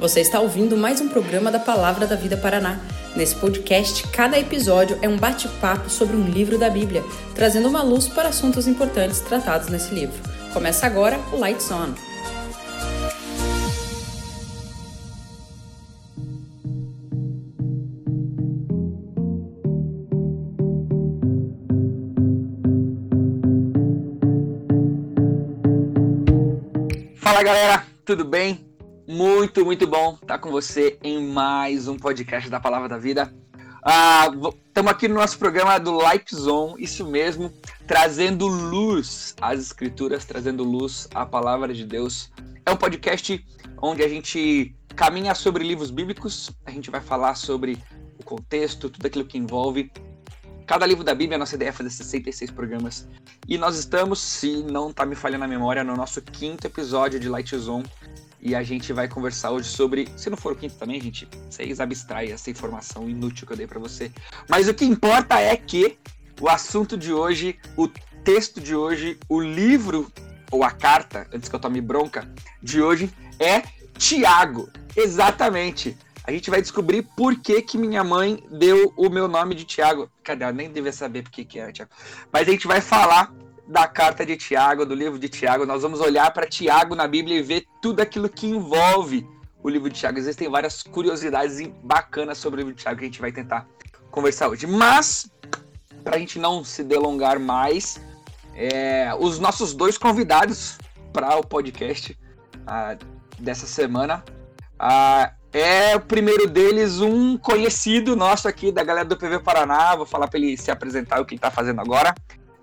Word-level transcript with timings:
Você 0.00 0.20
está 0.20 0.40
ouvindo 0.40 0.78
mais 0.78 0.98
um 1.02 1.08
programa 1.10 1.52
da 1.52 1.58
Palavra 1.58 2.06
da 2.06 2.16
Vida 2.16 2.34
Paraná. 2.34 2.80
Nesse 3.14 3.36
podcast, 3.36 4.08
cada 4.08 4.38
episódio 4.38 4.98
é 5.02 5.08
um 5.08 5.18
bate-papo 5.18 5.90
sobre 5.90 6.16
um 6.16 6.24
livro 6.24 6.56
da 6.58 6.70
Bíblia, 6.70 7.04
trazendo 7.34 7.68
uma 7.68 7.82
luz 7.82 8.08
para 8.08 8.30
assuntos 8.30 8.66
importantes 8.66 9.20
tratados 9.20 9.68
nesse 9.68 9.94
livro. 9.94 10.16
Começa 10.54 10.86
agora 10.86 11.20
o 11.30 11.36
Lights 11.36 11.70
On. 11.70 11.92
Fala 27.16 27.42
galera, 27.42 27.84
tudo 28.06 28.24
bem? 28.24 28.69
Muito, 29.12 29.64
muito 29.64 29.88
bom 29.88 30.16
estar 30.22 30.38
com 30.38 30.52
você 30.52 30.96
em 31.02 31.20
mais 31.20 31.88
um 31.88 31.98
podcast 31.98 32.48
da 32.48 32.60
Palavra 32.60 32.88
da 32.88 32.96
Vida. 32.96 33.34
Estamos 34.68 34.88
ah, 34.88 34.92
aqui 34.92 35.08
no 35.08 35.16
nosso 35.16 35.36
programa 35.36 35.80
do 35.80 35.90
Light 35.90 36.32
Zone, 36.32 36.80
isso 36.80 37.04
mesmo, 37.04 37.52
trazendo 37.88 38.46
luz 38.46 39.34
às 39.40 39.58
Escrituras, 39.58 40.24
trazendo 40.24 40.62
luz 40.62 41.08
à 41.12 41.26
Palavra 41.26 41.74
de 41.74 41.84
Deus. 41.84 42.30
É 42.64 42.70
um 42.70 42.76
podcast 42.76 43.44
onde 43.82 44.04
a 44.04 44.08
gente 44.08 44.76
caminha 44.94 45.34
sobre 45.34 45.64
livros 45.64 45.90
bíblicos, 45.90 46.52
a 46.64 46.70
gente 46.70 46.88
vai 46.88 47.00
falar 47.00 47.34
sobre 47.34 47.82
o 48.16 48.22
contexto, 48.22 48.88
tudo 48.88 49.06
aquilo 49.06 49.24
que 49.24 49.36
envolve 49.36 49.90
cada 50.70 50.86
livro 50.86 51.02
da 51.02 51.12
Bíblia, 51.12 51.34
a 51.34 51.38
nossa 51.40 51.56
ideia 51.56 51.70
é 51.70 51.72
fazer 51.72 51.90
66 51.90 52.52
programas. 52.52 53.08
E 53.48 53.58
nós 53.58 53.76
estamos, 53.76 54.20
se 54.20 54.62
não 54.62 54.90
está 54.90 55.04
me 55.04 55.16
falhando 55.16 55.42
a 55.42 55.48
memória, 55.48 55.82
no 55.82 55.96
nosso 55.96 56.22
quinto 56.22 56.64
episódio 56.64 57.18
de 57.18 57.28
Light 57.28 57.56
Zone. 57.56 57.84
E 58.42 58.54
a 58.54 58.62
gente 58.62 58.92
vai 58.92 59.06
conversar 59.06 59.50
hoje 59.50 59.68
sobre. 59.68 60.08
Se 60.16 60.30
não 60.30 60.36
for 60.36 60.52
o 60.52 60.56
quinto 60.56 60.74
também, 60.76 61.00
gente, 61.00 61.28
vocês 61.48 61.80
abstraem 61.80 62.32
essa 62.32 62.50
informação 62.50 63.08
inútil 63.08 63.46
que 63.46 63.52
eu 63.52 63.56
dei 63.56 63.66
para 63.66 63.78
você. 63.78 64.10
Mas 64.48 64.68
o 64.68 64.74
que 64.74 64.84
importa 64.84 65.38
é 65.38 65.56
que 65.56 65.98
o 66.40 66.48
assunto 66.48 66.96
de 66.96 67.12
hoje, 67.12 67.58
o 67.76 67.86
texto 68.24 68.60
de 68.60 68.74
hoje, 68.74 69.18
o 69.28 69.40
livro, 69.40 70.10
ou 70.50 70.64
a 70.64 70.70
carta, 70.70 71.26
antes 71.32 71.48
que 71.48 71.54
eu 71.54 71.60
tome 71.60 71.80
bronca, 71.80 72.28
de 72.62 72.80
hoje 72.80 73.10
é 73.38 73.62
Tiago. 73.98 74.70
Exatamente. 74.96 75.96
A 76.24 76.32
gente 76.32 76.50
vai 76.50 76.60
descobrir 76.62 77.02
por 77.16 77.36
que, 77.36 77.60
que 77.60 77.76
minha 77.76 78.04
mãe 78.04 78.42
deu 78.50 78.92
o 78.96 79.10
meu 79.10 79.28
nome 79.28 79.54
de 79.54 79.64
Tiago. 79.64 80.10
Cadê? 80.22 80.44
Eu 80.44 80.52
nem 80.52 80.70
devia 80.70 80.92
saber 80.92 81.22
por 81.22 81.30
que, 81.30 81.44
que 81.44 81.58
era 81.58 81.72
Tiago. 81.72 81.90
Mas 82.32 82.48
a 82.48 82.50
gente 82.50 82.66
vai 82.66 82.80
falar 82.80 83.32
da 83.70 83.86
carta 83.86 84.26
de 84.26 84.36
Tiago, 84.36 84.84
do 84.84 84.96
livro 84.96 85.16
de 85.16 85.28
Tiago. 85.28 85.64
Nós 85.64 85.82
vamos 85.82 86.00
olhar 86.00 86.32
para 86.32 86.44
Tiago 86.44 86.96
na 86.96 87.06
Bíblia 87.06 87.38
e 87.38 87.42
ver 87.42 87.64
tudo 87.80 88.00
aquilo 88.00 88.28
que 88.28 88.48
envolve 88.48 89.24
o 89.62 89.68
livro 89.68 89.88
de 89.88 89.94
Tiago. 89.94 90.18
Existem 90.18 90.48
várias 90.48 90.82
curiosidades 90.82 91.64
bacanas 91.80 92.38
sobre 92.38 92.56
o 92.56 92.60
livro 92.62 92.74
de 92.74 92.82
Tiago 92.82 92.98
que 92.98 93.04
a 93.04 93.08
gente 93.08 93.20
vai 93.20 93.30
tentar 93.30 93.68
conversar 94.10 94.48
hoje. 94.48 94.66
Mas, 94.66 95.30
para 96.02 96.16
a 96.16 96.18
gente 96.18 96.36
não 96.36 96.64
se 96.64 96.82
delongar 96.82 97.38
mais, 97.38 98.00
é, 98.56 99.14
os 99.20 99.38
nossos 99.38 99.72
dois 99.72 99.96
convidados 99.96 100.76
para 101.12 101.36
o 101.36 101.46
podcast 101.46 102.18
ah, 102.66 102.96
dessa 103.38 103.68
semana. 103.68 104.24
Ah, 104.76 105.32
é 105.52 105.94
o 105.94 106.00
primeiro 106.00 106.48
deles, 106.48 107.00
um 107.00 107.38
conhecido 107.38 108.16
nosso 108.16 108.48
aqui 108.48 108.72
da 108.72 108.82
galera 108.82 109.06
do 109.06 109.16
PV 109.16 109.38
Paraná. 109.44 109.94
Vou 109.94 110.06
falar 110.06 110.26
para 110.26 110.40
ele 110.40 110.56
se 110.56 110.72
apresentar 110.72 111.20
o 111.20 111.24
que 111.24 111.36
está 111.36 111.52
fazendo 111.52 111.80
agora. 111.80 112.12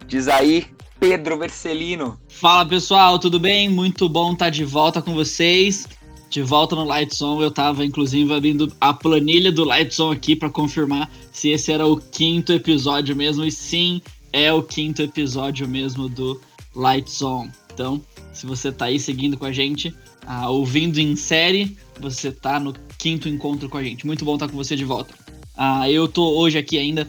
Diz 0.06 0.28
aí, 0.28 0.76
Pedro 1.00 1.38
Vercelino. 1.38 2.20
Fala 2.28 2.66
pessoal, 2.66 3.20
tudo 3.20 3.40
bem? 3.40 3.70
Muito 3.70 4.10
bom 4.10 4.34
estar 4.34 4.50
de 4.50 4.66
volta 4.66 5.02
com 5.02 5.14
vocês. 5.14 5.88
De 6.30 6.42
volta 6.42 6.76
no 6.76 6.84
Lights 6.84 7.22
On, 7.22 7.42
eu 7.42 7.48
estava 7.48 7.86
inclusive 7.86 8.34
abrindo 8.34 8.72
a 8.82 8.94
planilha 8.94 9.52
do 9.52 9.64
Lights 9.64 10.00
On 10.00 10.12
aqui 10.12 10.36
para 10.36 10.50
confirmar 10.50 11.10
se 11.32 11.50
esse 11.50 11.72
era 11.72 11.86
o 11.86 11.98
quinto 11.98 12.52
episódio 12.52 13.16
mesmo. 13.16 13.46
E 13.46 13.52
sim, 13.52 14.02
é 14.34 14.52
o 14.52 14.62
quinto 14.62 15.02
episódio 15.02 15.68
mesmo 15.68 16.10
do 16.10 16.42
Lights 16.76 17.22
On. 17.22 17.48
Então, 17.74 18.02
se 18.34 18.46
você 18.46 18.70
está 18.70 18.86
aí 18.86 19.00
seguindo 19.00 19.38
com 19.38 19.46
a 19.46 19.52
gente, 19.52 19.96
ah, 20.26 20.50
ouvindo 20.50 20.98
em 20.98 21.16
série, 21.16 21.78
você 22.00 22.32
tá 22.32 22.60
no 22.60 22.74
quinto 22.98 23.30
encontro 23.30 23.70
com 23.70 23.78
a 23.78 23.84
gente. 23.84 24.06
Muito 24.06 24.26
bom 24.26 24.34
estar 24.34 24.50
com 24.50 24.58
você 24.58 24.76
de 24.76 24.84
volta. 24.84 25.14
Ah, 25.56 25.90
eu 25.90 26.08
tô 26.08 26.38
hoje 26.38 26.58
aqui 26.58 26.78
ainda 26.78 27.08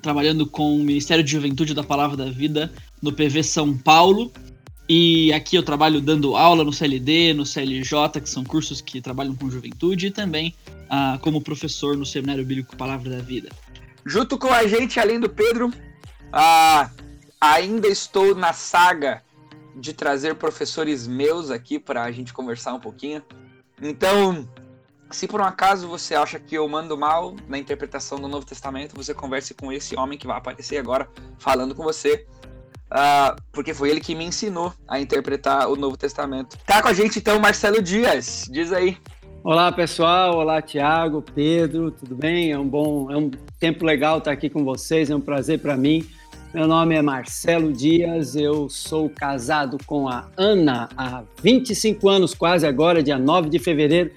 trabalhando 0.00 0.46
com 0.46 0.76
o 0.76 0.82
Ministério 0.82 1.24
de 1.24 1.30
Juventude 1.30 1.74
da 1.74 1.82
Palavra 1.82 2.16
da 2.16 2.30
Vida 2.30 2.72
no 3.02 3.12
PV 3.12 3.42
São 3.42 3.76
Paulo. 3.76 4.32
E 4.88 5.32
aqui 5.32 5.56
eu 5.56 5.62
trabalho 5.62 6.00
dando 6.00 6.36
aula 6.36 6.62
no 6.62 6.72
CLD, 6.72 7.34
no 7.34 7.44
CLJ, 7.44 8.20
que 8.22 8.30
são 8.30 8.44
cursos 8.44 8.80
que 8.80 9.00
trabalham 9.00 9.34
com 9.34 9.50
juventude, 9.50 10.06
e 10.06 10.10
também 10.10 10.54
ah, 10.88 11.18
como 11.20 11.40
professor 11.40 11.96
no 11.96 12.06
Seminário 12.06 12.44
Bíblico 12.44 12.76
Palavra 12.76 13.10
da 13.10 13.22
Vida. 13.22 13.48
Junto 14.04 14.38
com 14.38 14.52
a 14.52 14.66
gente, 14.68 15.00
além 15.00 15.18
do 15.18 15.28
Pedro, 15.28 15.72
ah, 16.32 16.90
ainda 17.40 17.88
estou 17.88 18.34
na 18.34 18.52
saga 18.52 19.22
de 19.74 19.92
trazer 19.92 20.36
professores 20.36 21.06
meus 21.06 21.50
aqui 21.50 21.78
para 21.78 22.04
a 22.04 22.12
gente 22.12 22.32
conversar 22.32 22.72
um 22.72 22.80
pouquinho. 22.80 23.22
Então, 23.82 24.48
se 25.10 25.26
por 25.26 25.40
um 25.40 25.44
acaso 25.44 25.86
você 25.86 26.14
acha 26.14 26.38
que 26.38 26.54
eu 26.54 26.68
mando 26.68 26.96
mal 26.96 27.36
na 27.48 27.58
interpretação 27.58 28.18
do 28.18 28.28
Novo 28.28 28.46
Testamento, 28.46 28.94
você 28.94 29.12
converse 29.12 29.52
com 29.54 29.72
esse 29.72 29.96
homem 29.96 30.18
que 30.18 30.26
vai 30.26 30.36
aparecer 30.36 30.78
agora 30.78 31.08
falando 31.38 31.74
com 31.74 31.82
você. 31.82 32.26
Uh, 32.90 33.34
porque 33.50 33.74
foi 33.74 33.90
ele 33.90 34.00
que 34.00 34.14
me 34.14 34.24
ensinou 34.24 34.72
a 34.86 35.00
interpretar 35.00 35.68
o 35.68 35.76
Novo 35.76 35.96
Testamento. 35.96 36.56
Tá 36.64 36.80
com 36.80 36.88
a 36.88 36.92
gente 36.92 37.18
então 37.18 37.38
Marcelo 37.40 37.82
Dias, 37.82 38.48
diz 38.50 38.72
aí. 38.72 38.96
Olá 39.42 39.70
pessoal, 39.70 40.36
olá 40.36 40.60
Tiago, 40.60 41.22
Pedro, 41.22 41.90
tudo 41.90 42.16
bem? 42.16 42.50
É 42.50 42.58
um 42.58 42.68
bom, 42.68 43.10
é 43.10 43.16
um 43.16 43.30
tempo 43.60 43.84
legal 43.84 44.18
estar 44.18 44.32
aqui 44.32 44.50
com 44.50 44.64
vocês, 44.64 45.08
é 45.10 45.14
um 45.14 45.20
prazer 45.20 45.60
para 45.60 45.76
mim. 45.76 46.04
Meu 46.54 46.66
nome 46.66 46.94
é 46.94 47.02
Marcelo 47.02 47.72
Dias, 47.72 48.34
eu 48.34 48.68
sou 48.68 49.10
casado 49.10 49.78
com 49.84 50.08
a 50.08 50.28
Ana 50.36 50.88
há 50.96 51.22
25 51.42 52.08
anos, 52.08 52.34
quase 52.34 52.66
agora, 52.66 53.02
dia 53.02 53.18
9 53.18 53.48
de 53.48 53.58
fevereiro. 53.58 54.10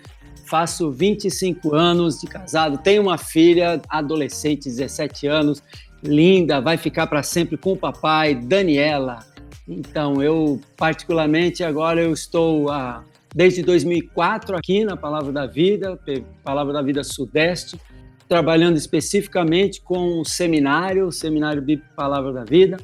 Faço 0.46 0.90
25 0.90 1.76
anos 1.76 2.22
de 2.22 2.28
casado, 2.28 2.80
tenho 2.80 3.04
uma 3.04 3.18
filha 3.18 3.82
adolescente, 3.88 4.64
17 4.64 5.28
anos, 5.28 5.62
linda, 6.04 6.62
vai 6.62 6.78
ficar 6.78 7.08
para 7.08 7.24
sempre 7.24 7.58
com 7.58 7.74
o 7.74 7.78
papai, 7.78 8.36
Daniela. 8.36 9.20
Então, 9.68 10.22
eu 10.22 10.60
particularmente 10.76 11.64
agora 11.64 12.02
eu 12.02 12.12
estou 12.12 12.72
há, 12.72 13.04
desde 13.36 13.62
2004 13.62 14.58
aqui 14.58 14.84
na 14.84 14.98
Palavra 14.98 15.32
da 15.32 15.46
Vida, 15.46 16.00
Palavra 16.44 16.74
da 16.74 16.82
Vida 16.82 17.04
Sudeste, 17.04 17.80
trabalhando 18.28 18.78
especificamente 18.78 19.82
com 19.82 20.22
o 20.22 20.26
seminário, 20.26 21.08
o 21.08 21.12
Seminário 21.12 21.62
Bíblico 21.62 21.94
Palavra 21.96 22.32
da 22.32 22.44
Vida. 22.44 22.78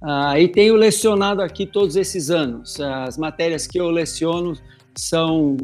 Ah, 0.00 0.38
e 0.38 0.46
tenho 0.46 0.76
lecionado 0.76 1.42
aqui 1.42 1.66
todos 1.66 1.96
esses 1.96 2.30
anos. 2.30 2.80
As 2.80 3.18
matérias 3.18 3.66
que 3.66 3.78
eu 3.78 3.90
leciono 3.90 4.56
são, 4.96 5.56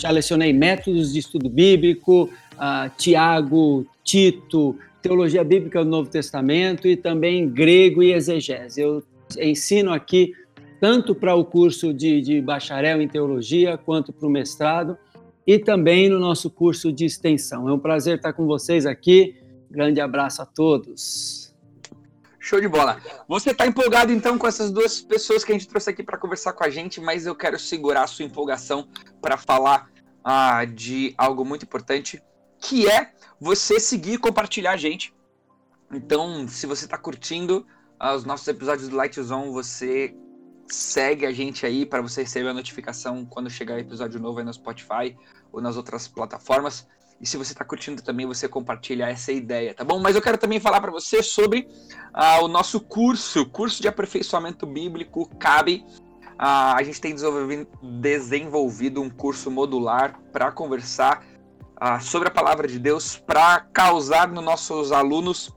já 0.00 0.10
lecionei 0.10 0.52
métodos 0.52 1.12
de 1.12 1.18
estudo 1.18 1.48
bíblico, 1.48 2.30
ah, 2.58 2.90
Tiago, 2.96 3.86
Tito, 4.04 4.76
teologia 5.02 5.42
bíblica 5.42 5.84
do 5.84 5.90
Novo 5.90 6.10
Testamento 6.10 6.86
e 6.86 6.96
também 6.96 7.48
grego 7.48 8.02
e 8.02 8.12
exegese. 8.12 8.80
Eu 8.80 9.02
ensino 9.38 9.92
aqui 9.92 10.32
tanto 10.80 11.14
para 11.14 11.34
o 11.34 11.44
curso 11.44 11.92
de, 11.92 12.20
de 12.20 12.40
bacharel 12.40 13.02
em 13.02 13.08
teologia 13.08 13.76
quanto 13.76 14.12
para 14.12 14.26
o 14.26 14.30
mestrado 14.30 14.96
e 15.46 15.58
também 15.58 16.08
no 16.08 16.18
nosso 16.18 16.50
curso 16.50 16.92
de 16.92 17.04
extensão. 17.04 17.68
É 17.68 17.72
um 17.72 17.78
prazer 17.78 18.16
estar 18.16 18.32
com 18.32 18.46
vocês 18.46 18.86
aqui. 18.86 19.36
Grande 19.70 20.00
abraço 20.00 20.42
a 20.42 20.46
todos. 20.46 21.54
Show 22.38 22.60
de 22.60 22.68
bola. 22.68 22.98
Você 23.28 23.50
está 23.50 23.66
empolgado 23.66 24.12
então 24.12 24.38
com 24.38 24.46
essas 24.46 24.70
duas 24.70 25.00
pessoas 25.00 25.44
que 25.44 25.52
a 25.52 25.54
gente 25.54 25.68
trouxe 25.68 25.90
aqui 25.90 26.02
para 26.02 26.16
conversar 26.16 26.54
com 26.54 26.64
a 26.64 26.70
gente, 26.70 27.00
mas 27.00 27.26
eu 27.26 27.34
quero 27.34 27.58
segurar 27.58 28.04
a 28.04 28.06
sua 28.06 28.24
empolgação 28.24 28.88
para 29.20 29.36
falar 29.36 29.90
ah, 30.24 30.64
de 30.64 31.14
algo 31.18 31.44
muito 31.44 31.64
importante, 31.64 32.22
que 32.58 32.88
é 32.88 33.12
você 33.40 33.80
seguir 33.80 34.14
e 34.14 34.18
compartilhar 34.18 34.72
a 34.72 34.76
gente. 34.76 35.14
Então, 35.92 36.46
se 36.46 36.66
você 36.66 36.84
está 36.84 36.98
curtindo 36.98 37.66
ah, 37.98 38.14
os 38.14 38.24
nossos 38.24 38.46
episódios 38.46 38.88
do 38.88 38.96
Light 38.96 39.20
Zone, 39.20 39.50
você 39.50 40.14
segue 40.68 41.26
a 41.26 41.32
gente 41.32 41.66
aí 41.66 41.84
para 41.84 42.00
você 42.00 42.22
receber 42.22 42.50
a 42.50 42.54
notificação 42.54 43.24
quando 43.24 43.50
chegar 43.50 43.78
episódio 43.78 44.20
novo 44.20 44.38
aí 44.38 44.44
no 44.44 44.52
Spotify 44.52 45.16
ou 45.50 45.60
nas 45.60 45.76
outras 45.76 46.06
plataformas. 46.06 46.86
E 47.20 47.26
se 47.26 47.36
você 47.36 47.52
está 47.52 47.64
curtindo 47.64 48.00
também, 48.02 48.26
você 48.26 48.48
compartilha 48.48 49.04
essa 49.04 49.30
ideia, 49.32 49.74
tá 49.74 49.84
bom? 49.84 50.00
Mas 50.00 50.16
eu 50.16 50.22
quero 50.22 50.38
também 50.38 50.58
falar 50.58 50.80
para 50.80 50.90
você 50.90 51.22
sobre 51.22 51.68
uh, 52.14 52.44
o 52.44 52.48
nosso 52.48 52.80
curso, 52.80 53.44
curso 53.46 53.82
de 53.82 53.88
aperfeiçoamento 53.88 54.66
bíblico 54.66 55.28
CABE. 55.36 55.84
Uh, 56.40 56.76
a 56.76 56.82
gente 56.82 56.98
tem 56.98 57.14
desenvolvido 58.00 59.02
um 59.02 59.10
curso 59.10 59.50
modular 59.50 60.18
para 60.32 60.50
conversar 60.50 61.22
uh, 61.80 62.00
sobre 62.00 62.28
a 62.28 62.30
palavra 62.30 62.68
de 62.68 62.78
Deus, 62.78 63.16
para 63.16 63.60
causar 63.72 64.28
nos 64.28 64.44
nossos 64.44 64.92
alunos 64.92 65.54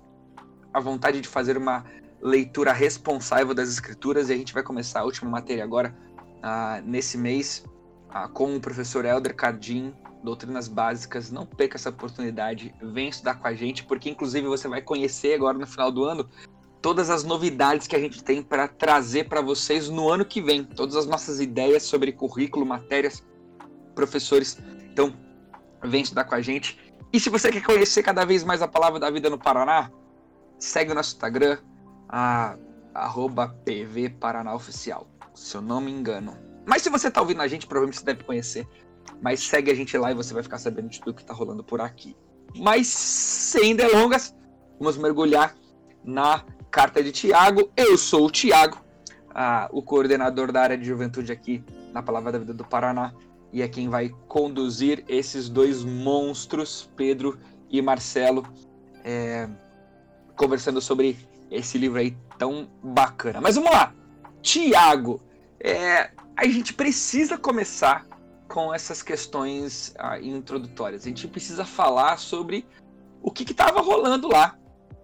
a 0.73 0.79
vontade 0.79 1.21
de 1.21 1.27
fazer 1.27 1.57
uma 1.57 1.83
leitura 2.21 2.71
responsável 2.71 3.53
das 3.53 3.69
escrituras 3.69 4.29
e 4.29 4.33
a 4.33 4.37
gente 4.37 4.53
vai 4.53 4.63
começar 4.63 5.01
a 5.01 5.03
última 5.03 5.29
matéria 5.29 5.63
agora 5.63 5.93
uh, 6.37 6.81
nesse 6.85 7.17
mês 7.17 7.65
ah, 8.09 8.27
com 8.27 8.55
o 8.55 8.59
professor 8.59 9.05
Helder 9.05 9.35
Cardim, 9.35 9.93
Doutrinas 10.23 10.67
Básicas. 10.67 11.29
Não 11.31 11.45
perca 11.45 11.77
essa 11.77 11.89
oportunidade, 11.89 12.73
vem 12.81 13.09
estudar 13.09 13.35
com 13.35 13.47
a 13.47 13.53
gente, 13.53 13.83
porque 13.83 14.09
inclusive 14.09 14.47
você 14.47 14.67
vai 14.67 14.81
conhecer 14.81 15.33
agora 15.33 15.57
no 15.57 15.67
final 15.67 15.91
do 15.91 16.05
ano 16.05 16.29
todas 16.81 17.09
as 17.09 17.23
novidades 17.23 17.87
que 17.87 17.95
a 17.95 17.99
gente 17.99 18.21
tem 18.21 18.43
para 18.43 18.67
trazer 18.67 19.29
para 19.29 19.41
vocês 19.41 19.89
no 19.89 20.09
ano 20.09 20.25
que 20.25 20.41
vem, 20.41 20.65
todas 20.65 20.97
as 20.97 21.05
nossas 21.05 21.39
ideias 21.39 21.83
sobre 21.83 22.11
currículo, 22.11 22.65
matérias, 22.65 23.23
professores. 23.95 24.61
Então, 24.91 25.13
vem 25.83 26.01
estudar 26.01 26.23
com 26.25 26.35
a 26.35 26.41
gente. 26.41 26.79
E 27.11 27.19
se 27.19 27.29
você 27.29 27.51
quer 27.51 27.63
conhecer 27.63 28.01
cada 28.01 28.25
vez 28.25 28.43
mais 28.43 28.61
a 28.61 28.67
palavra 28.67 28.99
da 28.99 29.09
vida 29.09 29.29
no 29.29 29.37
Paraná, 29.37 29.91
segue 30.57 30.91
o 30.91 30.95
nosso 30.95 31.13
Instagram, 31.13 31.57
a, 32.09 32.57
arroba 32.93 33.49
PV 33.65 34.09
Paraná 34.19 34.53
Oficial, 34.55 35.07
se 35.33 35.55
eu 35.55 35.61
não 35.61 35.81
me 35.81 35.91
engano. 35.91 36.37
Mas 36.65 36.81
se 36.81 36.89
você 36.89 37.09
está 37.09 37.21
ouvindo 37.21 37.41
a 37.41 37.47
gente, 37.47 37.67
provavelmente 37.67 37.99
você 37.99 38.05
deve 38.05 38.23
conhecer. 38.23 38.67
Mas 39.21 39.41
segue 39.41 39.69
a 39.69 39.75
gente 39.75 39.97
lá 39.97 40.11
e 40.11 40.15
você 40.15 40.33
vai 40.33 40.41
ficar 40.41 40.57
sabendo 40.57 40.89
de 40.89 40.99
tudo 40.99 41.13
que 41.13 41.21
está 41.21 41.33
rolando 41.33 41.63
por 41.63 41.81
aqui. 41.81 42.15
Mas 42.55 42.87
sem 42.87 43.75
delongas, 43.75 44.33
vamos 44.79 44.97
mergulhar 44.97 45.55
na 46.03 46.43
carta 46.71 47.03
de 47.03 47.11
Tiago. 47.11 47.69
Eu 47.75 47.97
sou 47.97 48.27
o 48.27 48.31
Tiago, 48.31 48.77
o 49.71 49.81
coordenador 49.81 50.51
da 50.51 50.61
área 50.61 50.77
de 50.77 50.85
juventude 50.85 51.31
aqui 51.31 51.63
na 51.91 52.01
Palavra 52.01 52.31
da 52.31 52.39
Vida 52.39 52.53
do 52.53 52.63
Paraná. 52.63 53.13
E 53.53 53.61
é 53.61 53.67
quem 53.67 53.87
vai 53.87 54.09
conduzir 54.27 55.05
esses 55.07 55.47
dois 55.47 55.83
monstros, 55.83 56.89
Pedro 56.95 57.39
e 57.69 57.81
Marcelo, 57.81 58.45
é, 59.03 59.47
conversando 60.35 60.81
sobre 60.81 61.17
esse 61.51 61.77
livro 61.77 61.99
aí 61.99 62.17
tão 62.37 62.67
bacana. 62.81 63.39
Mas 63.39 63.55
vamos 63.55 63.71
lá! 63.71 63.93
Tiago, 64.41 65.21
é, 65.59 66.09
a 66.35 66.45
gente 66.45 66.73
precisa 66.73 67.37
começar 67.37 68.05
com 68.47 68.73
essas 68.73 69.01
questões 69.01 69.93
ah, 69.97 70.19
introdutórias. 70.19 71.03
A 71.03 71.09
gente 71.09 71.27
precisa 71.27 71.63
falar 71.63 72.17
sobre 72.17 72.65
o 73.21 73.31
que 73.31 73.43
estava 73.43 73.81
rolando 73.81 74.27
lá. 74.27 74.57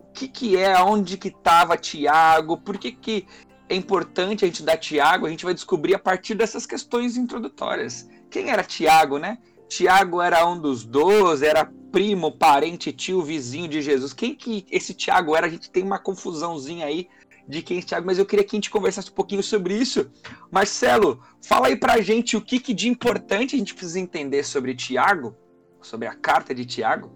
O 0.09 0.11
que, 0.11 0.27
que 0.27 0.57
é, 0.57 0.81
onde 0.81 1.17
que 1.17 1.29
estava 1.29 1.77
Tiago, 1.77 2.57
por 2.57 2.77
que, 2.77 2.91
que 2.91 3.27
é 3.69 3.75
importante 3.75 4.43
a 4.43 4.47
gente 4.47 4.63
dar 4.63 4.77
Tiago, 4.77 5.27
a 5.27 5.29
gente 5.29 5.45
vai 5.45 5.53
descobrir 5.53 5.93
a 5.93 5.99
partir 5.99 6.33
dessas 6.33 6.65
questões 6.65 7.15
introdutórias. 7.15 8.09
Quem 8.29 8.49
era 8.49 8.63
Tiago, 8.63 9.17
né? 9.17 9.37
Tiago 9.67 10.21
era 10.21 10.45
um 10.47 10.59
dos 10.59 10.83
doze, 10.83 11.45
era 11.45 11.71
primo, 11.91 12.31
parente, 12.31 12.91
tio, 12.91 13.21
vizinho 13.21 13.67
de 13.67 13.81
Jesus. 13.81 14.13
Quem 14.13 14.35
que 14.35 14.65
esse 14.69 14.93
Tiago 14.93 15.35
era? 15.35 15.47
A 15.47 15.49
gente 15.49 15.69
tem 15.69 15.83
uma 15.83 15.99
confusãozinha 15.99 16.85
aí 16.85 17.07
de 17.47 17.63
quem 17.63 17.79
é 17.79 17.81
Tiago, 17.81 18.05
mas 18.05 18.19
eu 18.19 18.25
queria 18.25 18.45
que 18.45 18.55
a 18.55 18.57
gente 18.57 18.69
conversasse 18.69 19.09
um 19.09 19.15
pouquinho 19.15 19.41
sobre 19.41 19.75
isso. 19.75 20.11
Marcelo, 20.51 21.19
fala 21.41 21.67
aí 21.67 21.75
pra 21.75 21.99
gente 21.99 22.37
o 22.37 22.41
que, 22.41 22.59
que 22.59 22.73
de 22.73 22.87
importante 22.87 23.55
a 23.55 23.59
gente 23.59 23.73
precisa 23.73 23.99
entender 23.99 24.43
sobre 24.43 24.75
Tiago, 24.75 25.35
sobre 25.81 26.07
a 26.07 26.13
carta 26.13 26.53
de 26.53 26.65
Tiago, 26.65 27.07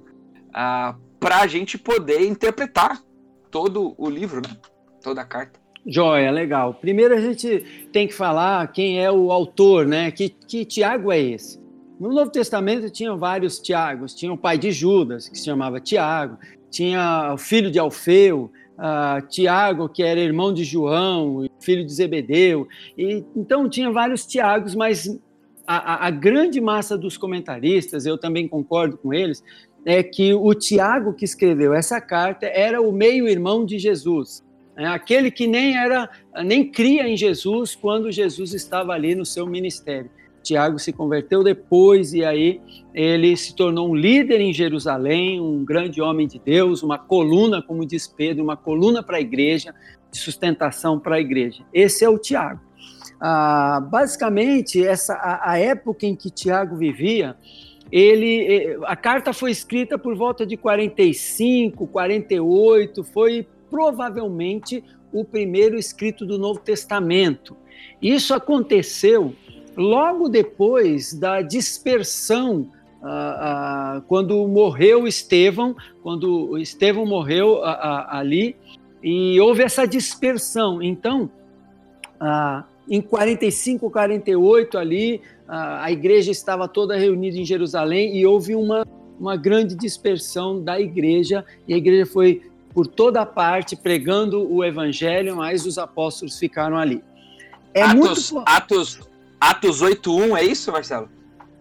uh, 0.50 1.00
para 1.20 1.42
a 1.42 1.48
gente 1.48 1.78
poder 1.78 2.26
interpretar 2.26 3.04
todo 3.52 3.94
o 3.98 4.10
livro, 4.10 4.42
né? 4.42 4.58
toda 5.04 5.22
a 5.22 5.26
carta. 5.26 5.63
Joia, 5.86 6.32
legal. 6.32 6.74
Primeiro 6.76 7.14
a 7.14 7.20
gente 7.20 7.66
tem 7.92 8.08
que 8.08 8.14
falar 8.14 8.72
quem 8.72 9.04
é 9.04 9.12
o 9.12 9.32
autor, 9.32 9.86
né? 9.86 10.12
Que, 10.12 10.30
que 10.30 10.64
Tiago 10.64 11.12
é 11.12 11.20
esse? 11.20 11.62
No 12.00 12.14
Novo 12.14 12.32
Testamento 12.32 12.90
tinha 12.90 13.16
vários 13.16 13.60
Tiagos. 13.60 14.14
Tinha 14.16 14.32
o 14.32 14.38
pai 14.38 14.58
de 14.58 14.72
Judas, 14.72 15.28
que 15.28 15.38
se 15.38 15.46
chamava 15.46 15.80
Tiago. 15.80 16.38
Tinha 16.72 17.34
o 17.34 17.38
filho 17.38 17.70
de 17.70 17.80
Alfeu, 17.80 18.50
uh, 18.78 19.26
Tiago, 19.28 19.90
que 19.90 20.02
era 20.02 20.20
irmão 20.20 20.54
de 20.54 20.64
João, 20.64 21.48
filho 21.60 21.86
de 21.86 21.94
Zebedeu. 21.94 22.68
E, 22.98 23.24
então 23.36 23.70
tinha 23.70 23.92
vários 23.92 24.26
Tiagos, 24.26 24.74
mas 24.76 25.08
a, 25.68 26.08
a, 26.08 26.10
grande 26.12 26.60
massa 26.60 26.98
dos 26.98 27.18
comentaristas, 27.18 28.06
eu 28.06 28.18
também 28.18 28.48
concordo 28.48 28.98
com 28.98 29.14
eles, 29.14 29.44
é 29.86 30.02
que 30.02 30.34
o 30.34 30.54
Tiago 30.54 31.14
que 31.14 31.26
escreveu 31.26 31.74
essa 31.74 32.00
carta 32.00 32.46
era 32.46 32.82
o 32.82 32.92
meio-irmão 32.92 33.66
de 33.66 33.78
Jesus. 33.78 34.44
É 34.76 34.88
aquele 34.88 35.30
que 35.30 35.46
nem 35.46 35.78
era, 35.78 36.10
nem 36.44 36.70
cria 36.70 37.08
em 37.08 37.16
Jesus 37.16 37.76
quando 37.76 38.12
Jesus 38.12 38.54
estava 38.54 38.94
ali 38.94 39.14
no 39.14 39.26
seu 39.26 39.46
ministério. 39.46 40.10
Tiago 40.44 40.78
se 40.78 40.92
converteu 40.92 41.44
depois 41.44 42.14
e 42.14 42.24
aí 42.24 42.60
ele 42.94 43.36
se 43.38 43.56
tornou 43.56 43.90
um 43.90 43.96
líder 43.96 44.42
em 44.42 44.52
Jerusalém, 44.52 45.40
um 45.40 45.64
grande 45.64 46.02
homem 46.02 46.28
de 46.28 46.38
Deus, 46.38 46.84
uma 46.84 47.00
coluna, 47.00 47.62
como 47.62 47.86
diz 47.86 48.08
Pedro, 48.08 48.44
uma 48.44 48.58
coluna 48.58 49.02
para 49.02 49.18
a 49.18 49.22
igreja, 49.22 49.74
de 50.12 50.20
sustentação 50.20 51.00
para 51.00 51.16
a 51.16 51.20
igreja. 51.20 51.64
Esse 51.74 52.04
é 52.04 52.10
o 52.10 52.20
Tiago. 52.20 52.60
Ah, 53.20 53.80
basicamente, 53.90 54.86
essa, 54.86 55.14
a, 55.14 55.52
a, 55.54 55.58
época 55.58 56.06
em 56.06 56.16
que 56.16 56.30
Tiago 56.30 56.76
vivia, 56.76 57.38
ele, 57.90 58.46
eh, 58.48 58.78
a 58.84 58.96
carta 58.96 59.32
foi 59.32 59.50
escrita 59.50 59.98
por 59.98 60.14
volta 60.16 60.46
de 60.46 60.58
45, 60.58 61.88
48, 61.88 63.04
foi 63.04 63.48
provavelmente 63.74 64.84
o 65.12 65.26
primeiro 65.26 65.80
escrito 65.80 66.28
do 66.28 66.38
Novo 66.38 66.60
Testamento. 66.60 67.58
Isso 68.00 68.32
aconteceu 68.32 69.34
logo 69.76 70.30
depois 70.30 71.12
da 71.12 71.42
dispersão, 71.42 72.70
uh, 73.02 73.98
uh, 73.98 74.02
quando 74.04 74.48
morreu 74.48 75.08
Estevão, 75.08 75.76
quando 76.04 76.56
Estevão 76.60 77.04
morreu 77.04 77.62
uh, 77.62 77.64
ali, 78.10 78.56
e 79.02 79.42
houve 79.42 79.64
essa 79.64 79.88
dispersão. 79.88 80.80
Então, 80.80 81.30
em 82.88 83.02
45, 83.02 83.90
48 83.90 84.78
ali, 84.78 85.20
a 85.46 85.92
igreja 85.92 86.32
estava 86.32 86.70
toda 86.70 86.96
reunida 86.96 87.38
em 87.38 87.44
Jerusalém 87.44 88.16
e 88.16 88.26
houve 88.26 88.56
uma, 88.56 88.86
uma 89.20 89.36
grande 89.36 89.76
dispersão 89.76 90.64
da 90.64 90.80
igreja, 90.80 91.44
e 91.68 91.74
a 91.74 91.78
igreja 91.78 92.06
foi 92.06 92.42
por 92.74 92.88
toda 92.88 93.26
parte 93.26 93.76
pregando 93.76 94.52
o 94.52 94.64
evangelho, 94.64 95.36
mas 95.36 95.66
os 95.66 95.78
apóstolos 95.78 96.38
ficaram 96.40 96.78
ali. 96.78 97.04
É 97.74 97.84
Atos, 97.84 98.32
muito... 98.32 98.50
Atos 98.50 99.00
Atos 99.44 99.82
8.1, 99.82 100.38
é 100.38 100.44
isso, 100.46 100.72
Marcelo? 100.72 101.10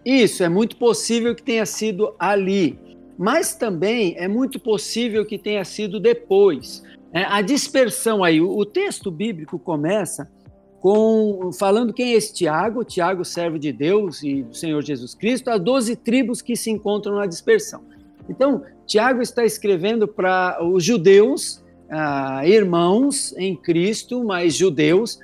Isso, 0.05 0.41
é 0.41 0.47
muito 0.47 0.77
possível 0.77 1.35
que 1.35 1.43
tenha 1.43 1.65
sido 1.65 2.15
ali. 2.17 2.79
Mas 3.17 3.55
também 3.55 4.15
é 4.17 4.25
muito 4.25 4.57
possível 4.57 5.25
que 5.25 5.37
tenha 5.37 5.65
sido 5.65 5.99
depois. 5.99 6.81
É, 7.11 7.25
a 7.25 7.41
dispersão 7.41 8.23
aí, 8.23 8.39
o, 8.39 8.57
o 8.57 8.65
texto 8.65 9.11
bíblico 9.11 9.59
começa 9.59 10.31
com 10.79 11.51
falando 11.51 11.93
quem 11.93 12.13
é 12.13 12.15
esse 12.15 12.33
Tiago, 12.33 12.85
Tiago, 12.85 13.25
servo 13.25 13.59
de 13.59 13.73
Deus 13.73 14.23
e 14.23 14.43
do 14.43 14.55
Senhor 14.55 14.81
Jesus 14.81 15.13
Cristo, 15.13 15.49
as 15.49 15.59
doze 15.59 15.97
tribos 15.97 16.41
que 16.41 16.55
se 16.55 16.71
encontram 16.71 17.15
na 17.15 17.25
dispersão. 17.25 17.83
Então, 18.29 18.63
Tiago 18.85 19.21
está 19.21 19.43
escrevendo 19.45 20.07
para 20.07 20.63
os 20.63 20.83
judeus, 20.83 21.63
ah, 21.89 22.47
irmãos 22.47 23.33
em 23.37 23.55
Cristo, 23.55 24.23
mas 24.23 24.55
judeus, 24.55 25.19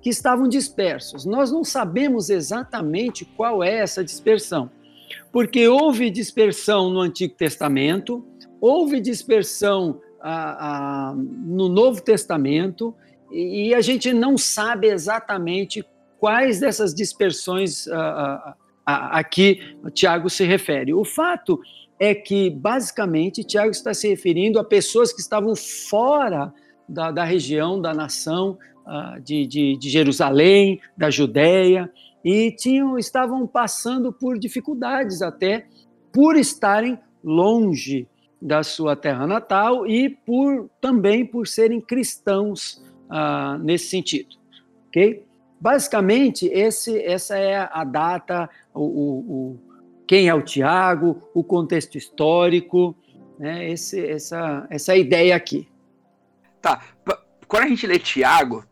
que 0.00 0.10
estavam 0.10 0.48
dispersos. 0.48 1.24
Nós 1.24 1.50
não 1.50 1.64
sabemos 1.64 2.30
exatamente 2.30 3.24
qual 3.24 3.62
é 3.62 3.78
essa 3.78 4.04
dispersão, 4.04 4.70
porque 5.32 5.66
houve 5.68 6.10
dispersão 6.10 6.90
no 6.90 7.00
Antigo 7.00 7.34
Testamento, 7.34 8.24
houve 8.60 9.00
dispersão 9.00 10.00
ah, 10.20 11.10
ah, 11.10 11.14
no 11.16 11.68
Novo 11.68 12.02
Testamento, 12.02 12.94
e, 13.30 13.68
e, 13.68 13.74
a 13.74 13.80
gente 13.82 14.10
não 14.12 14.38
sabe 14.38 14.88
exatamente 14.88 15.84
quais 16.18 16.60
dessas 16.60 16.94
dispersões 16.94 17.86
ah, 17.88 18.54
a 18.86 19.22
que 19.22 19.76
Tiago 19.92 20.30
se 20.30 20.44
refere. 20.46 20.94
O 20.94 21.04
fato 21.04 21.60
é 21.98 22.14
que, 22.14 22.48
basicamente, 22.50 23.42
Tiago 23.42 23.70
está 23.70 23.92
se 23.92 24.08
referindo 24.08 24.58
a 24.58 24.64
pessoas 24.64 25.12
que 25.12 25.20
estavam 25.20 25.56
fora 25.56 26.52
da, 26.88 27.10
da 27.10 27.24
região, 27.24 27.80
da 27.80 27.92
nação, 27.92 28.56
uh, 28.86 29.20
de, 29.20 29.46
de, 29.46 29.76
de, 29.76 29.90
Jerusalém, 29.90 30.80
da 30.96 31.10
Judéia, 31.10 31.90
e 32.24 32.52
tinham, 32.52 32.98
estavam 32.98 33.46
passando 33.46 34.12
por 34.12 34.38
dificuldades 34.38 35.22
até 35.22 35.66
por 36.12 36.36
estarem 36.36 36.98
longe 37.22 38.08
da 38.40 38.62
sua 38.62 38.94
terra 38.94 39.26
natal 39.26 39.86
e 39.86 40.08
por 40.08 40.70
também 40.80 41.26
por 41.26 41.46
serem 41.46 41.80
cristãos 41.80 42.82
uh, 43.10 43.58
nesse 43.58 43.88
sentido, 43.88 44.36
ok? 44.88 45.24
Basicamente, 45.60 46.46
esse, 46.46 46.96
essa 47.02 47.36
é 47.36 47.68
a 47.72 47.82
data, 47.82 48.48
o, 48.72 48.82
o, 48.82 49.58
quem 50.08 50.26
é 50.26 50.34
o 50.34 50.40
Tiago, 50.40 51.22
o 51.34 51.44
contexto 51.44 51.98
histórico, 51.98 52.96
né? 53.38 53.70
Esse, 53.70 54.04
essa, 54.04 54.66
essa 54.70 54.96
ideia 54.96 55.36
aqui. 55.36 55.68
Tá. 56.62 56.82
Quando 57.46 57.64
a 57.64 57.68
gente 57.68 57.86
lê 57.86 57.98
Tiago, 57.98 58.64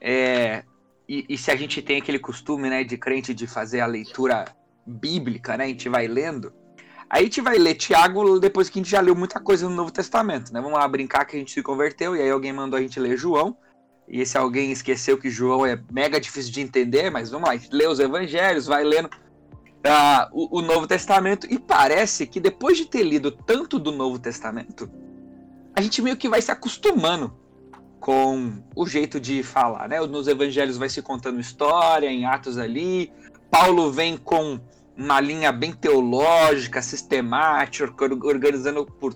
é, 0.00 0.62
e, 1.08 1.24
e, 1.28 1.38
se 1.38 1.50
a 1.50 1.56
gente 1.56 1.80
tem 1.80 1.98
aquele 1.98 2.18
costume, 2.18 2.68
né, 2.68 2.84
de 2.84 2.98
crente 2.98 3.32
de 3.32 3.46
fazer 3.46 3.80
a 3.80 3.86
leitura 3.86 4.44
bíblica, 4.86 5.56
né, 5.56 5.64
a 5.64 5.68
gente 5.68 5.88
vai 5.88 6.06
lendo, 6.06 6.52
aí 7.08 7.22
a 7.22 7.24
gente 7.24 7.40
vai 7.40 7.56
ler 7.56 7.74
Tiago 7.74 8.38
depois 8.38 8.68
que 8.68 8.78
a 8.78 8.82
gente 8.82 8.90
já 8.90 9.00
leu 9.00 9.14
muita 9.14 9.40
coisa 9.40 9.68
no 9.68 9.74
Novo 9.74 9.90
Testamento, 9.90 10.52
né? 10.52 10.60
Vamos 10.60 10.78
lá 10.78 10.86
brincar 10.86 11.24
que 11.24 11.36
a 11.36 11.38
gente 11.38 11.52
se 11.52 11.62
converteu 11.62 12.14
e 12.14 12.20
aí 12.20 12.30
alguém 12.30 12.52
mandou 12.52 12.78
a 12.78 12.82
gente 12.82 13.00
ler 13.00 13.16
João. 13.16 13.56
E 14.06 14.20
esse 14.20 14.36
alguém 14.36 14.70
esqueceu 14.70 15.16
que 15.16 15.30
João 15.30 15.64
é 15.64 15.82
mega 15.90 16.20
difícil 16.20 16.52
de 16.52 16.60
entender, 16.60 17.10
mas 17.10 17.30
vamos 17.30 17.48
lá, 17.48 17.54
a 17.54 17.56
gente 17.56 17.74
lê 17.74 17.86
os 17.86 17.98
evangelhos, 17.98 18.66
vai 18.66 18.84
lendo. 18.84 19.08
O, 20.32 20.58
o 20.58 20.62
Novo 20.62 20.86
Testamento 20.86 21.46
e 21.50 21.58
parece 21.58 22.26
que 22.26 22.40
depois 22.40 22.76
de 22.76 22.86
ter 22.86 23.02
lido 23.02 23.30
tanto 23.30 23.78
do 23.78 23.92
Novo 23.92 24.18
Testamento, 24.18 24.90
a 25.74 25.82
gente 25.82 26.00
meio 26.00 26.16
que 26.16 26.28
vai 26.28 26.40
se 26.40 26.50
acostumando 26.50 27.32
com 28.00 28.52
o 28.76 28.86
jeito 28.86 29.18
de 29.18 29.42
falar, 29.42 29.88
né? 29.88 29.98
Nos 30.00 30.28
evangelhos 30.28 30.76
vai 30.76 30.88
se 30.88 31.00
contando 31.00 31.40
história, 31.40 32.06
em 32.06 32.26
Atos 32.26 32.58
ali. 32.58 33.10
Paulo 33.50 33.90
vem 33.90 34.16
com 34.16 34.60
uma 34.96 35.20
linha 35.20 35.50
bem 35.50 35.72
teológica, 35.72 36.80
sistemática, 36.82 37.92
organizando 38.22 38.84
por, 38.84 39.14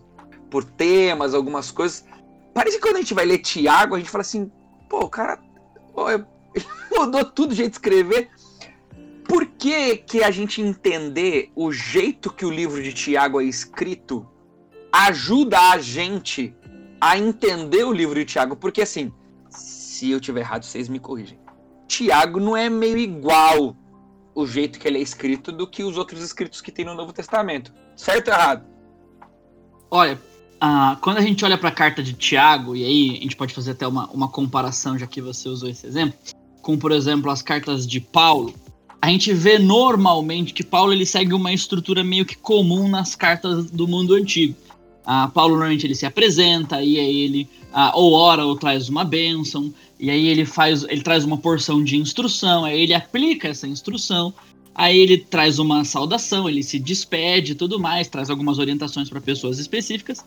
por 0.50 0.64
temas, 0.64 1.34
algumas 1.34 1.70
coisas. 1.70 2.04
Parece 2.54 2.76
que 2.76 2.82
quando 2.82 2.96
a 2.96 3.00
gente 3.00 3.14
vai 3.14 3.24
ler 3.24 3.38
Tiago, 3.38 3.94
a 3.94 3.98
gente 3.98 4.10
fala 4.10 4.22
assim, 4.22 4.50
pô, 4.88 5.00
o 5.00 5.08
cara 5.08 5.38
mudou 6.90 7.24
tudo 7.24 7.52
o 7.52 7.54
jeito 7.54 7.70
de 7.70 7.76
escrever. 7.76 8.30
Por 9.28 9.44
que, 9.44 9.98
que 9.98 10.24
a 10.24 10.30
gente 10.30 10.62
entender 10.62 11.52
o 11.54 11.70
jeito 11.70 12.32
que 12.32 12.46
o 12.46 12.50
livro 12.50 12.82
de 12.82 12.92
Tiago 12.94 13.40
é 13.40 13.44
escrito 13.44 14.26
ajuda 14.90 15.70
a 15.70 15.78
gente 15.78 16.54
a 17.00 17.16
entender 17.16 17.84
o 17.84 17.92
livro 17.92 18.14
de 18.18 18.24
Tiago, 18.24 18.56
porque 18.56 18.82
assim, 18.82 19.12
se 19.50 20.10
eu 20.10 20.18
tiver 20.18 20.40
errado, 20.40 20.64
vocês 20.64 20.88
me 20.88 20.98
corrigem. 20.98 21.38
Tiago 21.86 22.40
não 22.40 22.56
é 22.56 22.68
meio 22.68 22.96
igual 22.96 23.76
o 24.34 24.46
jeito 24.46 24.78
que 24.78 24.88
ele 24.88 24.98
é 24.98 25.02
escrito 25.02 25.52
do 25.52 25.66
que 25.66 25.82
os 25.82 25.96
outros 25.96 26.22
escritos 26.22 26.60
que 26.60 26.72
tem 26.72 26.84
no 26.84 26.94
Novo 26.94 27.12
Testamento. 27.12 27.72
Certo 27.96 28.28
ou 28.28 28.34
errado? 28.34 28.66
Olha, 29.90 30.20
uh, 30.62 30.96
quando 31.00 31.18
a 31.18 31.22
gente 31.22 31.44
olha 31.44 31.58
para 31.58 31.68
a 31.70 31.72
carta 31.72 32.02
de 32.02 32.12
Tiago, 32.12 32.76
e 32.76 32.84
aí 32.84 33.18
a 33.18 33.22
gente 33.22 33.36
pode 33.36 33.54
fazer 33.54 33.72
até 33.72 33.86
uma, 33.86 34.08
uma 34.10 34.28
comparação, 34.28 34.98
já 34.98 35.06
que 35.06 35.20
você 35.20 35.48
usou 35.48 35.68
esse 35.68 35.86
exemplo, 35.86 36.18
com, 36.62 36.78
por 36.78 36.92
exemplo, 36.92 37.30
as 37.30 37.42
cartas 37.42 37.86
de 37.86 38.00
Paulo, 38.00 38.54
a 39.00 39.08
gente 39.08 39.32
vê 39.32 39.58
normalmente 39.58 40.52
que 40.52 40.64
Paulo 40.64 40.92
ele 40.92 41.06
segue 41.06 41.32
uma 41.32 41.52
estrutura 41.52 42.02
meio 42.02 42.24
que 42.24 42.36
comum 42.36 42.88
nas 42.88 43.14
cartas 43.14 43.70
do 43.70 43.86
mundo 43.86 44.14
antigo. 44.14 44.54
Ah, 45.04 45.28
Paulo 45.28 45.54
normalmente 45.54 45.86
ele 45.86 45.94
se 45.94 46.04
apresenta, 46.04 46.82
e 46.82 46.98
aí 46.98 47.20
ele 47.20 47.48
ah, 47.72 47.92
ou 47.94 48.12
ora 48.12 48.44
ou 48.44 48.56
traz 48.56 48.88
uma 48.88 49.04
bênção, 49.04 49.72
e 49.98 50.10
aí 50.10 50.26
ele 50.26 50.44
faz, 50.44 50.84
ele 50.84 51.00
traz 51.00 51.24
uma 51.24 51.38
porção 51.38 51.82
de 51.82 51.96
instrução, 51.96 52.64
aí 52.64 52.80
ele 52.80 52.92
aplica 52.92 53.48
essa 53.48 53.66
instrução, 53.66 54.34
aí 54.74 54.98
ele 54.98 55.18
traz 55.18 55.58
uma 55.58 55.84
saudação, 55.84 56.48
ele 56.48 56.62
se 56.62 56.78
despede 56.78 57.54
tudo 57.54 57.78
mais, 57.78 58.08
traz 58.08 58.28
algumas 58.28 58.58
orientações 58.58 59.08
para 59.08 59.20
pessoas 59.20 59.58
específicas, 59.58 60.24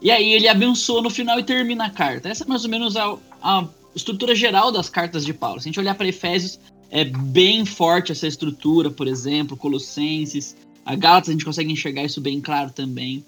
e 0.00 0.10
aí 0.10 0.32
ele 0.32 0.48
abençoa 0.48 1.00
no 1.00 1.10
final 1.10 1.38
e 1.38 1.44
termina 1.44 1.86
a 1.86 1.90
carta. 1.90 2.28
Essa 2.28 2.44
é 2.44 2.46
mais 2.46 2.64
ou 2.64 2.70
menos 2.70 2.96
a, 2.96 3.16
a 3.42 3.66
estrutura 3.94 4.34
geral 4.34 4.72
das 4.72 4.88
cartas 4.88 5.24
de 5.24 5.32
Paulo. 5.32 5.60
Se 5.60 5.68
a 5.68 5.70
gente 5.70 5.80
olhar 5.80 5.94
para 5.94 6.08
Efésios, 6.08 6.58
é 6.94 7.04
bem 7.04 7.66
forte 7.66 8.12
essa 8.12 8.24
estrutura, 8.24 8.88
por 8.88 9.08
exemplo, 9.08 9.56
Colossenses, 9.56 10.56
a 10.86 10.94
Gálatas 10.94 11.28
a 11.28 11.32
gente 11.32 11.44
consegue 11.44 11.72
enxergar 11.72 12.04
isso 12.04 12.20
bem 12.20 12.40
claro 12.40 12.70
também. 12.70 13.24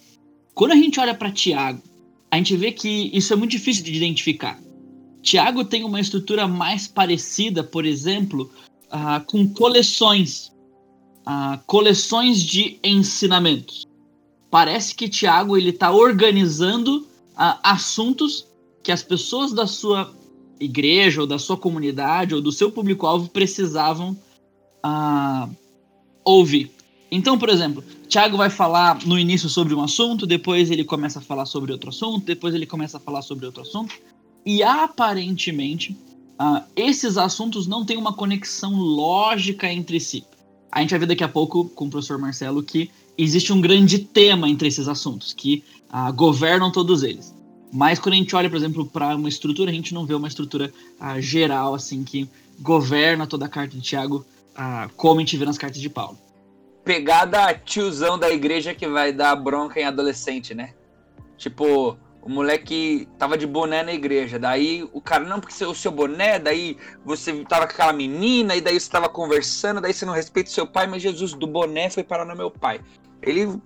Quando 0.55 0.71
a 0.71 0.77
gente 0.77 1.01
olha 1.01 1.13
para 1.13 1.33
Tiago, 1.33 1.83
a 2.31 2.37
gente 2.37 2.57
vê 2.57 2.71
que 2.71 3.11
isso 3.13 3.33
é 3.33 3.37
muito 3.37 3.51
difícil 3.51 3.83
de 3.83 3.93
identificar. 3.93 4.63
Tiago 5.21 5.65
tem 5.65 5.83
uma 5.83 5.99
estrutura 5.99 6.47
mais 6.47 6.87
parecida, 6.87 7.65
por 7.65 7.85
exemplo, 7.85 8.53
uh, 8.87 9.25
com 9.27 9.49
coleções, 9.49 10.53
uh, 11.27 11.59
coleções 11.67 12.45
de 12.45 12.79
ensinamentos. 12.85 13.85
Parece 14.49 14.95
que 14.95 15.09
Tiago 15.09 15.57
ele 15.57 15.71
está 15.71 15.91
organizando 15.91 16.99
uh, 16.99 17.59
assuntos 17.65 18.47
que 18.85 18.93
as 18.93 19.03
pessoas 19.03 19.53
da 19.53 19.67
sua 19.67 20.15
igreja 20.61 21.21
ou 21.21 21.27
da 21.27 21.39
sua 21.39 21.57
comunidade 21.57 22.35
ou 22.35 22.41
do 22.41 22.53
seu 22.53 22.71
público-alvo 22.71 23.29
precisavam 23.29 24.17
ouvir. 26.25 26.71
Então, 27.11 27.39
por 27.39 27.49
exemplo, 27.49 27.85
Tiago 28.09 28.37
vai 28.37 28.51
falar 28.51 29.05
no 29.07 29.19
início 29.19 29.49
sobre 29.49 29.75
um 29.75 29.83
assunto, 29.83 30.27
depois 30.27 30.71
ele 30.71 30.85
começa 30.85 31.19
a 31.19 31.23
falar 31.23 31.47
sobre 31.47 31.73
outro 31.73 31.91
assunto, 31.91 32.25
depois 32.25 32.55
ele 32.55 32.67
começa 32.67 32.97
a 32.97 33.01
falar 33.01 33.23
sobre 33.23 33.47
outro 33.47 33.63
assunto, 33.63 33.95
e 34.45 34.63
aparentemente 34.63 35.97
uh, 36.41 36.63
esses 36.75 37.17
assuntos 37.17 37.67
não 37.67 37.85
têm 37.85 37.97
uma 37.97 38.13
conexão 38.13 38.77
lógica 38.77 39.73
entre 39.73 40.01
si. 40.01 40.25
A 40.71 40.81
gente 40.81 40.91
vai 40.91 41.01
ver 41.01 41.07
daqui 41.07 41.25
a 41.25 41.29
pouco 41.29 41.65
com 41.71 41.87
o 41.87 41.91
professor 41.91 42.19
Marcelo 42.19 42.63
que 42.63 42.91
existe 43.17 43.53
um 43.53 43.61
grande 43.61 43.99
tema 43.99 44.49
entre 44.49 44.69
esses 44.69 44.89
assuntos, 44.89 45.33
que 45.33 45.63
uh, 45.91 46.13
governam 46.13 46.71
todos 46.73 47.03
eles. 47.03 47.36
Mas 47.73 47.99
quando 47.99 48.15
a 48.15 48.19
gente 48.19 48.35
olha, 48.35 48.49
por 48.49 48.57
exemplo, 48.57 48.87
para 48.87 49.17
uma 49.17 49.29
estrutura, 49.29 49.71
a 49.71 49.75
gente 49.75 49.93
não 49.93 50.07
vê 50.07 50.15
uma 50.15 50.29
estrutura 50.29 50.73
uh, 51.01 51.21
geral, 51.21 51.75
assim, 51.75 52.05
que 52.05 52.29
governa 52.61 53.27
toda 53.27 53.47
a 53.47 53.49
carta 53.49 53.77
de 53.77 53.83
Tiago, 53.83 54.25
como 54.97 55.19
a 55.19 55.21
gente 55.21 55.37
vê 55.37 55.45
nas 55.45 55.59
cartas 55.59 55.81
de 55.81 55.91
Paulo 55.91 56.17
pegada 56.87 57.53
tiozão 57.53 58.17
da 58.17 58.31
igreja 58.31 58.73
que 58.73 58.87
vai 58.87 59.13
dar 59.13 59.35
bronca 59.35 59.81
em 59.81 59.83
adolescente, 59.83 60.55
né? 60.55 60.73
Tipo, 61.37 61.99
o 62.23 62.29
moleque 62.29 63.09
tava 63.19 63.37
de 63.37 63.45
boné 63.45 63.83
na 63.83 63.93
igreja, 63.93 64.39
daí 64.39 64.89
o 64.93 65.01
cara, 65.01 65.25
não, 65.25 65.41
porque 65.41 65.65
o 65.65 65.75
seu 65.75 65.91
boné, 65.91 66.39
daí 66.39 66.79
você 67.05 67.45
tava 67.45 67.67
com 67.67 67.73
aquela 67.73 67.93
menina, 67.93 68.55
e 68.55 68.61
daí 68.61 68.79
você 68.79 68.89
tava 68.89 69.09
conversando, 69.09 69.81
daí 69.81 69.93
você 69.93 70.07
não 70.07 70.13
respeita 70.15 70.49
seu 70.49 70.65
pai, 70.65 70.87
mas 70.87 71.03
Jesus 71.03 71.35
do 71.35 71.49
boné 71.49 71.91
foi 71.91 72.05
parar 72.05 72.25
no 72.25 72.37
meu 72.37 72.53
pai. 72.53 72.81
Ele 73.21 73.61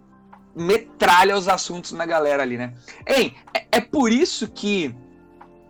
metralha 0.55 1.37
os 1.37 1.49
assuntos 1.49 1.93
na 1.93 2.05
galera 2.07 2.43
ali, 2.43 2.57
né? 2.57 2.75
Ei, 3.07 3.35
é, 3.55 3.67
é 3.73 3.81
por 3.81 4.13
isso 4.13 4.49
que 4.49 4.95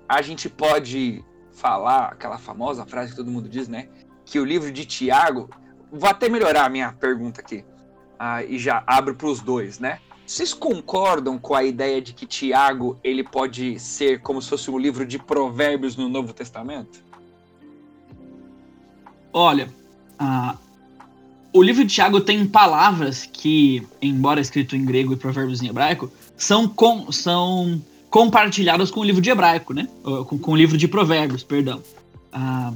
a 0.09 0.23
gente 0.23 0.49
pode 0.49 1.25
falar 1.53 2.07
aquela 2.07 2.39
famosa 2.39 2.87
frase 2.87 3.11
que 3.11 3.17
todo 3.17 3.31
mundo 3.31 3.49
diz, 3.49 3.69
né? 3.69 3.89
Que 4.25 4.39
o 4.39 4.45
livro 4.45 4.73
de 4.73 4.85
Tiago 4.85 5.51
vou 5.93 6.09
até 6.09 6.29
melhorar 6.29 6.65
a 6.65 6.69
minha 6.69 6.93
pergunta 6.93 7.41
aqui. 7.41 7.65
Ah, 8.19 8.43
e 8.43 8.59
já 8.59 8.83
abro 8.87 9.15
para 9.15 9.27
os 9.27 9.41
dois, 9.41 9.79
né? 9.79 9.99
Vocês 10.27 10.55
concordam 10.55 11.39
com 11.39 11.55
a 11.55 11.65
ideia 11.65 12.01
de 12.01 12.13
que 12.13 12.27
Tiago 12.27 12.99
ele 13.03 13.25
pode 13.25 13.81
ser 13.81 14.21
como 14.21 14.41
se 14.41 14.49
fosse 14.49 14.71
um 14.71 14.79
livro 14.79 15.05
de 15.05 15.19
provérbios 15.19 15.97
no 15.97 16.09
Novo 16.09 16.33
Testamento? 16.33 17.03
Olha, 19.33 19.69
ah, 20.19 20.57
o 21.53 21.63
livro 21.63 21.85
de 21.85 21.93
Tiago 21.93 22.21
tem 22.21 22.47
palavras 22.47 23.29
que, 23.31 23.87
embora 24.01 24.41
escrito 24.41 24.77
em 24.77 24.85
grego 24.85 25.13
e 25.13 25.17
provérbios 25.17 25.63
em 25.63 25.69
hebraico, 25.69 26.11
são, 26.37 26.69
com, 26.69 27.11
são 27.11 27.83
compartilhadas 28.09 28.91
com 28.91 29.01
o 29.01 29.05
livro 29.05 29.21
de 29.21 29.31
hebraico, 29.31 29.75
né? 29.75 29.89
Com, 30.03 30.39
com 30.39 30.53
o 30.53 30.57
livro 30.57 30.77
de 30.77 30.87
provérbios, 30.87 31.43
perdão. 31.43 31.83
Ah, 32.33 32.73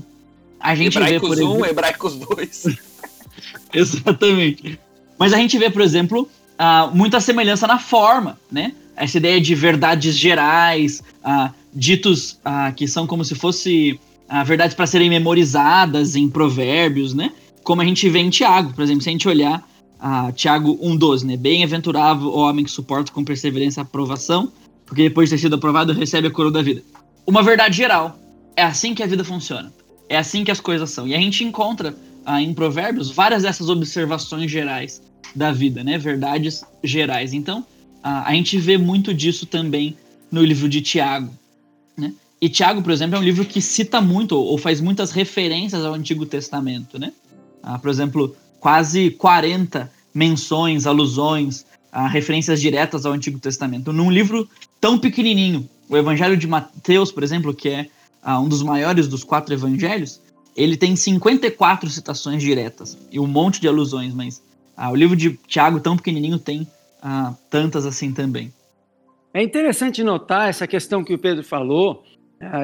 a 0.59 0.75
gente 0.75 0.97
Hebraicos 0.97 1.21
vê, 1.21 1.35
por 1.35 1.35
exemplo... 1.35 1.61
um, 1.61 1.66
Hebraicos 1.66 2.14
2. 2.16 2.66
Exatamente. 3.73 4.78
Mas 5.19 5.33
a 5.33 5.37
gente 5.37 5.59
vê, 5.59 5.71
por 5.71 5.83
exemplo, 5.83 6.28
uh, 6.54 6.95
muita 6.95 7.21
semelhança 7.21 7.66
na 7.66 7.78
forma, 7.78 8.38
né? 8.50 8.73
Essa 8.97 9.19
ideia 9.19 9.40
de 9.40 9.54
verdades 9.54 10.16
gerais, 10.16 11.02
uh, 11.25 11.52
ditos 11.73 12.33
uh, 12.45 12.73
que 12.75 12.88
são 12.88 13.07
como 13.07 13.25
se 13.25 13.35
fosse 13.35 13.99
uh, 14.28 14.45
verdades 14.45 14.75
para 14.75 14.87
serem 14.87 15.11
memorizadas 15.11 16.16
em 16.16 16.28
provérbios, 16.28 17.14
né? 17.14 17.33
Como 17.64 17.80
a 17.80 17.85
gente 17.85 18.09
vê 18.11 18.18
em 18.21 18.30
Tiago, 18.30 18.73
por 18.75 18.85
exemplo, 18.85 19.02
se 19.02 19.09
a 19.09 19.12
gente 19.12 19.26
olhar 19.26 19.66
uh, 19.99 20.30
Tiago 20.33 20.78
1,12, 20.78 21.25
né? 21.25 21.37
Bem-aventurado 21.37 22.28
o 22.28 22.38
homem 22.38 22.64
que 22.64 22.71
suporta 22.71 23.11
com 23.11 23.25
perseverança 23.25 23.80
a 23.80 23.85
aprovação, 23.85 24.52
porque 24.85 25.04
depois 25.04 25.30
de 25.30 25.37
ter 25.37 25.40
sido 25.40 25.54
aprovado 25.54 25.92
recebe 25.94 26.28
a 26.28 26.30
coroa 26.30 26.52
da 26.52 26.62
vida. 26.62 26.83
Uma 27.26 27.42
verdade 27.42 27.75
geral. 27.76 28.18
É 28.54 28.62
assim 28.62 28.94
que 28.94 29.02
a 29.02 29.06
vida 29.06 29.25
funciona. 29.25 29.73
É 30.09 30.18
assim 30.18 30.44
que 30.44 30.50
as 30.50 30.61
coisas 30.61 30.90
são. 30.90 31.09
E 31.09 31.14
a 31.14 31.18
gente 31.18 31.42
encontra 31.42 31.97
ah, 32.26 32.40
em 32.40 32.52
Provérbios 32.52 33.11
várias 33.11 33.42
dessas 33.42 33.68
observações 33.68 34.50
gerais 34.50 35.02
da 35.35 35.50
vida, 35.50 35.83
né? 35.83 35.97
Verdades 35.97 36.62
gerais. 36.83 37.33
Então, 37.33 37.64
ah, 38.02 38.28
a 38.28 38.35
gente 38.35 38.59
vê 38.59 38.76
muito 38.76 39.14
disso 39.14 39.47
também 39.47 39.97
no 40.30 40.44
livro 40.44 40.68
de 40.68 40.83
Tiago. 40.83 41.33
Né? 41.97 42.12
E 42.40 42.49
Tiago, 42.50 42.83
por 42.83 42.92
exemplo, 42.92 43.16
é 43.16 43.18
um 43.18 43.25
livro 43.25 43.44
que 43.44 43.61
cita 43.61 44.02
muito 44.02 44.37
ou 44.37 44.59
faz 44.59 44.80
muitas 44.80 45.11
referências 45.11 45.83
ao 45.83 45.94
Antigo 45.94 46.26
Testamento. 46.26 46.99
Né? 46.99 47.11
Ah, 47.64 47.78
por 47.78 47.88
exemplo, 47.88 48.37
quase 48.61 49.11
40 49.11 49.90
menções, 50.14 50.87
alusões, 50.87 51.64
ah, 51.90 52.06
referências 52.06 52.61
diretas 52.61 53.06
ao 53.06 53.12
Antigo 53.12 53.38
Testamento. 53.38 53.92
Num 53.92 54.11
livro 54.11 54.49
tão 54.80 54.99
pequenininho, 54.99 55.68
o 55.88 55.97
Evangelho 55.97 56.37
de 56.37 56.47
Mateus, 56.47 57.11
por 57.11 57.23
exemplo, 57.23 57.54
que 57.54 57.71
é 57.71 57.88
ah, 58.23 58.38
um 58.38 58.49
dos 58.49 58.62
maiores 58.62 59.09
dos 59.09 59.25
quatro 59.25 59.54
evangelhos, 59.54 60.21
ele 60.54 60.76
tem 60.76 60.94
54 60.94 61.88
citações 61.88 62.42
diretas 62.42 62.99
e 63.11 63.18
um 63.18 63.26
monte 63.26 63.61
de 63.61 63.66
alusões, 63.66 64.12
mas 64.12 64.42
ah, 64.76 64.90
o 64.90 64.94
livro 64.94 65.16
de 65.16 65.38
Tiago, 65.47 65.80
tão 65.80 65.97
pequenininho, 65.97 66.38
tem 66.38 66.66
tantas 67.50 67.85
assim 67.85 68.12
também. 68.12 68.50
É 69.35 69.42
interessante 69.42 70.02
notar 70.02 70.49
essa 70.49 70.66
questão 70.66 71.04
que 71.04 71.12
o 71.12 71.18
Pedro 71.18 71.44
falou, 71.44 72.02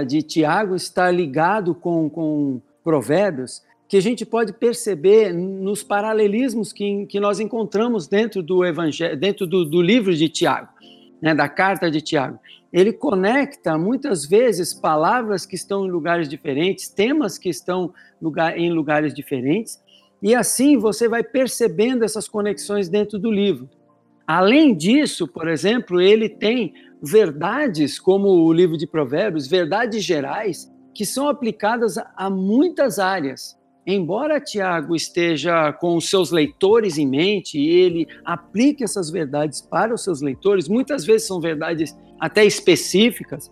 de 0.07 0.23
Tiago 0.23 0.75
estar 0.75 1.11
ligado 1.11 1.75
com, 1.75 2.09
com 2.09 2.59
Provérbios, 2.83 3.61
que 3.91 3.99
a 3.99 4.01
gente 4.01 4.25
pode 4.25 4.55
perceber 4.55 5.35
nos 5.35 5.83
paralelismos 5.83 6.73
que, 6.73 7.05
que 7.07 7.21
nós 7.21 7.41
encontramos 7.41 8.09
dentro 8.09 8.43
do 8.43 8.65
evangelho, 8.65 9.19
dentro 9.19 9.47
do, 9.47 9.67
do 9.67 9.83
livro 9.83 10.15
de 10.15 10.31
Tiago, 10.31 10.69
né, 11.21 11.35
da 11.35 11.49
carta 11.49 11.91
de 11.91 12.01
Tiago 12.01 12.39
ele 12.73 12.93
conecta 12.93 13.77
muitas 13.77 14.25
vezes 14.25 14.73
palavras 14.73 15.45
que 15.45 15.57
estão 15.57 15.87
em 15.87 15.91
lugares 15.91 16.29
diferentes, 16.29 16.89
temas 16.89 17.37
que 17.37 17.49
estão 17.49 17.93
lugar, 18.21 18.57
em 18.57 18.73
lugares 18.73 19.13
diferentes, 19.13 19.81
E 20.23 20.35
assim 20.35 20.77
você 20.77 21.09
vai 21.09 21.25
percebendo 21.25 22.05
essas 22.05 22.29
conexões 22.29 22.91
dentro 22.91 23.19
do 23.19 23.31
livro. 23.31 23.71
Além 24.27 24.77
disso, 24.77 25.27
por 25.27 25.49
exemplo, 25.49 25.99
ele 25.99 26.29
tem 26.29 26.75
verdades, 27.03 27.99
como 27.99 28.29
o 28.29 28.53
livro 28.53 28.77
de 28.77 28.87
Provérbios, 28.87 29.49
verdades 29.49 30.05
gerais, 30.05 30.71
que 30.93 31.07
são 31.07 31.27
aplicadas 31.27 31.97
a 31.97 32.29
muitas 32.29 32.99
áreas. 32.99 33.59
Embora 33.87 34.41
Tiago 34.41 34.95
esteja 34.95 35.73
com 35.73 35.97
os 35.97 36.09
seus 36.09 36.31
leitores 36.31 36.99
em 36.99 37.07
mente 37.07 37.59
e 37.59 37.69
ele 37.69 38.07
aplique 38.25 38.85
essas 38.85 39.11
verdades 39.11 39.63
para 39.63 39.95
os 39.95 40.05
seus 40.05 40.21
leitores, 40.21 40.69
muitas 40.69 41.05
vezes 41.05 41.27
são 41.27 41.41
verdades 41.41 41.97
até 42.19 42.45
específicas, 42.45 43.51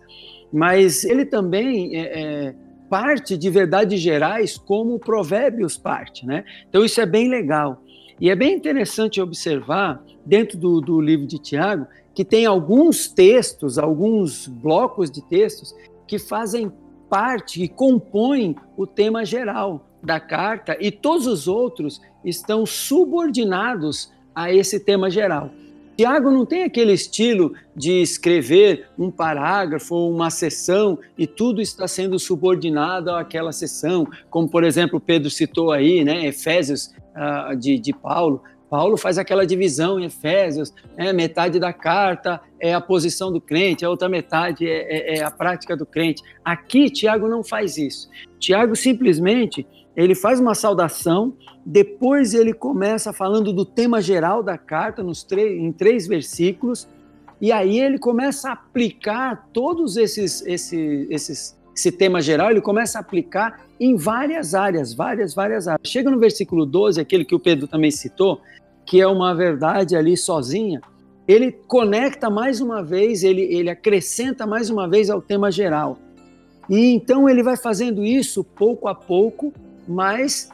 mas 0.53 1.03
ele 1.03 1.25
também 1.25 1.95
é, 1.95 2.01
é, 2.01 2.55
parte 2.89 3.35
de 3.35 3.49
verdades 3.49 3.99
gerais 3.99 4.57
como 4.57 4.95
o 4.95 4.99
Provérbios 4.99 5.77
parte, 5.77 6.25
né? 6.25 6.45
Então 6.69 6.85
isso 6.85 7.01
é 7.01 7.05
bem 7.05 7.27
legal. 7.27 7.83
E 8.19 8.29
é 8.29 8.35
bem 8.35 8.53
interessante 8.53 9.21
observar, 9.21 10.03
dentro 10.25 10.57
do, 10.57 10.81
do 10.81 10.99
livro 10.99 11.25
de 11.25 11.39
Tiago, 11.39 11.87
que 12.13 12.25
tem 12.25 12.45
alguns 12.45 13.07
textos, 13.07 13.77
alguns 13.79 14.45
blocos 14.47 15.09
de 15.09 15.21
textos, 15.27 15.73
que 16.05 16.19
fazem 16.19 16.71
parte, 17.09 17.63
e 17.63 17.67
compõem 17.67 18.55
o 18.77 18.85
tema 18.85 19.25
geral 19.25 19.85
da 20.01 20.19
carta, 20.19 20.77
e 20.79 20.91
todos 20.91 21.27
os 21.27 21.47
outros 21.47 22.01
estão 22.23 22.65
subordinados 22.65 24.11
a 24.33 24.53
esse 24.53 24.79
tema 24.79 25.09
geral. 25.09 25.51
Tiago 25.99 26.31
não 26.31 26.45
tem 26.45 26.63
aquele 26.63 26.93
estilo 26.93 27.53
de 27.75 28.01
escrever 28.01 28.87
um 28.97 29.11
parágrafo 29.11 29.93
ou 29.93 30.09
uma 30.09 30.29
sessão 30.29 30.97
e 31.17 31.27
tudo 31.27 31.61
está 31.61 31.89
sendo 31.89 32.17
subordinado 32.17 33.11
àquela 33.11 33.51
sessão, 33.51 34.07
como 34.29 34.47
por 34.47 34.63
exemplo 34.63 34.97
Pedro 34.97 35.29
citou 35.29 35.73
aí, 35.73 36.05
né, 36.05 36.25
Efésios 36.25 36.93
uh, 37.17 37.53
de, 37.53 37.77
de 37.77 37.91
Paulo. 37.91 38.41
Paulo 38.69 38.97
faz 38.97 39.17
aquela 39.17 39.45
divisão 39.45 39.99
em 39.99 40.05
Efésios, 40.05 40.73
né, 40.97 41.11
metade 41.11 41.59
da 41.59 41.73
carta 41.73 42.39
é 42.59 42.73
a 42.73 42.81
posição 42.81 43.31
do 43.31 43.41
crente, 43.41 43.83
a 43.83 43.89
outra 43.89 44.07
metade 44.07 44.67
é, 44.67 45.15
é, 45.15 45.17
é 45.17 45.23
a 45.23 45.31
prática 45.31 45.75
do 45.75 45.85
crente. 45.85 46.21
Aqui 46.43 46.89
Tiago 46.89 47.27
não 47.27 47.43
faz 47.43 47.77
isso. 47.77 48.09
Tiago 48.39 48.75
simplesmente 48.75 49.65
ele 49.95 50.15
faz 50.15 50.39
uma 50.39 50.55
saudação, 50.55 51.33
depois 51.65 52.33
ele 52.33 52.53
começa 52.53 53.11
falando 53.11 53.51
do 53.51 53.65
tema 53.65 54.01
geral 54.01 54.41
da 54.41 54.57
carta 54.57 55.03
nos 55.03 55.25
em 55.31 55.71
três 55.71 56.07
versículos, 56.07 56.87
e 57.41 57.51
aí 57.51 57.79
ele 57.79 57.97
começa 57.97 58.49
a 58.49 58.53
aplicar 58.53 59.49
todos 59.51 59.97
esses, 59.97 60.45
esses, 60.45 61.07
esses 61.09 61.59
esse 61.79 61.91
tema 61.91 62.21
geral, 62.21 62.51
ele 62.51 62.61
começa 62.61 62.97
a 62.97 63.01
aplicar 63.01 63.61
em 63.79 63.95
várias 63.95 64.53
áreas, 64.53 64.93
várias, 64.93 65.33
várias 65.33 65.67
áreas. 65.67 65.89
Chega 65.89 66.11
no 66.11 66.19
versículo 66.19 66.65
12, 66.65 66.99
aquele 66.99 67.23
que 67.23 67.33
o 67.33 67.39
Pedro 67.39 67.67
também 67.67 67.89
citou, 67.89 68.41
que 68.89 68.99
é 68.99 69.05
uma 69.05 69.35
verdade 69.35 69.95
ali 69.95 70.17
sozinha, 70.17 70.81
ele 71.27 71.51
conecta 71.51 72.27
mais 72.27 72.59
uma 72.59 72.83
vez, 72.83 73.23
ele, 73.23 73.43
ele 73.43 73.69
acrescenta 73.69 74.47
mais 74.47 74.71
uma 74.71 74.89
vez 74.89 75.11
ao 75.11 75.21
tema 75.21 75.51
geral. 75.51 75.99
E 76.67 76.87
então 76.87 77.29
ele 77.29 77.43
vai 77.43 77.55
fazendo 77.55 78.03
isso 78.03 78.43
pouco 78.43 78.87
a 78.87 78.95
pouco, 78.95 79.53
mas 79.87 80.49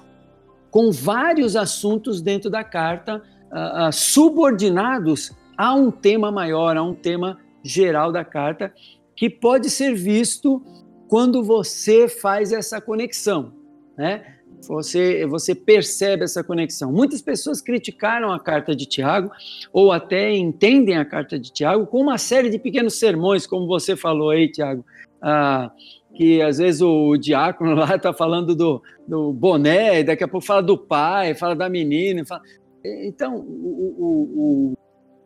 com 0.69 0.91
vários 0.91 1.55
assuntos 1.55 2.21
dentro 2.21 2.49
da 2.49 2.61
carta 2.61 3.23
uh, 3.49 3.87
uh, 3.87 3.93
subordinados 3.93 5.31
a 5.57 5.73
um 5.73 5.89
tema 5.89 6.29
maior, 6.29 6.75
a 6.75 6.83
um 6.83 6.93
tema 6.93 7.39
geral 7.63 8.11
da 8.11 8.25
carta, 8.25 8.73
que 9.15 9.29
pode 9.29 9.69
ser 9.69 9.95
visto 9.95 10.61
quando 11.07 11.41
você 11.41 12.09
faz 12.09 12.51
essa 12.51 12.81
conexão, 12.81 13.53
né? 13.97 14.34
Você, 14.61 15.25
você 15.25 15.53
percebe 15.53 16.23
essa 16.23 16.43
conexão. 16.43 16.91
Muitas 16.91 17.21
pessoas 17.21 17.61
criticaram 17.61 18.31
a 18.31 18.39
carta 18.39 18.75
de 18.75 18.85
Tiago, 18.85 19.31
ou 19.71 19.91
até 19.91 20.35
entendem 20.35 20.97
a 20.97 21.05
carta 21.05 21.37
de 21.37 21.51
Tiago, 21.51 21.85
com 21.85 22.01
uma 22.01 22.17
série 22.17 22.49
de 22.49 22.57
pequenos 22.57 22.97
sermões, 22.99 23.45
como 23.45 23.67
você 23.67 23.95
falou 23.95 24.29
aí, 24.29 24.51
Tiago. 24.51 24.85
Ah, 25.21 25.71
que 26.15 26.41
às 26.41 26.57
vezes 26.57 26.81
o 26.81 27.17
diácono 27.17 27.75
lá 27.75 27.95
está 27.95 28.13
falando 28.13 28.55
do, 28.55 28.81
do 29.07 29.33
boné, 29.33 30.03
daqui 30.03 30.23
a 30.23 30.27
pouco 30.27 30.45
fala 30.45 30.63
do 30.63 30.77
pai, 30.77 31.35
fala 31.35 31.55
da 31.55 31.69
menina. 31.69 32.25
Fala... 32.25 32.41
Então, 32.83 33.37
o, 33.37 33.95
o, 33.97 34.71
o 34.71 34.77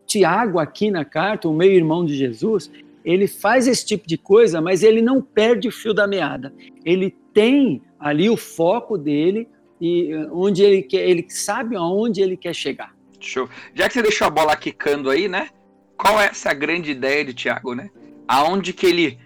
Tiago, 0.06 0.60
aqui 0.60 0.90
na 0.90 1.06
carta, 1.06 1.48
o 1.48 1.54
meio 1.54 1.74
irmão 1.74 2.04
de 2.04 2.16
Jesus, 2.16 2.72
ele 3.06 3.28
faz 3.28 3.68
esse 3.68 3.86
tipo 3.86 4.08
de 4.08 4.18
coisa, 4.18 4.60
mas 4.60 4.84
ele 4.84 5.02
não 5.02 5.22
perde 5.22 5.68
o 5.68 5.72
fio 5.72 5.94
da 5.94 6.08
meada. 6.08 6.54
Ele 6.84 7.16
tem 7.34 7.82
ali 8.00 8.30
o 8.30 8.38
foco 8.38 8.98
dele 8.98 9.48
e 9.80 10.12
eh, 10.12 10.28
onde 10.32 10.64
ele 10.64 10.82
quer, 10.82 11.08
ele 11.08 11.26
sabe 11.30 11.76
aonde 11.76 12.22
ele 12.22 12.38
quer 12.38 12.54
chegar. 12.54 12.96
Show. 13.20 13.50
Já 13.74 13.88
que 13.88 13.94
você 13.94 14.02
deixou 14.02 14.28
a 14.28 14.30
bola 14.30 14.56
quicando 14.56 15.10
aí, 15.10 15.28
né? 15.28 15.50
Qual 15.98 16.20
é 16.20 16.28
essa 16.28 16.54
grande 16.54 16.92
ideia 16.92 17.26
de 17.26 17.34
Tiago, 17.34 17.76
né? 17.76 17.90
Aonde 18.28 18.72
que 18.72 18.86
ele 18.86 19.20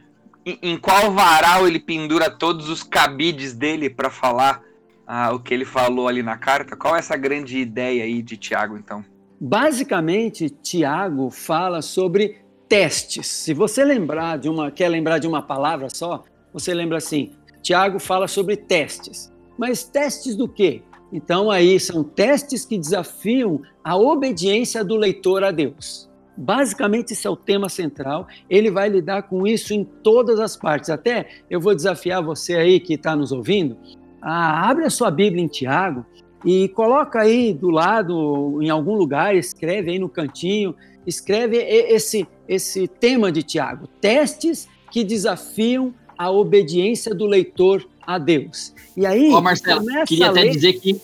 em, 0.46 0.78
qual 0.78 1.12
varal 1.12 1.68
ele 1.68 1.80
pendura 1.80 2.30
todos 2.30 2.70
os 2.70 2.84
cabides 2.84 3.54
dele 3.54 3.90
para 3.90 4.10
falar 4.10 4.62
ah, 5.08 5.34
o 5.34 5.40
que 5.40 5.54
ele 5.54 5.66
falou 5.66 6.08
ali 6.08 6.22
na 6.22 6.38
carta? 6.38 6.76
Qual 6.76 6.96
é 6.96 7.00
essa 7.00 7.16
grande 7.16 7.58
ideia 7.58 8.04
aí 8.04 8.22
de 8.22 8.36
Tiago, 8.36 8.78
então? 8.78 9.04
Basicamente, 9.40 10.50
Tiago 10.50 11.30
fala 11.30 11.82
sobre 11.82 12.38
testes. 12.68 13.28
Se 13.28 13.54
você 13.54 13.84
lembrar 13.84 14.38
de 14.38 14.50
uma, 14.50 14.72
quer 14.72 14.90
lembrar 14.90 15.20
de 15.20 15.28
uma 15.28 15.42
palavra 15.42 15.90
só, 15.90 16.24
você 16.54 16.74
lembra 16.74 16.98
assim: 16.98 17.32
Tiago 17.64 17.98
fala 17.98 18.28
sobre 18.28 18.58
testes. 18.58 19.32
Mas 19.58 19.84
testes 19.84 20.36
do 20.36 20.48
quê? 20.48 20.84
Então 21.12 21.50
aí 21.50 21.80
são 21.80 22.04
testes 22.04 22.66
que 22.66 22.78
desafiam 22.78 23.62
a 23.84 23.96
obediência 23.96 24.84
do 24.84 24.98
leitor 24.98 25.44
a 25.44 25.52
Deus. 25.52 26.10
Basicamente, 26.36 27.14
esse 27.14 27.26
é 27.26 27.30
o 27.30 27.36
tema 27.36 27.70
central. 27.70 28.28
Ele 28.50 28.70
vai 28.70 28.90
lidar 28.90 29.24
com 29.24 29.48
isso 29.48 29.74
em 29.74 29.84
todas 29.84 30.40
as 30.40 30.58
partes. 30.58 30.90
Até 30.90 31.28
eu 31.50 31.62
vou 31.62 31.74
desafiar 31.76 32.24
você 32.24 32.56
aí 32.56 32.80
que 32.80 32.96
está 32.96 33.16
nos 33.16 33.32
ouvindo. 33.32 33.78
A, 34.22 34.70
abre 34.70 34.86
a 34.86 34.90
sua 34.90 35.12
Bíblia 35.12 35.44
em 35.44 35.48
Tiago 35.48 36.04
e 36.44 36.68
coloca 36.70 37.22
aí 37.22 37.54
do 37.54 37.70
lado, 37.70 38.60
em 38.62 38.70
algum 38.70 38.96
lugar, 38.96 39.36
escreve 39.36 39.92
aí 39.92 40.00
no 40.00 40.10
cantinho, 40.10 40.76
escreve 41.06 41.58
esse, 41.58 42.28
esse 42.48 42.88
tema 42.88 43.32
de 43.32 43.44
Tiago: 43.44 43.88
testes 44.02 44.68
que 44.90 45.04
desafiam 45.04 45.94
a 46.24 46.32
obediência 46.32 47.14
do 47.14 47.26
leitor 47.26 47.86
a 48.06 48.18
Deus. 48.18 48.74
E 48.96 49.06
aí, 49.06 49.32
Ó, 49.32 49.42
Marcelo, 49.42 49.86
queria 50.06 50.30
até 50.30 50.42
ler... 50.42 50.52
dizer 50.52 50.74
que 50.74 51.00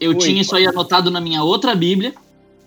eu 0.00 0.10
Oi, 0.10 0.18
tinha 0.18 0.40
isso 0.40 0.54
aí 0.54 0.66
anotado 0.66 1.10
na 1.10 1.20
minha 1.20 1.42
outra 1.42 1.74
Bíblia 1.74 2.14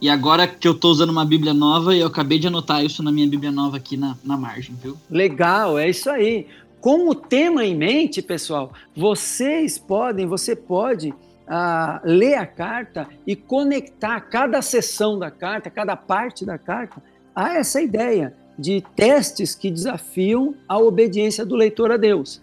e 0.02 0.10
agora 0.10 0.48
que 0.48 0.68
eu 0.68 0.74
tô 0.74 0.90
usando 0.90 1.10
uma 1.10 1.26
Bíblia 1.26 1.54
nova, 1.54 1.96
eu 1.96 2.08
acabei 2.08 2.40
de 2.40 2.48
anotar 2.48 2.84
isso 2.84 3.04
na 3.04 3.12
minha 3.12 3.28
Bíblia 3.28 3.52
nova 3.52 3.78
aqui 3.78 3.98
na, 3.98 4.16
na 4.24 4.38
margem, 4.38 4.76
viu? 4.82 4.96
Legal, 5.10 5.78
é 5.78 5.90
isso 5.90 6.10
aí. 6.10 6.48
Com 6.80 7.10
o 7.10 7.16
tema 7.16 7.66
em 7.66 7.76
mente, 7.76 8.22
pessoal, 8.22 8.72
vocês 8.96 9.78
podem, 9.78 10.26
você 10.26 10.56
pode 10.56 11.10
uh, 11.10 12.00
ler 12.06 12.36
a 12.36 12.46
carta 12.46 13.08
e 13.28 13.36
conectar 13.36 14.22
cada 14.22 14.62
sessão 14.62 15.20
da 15.20 15.30
carta, 15.30 15.70
cada 15.70 15.98
parte 15.98 16.46
da 16.46 16.58
carta, 16.58 17.04
a 17.36 17.56
essa 17.56 17.82
ideia 17.82 18.34
de 18.60 18.84
testes 18.96 19.56
que 19.56 19.72
desafiam 19.72 20.54
a 20.68 20.78
obediência 20.78 21.46
do 21.46 21.56
leitor 21.56 21.92
a 21.92 21.98
Deus. 21.98 22.42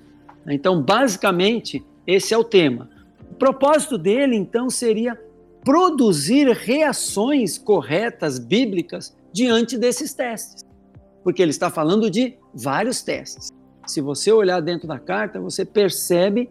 Então, 0.49 0.81
basicamente, 0.81 1.85
esse 2.07 2.33
é 2.33 2.39
o 2.39 2.45
tema. 2.45 2.89
O 3.31 3.35
propósito 3.35 3.99
dele, 3.99 4.35
então, 4.35 4.71
seria 4.71 5.21
produzir 5.65 6.49
reações 6.53 7.59
corretas, 7.59 8.39
bíblicas, 8.39 9.15
diante 9.33 9.77
desses 9.77 10.15
testes. 10.15 10.65
Porque 11.23 11.43
ele 11.43 11.51
está 11.51 11.71
falando 11.71 12.09
de 12.09 12.35
vários 12.55 13.03
testes. 13.03 13.53
Se 13.87 14.01
você 14.01 14.33
olhar 14.33 14.61
dentro 14.61 14.89
da 14.89 14.99
carta, 14.99 15.41
você 15.41 15.65
percebe 15.65 16.49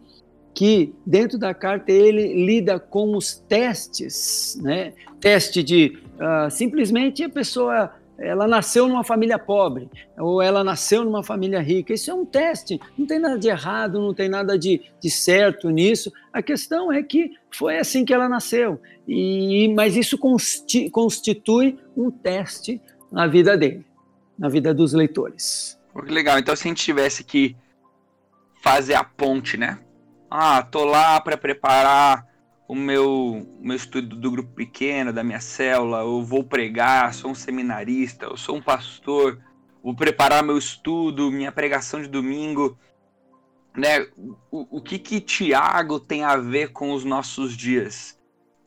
que 0.54 0.94
dentro 1.06 1.38
da 1.38 1.54
carta 1.54 1.92
ele 1.92 2.46
lida 2.46 2.80
com 2.80 3.16
os 3.16 3.36
testes, 3.36 4.58
né? 4.62 4.94
Teste 5.20 5.64
de 5.64 5.98
uh, 6.16 6.50
simplesmente 6.50 7.24
a 7.24 7.30
pessoa 7.30 7.92
ela 8.18 8.48
nasceu 8.48 8.88
numa 8.88 9.04
família 9.04 9.38
pobre 9.38 9.90
ou 10.18 10.42
ela 10.42 10.64
nasceu 10.64 11.04
numa 11.04 11.24
família 11.24 11.60
rica. 11.60 11.94
Isso 11.94 12.10
é 12.10 12.14
um 12.14 12.26
teste, 12.26 12.80
não 12.98 13.06
tem 13.06 13.20
nada 13.20 13.38
de 13.38 13.48
errado, 13.48 14.00
não 14.00 14.14
tem 14.14 14.30
nada 14.30 14.58
de, 14.58 14.82
de 15.00 15.10
certo 15.10 15.70
nisso. 15.70 16.12
A 16.32 16.42
questão 16.42 16.92
é 16.92 17.04
que 17.04 17.38
foi 17.52 17.78
assim 17.78 18.06
que 18.06 18.14
ela 18.14 18.30
nasceu, 18.30 18.82
e, 19.08 19.74
mas 19.76 19.96
isso 19.96 20.18
constitui 20.92 21.78
um 21.96 22.10
teste 22.10 22.82
na 23.12 23.28
vida 23.28 23.58
dele, 23.58 23.86
na 24.38 24.50
vida 24.50 24.74
dos 24.74 24.94
leitores. 24.94 25.80
Que 26.06 26.12
legal, 26.12 26.38
então 26.38 26.56
se 26.56 26.68
a 26.68 26.70
gente 26.70 26.84
tivesse 26.84 27.24
que 27.24 27.56
fazer 28.62 28.96
a 28.96 29.04
ponte, 29.04 29.58
né? 29.58 29.80
Ah, 30.30 30.62
tô 30.64 30.84
lá 30.84 31.22
para 31.22 31.38
preparar 31.38 32.26
o 32.68 32.76
meu, 32.76 33.48
meu 33.60 33.76
estudo 33.76 34.16
do 34.16 34.32
grupo 34.32 34.52
pequeno, 34.54 35.14
da 35.14 35.24
minha 35.24 35.40
célula, 35.40 36.00
eu 36.00 36.24
vou 36.24 36.44
pregar, 36.44 37.14
sou 37.14 37.32
um 37.32 37.36
seminarista, 37.36 38.26
eu 38.26 38.38
sou 38.38 38.58
um 38.58 38.62
pastor, 38.62 39.40
vou 39.84 39.96
preparar 39.96 40.44
meu 40.44 40.58
estudo, 40.58 41.32
minha 41.32 41.52
pregação 41.52 42.02
de 42.02 42.08
domingo. 42.08 42.78
Né? 43.76 44.08
O, 44.50 44.78
o 44.78 44.82
que 44.82 44.98
que 44.98 45.20
Tiago 45.20 46.00
tem 46.00 46.24
a 46.24 46.38
ver 46.38 46.72
com 46.72 46.92
os 46.92 47.04
nossos 47.04 47.56
dias? 47.56 48.18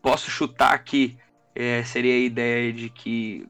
posso 0.02 0.30
chutar 0.30 0.72
aqui, 0.72 1.18
é, 1.54 1.82
seria 1.84 2.14
a 2.14 2.18
ideia 2.18 2.72
de 2.72 2.88
que 2.88 3.46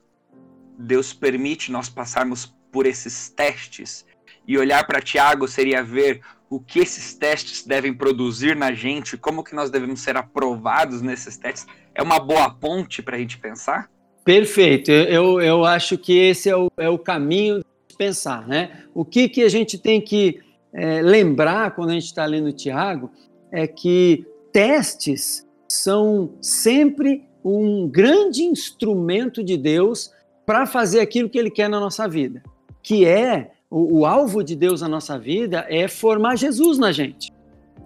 Deus 0.78 1.12
permite 1.12 1.70
nós 1.70 1.88
passarmos 1.88 2.46
por 2.72 2.86
esses 2.86 3.28
testes 3.28 4.06
e 4.46 4.56
olhar 4.58 4.86
para 4.86 5.00
Tiago 5.00 5.46
seria 5.46 5.82
ver 5.82 6.20
o 6.50 6.58
que 6.58 6.78
esses 6.78 7.14
testes 7.14 7.64
devem 7.64 7.92
produzir 7.92 8.56
na 8.56 8.72
gente, 8.72 9.16
como 9.16 9.44
que 9.44 9.54
nós 9.54 9.70
devemos 9.70 10.00
ser 10.00 10.16
aprovados 10.16 11.02
nesses 11.02 11.36
testes. 11.36 11.66
É 11.94 12.02
uma 12.02 12.18
boa 12.18 12.48
ponte 12.50 13.02
para 13.02 13.16
a 13.16 13.18
gente 13.18 13.38
pensar? 13.38 13.90
Perfeito. 14.24 14.90
Eu, 14.90 15.40
eu 15.40 15.64
acho 15.64 15.98
que 15.98 16.16
esse 16.16 16.48
é 16.48 16.56
o, 16.56 16.70
é 16.76 16.88
o 16.88 16.98
caminho 16.98 17.58
de 17.88 17.96
pensar, 17.96 18.46
né? 18.46 18.84
O 18.94 19.04
que, 19.04 19.28
que 19.28 19.42
a 19.42 19.48
gente 19.48 19.78
tem 19.78 20.00
que 20.00 20.40
é, 20.72 21.02
lembrar 21.02 21.74
quando 21.74 21.90
a 21.90 21.94
gente 21.94 22.06
está 22.06 22.24
lendo 22.24 22.52
Tiago 22.52 23.10
é 23.50 23.66
que 23.66 24.26
testes 24.52 25.46
são 25.68 26.34
sempre 26.40 27.24
um 27.44 27.88
grande 27.88 28.42
instrumento 28.42 29.42
de 29.42 29.56
Deus 29.56 30.12
para 30.46 30.66
fazer 30.66 31.00
aquilo 31.00 31.28
que 31.28 31.38
Ele 31.38 31.50
quer 31.50 31.68
na 31.68 31.80
nossa 31.80 32.08
vida, 32.08 32.42
que 32.82 33.04
é 33.04 33.50
o, 33.70 34.00
o, 34.00 34.06
alvo 34.06 34.42
de 34.42 34.56
Deus 34.56 34.80
na 34.80 34.88
nossa 34.88 35.18
vida 35.18 35.66
é 35.68 35.88
formar 35.88 36.36
Jesus 36.36 36.78
na 36.78 36.90
gente, 36.90 37.32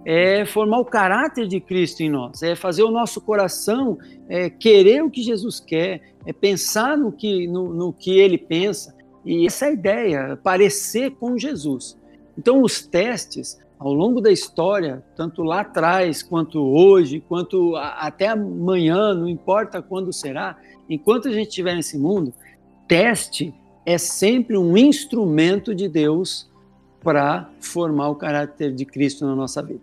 é 0.05 0.45
formar 0.45 0.79
o 0.79 0.85
caráter 0.85 1.47
de 1.47 1.59
Cristo 1.59 2.01
em 2.01 2.09
nós, 2.09 2.41
é 2.41 2.55
fazer 2.55 2.83
o 2.83 2.91
nosso 2.91 3.21
coração 3.21 3.97
é, 4.29 4.49
querer 4.49 5.03
o 5.03 5.09
que 5.09 5.21
Jesus 5.21 5.59
quer, 5.59 6.01
é 6.25 6.31
pensar 6.31 6.97
no 6.97 7.11
que, 7.11 7.47
no, 7.47 7.73
no 7.73 7.93
que 7.93 8.17
Ele 8.17 8.37
pensa, 8.37 8.95
e 9.25 9.45
essa 9.45 9.65
é 9.65 9.69
a 9.69 9.73
ideia, 9.73 10.39
parecer 10.41 11.11
com 11.11 11.37
Jesus. 11.37 11.97
Então, 12.37 12.61
os 12.61 12.85
testes, 12.85 13.59
ao 13.77 13.93
longo 13.93 14.19
da 14.19 14.31
história, 14.31 15.03
tanto 15.15 15.43
lá 15.43 15.61
atrás, 15.61 16.23
quanto 16.23 16.59
hoje, 16.61 17.23
quanto 17.27 17.75
a, 17.75 18.07
até 18.07 18.27
amanhã, 18.27 19.13
não 19.13 19.27
importa 19.27 19.81
quando 19.81 20.11
será, 20.11 20.57
enquanto 20.89 21.27
a 21.27 21.31
gente 21.31 21.49
estiver 21.49 21.75
nesse 21.75 21.97
mundo, 21.97 22.33
teste 22.87 23.53
é 23.85 23.97
sempre 23.97 24.57
um 24.57 24.77
instrumento 24.77 25.73
de 25.73 25.87
Deus 25.87 26.47
para 27.03 27.49
formar 27.59 28.09
o 28.09 28.15
caráter 28.15 28.73
de 28.73 28.85
Cristo 28.85 29.25
na 29.25 29.35
nossa 29.35 29.61
vida. 29.61 29.81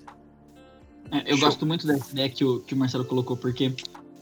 É, 1.10 1.30
eu 1.30 1.36
Show. 1.36 1.48
gosto 1.48 1.66
muito 1.66 1.86
dessa 1.86 2.10
ideia 2.12 2.28
que 2.28 2.44
o, 2.44 2.60
que 2.60 2.74
o 2.74 2.76
Marcelo 2.76 3.04
colocou, 3.04 3.36
porque 3.36 3.74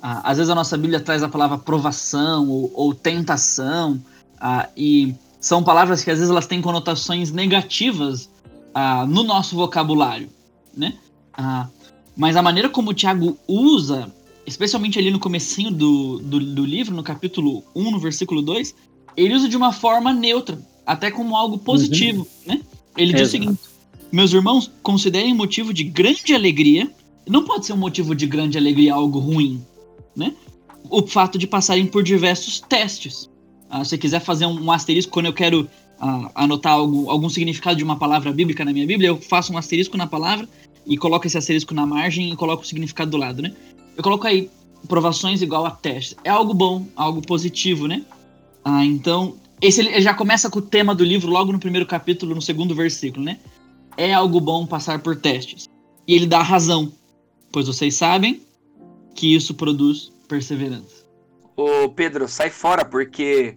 ah, 0.03 0.21
às 0.25 0.39
vezes 0.39 0.51
a 0.51 0.55
nossa 0.55 0.77
Bíblia 0.77 1.01
traz 1.01 1.23
a 1.23 1.29
palavra 1.29 1.59
provação 1.59 2.49
ou, 2.49 2.71
ou 2.75 2.95
tentação, 2.95 4.03
ah, 4.41 4.69
e 4.77 5.15
são 5.41 5.63
palavras 5.63 6.03
que 6.03 6.11
às 6.11 6.19
vezes 6.19 6.31
elas 6.31 6.47
têm 6.47 6.61
conotações 6.61 7.31
negativas 7.31 8.29
ah, 8.75 9.07
no 9.07 9.23
nosso 9.23 9.55
vocabulário, 9.55 10.29
né? 10.77 10.95
Ah, 11.33 11.69
mas 12.17 12.37
a 12.37 12.43
maneira 12.43 12.69
como 12.69 12.91
o 12.91 12.95
Tiago 12.95 13.39
usa, 13.47 14.13
especialmente 14.45 14.99
ali 14.99 15.11
no 15.11 15.21
comecinho 15.21 15.71
do, 15.71 16.19
do, 16.19 16.41
do, 16.41 16.65
livro, 16.65 16.95
no 16.95 17.03
capítulo 17.03 17.63
1, 17.77 17.91
no 17.93 18.01
versículo 18.01 18.43
2, 18.43 18.75
ele 19.25 19.35
usa 19.35 19.49
de 19.49 19.57
uma 19.57 19.73
forma 19.73 20.13
neutra, 20.13 20.59
até 20.87 21.11
como 21.11 21.37
algo 21.37 21.59
positivo, 21.59 22.27
uhum. 22.47 22.55
né? 22.55 22.61
Ele 22.97 23.13
diz 23.13 23.29
o 23.29 23.31
seguinte, 23.31 23.59
meus 24.11 24.33
irmãos, 24.33 24.71
considerem 24.83 25.35
motivo 25.35 25.73
de 25.75 25.85
grande 25.85 26.35
alegria, 26.35 26.91
não 27.29 27.45
pode 27.45 27.67
ser 27.67 27.73
um 27.73 27.79
motivo 27.79 28.15
de 28.15 28.27
grande 28.27 28.57
alegria 28.57 28.95
algo 28.95 29.19
ruim, 29.19 29.63
né? 30.17 30.35
O 30.89 31.07
fato 31.07 31.37
de 31.37 31.47
passarem 31.47 31.87
por 31.87 32.03
diversos 32.03 32.61
testes. 32.61 33.29
Ah, 33.69 33.85
se 33.85 33.91
você 33.91 33.99
quiser 33.99 34.21
fazer 34.21 34.47
um, 34.47 34.65
um 34.65 34.73
asterisco 34.73 35.13
quando 35.13 35.27
eu 35.27 35.33
quero 35.33 35.69
ah, 36.01 36.31
anotar 36.35 36.73
algo, 36.73 37.11
algum 37.11 37.29
significado 37.29 37.77
de 37.77 37.85
uma 37.85 37.99
palavra 37.99 38.33
bíblica 38.33 38.65
na 38.65 38.73
minha 38.73 38.87
Bíblia, 38.87 39.09
eu 39.09 39.21
faço 39.21 39.53
um 39.53 39.59
asterisco 39.59 39.97
na 39.97 40.07
palavra 40.07 40.49
e 40.87 40.97
coloco 40.97 41.27
esse 41.27 41.37
asterisco 41.37 41.75
na 41.75 41.85
margem 41.85 42.33
e 42.33 42.37
coloco 42.37 42.63
o 42.63 42.67
significado 42.67 43.11
do 43.11 43.17
lado, 43.17 43.43
né? 43.43 43.53
Eu 43.97 44.03
coloco 44.03 44.27
aí 44.27 44.49
provações 44.87 45.43
igual 45.43 45.67
a 45.67 45.71
testes. 45.71 46.17
É 46.25 46.31
algo 46.31 46.55
bom, 46.55 46.87
algo 46.97 47.21
positivo, 47.21 47.87
né? 47.87 48.03
Ah, 48.71 48.85
então, 48.85 49.35
esse 49.63 49.81
ele 49.81 50.03
já 50.03 50.13
começa 50.13 50.51
com 50.51 50.59
o 50.59 50.63
tema 50.63 50.95
do 50.95 51.03
livro 51.03 51.31
logo 51.31 51.51
no 51.51 51.59
primeiro 51.59 51.87
capítulo, 51.87 52.35
no 52.35 52.43
segundo 52.43 52.75
versículo, 52.75 53.25
né? 53.25 53.41
É 53.97 54.13
algo 54.13 54.39
bom 54.43 54.67
passar 54.67 54.99
por 54.99 55.17
testes. 55.17 55.67
E 56.07 56.15
ele 56.15 56.27
dá 56.27 56.43
razão, 56.43 56.93
pois 57.51 57.67
vocês 57.67 57.95
sabem 57.95 58.43
que 59.15 59.35
isso 59.35 59.55
produz 59.55 60.13
perseverança. 60.29 61.03
Ô 61.57 61.89
Pedro, 61.89 62.29
sai 62.29 62.51
fora, 62.51 62.85
porque 62.85 63.57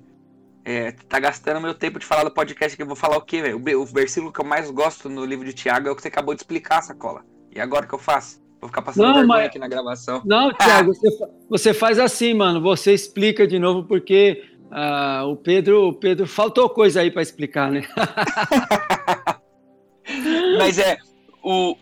é, 0.63 0.93
tá 1.09 1.19
gastando 1.19 1.59
meu 1.59 1.73
tempo 1.73 1.99
de 1.99 2.05
falar 2.05 2.23
do 2.23 2.31
podcast 2.31 2.77
que 2.77 2.81
eu 2.81 2.87
vou 2.87 2.95
falar 2.95 3.17
o 3.17 3.21
quê, 3.21 3.41
velho? 3.41 3.57
O, 3.57 3.81
o 3.81 3.85
versículo 3.85 4.31
que 4.31 4.39
eu 4.39 4.45
mais 4.45 4.71
gosto 4.71 5.09
no 5.09 5.25
livro 5.25 5.45
de 5.45 5.51
Tiago 5.51 5.89
é 5.89 5.91
o 5.91 5.95
que 5.95 6.01
você 6.01 6.07
acabou 6.07 6.33
de 6.33 6.39
explicar, 6.39 6.81
sacola. 6.81 7.25
E 7.53 7.59
agora 7.59 7.85
o 7.85 7.89
que 7.89 7.95
eu 7.95 7.99
faço? 7.99 8.41
Vou 8.61 8.69
ficar 8.69 8.83
passando 8.83 9.07
não, 9.07 9.15
vergonha 9.15 9.39
mas... 9.39 9.47
aqui 9.47 9.59
na 9.59 9.67
gravação. 9.67 10.21
Não, 10.23 10.53
Tiago, 10.55 10.93
você, 10.93 11.09
você 11.49 11.73
faz 11.73 11.97
assim, 11.97 12.33
mano. 12.35 12.61
Você 12.61 12.93
explica 12.93 13.47
de 13.47 13.57
novo, 13.57 13.83
porque 13.83 14.50
uh, 14.71 15.27
o 15.27 15.35
Pedro, 15.35 15.89
o 15.89 15.93
Pedro 15.93 16.25
faltou 16.25 16.69
coisa 16.69 17.01
aí 17.01 17.11
para 17.11 17.21
explicar, 17.21 17.71
né? 17.71 17.83
mas 20.57 20.79
é, 20.79 20.97
o, 21.43 21.75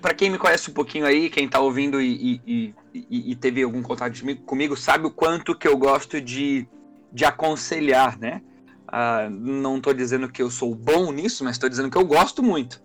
para 0.00 0.14
quem 0.14 0.30
me 0.30 0.38
conhece 0.38 0.70
um 0.70 0.74
pouquinho 0.74 1.06
aí, 1.06 1.28
quem 1.28 1.48
tá 1.48 1.60
ouvindo 1.60 2.00
e, 2.00 2.40
e, 2.46 2.74
e, 2.94 3.32
e 3.32 3.36
teve 3.36 3.62
algum 3.62 3.82
contato 3.82 4.20
comigo, 4.44 4.76
sabe 4.76 5.06
o 5.06 5.10
quanto 5.10 5.54
que 5.54 5.66
eu 5.66 5.76
gosto 5.76 6.20
de, 6.20 6.66
de 7.12 7.24
aconselhar, 7.24 8.18
né? 8.18 8.42
Uh, 8.88 9.28
não 9.30 9.76
estou 9.76 9.92
dizendo 9.92 10.30
que 10.30 10.40
eu 10.40 10.50
sou 10.50 10.74
bom 10.74 11.12
nisso, 11.12 11.44
mas 11.44 11.56
estou 11.56 11.68
dizendo 11.68 11.90
que 11.90 11.98
eu 11.98 12.06
gosto 12.06 12.42
muito. 12.42 12.82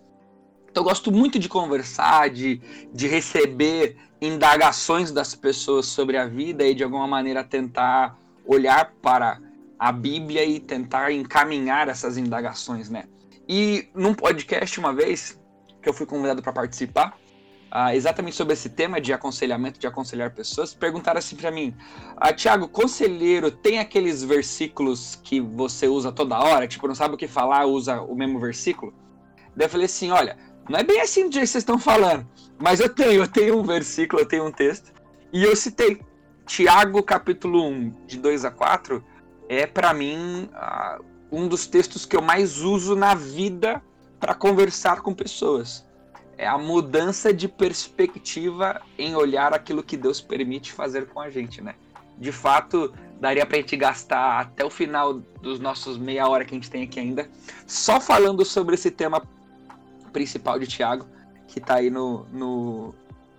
Então 0.70 0.82
eu 0.82 0.88
gosto 0.88 1.10
muito 1.10 1.38
de 1.38 1.48
conversar, 1.48 2.28
de, 2.30 2.60
de 2.92 3.06
receber 3.06 3.96
indagações 4.20 5.12
das 5.12 5.34
pessoas 5.34 5.86
sobre 5.86 6.16
a 6.16 6.26
vida 6.26 6.66
e 6.66 6.74
de 6.74 6.82
alguma 6.82 7.06
maneira 7.06 7.44
tentar 7.44 8.18
olhar 8.44 8.92
para 9.00 9.40
a 9.78 9.92
Bíblia 9.92 10.44
e 10.44 10.60
tentar 10.60 11.12
encaminhar 11.12 11.88
essas 11.88 12.16
indagações, 12.16 12.88
né? 12.88 13.04
E 13.48 13.88
num 13.94 14.14
podcast 14.14 14.78
uma 14.80 14.92
vez, 14.92 15.38
que 15.82 15.88
eu 15.88 15.92
fui 15.92 16.06
convidado 16.06 16.42
para 16.42 16.52
participar, 16.52 17.16
uh, 17.74 17.90
exatamente 17.92 18.36
sobre 18.36 18.54
esse 18.54 18.70
tema 18.70 19.00
de 19.00 19.12
aconselhamento, 19.12 19.78
de 19.78 19.86
aconselhar 19.86 20.30
pessoas, 20.30 20.72
perguntaram 20.72 21.18
assim 21.18 21.36
para 21.36 21.50
mim: 21.50 21.74
ah, 22.16 22.32
Tiago, 22.32 22.68
conselheiro 22.68 23.50
tem 23.50 23.78
aqueles 23.78 24.22
versículos 24.22 25.18
que 25.22 25.40
você 25.40 25.88
usa 25.88 26.12
toda 26.12 26.38
hora? 26.38 26.66
Tipo, 26.66 26.88
não 26.88 26.94
sabe 26.94 27.14
o 27.14 27.18
que 27.18 27.28
falar, 27.28 27.66
usa 27.66 28.00
o 28.00 28.14
mesmo 28.14 28.40
versículo? 28.40 28.94
Daí 29.56 29.66
eu 29.66 29.70
falei 29.70 29.86
assim: 29.86 30.10
olha, 30.10 30.38
não 30.68 30.78
é 30.78 30.82
bem 30.84 31.00
assim 31.00 31.28
do 31.28 31.34
jeito 31.34 31.46
que 31.46 31.52
vocês 31.52 31.62
estão 31.62 31.78
falando, 31.78 32.26
mas 32.58 32.80
eu 32.80 32.88
tenho, 32.88 33.22
eu 33.22 33.28
tenho 33.28 33.58
um 33.58 33.62
versículo, 33.62 34.22
eu 34.22 34.26
tenho 34.26 34.46
um 34.46 34.52
texto, 34.52 34.92
e 35.32 35.42
eu 35.42 35.54
citei. 35.56 36.00
Tiago, 36.46 37.02
capítulo 37.02 37.66
1, 37.68 38.06
de 38.06 38.18
2 38.18 38.44
a 38.44 38.50
4, 38.50 39.02
é 39.48 39.66
para 39.66 39.92
mim 39.92 40.48
uh, 40.52 41.04
um 41.30 41.48
dos 41.48 41.66
textos 41.66 42.06
que 42.06 42.16
eu 42.16 42.22
mais 42.22 42.60
uso 42.60 42.94
na 42.94 43.14
vida 43.14 43.82
para 44.20 44.34
conversar 44.34 45.00
com 45.00 45.12
pessoas. 45.12 45.84
É 46.36 46.46
a 46.46 46.58
mudança 46.58 47.32
de 47.32 47.46
perspectiva 47.46 48.80
em 48.98 49.14
olhar 49.14 49.52
aquilo 49.52 49.82
que 49.82 49.96
Deus 49.96 50.20
permite 50.20 50.72
fazer 50.72 51.06
com 51.06 51.20
a 51.20 51.30
gente, 51.30 51.60
né? 51.60 51.74
De 52.18 52.32
fato, 52.32 52.92
daria 53.20 53.44
para 53.44 53.56
a 53.56 53.60
gente 53.60 53.76
gastar 53.76 54.40
até 54.40 54.64
o 54.64 54.70
final 54.70 55.14
dos 55.14 55.58
nossos 55.58 55.96
meia 55.98 56.28
hora 56.28 56.44
que 56.44 56.54
a 56.54 56.56
gente 56.56 56.70
tem 56.70 56.84
aqui 56.84 56.98
ainda, 57.00 57.28
só 57.66 58.00
falando 58.00 58.44
sobre 58.44 58.74
esse 58.74 58.90
tema 58.90 59.22
principal 60.12 60.58
de 60.58 60.66
Tiago, 60.66 61.06
que 61.48 61.58
está 61.58 61.76
aí 61.76 61.90
no, 61.90 62.24
no, 62.32 62.94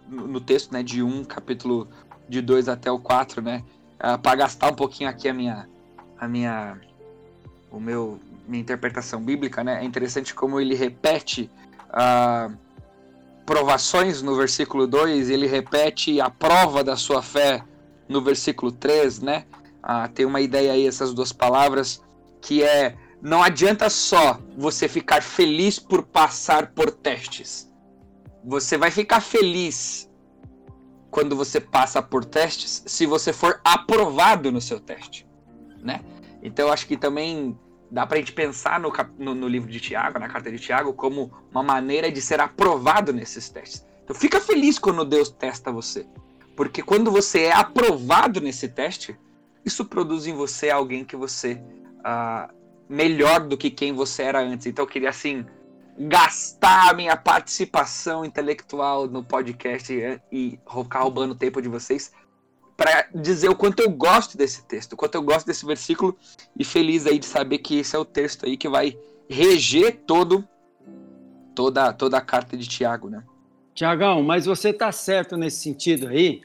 no, 0.08 0.41
texto, 0.41 0.72
né, 0.72 0.84
de 0.84 1.02
1, 1.02 1.24
capítulo 1.26 1.88
de 2.28 2.41
2 2.41 2.68
até 2.68 2.91
o 2.91 3.00
4, 3.00 3.41
né? 3.41 3.63
Uh, 3.96 4.00
ah, 4.00 4.18
para 4.18 4.36
gastar 4.36 4.72
um 4.72 4.76
pouquinho 4.76 5.10
aqui 5.10 5.30
a 5.30 5.34
minha, 5.34 5.70
a 6.19 6.28
minha, 6.28 6.80
o 7.71 7.80
meu 7.80 8.19
minha 8.47 8.62
interpretação 8.62 9.21
bíblica, 9.21 9.63
né, 9.63 9.82
é 9.82 9.84
interessante 9.84 10.34
como 10.34 10.60
ele 10.60 10.75
repete 10.75 11.49
ah, 11.89 12.51
provações 13.45 14.21
no 14.21 14.36
versículo 14.36 14.86
2, 14.86 15.30
ele 15.30 15.47
repete 15.47 16.19
a 16.21 16.30
prova 16.30 16.84
da 16.84 16.95
sua 16.95 17.21
fé 17.21 17.63
no 18.08 18.21
versículo 18.21 18.71
3, 18.71 19.19
né? 19.21 19.45
Ah, 19.82 20.08
tem 20.08 20.25
uma 20.25 20.41
ideia 20.41 20.73
aí, 20.73 20.88
essas 20.88 21.13
duas 21.13 21.32
palavras, 21.32 22.04
que 22.41 22.63
é 22.63 22.95
não 23.21 23.41
adianta 23.41 23.89
só 23.89 24.39
você 24.56 24.88
ficar 24.88 25.23
feliz 25.23 25.80
por 25.80 26.04
passar 26.04 26.71
por 26.73 26.91
testes. 26.91 27.71
Você 28.43 28.78
vai 28.78 28.91
ficar 28.91 29.19
feliz 29.19 30.10
quando 31.10 31.36
você 31.36 31.60
passa 31.60 32.01
por 32.01 32.23
testes 32.23 32.84
se 32.86 33.06
você 33.06 33.34
for 33.34 33.60
aprovado 33.63 34.51
no 34.51 34.62
seu 34.62 34.80
teste, 34.80 35.25
né? 35.86 36.02
Então 36.41 36.71
acho 36.71 36.88
que 36.88 36.98
também 36.98 37.58
dá 37.89 38.06
para 38.06 38.17
a 38.17 38.19
gente 38.19 38.34
pensar 38.34 38.80
no, 38.80 38.91
no, 39.17 39.36
no, 39.36 39.48
livro 39.48 39.71
de 39.71 39.80
Tiago, 39.80 40.19
na 40.19 40.28
carta 40.28 40.52
de 40.52 40.58
Tiago, 40.60 40.93
como 40.93 41.32
uma 41.52 41.63
maneira 41.63 42.12
de 42.12 42.19
ser 42.21 42.41
aprovado 42.41 43.13
nesses 43.13 43.48
testes. 43.50 43.86
Então 44.04 44.15
fica 44.15 44.41
feliz 44.41 44.78
quando 44.78 45.06
Deus 45.06 45.30
testa 45.30 45.71
você. 45.71 46.06
Porque 46.56 46.82
quando 46.82 47.12
você 47.12 47.43
é 47.43 47.54
aprovado 47.54 48.41
nesse 48.41 48.67
teste, 48.67 49.17
isso 49.63 49.86
produz 49.86 50.26
em 50.26 50.34
você 50.34 50.69
alguém 50.69 51.04
que 51.04 51.15
você 51.15 51.62
uh, 52.00 52.54
melhor 52.89 53.41
do 53.41 53.58
que 53.58 53.69
quem 53.69 53.93
você 53.93 54.24
era 54.24 54.39
antes. 54.41 54.67
Então 54.67 54.84
eu 54.84 54.89
queria 54.89 55.10
assim 55.10 55.45
gastar 55.98 56.89
a 56.89 56.93
minha 56.93 57.15
participação 57.15 58.26
intelectual 58.26 59.08
no 59.08 59.24
podcast 59.24 59.93
e, 59.93 60.21
e 60.32 60.60
ficar 60.69 61.02
roubando 61.02 61.34
tempo 61.34 61.62
de 61.62 61.69
vocês 61.69 62.12
para 62.78 63.08
dizer 63.14 63.50
o 63.50 63.56
quanto 63.56 63.82
eu 63.82 63.90
gosto 63.90 64.38
desse 64.38 64.66
texto, 64.66 64.94
o 64.94 64.98
quanto 64.98 65.16
eu 65.16 65.22
gosto 65.22 65.48
desse 65.48 65.66
versículo 65.66 66.18
e 66.58 66.64
feliz 66.64 67.06
aí 67.06 67.18
de 67.18 67.26
saber 67.26 67.60
que 67.60 67.80
esse 67.80 67.96
é 67.96 68.00
o 68.00 68.06
texto 68.06 68.46
aí 68.46 68.58
que 68.58 68.68
vai 68.68 68.98
reger 69.30 70.02
todo 70.06 70.48
toda 71.54 71.94
toda 71.94 72.18
a 72.18 72.22
carta 72.22 72.58
de 72.58 72.68
Tiago, 72.68 73.10
né? 73.10 73.24
Tiagão, 73.74 74.24
mas 74.24 74.46
você 74.46 74.70
está 74.70 74.92
certo 74.92 75.36
nesse 75.36 75.58
sentido 75.58 76.08
aí. 76.08 76.42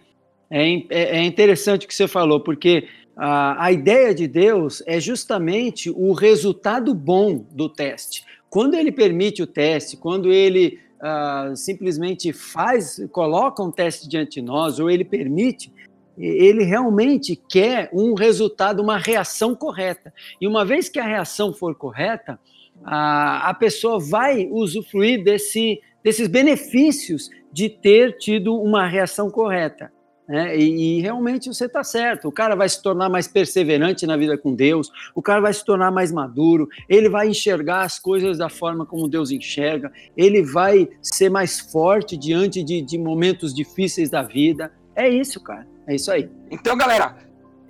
É, 0.51 0.65
é, 0.89 1.19
é 1.19 1.25
interessante 1.25 1.87
o 1.87 1.89
que 1.89 1.95
você 1.95 2.09
falou, 2.09 2.41
porque 2.41 2.89
a, 3.17 3.67
a 3.67 3.73
ideia 3.73 4.15
de 4.15 4.27
Deus 4.27 4.83
é 4.87 4.99
justamente 4.99 5.91
o 5.91 6.13
resultado 6.13 6.93
bom 6.95 7.45
do 7.53 7.69
teste. 7.69 8.25
Quando 8.49 8.75
ele 8.75 8.91
permite 8.91 9.43
o 9.43 9.47
teste, 9.47 9.97
quando 9.97 10.33
ele 10.33 10.81
uh, 11.01 11.55
simplesmente 11.57 12.33
faz, 12.33 13.01
coloca 13.13 13.63
um 13.63 13.71
teste 13.71 14.09
diante 14.09 14.41
de 14.41 14.43
nós, 14.43 14.81
ou 14.81 14.91
ele 14.91 15.05
permite, 15.05 15.73
ele 16.19 16.65
realmente 16.65 17.37
quer 17.37 17.89
um 17.93 18.15
resultado, 18.15 18.83
uma 18.83 18.99
reação 18.99 19.55
correta. 19.55 20.13
E 20.41 20.47
uma 20.47 20.65
vez 20.65 20.89
que 20.89 20.99
a 20.99 21.07
reação 21.07 21.53
for 21.53 21.75
correta, 21.75 22.39
a, 22.85 23.51
a 23.51 23.55
pessoa 23.55 23.99
vai 23.99 24.49
usufruir 24.51 25.23
desse, 25.23 25.81
desses 26.03 26.29
benefícios 26.29 27.31
de 27.53 27.69
ter 27.69 28.17
tido 28.19 28.55
uma 28.55 28.87
reação 28.87 29.31
correta. 29.31 29.93
Né? 30.31 30.57
E, 30.57 30.99
e, 30.99 31.01
realmente 31.01 31.49
você 31.49 31.65
está 31.65 31.83
certo. 31.83 32.29
O 32.29 32.33
cara 32.33 32.55
vai 32.55 32.69
se 32.69 32.81
tornar 32.81 33.09
mais 33.09 33.27
perseverante 33.27 34.07
na 34.07 34.17
vida 34.17 34.39
com 34.39 34.55
Deus, 34.55 34.89
o 35.13 35.21
cara 35.21 35.41
vai 35.41 35.53
se 35.53 35.65
tornar 35.65 35.91
mais 35.91 36.13
maduro, 36.13 36.69
ele 36.89 37.09
vai 37.09 37.29
enxergar 37.29 37.83
as 37.83 37.99
coisas 37.99 38.39
da 38.39 38.49
forma 38.49 38.87
como 38.87 39.09
Deus 39.09 39.33
enxerga, 39.33 39.91
ele 40.17 40.45
vai 40.45 40.89
ser 41.03 41.31
mais 41.31 41.59
forte 41.59 42.17
diante 42.17 42.63
de, 42.63 42.81
de 42.81 42.97
momentos 42.97 43.53
difíceis 43.53 44.09
da 44.09 44.23
vida. 44.23 44.71
É 44.95 45.09
isso, 45.09 45.41
cara. 45.41 45.67
É 45.87 45.95
isso 45.95 46.11
aí. 46.11 46.31
Então, 46.51 46.77
galera, 46.77 47.17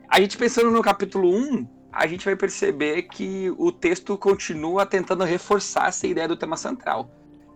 a 0.09 0.21
gente 0.21 0.37
pensando 0.37 0.71
no 0.71 0.83
capítulo 0.83 1.35
1, 1.35 1.67
a 1.93 2.07
gente 2.07 2.25
vai 2.25 2.37
perceber 2.37 3.03
que 3.03 3.53
o 3.59 3.73
texto 3.73 4.17
continua 4.17 4.87
tentando 4.87 5.25
reforçar 5.25 5.89
essa 5.89 6.07
ideia 6.07 6.29
do 6.29 6.37
tema 6.37 6.57
central. 6.57 7.11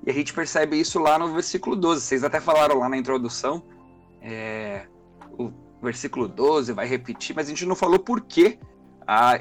E 0.06 0.10
a 0.10 0.14
gente 0.14 0.32
percebe 0.32 0.78
isso 0.78 0.98
lá 0.98 1.18
no 1.18 1.32
versículo 1.32 1.76
12. 1.76 2.00
Vocês 2.02 2.24
até 2.24 2.40
falaram 2.40 2.78
lá 2.78 2.88
na 2.88 2.96
introdução. 2.96 3.62
É, 4.20 4.86
o 5.38 5.50
versículo 5.82 6.28
12 6.28 6.72
vai 6.72 6.86
repetir, 6.86 7.34
mas 7.34 7.46
a 7.46 7.50
gente 7.50 7.66
não 7.66 7.76
falou 7.76 7.98
por 7.98 8.20
quê. 8.20 8.58
Ah, 9.06 9.40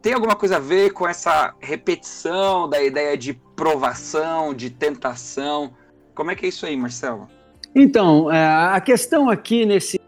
tem 0.00 0.14
alguma 0.14 0.34
coisa 0.34 0.56
a 0.56 0.60
ver 0.60 0.92
com 0.92 1.06
essa 1.06 1.54
repetição 1.60 2.68
da 2.68 2.82
ideia 2.82 3.16
de 3.16 3.34
provação, 3.34 4.52
de 4.52 4.70
tentação? 4.70 5.74
Como 6.14 6.30
é 6.30 6.34
que 6.34 6.46
é 6.46 6.48
isso 6.48 6.66
aí, 6.66 6.76
Marcelo? 6.76 7.28
Então, 7.74 8.30
é, 8.30 8.46
a 8.46 8.80
questão 8.80 9.30
aqui 9.30 9.64
nesse 9.64 9.98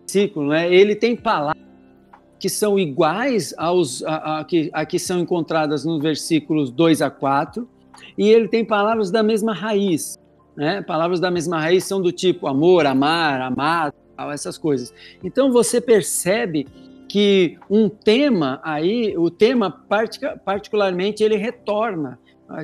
versículo, 0.00 0.50
né, 0.50 0.72
ele 0.72 0.94
tem 0.94 1.16
palavras 1.16 1.62
que 2.38 2.48
são 2.48 2.78
iguais 2.78 3.54
aos 3.56 4.02
a, 4.02 4.40
a, 4.40 4.44
que, 4.44 4.68
a 4.72 4.84
que 4.84 4.98
são 4.98 5.18
encontradas 5.18 5.84
nos 5.84 6.02
versículos 6.02 6.70
2 6.70 7.00
a 7.00 7.10
4, 7.10 7.66
e 8.18 8.28
ele 8.28 8.48
tem 8.48 8.64
palavras 8.64 9.10
da 9.10 9.22
mesma 9.22 9.54
raiz. 9.54 10.18
Né? 10.54 10.82
Palavras 10.82 11.18
da 11.20 11.30
mesma 11.30 11.58
raiz 11.58 11.84
são 11.84 12.02
do 12.02 12.12
tipo 12.12 12.46
amor, 12.46 12.86
amar, 12.86 13.40
amado, 13.40 13.94
essas 14.32 14.58
coisas. 14.58 14.92
Então 15.22 15.50
você 15.50 15.80
percebe 15.80 16.66
que 17.08 17.56
um 17.70 17.88
tema 17.88 18.60
aí, 18.62 19.16
o 19.16 19.30
tema 19.30 19.70
particularmente, 20.44 21.22
ele 21.22 21.36
retorna. 21.36 22.18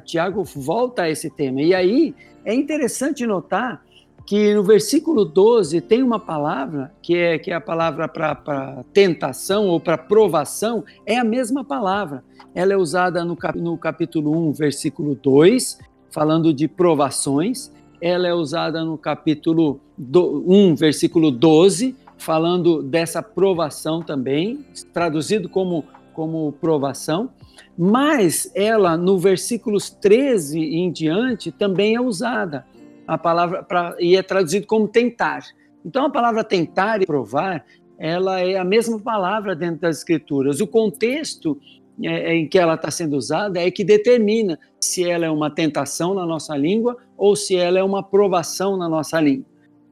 Tiago 0.04 0.44
volta 0.44 1.02
a 1.02 1.10
esse 1.10 1.30
tema. 1.30 1.62
E 1.62 1.74
aí 1.74 2.14
é 2.44 2.54
interessante 2.54 3.26
notar 3.26 3.82
que 4.26 4.54
no 4.54 4.62
versículo 4.62 5.24
12 5.24 5.80
tem 5.80 6.02
uma 6.02 6.18
palavra 6.18 6.92
que 7.02 7.16
é, 7.16 7.38
que 7.38 7.50
é 7.50 7.54
a 7.54 7.60
palavra 7.60 8.08
para 8.08 8.84
tentação 8.92 9.66
ou 9.66 9.80
para 9.80 9.98
provação, 9.98 10.84
é 11.06 11.18
a 11.18 11.24
mesma 11.24 11.64
palavra. 11.64 12.22
Ela 12.54 12.72
é 12.72 12.76
usada 12.76 13.24
no, 13.24 13.36
cap, 13.36 13.58
no 13.58 13.76
capítulo 13.76 14.48
1, 14.48 14.52
versículo 14.52 15.14
2, 15.14 15.78
falando 16.10 16.52
de 16.52 16.68
provações. 16.68 17.72
Ela 18.00 18.28
é 18.28 18.34
usada 18.34 18.84
no 18.84 18.96
capítulo 18.96 19.80
do, 19.96 20.44
1, 20.46 20.74
versículo 20.74 21.30
12, 21.30 21.94
falando 22.16 22.82
dessa 22.82 23.22
provação 23.22 24.02
também, 24.02 24.64
traduzido 24.92 25.48
como, 25.48 25.84
como 26.12 26.52
provação. 26.52 27.30
Mas 27.76 28.50
ela, 28.54 28.96
no 28.96 29.18
versículos 29.18 29.90
13 29.90 30.58
em 30.58 30.90
diante, 30.90 31.50
também 31.52 31.94
é 31.94 32.00
usada 32.00 32.64
a 33.10 33.18
palavra 33.18 33.62
pra, 33.64 33.96
e 33.98 34.16
é 34.16 34.22
traduzido 34.22 34.66
como 34.68 34.86
tentar. 34.86 35.40
Então 35.84 36.06
a 36.06 36.10
palavra 36.10 36.44
tentar 36.44 37.02
e 37.02 37.06
provar, 37.06 37.64
ela 37.98 38.40
é 38.40 38.56
a 38.56 38.64
mesma 38.64 39.00
palavra 39.00 39.56
dentro 39.56 39.80
das 39.80 39.98
escrituras. 39.98 40.60
O 40.60 40.66
contexto 40.66 41.60
é, 42.00 42.30
é 42.30 42.34
em 42.36 42.48
que 42.48 42.56
ela 42.56 42.74
está 42.74 42.88
sendo 42.88 43.16
usada 43.16 43.60
é 43.60 43.68
que 43.68 43.82
determina 43.82 44.56
se 44.80 45.08
ela 45.08 45.26
é 45.26 45.30
uma 45.30 45.50
tentação 45.50 46.14
na 46.14 46.24
nossa 46.24 46.56
língua 46.56 46.96
ou 47.16 47.34
se 47.34 47.56
ela 47.56 47.80
é 47.80 47.82
uma 47.82 48.00
provação 48.00 48.76
na 48.76 48.88
nossa 48.88 49.20
língua. 49.20 49.46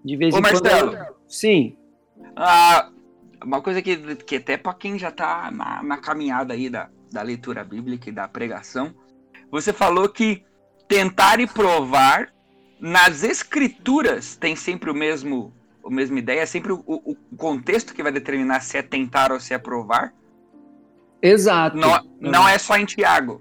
De 0.05 0.17
vez 0.17 0.33
Ô, 0.33 0.39
em 0.39 0.41
Marcelo, 0.41 0.93
quando. 0.93 1.07
Sim. 1.27 1.77
Ah, 2.37 2.89
uma 3.45 3.61
coisa 3.61 3.83
que, 3.83 3.97
que 4.17 4.37
até 4.37 4.57
para 4.57 4.75
quem 4.75 4.97
já 4.97 5.09
está 5.09 5.51
na, 5.51 5.83
na, 5.83 5.97
caminhada 5.99 6.55
aí 6.55 6.71
da, 6.71 6.89
da 7.11 7.23
leitura 7.23 7.65
bíblica 7.65 8.09
e 8.09 8.13
da 8.13 8.29
pregação, 8.29 8.95
você 9.51 9.73
falou 9.73 10.09
que 10.09 10.45
tentar 10.87 11.41
e 11.41 11.49
provar 11.49 12.33
nas 12.81 13.23
escrituras 13.23 14.37
tem 14.37 14.55
sempre 14.55 14.91
o 14.91 14.95
mesmo 14.95 15.53
a 15.85 15.91
mesma 15.91 16.19
ideia, 16.19 16.43
é 16.43 16.47
sempre 16.47 16.71
o, 16.73 16.83
o, 16.87 17.17
contexto 17.37 17.95
que 17.95 18.03
vai 18.03 18.13
determinar 18.13 18.61
se 18.61 18.77
é 18.77 18.83
tentar 18.83 19.33
ou 19.33 19.41
se 19.41 19.55
é 19.55 19.59
provar. 19.59 20.13
Exato. 21.23 21.79
Não, 21.79 22.05
não 22.21 22.47
é 22.47 22.59
só 22.59 22.77
em 22.77 22.85
Tiago. 22.85 23.41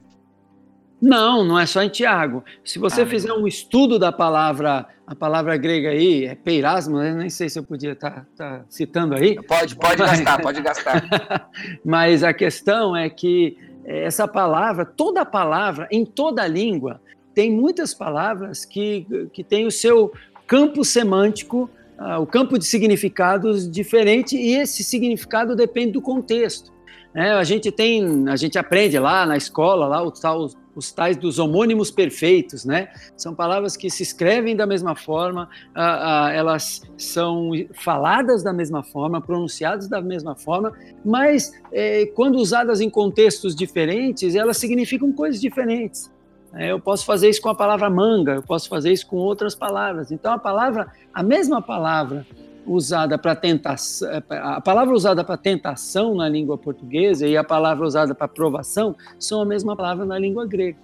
Não, 1.02 1.44
não 1.44 1.60
é 1.60 1.66
só 1.66 1.84
em 1.84 1.90
Tiago. 1.90 2.44
Se 2.64 2.80
você 2.80 3.02
ah, 3.02 3.06
fizer 3.06 3.32
um 3.34 3.46
estudo 3.46 4.00
da 4.00 4.12
palavra, 4.12 4.88
a 5.06 5.14
palavra 5.14 5.56
grega 5.58 5.90
aí, 5.90 6.26
é 6.26 6.36
peirasmo, 6.36 6.98
né? 6.98 7.14
nem 7.14 7.30
sei 7.30 7.50
se 7.50 7.60
eu 7.60 7.64
podia 7.64 7.92
estar 7.92 8.12
tá, 8.12 8.26
tá 8.36 8.66
citando 8.70 9.14
aí. 9.14 9.36
Pode, 9.44 9.76
pode 9.76 9.98
gastar, 9.98 10.42
pode 10.42 10.62
gastar. 10.62 11.50
Mas 11.86 12.24
a 12.24 12.34
questão 12.34 12.96
é 12.96 13.10
que 13.10 13.58
essa 13.86 14.28
palavra, 14.28 14.86
toda 14.86 15.24
palavra, 15.24 15.88
em 15.92 16.04
toda 16.04 16.48
língua, 16.48 17.00
tem 17.38 17.52
muitas 17.52 17.94
palavras 17.94 18.66
que, 18.66 19.06
que 19.32 19.44
têm 19.44 19.68
o 19.68 19.72
seu 19.72 20.12
campo 20.48 20.84
semântico, 20.84 21.70
uh, 22.00 22.20
o 22.20 22.26
campo 22.26 22.58
de 22.58 22.66
significados 22.66 23.70
diferente, 23.70 24.36
e 24.36 24.56
esse 24.56 24.84
significado 24.84 25.56
depende 25.56 25.92
do 25.92 26.02
contexto. 26.02 26.74
Né? 27.14 27.34
A 27.34 27.44
gente 27.44 27.72
tem, 27.72 28.28
a 28.28 28.36
gente 28.36 28.58
aprende 28.58 28.98
lá 28.98 29.24
na 29.24 29.38
escola, 29.38 29.86
lá 29.86 30.02
os, 30.02 30.20
os, 30.24 30.58
os 30.76 30.92
tais 30.92 31.16
dos 31.16 31.38
homônimos 31.38 31.92
perfeitos, 31.92 32.66
né? 32.66 32.88
São 33.16 33.36
palavras 33.36 33.78
que 33.78 33.88
se 33.88 34.02
escrevem 34.02 34.56
da 34.56 34.66
mesma 34.66 34.96
forma, 34.96 35.48
uh, 35.76 35.80
uh, 35.80 36.30
elas 36.34 36.82
são 36.98 37.52
faladas 37.72 38.42
da 38.42 38.52
mesma 38.52 38.82
forma, 38.82 39.22
pronunciadas 39.22 39.88
da 39.88 40.02
mesma 40.02 40.36
forma, 40.36 40.74
mas 41.06 41.52
eh, 41.72 42.08
quando 42.16 42.38
usadas 42.38 42.82
em 42.82 42.90
contextos 42.90 43.56
diferentes, 43.56 44.34
elas 44.34 44.58
significam 44.58 45.14
coisas 45.14 45.40
diferentes. 45.40 46.17
É, 46.58 46.72
eu 46.72 46.80
posso 46.80 47.06
fazer 47.06 47.30
isso 47.30 47.42
com 47.42 47.50
a 47.50 47.56
palavra 47.56 47.88
manga, 47.90 48.34
eu 48.34 48.42
posso 48.42 48.68
fazer 48.68 48.92
isso 48.92 49.06
com 49.06 49.18
outras 49.18 49.54
palavras. 49.54 50.12
Então 50.12 50.34
a 50.34 50.40
palavra, 50.40 50.92
a 51.14 51.22
mesma 51.22 51.62
palavra 51.62 52.26
usada 52.66 53.18
para 53.18 53.36
tentação, 53.36 54.10
a 54.30 54.60
palavra 54.60 54.94
usada 54.94 55.24
para 55.24 55.38
tentação 55.38 56.16
na 56.16 56.28
língua 56.28 56.58
portuguesa 56.58 57.28
e 57.28 57.38
a 57.38 57.44
palavra 57.44 57.86
usada 57.86 58.16
para 58.16 58.28
provação 58.28 58.96
são 59.20 59.40
a 59.40 59.46
mesma 59.46 59.76
palavra 59.76 60.04
na 60.04 60.18
língua 60.18 60.46
grega. 60.48 60.80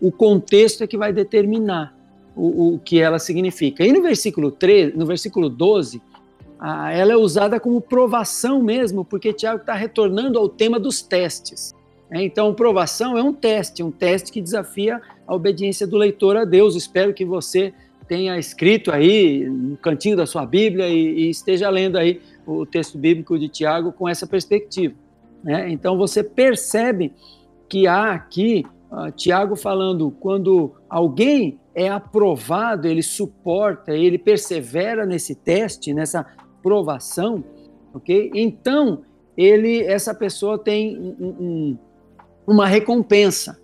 O 0.00 0.12
contexto 0.12 0.84
é 0.84 0.86
que 0.86 0.96
vai 0.96 1.12
determinar 1.12 1.92
o, 2.36 2.74
o 2.74 2.78
que 2.78 3.00
ela 3.00 3.18
significa. 3.18 3.84
E 3.84 3.92
no 3.92 4.00
versículo 4.00 4.52
3, 4.52 4.94
no 4.94 5.04
versículo 5.04 5.48
12, 5.50 6.00
a, 6.60 6.92
ela 6.92 7.12
é 7.12 7.16
usada 7.16 7.58
como 7.58 7.80
provação 7.80 8.62
mesmo, 8.62 9.04
porque 9.04 9.32
Tiago 9.32 9.60
está 9.60 9.74
retornando 9.74 10.38
ao 10.38 10.48
tema 10.48 10.78
dos 10.78 11.02
testes. 11.02 11.74
É, 12.10 12.22
então, 12.22 12.54
provação 12.54 13.18
é 13.18 13.22
um 13.22 13.32
teste, 13.32 13.82
um 13.82 13.90
teste 13.90 14.32
que 14.32 14.40
desafia 14.40 15.00
a 15.26 15.34
obediência 15.34 15.86
do 15.86 15.96
leitor 15.96 16.36
a 16.36 16.44
Deus. 16.44 16.74
Espero 16.74 17.12
que 17.12 17.24
você 17.24 17.72
tenha 18.06 18.38
escrito 18.38 18.90
aí 18.90 19.44
no 19.48 19.76
cantinho 19.76 20.16
da 20.16 20.26
sua 20.26 20.46
Bíblia 20.46 20.88
e, 20.88 21.26
e 21.26 21.30
esteja 21.30 21.68
lendo 21.68 21.98
aí 21.98 22.20
o 22.46 22.64
texto 22.64 22.96
bíblico 22.96 23.38
de 23.38 23.48
Tiago 23.48 23.92
com 23.92 24.08
essa 24.08 24.26
perspectiva. 24.26 24.94
Né? 25.44 25.70
Então, 25.70 25.98
você 25.98 26.24
percebe 26.24 27.12
que 27.68 27.86
há 27.86 28.12
aqui 28.12 28.64
uh, 28.90 29.12
Tiago 29.12 29.54
falando 29.54 30.10
quando 30.10 30.72
alguém 30.88 31.60
é 31.74 31.88
aprovado, 31.88 32.88
ele 32.88 33.02
suporta, 33.02 33.92
ele 33.92 34.16
persevera 34.16 35.04
nesse 35.04 35.34
teste, 35.34 35.92
nessa 35.92 36.26
provação, 36.62 37.44
ok? 37.94 38.30
Então, 38.34 39.02
ele, 39.36 39.82
essa 39.82 40.12
pessoa 40.12 40.58
tem 40.58 40.98
um, 40.98 41.28
um 41.28 41.78
uma 42.48 42.66
recompensa. 42.66 43.60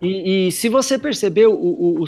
E, 0.00 0.46
e 0.46 0.52
se 0.52 0.68
você 0.68 0.96
percebeu, 0.96 1.52
o, 1.52 2.02
o, 2.02 2.04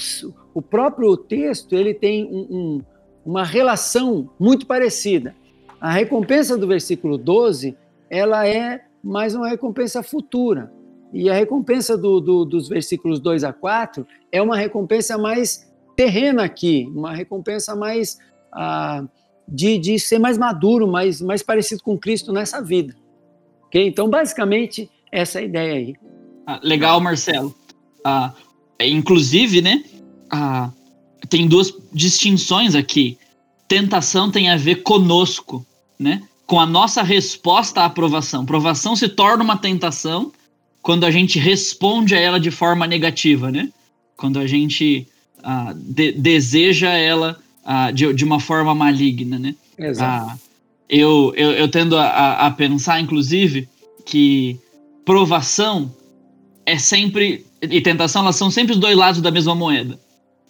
o, 0.55 0.63
próprio 0.63 1.17
texto 1.17 1.75
ele 1.75 1.93
tem 1.93 2.25
um, 2.25 2.47
um, 2.51 2.83
uma 3.27 3.45
relação 3.45 4.31
muito 4.39 4.65
parecida. 4.65 5.35
A 5.81 5.91
recompensa 5.91 6.57
do 6.57 6.69
versículo 6.69 7.19
12, 7.19 7.77
ela 8.09 8.47
é 8.47 8.85
mais 9.03 9.35
uma 9.35 9.49
recompensa 9.49 10.03
futura. 10.05 10.73
E 11.13 11.29
a 11.29 11.35
recompensa 11.35 11.99
do, 11.99 12.21
do, 12.21 12.45
dos 12.45 12.69
versículos 12.69 13.19
2 13.19 13.43
a 13.43 13.53
4 13.53 14.07
é 14.31 14.41
uma 14.41 14.57
recompensa 14.57 15.19
mais 15.19 15.69
terrena 15.97 16.45
aqui, 16.45 16.87
uma 16.95 17.13
recompensa 17.13 17.75
mais 17.75 18.19
ah, 18.53 19.05
de, 19.49 19.79
de 19.79 19.99
ser 19.99 20.21
mais 20.21 20.39
maduro, 20.39 20.87
mais, 20.87 21.21
mais 21.21 21.43
parecido 21.43 21.83
com 21.83 21.99
Cristo 21.99 22.33
nessa 22.33 22.63
vida. 22.63 22.95
Okay? 23.67 23.85
Então, 23.89 24.09
basicamente, 24.09 24.89
essa 25.11 25.41
é 25.41 25.43
a 25.43 25.45
ideia 25.45 25.75
aí. 25.75 25.95
Ah, 26.47 26.61
legal, 26.63 27.01
Marcelo. 27.01 27.55
Ah, 28.05 28.33
inclusive, 28.81 29.61
né? 29.61 29.85
Ah, 30.31 30.71
tem 31.29 31.47
duas 31.47 31.73
distinções 31.93 32.75
aqui. 32.75 33.19
Tentação 33.69 34.31
tem 34.31 34.51
a 34.51 34.57
ver 34.57 34.83
conosco, 34.83 35.65
né? 35.99 36.23
Com 36.47 36.59
a 36.59 36.67
nossa 36.67 37.03
resposta 37.03 37.83
à 37.83 37.85
aprovação. 37.85 38.45
Provação 38.45 38.97
se 38.97 39.09
torna 39.09 39.45
uma 39.45 39.57
tentação 39.57 40.33
quando 40.83 41.05
a 41.05 41.11
gente 41.11 41.39
responde 41.39 42.15
a 42.15 42.19
ela 42.19 42.41
de 42.41 42.51
forma 42.51 42.87
negativa, 42.87 43.51
né? 43.51 43.69
Quando 44.17 44.39
a 44.39 44.47
gente 44.47 45.07
ah, 45.43 45.73
de, 45.75 46.13
deseja 46.13 46.91
ela 46.91 47.39
ah, 47.65 47.91
de, 47.91 48.13
de 48.13 48.25
uma 48.25 48.41
forma 48.41 48.75
maligna, 48.75 49.39
né? 49.39 49.55
Exato. 49.79 50.31
Ah, 50.31 50.39
eu, 50.89 51.33
eu, 51.37 51.53
eu 51.53 51.69
tendo 51.69 51.97
a, 51.97 52.47
a 52.47 52.51
pensar, 52.51 53.01
inclusive, 53.01 53.69
que 54.05 54.59
provação 55.05 55.95
é 56.71 56.79
sempre 56.79 57.45
e 57.61 57.81
tentação 57.81 58.23
elas 58.23 58.37
são 58.37 58.51
sempre 58.51 58.73
os 58.73 58.79
dois 58.79 58.97
lados 58.97 59.21
da 59.21 59.31
mesma 59.31 59.55
moeda. 59.55 59.99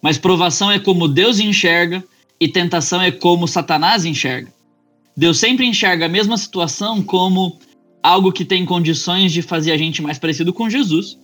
Mas 0.03 0.19
provação 0.19 0.71
é 0.71 0.79
como 0.79 1.09
Deus 1.09 1.41
enxerga 1.41 2.05
e 2.39 2.49
tentação 2.49 3.03
é 3.03 3.11
como 3.11 3.49
Satanás 3.49 4.05
enxerga. 4.05 4.53
Deus 5.17 5.39
sempre 5.39 5.67
enxerga 5.67 6.07
a 6.07 6.09
mesma 6.09 6.37
situação 6.37 7.03
como 7.03 7.59
algo 8.03 8.33
que 8.33 8.45
tem 8.45 8.65
condições 8.65 9.33
de 9.33 9.43
fazer 9.43 9.73
a 9.73 9.77
gente 9.77 10.01
mais 10.01 10.19
parecido 10.19 10.53
com 10.53 10.71
Jesus. 10.71 11.19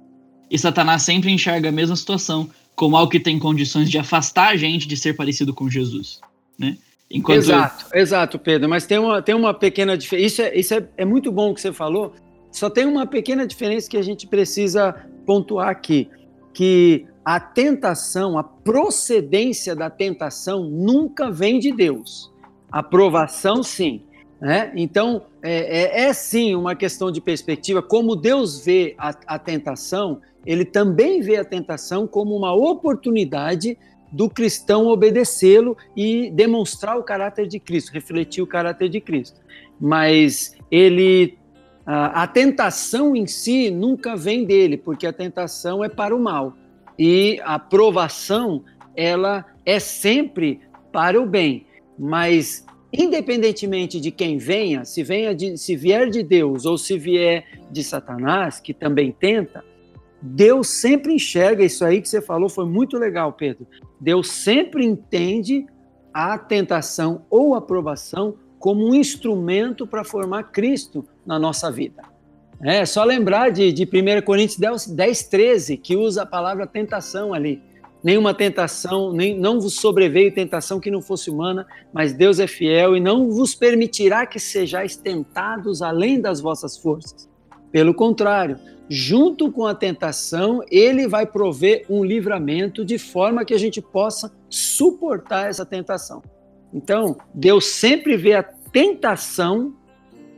E 0.51 0.59
Satanás 0.59 1.03
sempre 1.03 1.31
enxerga 1.31 1.69
a 1.69 1.73
mesma 1.73 1.97
situação 1.97 2.49
como 2.75 2.97
algo 2.97 3.11
que 3.11 3.21
tem 3.21 3.39
condições 3.39 3.91
de 3.91 3.99
afastar 3.99 4.49
a 4.49 4.57
gente 4.57 4.87
de 4.87 4.97
ser 4.97 5.15
parecido 5.15 5.55
com 5.55 5.71
Jesus, 5.71 6.21
né? 6.59 6.77
Enquanto 7.11 7.39
exato, 7.39 7.87
exato, 7.95 8.39
Pedro. 8.39 8.69
Mas 8.69 8.85
tem 8.85 8.99
uma, 8.99 9.23
tem 9.23 9.35
uma 9.35 9.55
pequena 9.55 9.97
diferença. 9.97 10.27
Isso, 10.27 10.43
é, 10.43 10.59
isso 10.59 10.75
é, 10.75 10.89
é 10.99 11.05
muito 11.05 11.31
bom 11.31 11.51
o 11.51 11.55
que 11.55 11.61
você 11.61 11.73
falou. 11.73 12.13
Só 12.57 12.71
tem 12.71 12.87
uma 12.87 13.07
pequena 13.07 13.47
diferença 13.47 13.87
que 13.87 13.99
a 13.99 14.03
gente 14.03 14.27
precisa 14.27 14.95
pontuar 15.27 15.69
aqui, 15.69 16.09
que 16.55 17.07
a 17.23 17.39
tentação, 17.39 18.39
a 18.39 18.43
procedência 18.43 19.77
da 19.77 19.91
tentação 19.91 20.65
nunca 20.65 21.31
vem 21.31 21.59
de 21.59 21.71
Deus. 21.71 22.33
A 22.73 22.83
provação, 22.83 23.63
sim. 23.63 24.01
Né? 24.41 24.73
Então, 24.75 25.27
é, 25.43 25.83
é, 25.83 26.05
é, 26.05 26.13
sim 26.15 26.55
uma 26.55 26.75
questão 26.75 27.13
de 27.13 27.21
perspectiva. 27.21 27.83
Como 27.83 28.17
Deus 28.17 28.65
vê 28.65 28.95
a, 28.97 29.11
a 29.27 29.39
tentação, 29.39 30.23
ele 30.47 30.65
também 30.65 31.21
vê 31.21 31.37
a 31.37 31.45
tentação 31.45 32.07
como 32.07 32.35
uma 32.35 32.55
oportunidade 32.55 33.77
do 34.11 34.31
cristão 34.31 34.87
obedecê-lo 34.87 35.77
e 35.95 36.31
demonstrar 36.31 36.99
o 36.99 37.03
caráter 37.03 37.47
de 37.47 37.61
Cristo, 37.61 37.93
refletir 37.93 38.43
o 38.43 38.47
caráter 38.47 38.89
de 38.89 38.99
Cristo. 38.99 39.43
Mas 39.79 40.57
ele 40.71 41.37
a, 41.87 42.25
a 42.25 42.27
tentação 42.27 43.15
em 43.15 43.27
si 43.27 43.71
nunca 43.71 44.17
vem 44.17 44.45
dele, 44.45 44.77
porque 44.77 45.07
a 45.07 45.13
tentação 45.13 45.85
é 45.85 45.89
para 45.89 46.15
o 46.15 46.21
mal. 46.21 46.55
E 46.99 47.41
a 47.45 47.59
provação, 47.59 48.65
ela 48.95 49.45
é 49.65 49.79
sempre 49.79 50.61
para 50.93 51.21
o 51.21 51.27
bem. 51.27 51.67
Mas 51.99 52.67
independentemente 52.93 54.01
de 54.01 54.11
quem 54.11 54.39
venha, 54.39 54.85
se 54.85 55.03
venha 55.03 55.35
de, 55.35 55.57
se 55.59 55.77
vier 55.77 56.09
de 56.09 56.23
Deus 56.23 56.65
ou 56.65 56.79
se 56.79 56.99
vier 56.99 57.45
de 57.71 57.85
Satanás, 57.85 58.59
que 58.61 58.73
também 58.73 59.13
tenta, 59.13 59.65
Deus 60.21 60.69
sempre 60.69 61.13
enxerga 61.15 61.65
isso 61.65 61.85
aí 61.85 62.01
que 62.01 62.09
você 62.09 62.23
falou, 62.23 62.49
foi 62.49 62.67
muito 62.67 62.97
legal, 62.97 63.33
Pedro. 63.33 63.67
Deus 64.01 64.31
sempre 64.31 64.85
entende 64.85 65.67
a 66.13 66.39
tentação 66.39 67.27
ou 67.29 67.55
a 67.55 67.61
provação 67.61 68.35
como 68.59 68.89
um 68.89 68.95
instrumento 68.95 69.87
para 69.87 70.03
formar 70.03 70.45
Cristo 70.45 71.07
na 71.27 71.39
nossa 71.39 71.71
vida. 71.71 72.03
É 72.63 72.87
só 72.87 73.05
lembrar 73.05 73.51
de, 73.51 73.73
de 73.73 73.85
1 73.85 74.23
Coríntios 74.23 74.59
10, 74.59 74.87
10, 74.87 75.23
13, 75.25 75.77
que 75.77 75.97
usa 75.97 76.23
a 76.23 76.27
palavra 76.27 76.67
tentação 76.67 77.35
ali 77.35 77.63
nenhuma 78.07 78.33
tentação, 78.33 79.13
nem, 79.13 79.37
não 79.37 79.61
vos 79.61 79.75
sobreveio 79.75 80.33
tentação 80.33 80.79
que 80.79 80.93
não 80.93 81.03
fosse 81.03 81.29
humana, 81.29 81.67
mas 81.93 82.13
Deus 82.13 82.39
é 82.39 82.47
fiel 82.47 82.97
e 82.97 83.01
não 83.01 83.33
vos 83.33 83.53
permitirá 83.53 84.25
que 84.25 84.39
sejais 84.39 84.95
tentados 84.97 85.83
além 85.83 86.21
das 86.21 86.41
vossas 86.41 86.79
forças. 86.79 87.29
Pelo 87.73 87.93
contrário, 87.93 88.61
junto 88.89 89.51
com 89.51 89.67
a 89.67 89.75
tentação, 89.75 90.63
ele 90.71 91.09
vai 91.09 91.27
prover 91.27 91.85
um 91.91 92.05
livramento 92.05 92.85
de 92.85 92.97
forma 92.97 93.45
que 93.45 93.53
a 93.53 93.59
gente 93.59 93.83
possa 93.83 94.33
suportar 94.49 95.49
essa 95.49 95.67
tentação. 95.67 96.23
Então, 96.73 97.17
Deus 97.35 97.67
sempre 97.67 98.17
vê 98.17 98.35
a 98.35 98.43
tentação 98.45 99.75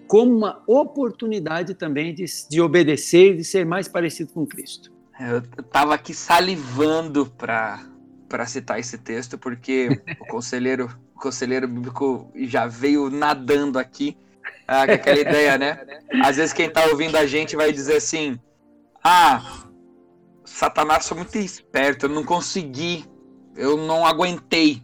como 0.08 0.34
uma 0.34 0.62
oportunidade 0.66 1.74
também 1.74 2.14
de, 2.14 2.24
de 2.48 2.60
obedecer 2.60 3.34
e 3.34 3.36
de 3.36 3.44
ser 3.44 3.64
mais 3.64 3.86
parecido 3.86 4.32
com 4.32 4.46
Cristo. 4.46 4.90
Eu 5.20 5.42
tava 5.64 5.94
aqui 5.94 6.14
salivando 6.14 7.26
para 7.26 8.46
citar 8.46 8.80
esse 8.80 8.96
texto, 8.98 9.36
porque 9.36 10.00
o 10.20 10.26
conselheiro, 10.26 10.90
o 11.14 11.20
conselheiro 11.20 11.68
bíblico 11.68 12.32
já 12.34 12.66
veio 12.66 13.10
nadando 13.10 13.78
aqui 13.78 14.16
ah, 14.66 14.82
aquela 14.82 15.18
ideia, 15.18 15.56
né? 15.56 15.80
Às 16.22 16.36
vezes 16.36 16.52
quem 16.52 16.70
tá 16.70 16.84
ouvindo 16.86 17.16
a 17.16 17.26
gente 17.26 17.56
vai 17.56 17.72
dizer 17.72 17.96
assim: 17.96 18.38
Ah, 19.02 19.64
Satanás 20.44 21.08
foi 21.08 21.18
muito 21.18 21.36
esperto, 21.38 22.06
eu 22.06 22.10
não 22.10 22.24
consegui, 22.24 23.04
eu 23.56 23.76
não 23.76 24.06
aguentei. 24.06 24.82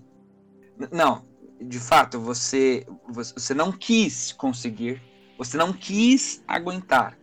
Não, 0.90 1.24
de 1.60 1.78
fato, 1.78 2.18
você, 2.18 2.86
você 3.08 3.54
não 3.54 3.70
quis 3.70 4.32
conseguir, 4.32 5.00
você 5.36 5.56
não 5.56 5.72
quis 5.72 6.42
aguentar. 6.46 7.16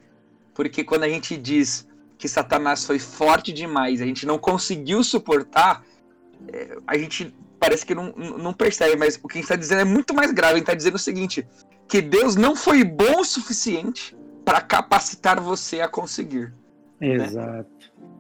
Porque 0.53 0.83
quando 0.83 1.03
a 1.03 1.09
gente 1.09 1.37
diz 1.37 1.87
que 2.17 2.27
Satanás 2.27 2.85
foi 2.85 2.99
forte 2.99 3.51
demais, 3.51 4.01
a 4.01 4.05
gente 4.05 4.25
não 4.25 4.37
conseguiu 4.37 5.03
suportar, 5.03 5.83
é, 6.47 6.77
a 6.85 6.97
gente 6.97 7.33
parece 7.59 7.85
que 7.85 7.95
não, 7.95 8.11
não 8.11 8.53
percebe, 8.53 8.95
mas 8.95 9.19
o 9.21 9.27
que 9.27 9.37
a 9.37 9.41
gente 9.41 9.45
está 9.45 9.55
dizendo 9.55 9.81
é 9.81 9.85
muito 9.85 10.13
mais 10.13 10.31
grave. 10.31 10.53
A 10.53 10.57
gente 10.57 10.63
está 10.63 10.75
dizendo 10.75 10.95
o 10.95 10.99
seguinte: 10.99 11.47
que 11.87 12.01
Deus 12.01 12.35
não 12.35 12.55
foi 12.55 12.83
bom 12.83 13.19
o 13.19 13.25
suficiente 13.25 14.15
para 14.43 14.61
capacitar 14.61 15.39
você 15.39 15.81
a 15.81 15.87
conseguir. 15.87 16.53
Né? 16.99 17.15
Exato. 17.15 17.41
Né? 17.41 17.65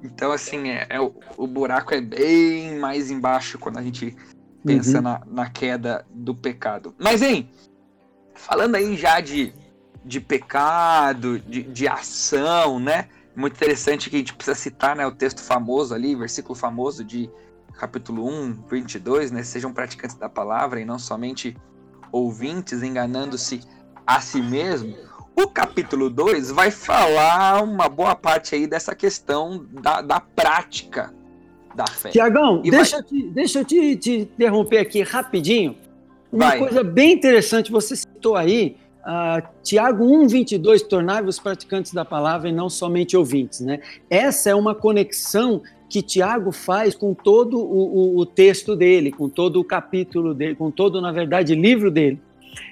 Então, 0.03 0.31
assim, 0.31 0.69
é, 0.69 0.87
é 0.89 0.99
o, 0.99 1.13
o, 1.37 1.45
buraco 1.45 1.93
é 1.93 2.01
bem 2.01 2.77
mais 2.79 3.11
embaixo 3.11 3.59
quando 3.59 3.77
a 3.77 3.83
gente 3.83 4.15
pensa 4.65 4.97
uhum. 4.97 5.03
na, 5.03 5.21
na 5.27 5.49
queda 5.49 6.05
do 6.09 6.33
pecado. 6.33 6.95
Mas, 6.97 7.21
hein, 7.21 7.49
falando 8.33 8.75
aí 8.75 8.95
já 8.97 9.19
de, 9.19 9.53
de 10.03 10.19
pecado, 10.19 11.39
de, 11.39 11.63
de 11.63 11.87
ação, 11.87 12.79
né? 12.79 13.07
muito 13.35 13.55
interessante 13.55 14.09
que 14.09 14.15
a 14.15 14.19
gente 14.19 14.33
precisa 14.33 14.55
citar, 14.55 14.95
né, 14.95 15.05
o 15.05 15.11
texto 15.11 15.41
famoso 15.41 15.93
ali, 15.93 16.15
versículo 16.15 16.55
famoso 16.55 17.03
de 17.03 17.29
capítulo 17.77 18.27
1, 18.27 18.63
22, 18.69 19.31
né, 19.31 19.43
sejam 19.43 19.73
praticantes 19.73 20.15
da 20.15 20.29
palavra 20.29 20.79
e 20.79 20.85
não 20.85 20.99
somente 20.99 21.55
ouvintes, 22.11 22.83
enganando-se 22.83 23.61
a 24.05 24.19
si 24.19 24.41
mesmo. 24.41 24.95
O 25.35 25.47
capítulo 25.47 26.09
2 26.09 26.51
vai 26.51 26.69
falar 26.69 27.63
uma 27.63 27.87
boa 27.87 28.15
parte 28.15 28.53
aí 28.53 28.67
dessa 28.67 28.93
questão 28.93 29.65
da, 29.71 30.01
da 30.01 30.19
prática 30.19 31.13
da 31.73 31.87
fé. 31.87 32.09
Tiagão, 32.09 32.61
deixa, 32.61 32.97
vai... 32.97 32.99
eu, 32.99 33.03
te, 33.05 33.29
deixa 33.29 33.59
eu 33.59 33.65
te, 33.65 33.95
te 33.95 34.19
interromper 34.19 34.79
aqui 34.79 35.01
rapidinho. 35.01 35.77
Uma 36.31 36.49
vai. 36.49 36.59
coisa 36.59 36.83
bem 36.83 37.13
interessante, 37.13 37.71
você 37.71 37.95
citou 37.95 38.35
aí 38.35 38.77
Uh, 39.01 39.47
Tiago 39.63 40.05
1,22, 40.05 40.81
tornai-vos 40.87 41.39
praticantes 41.39 41.91
da 41.91 42.05
palavra 42.05 42.49
e 42.49 42.51
não 42.51 42.69
somente 42.69 43.17
ouvintes. 43.17 43.61
Né? 43.61 43.79
Essa 44.09 44.51
é 44.51 44.55
uma 44.55 44.75
conexão 44.75 45.61
que 45.89 46.01
Tiago 46.01 46.51
faz 46.51 46.95
com 46.95 47.13
todo 47.13 47.59
o, 47.59 48.15
o, 48.15 48.17
o, 48.19 48.25
texto 48.25 48.75
dele, 48.75 49.11
com 49.11 49.27
todo 49.27 49.59
o 49.59 49.63
capítulo 49.63 50.33
dele, 50.33 50.55
com 50.55 50.71
todo, 50.71 51.01
na 51.01 51.11
verdade, 51.11 51.53
livro 51.55 51.91
dele. 51.91 52.21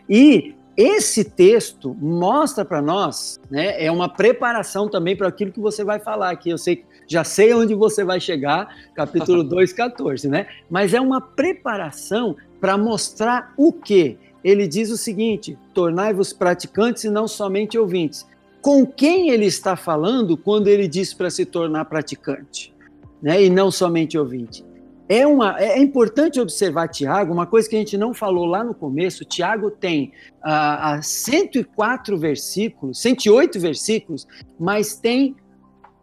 E 0.07 0.55
esse 0.77 1.25
texto 1.25 1.93
mostra 1.99 2.63
para 2.63 2.81
nós, 2.81 3.37
né, 3.51 3.83
é 3.83 3.91
uma 3.91 4.07
preparação 4.07 4.87
também 4.87 5.13
para 5.13 5.27
aquilo 5.27 5.51
que 5.51 5.59
você 5.59 5.83
vai 5.83 5.99
falar 5.99 6.29
aqui. 6.29 6.49
Eu 6.49 6.57
sei, 6.57 6.85
já 7.05 7.25
sei 7.25 7.53
onde 7.53 7.75
você 7.75 8.05
vai 8.05 8.21
chegar, 8.21 8.73
capítulo 8.95 9.43
2,14, 9.43 10.29
né? 10.29 10.47
Mas 10.69 10.93
é 10.93 11.01
uma 11.01 11.19
preparação 11.19 12.37
para 12.61 12.77
mostrar 12.77 13.53
o 13.57 13.73
quê? 13.73 14.17
Ele 14.43 14.67
diz 14.67 14.89
o 14.89 14.97
seguinte: 14.97 15.57
tornai-vos 15.73 16.33
praticantes 16.33 17.03
e 17.03 17.09
não 17.09 17.27
somente 17.27 17.77
ouvintes. 17.77 18.27
Com 18.61 18.85
quem 18.85 19.29
ele 19.29 19.45
está 19.45 19.75
falando 19.75 20.37
quando 20.37 20.67
ele 20.67 20.87
diz 20.87 21.13
para 21.13 21.29
se 21.29 21.45
tornar 21.45 21.85
praticante, 21.85 22.73
né? 23.21 23.41
E 23.41 23.49
não 23.49 23.71
somente 23.71 24.17
ouvinte. 24.17 24.65
é, 25.07 25.25
uma, 25.25 25.59
é 25.59 25.79
importante 25.79 26.39
observar 26.39 26.87
Tiago, 26.87 27.33
uma 27.33 27.47
coisa 27.47 27.67
que 27.67 27.75
a 27.75 27.79
gente 27.79 27.97
não 27.97 28.13
falou 28.13 28.45
lá 28.45 28.63
no 28.63 28.75
começo, 28.75 29.25
Tiago 29.25 29.71
tem 29.71 30.11
uh, 30.45 31.01
104 31.01 32.17
versículos, 32.17 33.01
108 33.01 33.59
versículos, 33.59 34.27
mas 34.59 34.95
tem 34.95 35.35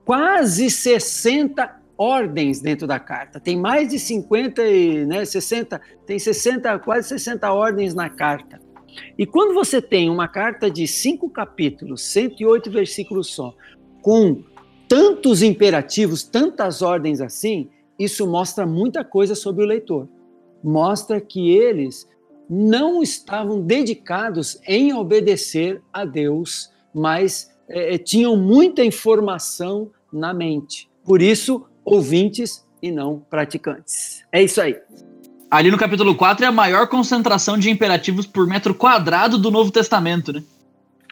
quase 0.05 0.71
60 0.71 1.76
ordens 1.99 2.61
dentro 2.61 2.87
da 2.87 2.99
carta. 2.99 3.41
Tem 3.41 3.57
mais 3.57 3.89
de 3.89 3.99
50 3.99 4.63
e 4.67 5.07
né, 5.07 5.25
60, 5.25 5.81
tem 6.07 6.19
60, 6.19 6.79
quase 6.81 7.09
60 7.09 7.53
ordens 7.53 7.95
na 7.95 8.11
carta. 8.11 8.61
E 9.19 9.27
quando 9.27 9.55
você 9.55 9.81
tem 9.81 10.09
uma 10.09 10.29
carta 10.29 10.71
de 10.71 10.87
cinco 10.87 11.29
capítulos, 11.29 12.03
108 12.03 12.71
versículos 12.71 13.29
só, 13.29 13.55
com 14.03 14.43
tantos 14.89 15.43
imperativos, 15.43 16.23
tantas 16.23 16.83
ordens 16.83 17.21
assim, 17.21 17.69
isso 17.99 18.27
mostra 18.27 18.67
muita 18.67 19.05
coisa 19.05 19.35
sobre 19.35 19.65
o 19.65 19.67
leitor. 19.67 20.09
Mostra 20.63 21.21
que 21.21 21.51
eles 21.51 22.09
não 22.49 23.03
estavam 23.03 23.61
dedicados 23.61 24.61
em 24.67 24.93
obedecer 24.95 25.83
a 25.93 26.05
Deus, 26.05 26.71
mas 26.95 27.51
é, 27.69 27.99
tinham 27.99 28.37
muita 28.37 28.85
informação 28.85 29.91
na 30.13 30.33
mente. 30.33 30.89
Por 31.05 31.21
isso, 31.21 31.67
ouvintes 31.87 32.67
e 32.83 32.91
não 32.91 33.21
praticantes. 33.31 34.25
É 34.33 34.43
isso 34.43 34.61
aí. 34.61 34.77
Ali 35.49 35.71
no 35.71 35.79
capítulo 35.79 36.17
4 36.17 36.45
é 36.45 36.49
a 36.49 36.53
maior 36.53 36.89
concentração 36.89 37.57
de 37.57 37.71
imperativos 37.71 38.27
por 38.27 38.47
metro 38.49 38.75
quadrado 38.75 39.39
do 39.39 39.51
Novo 39.51 39.71
Testamento, 39.71 40.33
né? 40.33 40.43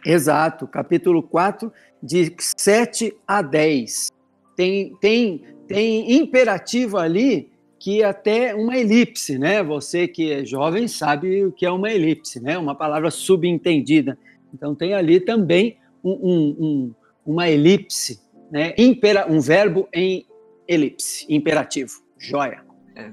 Exato, 0.04 0.66
capítulo 0.66 1.22
4, 1.22 1.72
de 2.02 2.34
7 2.38 3.16
a 3.26 3.40
10. 3.40 4.10
Tem, 4.56 4.94
tem, 5.00 5.44
tem 5.68 6.18
imperativo 6.18 6.98
ali 6.98 7.48
que 7.78 8.02
é 8.02 8.06
até 8.06 8.54
uma 8.54 8.76
elipse, 8.76 9.38
né? 9.38 9.62
Você 9.62 10.08
que 10.08 10.32
é 10.32 10.44
jovem 10.44 10.88
sabe 10.88 11.44
o 11.44 11.52
que 11.52 11.64
é 11.64 11.70
uma 11.70 11.90
elipse, 11.90 12.40
né? 12.40 12.58
Uma 12.58 12.74
palavra 12.74 13.10
subentendida. 13.10 14.18
Então 14.52 14.74
tem 14.74 14.94
ali 14.94 15.20
também 15.20 15.76
um, 16.02 16.10
um, 16.10 16.56
um, 16.58 16.94
uma 17.24 17.48
elipse, 17.48 18.20
né? 18.50 18.74
Impera, 18.76 19.30
um 19.30 19.40
verbo 19.40 19.88
em 19.92 20.26
elipse, 20.66 21.26
imperativo. 21.28 22.02
Joia. 22.18 22.64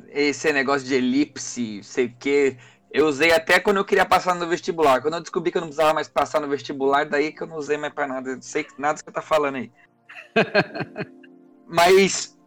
Esse 0.09 0.51
negócio 0.53 0.87
de 0.87 0.95
elipse, 0.95 1.83
sei 1.83 2.05
o 2.05 2.15
quê. 2.19 2.57
Eu 2.93 3.07
usei 3.07 3.31
até 3.31 3.59
quando 3.59 3.77
eu 3.77 3.85
queria 3.85 4.05
passar 4.05 4.35
no 4.35 4.47
vestibular. 4.47 5.01
Quando 5.01 5.15
eu 5.15 5.21
descobri 5.21 5.51
que 5.51 5.57
eu 5.57 5.61
não 5.61 5.69
precisava 5.69 5.93
mais 5.93 6.09
passar 6.09 6.41
no 6.41 6.47
vestibular, 6.47 7.05
daí 7.05 7.31
que 7.31 7.41
eu 7.41 7.47
não 7.47 7.55
usei 7.55 7.77
mais 7.77 7.93
para 7.93 8.07
nada. 8.07 8.31
Eu 8.31 8.41
sei 8.41 8.65
nada 8.77 8.99
que 8.99 9.05
você 9.05 9.11
tá 9.11 9.21
falando 9.21 9.55
aí. 9.55 9.71
Mas 11.67 12.37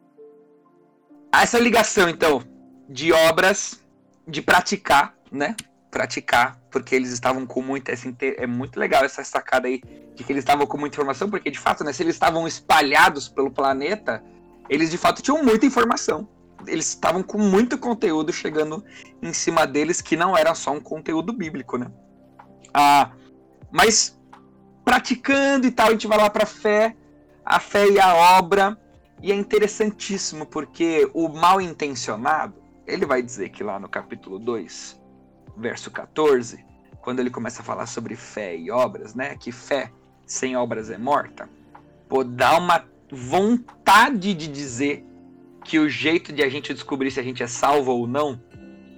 essa 1.32 1.59
ligação, 1.59 2.09
então, 2.09 2.42
de 2.88 3.12
obras, 3.12 3.80
de 4.28 4.42
praticar, 4.42 5.16
né? 5.32 5.57
Praticar, 5.90 6.61
porque 6.70 6.94
eles 6.94 7.11
estavam 7.11 7.46
com 7.46 7.62
muita. 7.62 7.92
É 8.36 8.46
muito 8.46 8.78
legal 8.78 9.05
essa 9.05 9.24
sacada 9.24 9.66
aí 9.66 9.82
de 10.14 10.22
que 10.22 10.32
eles 10.32 10.44
estavam 10.44 10.66
com 10.66 10.76
muita 10.76 10.96
informação, 10.96 11.30
porque 11.30 11.50
de 11.50 11.59
fato, 11.59 11.82
né? 11.82 11.92
Se 11.92 12.02
eles 12.02 12.14
estavam 12.14 12.46
espalhados 12.46 13.28
pelo 13.28 13.50
planeta, 13.50 14.22
eles 14.68 14.90
de 14.90 14.98
fato 14.98 15.22
tinham 15.22 15.42
muita 15.42 15.66
informação. 15.66 16.28
Eles 16.66 16.88
estavam 16.88 17.22
com 17.22 17.38
muito 17.38 17.76
conteúdo 17.76 18.32
chegando 18.32 18.84
em 19.22 19.32
cima 19.32 19.66
deles 19.66 20.00
que 20.00 20.16
não 20.16 20.36
era 20.36 20.54
só 20.54 20.72
um 20.72 20.80
conteúdo 20.80 21.32
bíblico, 21.32 21.76
né? 21.76 21.90
Ah, 22.72 23.10
mas 23.70 24.18
praticando 24.84 25.66
e 25.66 25.70
tal, 25.70 25.88
a 25.88 25.90
gente 25.90 26.06
vai 26.06 26.18
lá 26.18 26.30
para 26.30 26.46
fé, 26.46 26.96
a 27.44 27.58
fé 27.58 27.88
e 27.88 27.98
a 27.98 28.14
obra, 28.38 28.78
e 29.22 29.32
é 29.32 29.34
interessantíssimo 29.34 30.46
porque 30.46 31.08
o 31.14 31.28
mal 31.28 31.60
intencionado, 31.60 32.54
ele 32.86 33.06
vai 33.06 33.22
dizer 33.22 33.48
que 33.50 33.64
lá 33.64 33.78
no 33.78 33.88
capítulo 33.88 34.38
2, 34.38 35.00
verso 35.56 35.90
14, 35.90 36.64
quando 37.00 37.20
ele 37.20 37.30
começa 37.30 37.62
a 37.62 37.64
falar 37.64 37.86
sobre 37.86 38.16
fé 38.16 38.56
e 38.56 38.70
obras, 38.70 39.14
né, 39.14 39.36
que 39.36 39.52
fé 39.52 39.90
sem 40.26 40.56
obras 40.56 40.90
é 40.90 40.98
morta, 40.98 41.48
pô, 42.08 42.24
dá 42.24 42.58
uma 42.58 42.84
vontade 43.14 44.34
de 44.34 44.48
dizer 44.48 45.04
que 45.64 45.78
o 45.78 45.88
jeito 45.88 46.32
de 46.32 46.42
a 46.42 46.48
gente 46.48 46.74
descobrir 46.74 47.10
se 47.10 47.20
a 47.20 47.22
gente 47.22 47.42
é 47.42 47.46
salvo 47.46 47.92
ou 47.92 48.06
não 48.06 48.40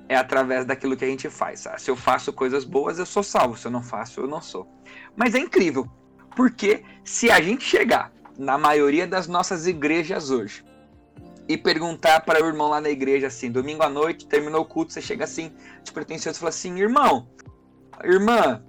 é 0.08 0.16
através 0.16 0.64
daquilo 0.64 0.96
que 0.96 1.04
a 1.04 1.08
gente 1.08 1.28
faz. 1.28 1.66
Se 1.78 1.90
eu 1.90 1.96
faço 1.96 2.32
coisas 2.32 2.64
boas, 2.64 2.98
eu 2.98 3.06
sou 3.06 3.22
salvo. 3.22 3.56
Se 3.56 3.66
eu 3.66 3.70
não 3.70 3.82
faço, 3.82 4.20
eu 4.20 4.26
não 4.26 4.40
sou. 4.40 4.68
Mas 5.16 5.34
é 5.34 5.38
incrível, 5.38 5.88
porque 6.34 6.82
se 7.04 7.30
a 7.30 7.40
gente 7.40 7.64
chegar 7.64 8.12
na 8.38 8.58
maioria 8.58 9.06
das 9.06 9.26
nossas 9.26 9.66
igrejas 9.66 10.30
hoje 10.30 10.64
e 11.48 11.56
perguntar 11.56 12.20
para 12.20 12.42
o 12.42 12.46
irmão 12.46 12.68
lá 12.68 12.80
na 12.80 12.90
igreja 12.90 13.28
assim, 13.28 13.50
domingo 13.50 13.82
à 13.82 13.88
noite, 13.88 14.26
terminou 14.26 14.62
o 14.62 14.64
culto, 14.64 14.92
você 14.92 15.00
chega 15.00 15.24
assim, 15.24 15.52
de 15.82 15.92
pretensioso 15.92 16.38
e 16.38 16.40
fala 16.40 16.50
assim, 16.50 16.78
irmão, 16.78 17.28
irmã, 18.04 18.62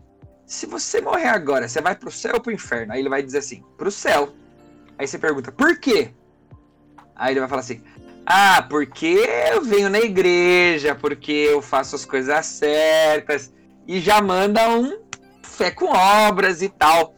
se 0.45 0.65
você 0.65 1.01
morrer 1.01 1.27
agora, 1.27 1.67
você 1.67 1.81
vai 1.81 1.95
para 1.95 2.07
o 2.07 2.11
céu 2.11 2.35
ou 2.35 2.41
para 2.41 2.51
o 2.51 2.53
inferno? 2.53 2.93
Aí 2.93 2.99
ele 2.99 3.09
vai 3.09 3.21
dizer 3.21 3.39
assim, 3.39 3.63
para 3.77 3.87
o 3.87 3.91
céu. 3.91 4.33
Aí 4.97 5.07
você 5.07 5.17
pergunta, 5.17 5.51
por 5.51 5.79
quê? 5.79 6.13
Aí 7.15 7.33
ele 7.33 7.39
vai 7.39 7.49
falar 7.49 7.61
assim: 7.61 7.81
Ah, 8.25 8.65
porque 8.69 9.25
eu 9.51 9.63
venho 9.63 9.89
na 9.89 9.99
igreja, 9.99 10.95
porque 10.95 11.31
eu 11.31 11.61
faço 11.61 11.95
as 11.95 12.05
coisas 12.05 12.45
certas. 12.45 13.53
E 13.87 13.99
já 13.99 14.21
manda 14.21 14.69
um 14.69 14.99
fé 15.43 15.71
com 15.71 15.85
obras 15.87 16.61
e 16.61 16.69
tal. 16.69 17.15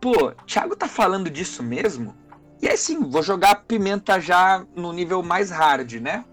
Pô, 0.00 0.32
Thiago 0.46 0.76
tá 0.76 0.86
falando 0.86 1.28
disso 1.28 1.62
mesmo? 1.62 2.14
E 2.60 2.68
aí 2.68 2.76
sim, 2.76 3.00
vou 3.10 3.22
jogar 3.22 3.64
pimenta 3.66 4.20
já 4.20 4.64
no 4.74 4.92
nível 4.92 5.22
mais 5.22 5.50
hard, 5.50 5.94
né? 5.94 6.24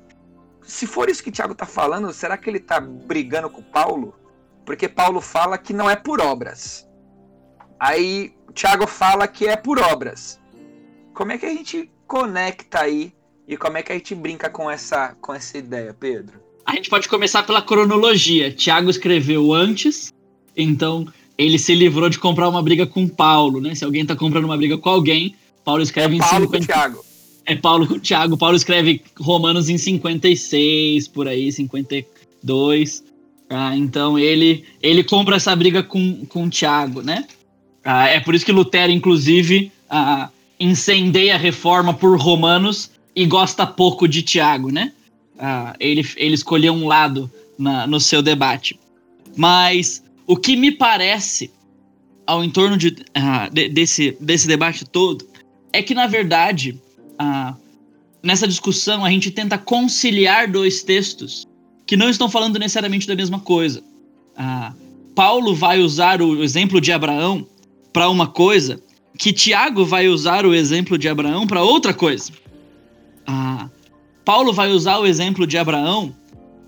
Se 0.61 0.87
for 0.87 1.09
isso 1.09 1.23
que 1.23 1.31
Thiago 1.31 1.53
tá 1.55 1.65
falando, 1.65 2.13
será 2.13 2.37
que 2.37 2.49
ele 2.49 2.59
tá 2.59 2.79
brigando 2.79 3.49
com 3.49 3.61
Paulo? 3.61 4.15
Porque 4.65 4.87
Paulo 4.87 5.19
fala 5.19 5.57
que 5.57 5.73
não 5.73 5.89
é 5.89 5.95
por 5.95 6.21
obras. 6.21 6.87
Aí 7.77 8.33
Thiago 8.53 8.87
fala 8.87 9.27
que 9.27 9.47
é 9.47 9.55
por 9.55 9.79
obras. 9.79 10.39
Como 11.13 11.31
é 11.31 11.37
que 11.37 11.45
a 11.45 11.49
gente 11.49 11.89
conecta 12.07 12.81
aí 12.81 13.11
e 13.47 13.57
como 13.57 13.77
é 13.77 13.83
que 13.83 13.91
a 13.91 13.95
gente 13.95 14.15
brinca 14.15 14.49
com 14.49 14.69
essa, 14.69 15.15
com 15.19 15.33
essa 15.33 15.57
ideia, 15.57 15.93
Pedro? 15.93 16.39
A 16.65 16.75
gente 16.75 16.89
pode 16.89 17.09
começar 17.09 17.43
pela 17.43 17.61
cronologia. 17.61 18.51
Tiago 18.51 18.89
escreveu 18.89 19.53
antes, 19.53 20.13
então 20.55 21.07
ele 21.37 21.59
se 21.59 21.73
livrou 21.75 22.09
de 22.09 22.19
comprar 22.19 22.47
uma 22.47 22.61
briga 22.61 22.87
com 22.87 23.07
Paulo, 23.07 23.59
né? 23.59 23.75
Se 23.75 23.83
alguém 23.83 24.05
tá 24.05 24.15
comprando 24.15 24.45
uma 24.45 24.55
briga 24.55 24.77
com 24.77 24.89
alguém, 24.89 25.35
Paulo 25.63 25.81
escreve 25.81 26.13
é 26.13 26.17
em 26.17 26.19
Paulo 26.19 26.45
50... 26.45 26.57
com 26.57 26.65
Tiago. 26.65 27.05
É 27.45 27.55
Paulo 27.55 27.87
com 27.87 27.99
Tiago. 27.99 28.37
Paulo 28.37 28.55
escreve 28.55 29.01
Romanos 29.19 29.67
em 29.67 29.77
56, 29.77 31.07
por 31.09 31.27
aí, 31.27 31.51
52. 31.51 33.03
Ah, 33.49 33.75
então 33.75 34.17
ele 34.17 34.63
ele 34.81 35.03
compra 35.03 35.35
essa 35.35 35.55
briga 35.55 35.83
com, 35.83 36.25
com 36.25 36.49
Tiago, 36.49 37.01
né? 37.01 37.25
Ah, 37.83 38.07
é 38.07 38.19
por 38.19 38.33
isso 38.33 38.45
que 38.45 38.51
Lutero, 38.51 38.91
inclusive, 38.91 39.71
ah, 39.89 40.29
incendeia 40.59 41.35
a 41.35 41.37
reforma 41.37 41.93
por 41.93 42.17
Romanos 42.17 42.91
e 43.15 43.25
gosta 43.25 43.67
pouco 43.67 44.07
de 44.07 44.21
Tiago, 44.21 44.71
né? 44.71 44.93
Ah, 45.37 45.75
ele, 45.79 46.07
ele 46.15 46.35
escolheu 46.35 46.73
um 46.73 46.87
lado 46.87 47.29
na, 47.57 47.85
no 47.85 47.99
seu 47.99 48.21
debate. 48.21 48.79
Mas 49.35 50.03
o 50.25 50.37
que 50.37 50.55
me 50.55 50.71
parece 50.71 51.51
ao 52.25 52.43
entorno 52.43 52.77
de, 52.77 52.95
ah, 53.13 53.49
de, 53.51 53.67
desse, 53.69 54.15
desse 54.19 54.47
debate 54.47 54.85
todo 54.85 55.27
é 55.71 55.81
que, 55.81 55.93
na 55.93 56.07
verdade, 56.07 56.79
ah, 57.19 57.55
nessa 58.21 58.47
discussão 58.47 59.03
a 59.03 59.09
gente 59.09 59.31
tenta 59.31 59.57
conciliar 59.57 60.49
dois 60.49 60.83
textos 60.83 61.45
que 61.85 61.97
não 61.97 62.09
estão 62.09 62.29
falando 62.29 62.57
necessariamente 62.57 63.07
da 63.07 63.15
mesma 63.15 63.39
coisa. 63.39 63.83
Ah, 64.37 64.73
Paulo 65.13 65.53
vai 65.53 65.79
usar 65.79 66.21
o 66.21 66.41
exemplo 66.43 66.79
de 66.79 66.91
Abraão 66.91 67.45
para 67.93 68.09
uma 68.09 68.27
coisa 68.27 68.81
que 69.17 69.31
Tiago 69.31 69.85
vai 69.85 70.07
usar 70.07 70.45
o 70.45 70.53
exemplo 70.53 70.97
de 70.97 71.07
Abraão 71.07 71.45
para 71.45 71.61
outra 71.61 71.93
coisa. 71.93 72.31
Ah, 73.27 73.69
Paulo 74.25 74.51
vai 74.51 74.71
usar 74.71 74.97
o 74.97 75.05
exemplo 75.05 75.45
de 75.45 75.57
Abraão 75.57 76.13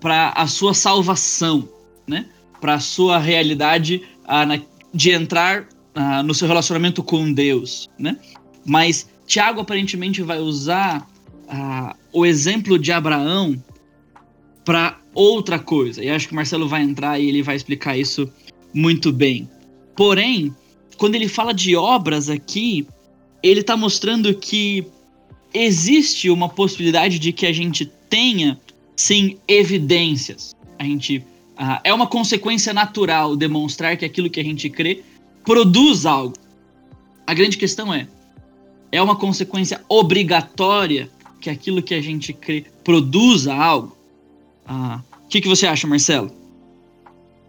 para 0.00 0.30
a 0.30 0.46
sua 0.46 0.72
salvação, 0.72 1.68
né? 2.06 2.26
para 2.60 2.74
a 2.74 2.80
sua 2.80 3.18
realidade 3.18 4.02
ah, 4.24 4.46
na, 4.46 4.60
de 4.94 5.10
entrar 5.10 5.68
ah, 5.94 6.22
no 6.22 6.32
seu 6.32 6.46
relacionamento 6.46 7.02
com 7.02 7.32
Deus. 7.32 7.90
Né? 7.98 8.16
Mas 8.64 9.08
Tiago 9.26 9.60
aparentemente 9.60 10.22
vai 10.22 10.38
usar 10.38 11.06
ah, 11.48 11.96
o 12.12 12.24
exemplo 12.24 12.78
de 12.78 12.92
Abraão 12.92 13.60
para 14.64 14.98
outra 15.14 15.58
coisa. 15.58 16.02
E 16.02 16.10
acho 16.10 16.28
que 16.28 16.32
o 16.32 16.36
Marcelo 16.36 16.68
vai 16.68 16.82
entrar 16.82 17.18
e 17.18 17.28
ele 17.28 17.42
vai 17.42 17.56
explicar 17.56 17.96
isso 17.96 18.30
muito 18.72 19.12
bem. 19.12 19.48
Porém, 19.96 20.54
quando 20.96 21.14
ele 21.14 21.28
fala 21.28 21.52
de 21.52 21.76
obras 21.76 22.28
aqui, 22.28 22.86
ele 23.42 23.60
está 23.60 23.76
mostrando 23.76 24.34
que 24.34 24.86
existe 25.52 26.30
uma 26.30 26.48
possibilidade 26.48 27.18
de 27.18 27.32
que 27.32 27.46
a 27.46 27.52
gente 27.52 27.86
tenha, 28.08 28.58
sim, 28.94 29.38
evidências. 29.46 30.54
A 30.78 30.84
gente 30.84 31.18
uh, 31.18 31.80
é 31.84 31.92
uma 31.92 32.06
consequência 32.06 32.72
natural 32.72 33.36
demonstrar 33.36 33.96
que 33.96 34.04
aquilo 34.04 34.30
que 34.30 34.40
a 34.40 34.44
gente 34.44 34.68
crê 34.68 35.02
produz 35.44 36.04
algo. 36.06 36.34
A 37.26 37.34
grande 37.34 37.56
questão 37.56 37.92
é: 37.92 38.06
é 38.92 39.00
uma 39.00 39.16
consequência 39.16 39.82
obrigatória 39.88 41.10
que 41.40 41.50
aquilo 41.50 41.82
que 41.82 41.94
a 41.94 42.00
gente 42.00 42.32
crê 42.32 42.64
produza 42.82 43.54
algo? 43.54 43.96
Ah, 44.66 45.00
o 45.24 45.28
que, 45.28 45.40
que 45.40 45.48
você 45.48 45.66
acha, 45.66 45.86
Marcelo? 45.86 46.30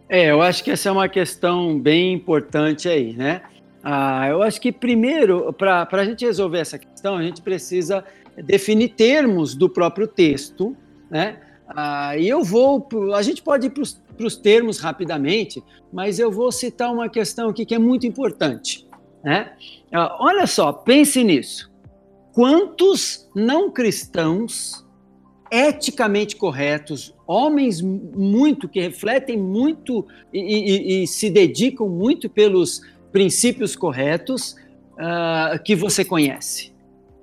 É, 0.10 0.32
eu 0.32 0.42
acho 0.42 0.64
que 0.64 0.72
essa 0.72 0.88
é 0.88 0.92
uma 0.92 1.10
questão 1.10 1.78
bem 1.78 2.14
importante 2.14 2.88
aí, 2.88 3.14
né? 3.14 3.42
Ah, 3.84 4.28
eu 4.30 4.42
acho 4.42 4.60
que 4.60 4.72
primeiro, 4.72 5.52
para 5.54 5.88
a 5.92 6.06
gente 6.06 6.26
resolver 6.26 6.60
essa 6.60 6.78
questão, 6.78 7.16
a 7.16 7.24
gente 7.24 7.42
precisa 7.42 8.04
definir 8.44 8.90
termos 8.90 9.54
do 9.54 9.70
próprio 9.70 10.08
texto, 10.08 10.76
né? 11.10 11.40
Ah, 11.68 12.18
e 12.18 12.28
eu 12.28 12.44
vou, 12.44 12.88
a 13.14 13.22
gente 13.22 13.42
pode 13.42 13.68
ir 13.68 13.70
para 13.70 14.26
os 14.26 14.38
termos 14.38 14.80
rapidamente, 14.80 15.62
mas 15.92 16.20
eu 16.20 16.32
vou 16.32 16.52
citar 16.52 16.92
uma 16.92 17.10
questão 17.10 17.50
aqui 17.50 17.66
que 17.66 17.76
é 17.76 17.80
muito 17.80 18.08
importante, 18.08 18.88
né? 19.22 19.52
Ah, 19.92 20.18
olha 20.22 20.48
só, 20.48 20.72
pense 20.72 21.22
nisso. 21.22 21.70
Quantos 22.34 23.30
não 23.36 23.70
cristãos 23.72 24.87
eticamente 25.52 26.36
corretos, 26.36 27.14
homens 27.26 27.82
muito 27.82 28.68
que 28.68 28.80
refletem 28.80 29.38
muito 29.38 30.06
e, 30.34 30.40
e, 30.40 31.04
e 31.04 31.08
se 31.08 31.30
dedicam 31.30 31.88
muito 31.88 32.30
pelos 32.30 32.82
princípios 33.12 33.76
corretos 33.76 34.56
uh, 34.94 35.62
que 35.64 35.76
você 35.76 36.04
conhece. 36.06 36.72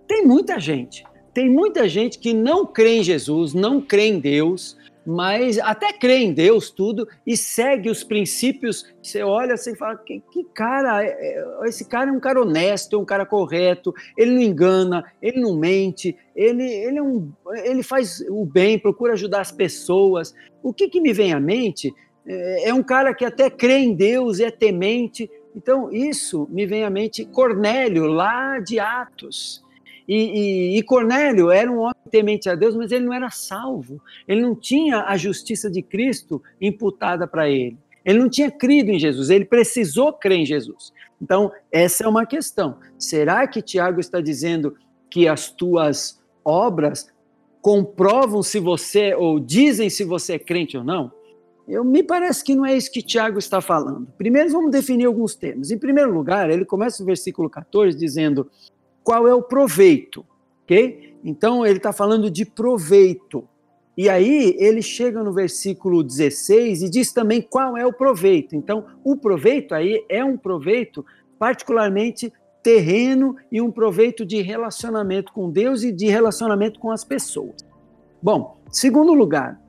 Tem 0.06 0.26
muita 0.26 0.58
gente, 0.58 1.04
tem 1.32 1.48
muita 1.50 1.88
gente 1.88 2.18
que 2.18 2.32
não 2.32 2.66
crê 2.66 2.98
em 2.98 3.02
Jesus, 3.02 3.54
não 3.54 3.80
crê 3.80 4.08
em 4.08 4.18
Deus, 4.18 4.76
mas 5.06 5.58
até 5.58 5.92
crê 5.92 6.18
em 6.18 6.32
Deus 6.32 6.70
tudo 6.70 7.06
e 7.26 7.36
segue 7.36 7.90
os 7.90 8.02
princípios. 8.02 8.86
Você 9.02 9.22
olha 9.22 9.54
assim 9.54 9.72
e 9.72 9.76
fala: 9.76 9.96
que, 9.96 10.22
que, 10.32 10.44
cara, 10.54 11.04
é, 11.04 11.08
é, 11.08 11.44
esse 11.68 11.88
cara 11.88 12.10
é 12.10 12.12
um 12.12 12.20
cara 12.20 12.40
honesto, 12.40 12.96
é 12.96 12.98
um 12.98 13.04
cara 13.04 13.26
correto, 13.26 13.94
ele 14.16 14.32
não 14.32 14.42
engana, 14.42 15.04
ele 15.20 15.40
não 15.40 15.56
mente, 15.56 16.16
ele, 16.34 16.64
ele, 16.64 16.98
é 16.98 17.02
um, 17.02 17.30
ele 17.64 17.82
faz 17.82 18.24
o 18.28 18.44
bem, 18.44 18.78
procura 18.78 19.12
ajudar 19.14 19.40
as 19.40 19.52
pessoas. 19.52 20.34
O 20.62 20.72
que, 20.72 20.88
que 20.88 21.00
me 21.00 21.12
vem 21.12 21.32
à 21.32 21.40
mente 21.40 21.92
é, 22.26 22.68
é 22.68 22.74
um 22.74 22.82
cara 22.82 23.14
que 23.14 23.24
até 23.24 23.50
crê 23.50 23.78
em 23.78 23.94
Deus, 23.94 24.40
é 24.40 24.50
temente. 24.50 25.30
Então, 25.54 25.92
isso 25.92 26.48
me 26.50 26.66
vem 26.66 26.84
à 26.84 26.90
mente 26.90 27.24
Cornélio, 27.24 28.06
lá 28.06 28.58
de 28.58 28.80
Atos. 28.80 29.63
E, 30.06 30.16
e, 30.16 30.78
e, 30.78 30.82
Cornélio 30.82 31.50
era 31.50 31.70
um 31.70 31.78
homem 31.78 31.94
temente 32.10 32.48
a 32.48 32.54
Deus, 32.54 32.76
mas 32.76 32.92
ele 32.92 33.06
não 33.06 33.14
era 33.14 33.30
salvo. 33.30 34.02
Ele 34.28 34.42
não 34.42 34.54
tinha 34.54 35.04
a 35.04 35.16
justiça 35.16 35.70
de 35.70 35.82
Cristo 35.82 36.42
imputada 36.60 37.26
para 37.26 37.48
ele. 37.48 37.78
Ele 38.04 38.18
não 38.18 38.28
tinha 38.28 38.50
crido 38.50 38.90
em 38.90 38.98
Jesus, 38.98 39.30
ele 39.30 39.46
precisou 39.46 40.12
crer 40.12 40.40
em 40.40 40.46
Jesus. 40.46 40.92
Então, 41.20 41.50
essa 41.72 42.04
é 42.04 42.08
uma 42.08 42.26
questão. 42.26 42.76
Será 42.98 43.46
que 43.46 43.62
Tiago 43.62 43.98
está 43.98 44.20
dizendo 44.20 44.76
que 45.08 45.26
as 45.26 45.50
tuas 45.50 46.20
obras 46.44 47.08
comprovam 47.62 48.42
se 48.42 48.58
você, 48.58 49.14
ou 49.14 49.40
dizem 49.40 49.88
se 49.88 50.04
você 50.04 50.34
é 50.34 50.38
crente 50.38 50.76
ou 50.76 50.84
não? 50.84 51.10
Eu, 51.66 51.82
me 51.82 52.02
parece 52.02 52.44
que 52.44 52.54
não 52.54 52.66
é 52.66 52.76
isso 52.76 52.92
que 52.92 53.00
Tiago 53.00 53.38
está 53.38 53.58
falando. 53.58 54.06
Primeiro, 54.18 54.50
vamos 54.50 54.70
definir 54.70 55.06
alguns 55.06 55.34
termos. 55.34 55.70
Em 55.70 55.78
primeiro 55.78 56.12
lugar, 56.12 56.50
ele 56.50 56.66
começa 56.66 57.02
o 57.02 57.06
versículo 57.06 57.48
14 57.48 57.96
dizendo: 57.96 58.50
qual 59.04 59.28
é 59.28 59.34
o 59.34 59.42
proveito, 59.42 60.24
ok? 60.64 61.14
Então 61.22 61.64
ele 61.64 61.76
está 61.76 61.92
falando 61.92 62.30
de 62.30 62.44
proveito. 62.44 63.46
E 63.96 64.08
aí 64.08 64.56
ele 64.58 64.82
chega 64.82 65.22
no 65.22 65.32
versículo 65.32 66.02
16 66.02 66.82
e 66.82 66.90
diz 66.90 67.12
também 67.12 67.40
qual 67.40 67.76
é 67.76 67.86
o 67.86 67.92
proveito. 67.92 68.56
Então 68.56 68.86
o 69.04 69.16
proveito 69.16 69.74
aí 69.74 70.04
é 70.08 70.24
um 70.24 70.36
proveito 70.36 71.04
particularmente 71.38 72.32
terreno 72.62 73.36
e 73.52 73.60
um 73.60 73.70
proveito 73.70 74.24
de 74.24 74.40
relacionamento 74.40 75.32
com 75.32 75.50
Deus 75.50 75.82
e 75.82 75.92
de 75.92 76.06
relacionamento 76.06 76.80
com 76.80 76.90
as 76.90 77.04
pessoas. 77.04 77.56
Bom, 78.22 78.56
segundo 78.72 79.12
lugar, 79.12 79.60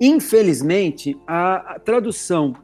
infelizmente 0.00 1.16
a, 1.26 1.80
tradução 1.84 2.54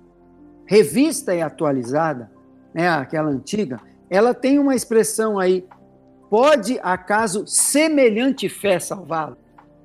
revista 0.67 1.35
e 1.35 1.41
atualizada, 1.41 2.31
né, 2.75 2.89
aquela 2.89 3.29
antiga, 3.29 3.81
ela 4.11 4.35
tem 4.35 4.59
uma 4.59 4.75
expressão 4.75 5.39
aí 5.39 5.65
Pode 6.37 6.81
acaso 6.83 7.47
semelhante 7.47 8.49
fé 8.49 8.81
salvá-lo? 8.81 9.37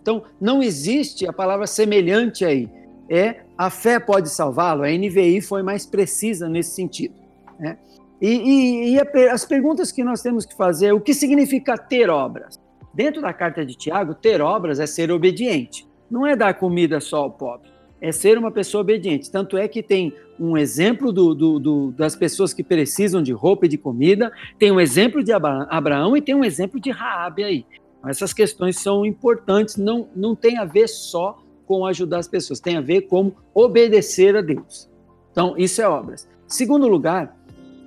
Então, 0.02 0.24
não 0.41 0.64
existe 0.64 1.28
a 1.28 1.32
palavra 1.32 1.68
semelhante 1.68 2.43
aí. 2.43 2.68
É 3.08 3.41
a 3.56 3.70
fé 3.70 4.00
pode 4.00 4.32
salvá-lo. 4.32 4.82
A 4.82 4.88
NVI 4.88 5.41
foi 5.41 5.62
mais 5.62 5.86
precisa 5.86 6.50
nesse 6.50 6.72
sentido. 6.72 7.14
Né? 7.60 7.78
E, 8.20 8.30
e, 8.30 8.93
e 8.95 9.00
a, 9.00 9.32
as 9.32 9.45
perguntas 9.45 9.91
que 9.91 10.04
nós 10.04 10.24
temos 10.24 10.43
que 10.43 10.58
fazer 10.58 10.91
o 10.91 11.00
que 11.00 11.14
significa 11.14 11.78
ter 11.78 12.10
obras? 12.10 12.60
Dentro 12.95 13.22
da 13.22 13.32
carta 13.32 13.64
de 13.64 13.76
Tiago, 13.76 14.16
ter 14.16 14.41
obras 14.41 14.80
é 14.80 14.88
ser 14.88 15.12
obediente. 15.12 15.88
Não 16.10 16.26
é 16.26 16.36
dar 16.36 16.56
comida 16.56 17.00
só 17.00 17.18
ao 17.18 17.32
pobre 17.32 17.70
é 18.02 18.12
ser 18.12 18.38
uma 18.38 18.52
pessoa 18.52 18.82
obediente. 18.82 19.30
Tanto 19.30 19.58
é 19.58 19.68
que 19.68 19.84
tem 19.84 20.14
um 20.39 20.58
exemplo 20.58 21.12
do, 21.12 21.36
do, 21.36 21.60
do, 21.60 21.91
das 21.91 22.16
pessoas 22.16 22.54
que 22.54 22.64
precisam 22.64 23.22
de 23.22 23.34
roupa 23.34 23.66
e 23.66 23.70
de 23.70 23.78
comida, 23.78 24.32
tem 24.58 24.72
um 24.72 24.80
exemplo 24.80 25.24
de 25.24 25.32
Abraão 25.34 26.16
e 26.16 26.22
tem 26.22 26.34
um 26.34 26.43
exemplo 26.43 26.80
de 26.80 26.91
Raabe 26.91 27.43
aí. 27.43 27.66
Essas 28.08 28.32
questões 28.32 28.80
são 28.80 29.06
importantes, 29.06 29.76
não, 29.76 30.08
não 30.16 30.34
tem 30.36 30.58
a 30.58 30.66
ver 30.66 30.88
só 30.88 31.38
com 31.66 31.86
ajudar 31.86 32.20
as 32.20 32.28
pessoas, 32.28 32.60
tem 32.60 32.78
a 32.78 32.82
ver 32.82 33.02
com 33.02 33.32
obedecer 33.54 34.36
a 34.36 34.41
Deus. 34.41 34.89
Então, 35.32 35.56
isso 35.58 35.82
é 35.82 35.88
obras. 35.88 36.28
Segundo 36.47 36.88
lugar, 36.88 37.38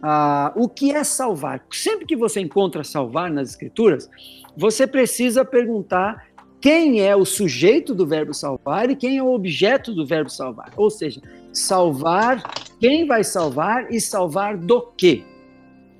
ah, 0.03 0.53
o 0.55 0.69
que 0.69 0.93
é 0.93 1.03
salvar? 1.03 1.65
Sempre 1.71 2.07
que 2.07 2.17
você 2.17 2.41
encontra 2.41 2.85
salvar 2.85 3.31
nas 3.31 3.51
Escrituras, 3.51 4.11
você 4.57 4.87
precisa 4.87 5.45
perguntar 5.45 6.27
quem 6.63 7.01
é 7.01 7.15
o 7.17 7.25
sujeito 7.25 7.93
do 7.93 8.07
verbo 8.07 8.33
salvar 8.33 8.89
e 8.89 8.95
quem 8.95 9.19
é 9.19 9.23
o 9.23 9.35
objeto 9.35 9.93
do 9.93 10.07
verbo 10.07 10.31
salvar. 10.31 10.73
Ou 10.77 10.89
seja, 10.89 11.21
salvar, 11.53 12.41
quem 12.79 13.05
vai 13.05 13.25
salvar 13.25 13.93
e 13.93 14.01
salvar 14.01 14.57
do 14.57 14.81
quê? 14.97 15.25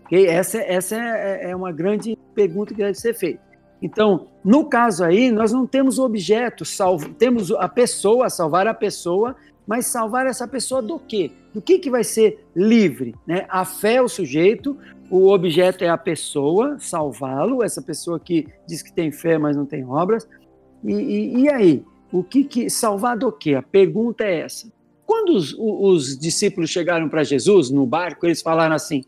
Okay? 0.05 0.29
Essa, 0.29 0.59
essa 0.59 0.95
é, 0.95 1.51
é 1.51 1.57
uma 1.57 1.73
grande 1.73 2.17
pergunta 2.33 2.73
que 2.73 2.81
deve 2.81 2.95
ser 2.95 3.13
feita. 3.13 3.41
Então, 3.83 4.29
no 4.45 4.67
caso 4.67 5.03
aí, 5.03 5.33
nós 5.33 5.51
não 5.51 5.67
temos 5.67 5.99
o 5.99 6.05
objeto, 6.05 6.65
salvo, 6.65 7.13
temos 7.15 7.51
a 7.51 7.69
pessoa, 7.69 8.31
salvar 8.31 8.69
a 8.69 8.75
pessoa, 8.75 9.35
mas 9.67 9.87
salvar 9.87 10.27
essa 10.27 10.47
pessoa 10.47 10.81
do 10.81 10.97
quê? 10.97 11.33
Do 11.53 11.61
que, 11.61 11.81
que 11.81 11.91
vai 11.91 12.05
ser 12.05 12.47
livre? 12.55 13.17
Né? 13.27 13.47
A 13.49 13.65
fé 13.65 13.95
é 13.95 14.03
o 14.03 14.09
sujeito, 14.09 14.79
o 15.11 15.29
objeto 15.29 15.83
é 15.83 15.89
a 15.89 15.99
pessoa, 15.99 16.77
salvá-lo, 16.79 17.65
essa 17.65 17.83
pessoa 17.83 18.21
que 18.21 18.47
diz 18.65 18.81
que 18.81 18.93
tem 18.93 19.11
fé, 19.11 19.37
mas 19.39 19.57
não 19.57 19.67
tem 19.67 19.85
obras. 19.85 20.29
E, 20.85 20.93
e, 20.93 21.41
e 21.43 21.49
aí? 21.49 21.85
O 22.13 22.23
que, 22.23 22.45
que 22.45 22.69
salvar 22.69 23.17
do 23.17 23.33
quê? 23.33 23.55
A 23.55 23.63
pergunta 23.63 24.25
é 24.25 24.41
essa. 24.41 24.71
Quando 25.07 25.31
os, 25.31 25.55
os 25.59 26.19
discípulos 26.19 26.71
chegaram 26.71 27.09
para 27.09 27.25
Jesus 27.25 27.71
no 27.71 27.87
barco, 27.87 28.27
eles 28.27 28.43
falaram 28.43 28.75
assim: 28.75 29.03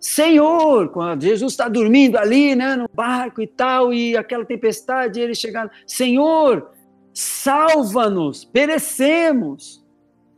Senhor, 0.00 0.92
Jesus 1.20 1.52
está 1.52 1.68
dormindo 1.68 2.16
ali, 2.16 2.54
né, 2.54 2.76
no 2.76 2.88
barco 2.92 3.42
e 3.42 3.46
tal, 3.46 3.92
e 3.92 4.16
aquela 4.16 4.44
tempestade, 4.44 5.20
eles 5.20 5.38
chegaram: 5.38 5.70
Senhor, 5.86 6.70
salva-nos, 7.12 8.44
perecemos. 8.44 9.84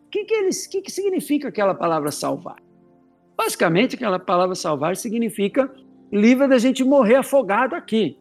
O 0.06 0.10
que, 0.10 0.24
que, 0.24 0.34
eles, 0.34 0.66
que, 0.66 0.80
que 0.80 0.90
significa 0.90 1.48
aquela 1.48 1.74
palavra 1.74 2.10
salvar? 2.10 2.56
Basicamente, 3.36 3.94
aquela 3.96 4.18
palavra 4.18 4.54
salvar 4.54 4.96
significa 4.96 5.70
livra 6.12 6.48
da 6.48 6.58
gente 6.58 6.82
morrer 6.82 7.16
afogado 7.16 7.74
aqui. 7.74 8.18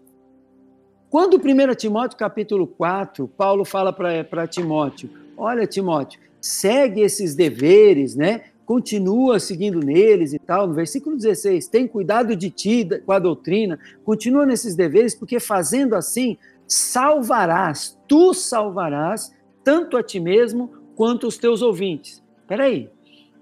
Quando 1.10 1.38
1 1.38 1.74
Timóteo 1.74 2.20
capítulo 2.20 2.68
4, 2.68 3.28
Paulo 3.30 3.66
fala 3.66 3.92
para 3.92 4.46
Timóteo, 4.46 5.10
olha 5.36 5.66
Timóteo, 5.66 6.20
segue 6.40 7.02
esses 7.02 7.34
deveres, 7.34 8.16
né? 8.16 8.44
Continua 8.64 9.40
seguindo 9.40 9.80
neles 9.80 10.34
e 10.34 10.38
tal. 10.38 10.68
No 10.68 10.76
versículo 10.76 11.16
16, 11.16 11.68
tem 11.68 11.88
cuidado 11.88 12.36
de 12.36 12.52
ti 12.52 12.88
com 13.04 13.12
a 13.12 13.18
doutrina, 13.18 13.80
continua 14.04 14.46
nesses 14.46 14.76
deveres, 14.76 15.16
porque 15.16 15.40
fazendo 15.40 15.96
assim, 15.96 16.38
salvarás, 16.68 18.00
tu 18.08 18.32
salvarás 18.36 19.34
tanto 19.64 19.98
a 19.98 20.04
ti 20.04 20.20
mesmo 20.20 20.72
quanto 20.96 21.26
os 21.26 21.40
teus 21.40 21.64
ouvintes. 21.64 22.24
Espera 22.42 22.66
aí, 22.66 22.88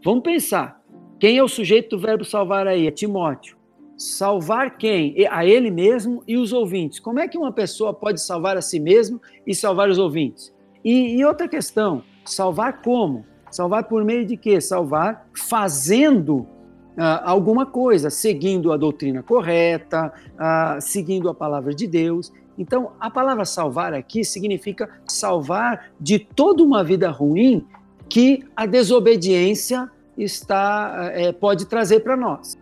vamos 0.02 0.24
pensar. 0.24 0.82
Quem 1.20 1.38
é 1.38 1.44
o 1.44 1.50
sujeito 1.50 1.98
do 1.98 2.02
verbo 2.02 2.24
salvar 2.24 2.66
aí? 2.66 2.88
É 2.88 2.92
Timóteo. 2.92 3.57
Salvar 3.98 4.78
quem? 4.78 5.16
A 5.32 5.44
ele 5.44 5.72
mesmo 5.72 6.22
e 6.28 6.38
os 6.38 6.54
ouvintes. 6.54 7.00
Como 7.00 7.20
é 7.20 7.28
que 7.28 7.38
uma 7.38 7.52
pessoa 7.52 7.92
pode 7.92 8.22
salvar 8.22 8.56
a 8.56 8.62
si 8.62 8.80
mesmo 8.80 9.20
e 9.46 9.56
salvar 9.56 9.90
os 9.90 9.98
ouvintes? 9.98 10.54
E, 10.86 11.18
e 11.18 11.26
outra 11.26 11.48
questão, 11.48 12.04
salvar 12.24 12.84
como? 12.84 13.26
Salvar 13.50 13.86
por 13.86 14.06
meio 14.06 14.24
de 14.24 14.38
quê? 14.38 14.62
Salvar 14.62 15.28
fazendo 15.34 16.36
uh, 16.36 17.24
alguma 17.24 17.66
coisa, 17.66 18.12
seguindo 18.12 18.72
a 18.72 18.78
doutrina 18.78 19.24
correta, 19.24 20.14
uh, 20.36 20.80
seguindo 20.80 21.28
a 21.28 21.34
palavra 21.34 21.74
de 21.74 21.88
Deus. 21.88 22.32
Então, 22.56 22.92
a 23.00 23.10
palavra 23.10 23.46
salvar 23.46 23.96
aqui 23.96 24.24
significa 24.24 24.88
salvar 25.08 25.90
de 26.00 26.20
toda 26.20 26.62
uma 26.62 26.84
vida 26.84 27.10
ruim 27.10 27.66
que 28.08 28.44
a 28.56 28.68
desobediência 28.68 29.90
está 30.16 31.12
é, 31.14 31.32
pode 31.32 31.66
trazer 31.66 32.02
para 32.02 32.16
nós. 32.16 32.58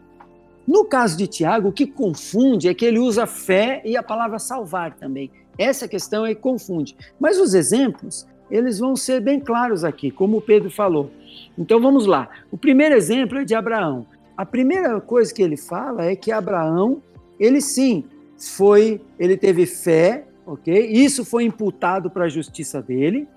No 0.68 0.86
caso 0.86 1.18
de 1.18 1.28
Tiago, 1.28 1.70
o 1.70 1.72
que 1.72 1.86
confunde 1.86 2.68
é 2.68 2.74
que 2.74 2.86
ele 2.86 3.00
usa 3.00 3.28
fé 3.28 3.82
e 3.86 3.96
a 3.96 4.04
palavra 4.04 4.40
salvar 4.40 4.96
também. 4.96 5.32
Essa 5.58 5.88
questão 5.88 6.24
aí 6.24 6.36
confunde. 6.36 6.96
Mas 7.20 7.40
os 7.40 7.54
exemplos, 7.54 8.28
eles 8.50 8.80
vão 8.80 8.96
ser 8.96 9.22
bem 9.22 9.40
claros 9.40 9.84
aqui, 9.84 10.10
como 10.10 10.38
o 10.38 10.42
Pedro 10.42 10.70
falou. 10.70 11.12
Então 11.58 11.80
vamos 11.80 12.06
lá. 12.06 12.30
O 12.52 12.58
primeiro 12.58 12.96
exemplo 12.96 13.38
é 13.38 13.46
de 13.46 13.54
Abraão. 13.54 14.06
A 14.36 14.46
primeira 14.46 15.00
coisa 15.00 15.34
que 15.34 15.42
ele 15.42 15.56
fala 15.56 16.06
é 16.06 16.16
que 16.16 16.32
Abraão, 16.32 17.02
ele 17.40 17.62
sim, 17.62 18.04
foi, 18.38 19.00
ele 19.18 19.38
teve 19.38 19.66
fé, 19.66 20.26
ok? 20.46 20.88
Isso 20.88 21.24
foi 21.24 21.46
imputado 21.46 22.10
para 22.10 22.26
a 22.26 22.30
justiça 22.30 22.82
dele, 22.82 23.28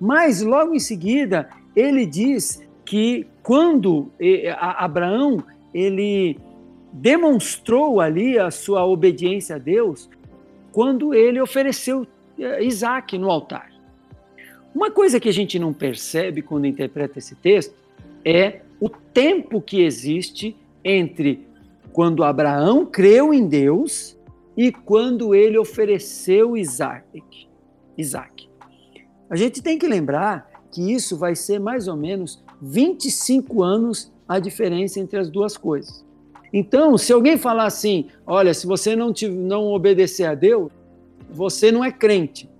mas 0.00 0.42
logo 0.42 0.74
em 0.74 0.80
seguida 0.80 1.48
ele 1.76 2.04
diz 2.04 2.62
que 2.84 3.26
quando 3.42 4.10
Abraão 4.58 5.44
ele 5.72 6.36
demonstrou 6.92 8.00
ali 8.00 8.38
a 8.38 8.50
sua 8.50 8.84
obediência 8.84 9.56
a 9.56 9.58
Deus, 9.58 10.08
quando 10.72 11.14
ele 11.14 11.40
ofereceu 11.40 12.06
eh, 12.38 12.64
Isaac 12.64 13.16
no 13.18 13.30
altar. 13.30 13.70
Uma 14.74 14.90
coisa 14.90 15.18
que 15.18 15.28
a 15.28 15.32
gente 15.32 15.58
não 15.58 15.72
percebe 15.72 16.42
quando 16.42 16.66
interpreta 16.66 17.18
esse 17.18 17.34
texto 17.34 17.74
é 18.24 18.60
o 18.80 18.88
tempo 18.88 19.60
que 19.60 19.82
existe 19.82 20.56
entre 20.84 21.46
quando 21.92 22.22
Abraão 22.22 22.86
creu 22.86 23.34
em 23.34 23.46
Deus 23.46 24.16
e 24.56 24.70
quando 24.70 25.34
ele 25.34 25.58
ofereceu 25.58 26.56
Isaac. 26.56 27.48
Isaac. 27.98 28.48
A 29.28 29.36
gente 29.36 29.62
tem 29.62 29.78
que 29.78 29.86
lembrar 29.86 30.48
que 30.70 30.92
isso 30.92 31.16
vai 31.16 31.34
ser 31.34 31.58
mais 31.58 31.88
ou 31.88 31.96
menos 31.96 32.42
25 32.62 33.62
anos 33.62 34.12
a 34.28 34.38
diferença 34.38 35.00
entre 35.00 35.18
as 35.18 35.28
duas 35.28 35.56
coisas. 35.56 36.04
Então, 36.52 36.98
se 36.98 37.12
alguém 37.12 37.38
falar 37.38 37.66
assim, 37.66 38.08
olha, 38.26 38.52
se 38.52 38.66
você 38.66 38.96
não, 38.96 39.12
te, 39.12 39.28
não 39.28 39.72
obedecer 39.72 40.24
a 40.24 40.34
Deus, 40.34 40.70
você 41.30 41.70
não 41.70 41.84
é 41.84 41.92
crente. 41.92 42.50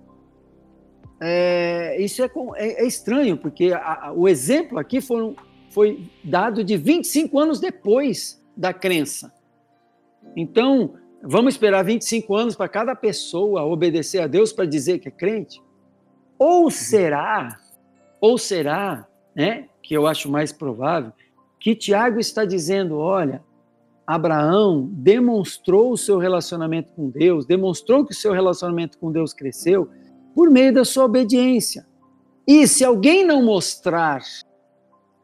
É, 1.19 2.01
isso 2.01 2.23
é, 2.23 2.31
é, 2.55 2.83
é, 2.83 2.87
estranho, 2.87 3.37
porque 3.37 3.71
a, 3.73 4.07
a, 4.07 4.13
o 4.13 4.27
exemplo 4.27 4.79
aqui 4.79 4.99
foi 5.01 6.09
dado 6.23 6.63
de 6.63 6.77
25 6.77 7.37
anos 7.37 7.59
depois 7.59 8.41
da 8.55 8.73
crença. 8.73 9.31
Então, 10.35 10.95
vamos 11.21 11.53
esperar 11.53 11.83
25 11.83 12.33
anos 12.35 12.55
para 12.55 12.69
cada 12.69 12.95
pessoa 12.95 13.63
obedecer 13.65 14.19
a 14.19 14.27
Deus 14.27 14.51
para 14.51 14.65
dizer 14.65 14.99
que 14.99 15.09
é 15.09 15.11
crente? 15.11 15.61
Ou 16.39 16.71
será, 16.71 17.59
ou 18.19 18.37
será, 18.37 19.07
né, 19.35 19.67
que 19.83 19.93
eu 19.93 20.07
acho 20.07 20.29
mais 20.29 20.51
provável, 20.51 21.11
que 21.59 21.75
Tiago 21.75 22.19
está 22.19 22.45
dizendo, 22.45 22.97
olha, 22.97 23.43
Abraão 24.05 24.89
demonstrou 24.91 25.91
o 25.91 25.97
seu 25.97 26.17
relacionamento 26.17 26.91
com 26.93 27.09
Deus, 27.09 27.45
demonstrou 27.45 28.05
que 28.05 28.11
o 28.11 28.15
seu 28.15 28.33
relacionamento 28.33 28.97
com 28.97 29.11
Deus 29.11 29.33
cresceu 29.33 29.89
por 30.35 30.49
meio 30.49 30.73
da 30.73 30.83
sua 30.83 31.05
obediência. 31.05 31.85
E 32.47 32.67
se 32.67 32.83
alguém 32.83 33.25
não 33.25 33.43
mostrar 33.43 34.21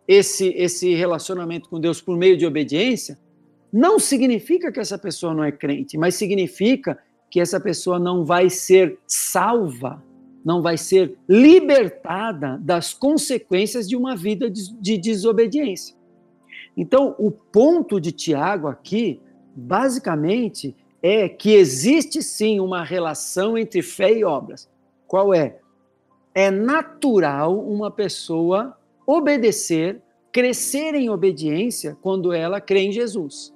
esse, 0.07 0.49
esse 0.49 0.93
relacionamento 0.93 1.69
com 1.69 1.79
Deus 1.79 1.99
por 1.99 2.15
meio 2.15 2.37
de 2.37 2.45
obediência, 2.45 3.19
não 3.71 3.99
significa 3.99 4.71
que 4.71 4.79
essa 4.79 4.97
pessoa 4.97 5.33
não 5.33 5.43
é 5.43 5.51
crente, 5.51 5.97
mas 5.97 6.15
significa 6.15 6.97
que 7.29 7.39
essa 7.39 7.59
pessoa 7.59 7.99
não 7.99 8.23
vai 8.23 8.49
ser 8.49 8.97
salva, 9.05 10.01
não 10.45 10.61
vai 10.61 10.77
ser 10.77 11.17
libertada 11.27 12.57
das 12.61 12.93
consequências 12.93 13.87
de 13.87 13.97
uma 13.97 14.15
vida 14.15 14.49
de, 14.49 14.73
de 14.79 14.97
desobediência. 14.97 15.96
Então, 16.77 17.15
o 17.17 17.31
ponto 17.31 17.99
de 17.99 18.11
Tiago 18.11 18.67
aqui, 18.67 19.19
basicamente, 19.55 20.75
é 21.01 21.27
que 21.27 21.55
existe 21.55 22.21
sim 22.21 22.59
uma 22.59 22.83
relação 22.83 23.57
entre 23.57 23.81
fé 23.81 24.13
e 24.13 24.23
obras. 24.23 24.69
Qual 25.07 25.33
é? 25.33 25.57
É 26.35 26.51
natural 26.51 27.57
uma 27.59 27.89
pessoa 27.89 28.77
obedecer, 29.07 29.99
crescer 30.31 30.93
em 30.93 31.09
obediência 31.09 31.97
quando 31.99 32.31
ela 32.31 32.61
crê 32.61 32.81
em 32.81 32.91
Jesus. 32.91 33.51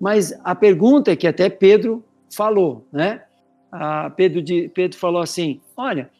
Mas 0.00 0.38
a 0.44 0.54
pergunta 0.54 1.10
é 1.10 1.16
que 1.16 1.26
até 1.26 1.48
Pedro 1.48 2.04
falou, 2.30 2.86
né? 2.92 3.24
Ah, 3.72 4.10
Pedro, 4.14 4.40
de, 4.40 4.68
Pedro 4.68 4.96
falou 4.96 5.20
assim: 5.20 5.60
olha, 5.76 6.10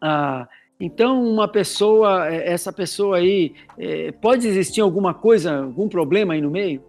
ah, 0.00 0.48
então, 0.84 1.22
uma 1.24 1.46
pessoa, 1.46 2.28
é, 2.28 2.52
essa 2.52 2.72
pessoa 2.72 3.18
aí, 3.18 3.54
é, 3.78 4.10
pode 4.10 4.48
existir 4.48 4.80
alguma 4.80 5.14
coisa, 5.14 5.58
algum 5.58 5.88
problema 5.88 6.34
aí 6.34 6.40
no 6.40 6.50
meio? 6.50 6.82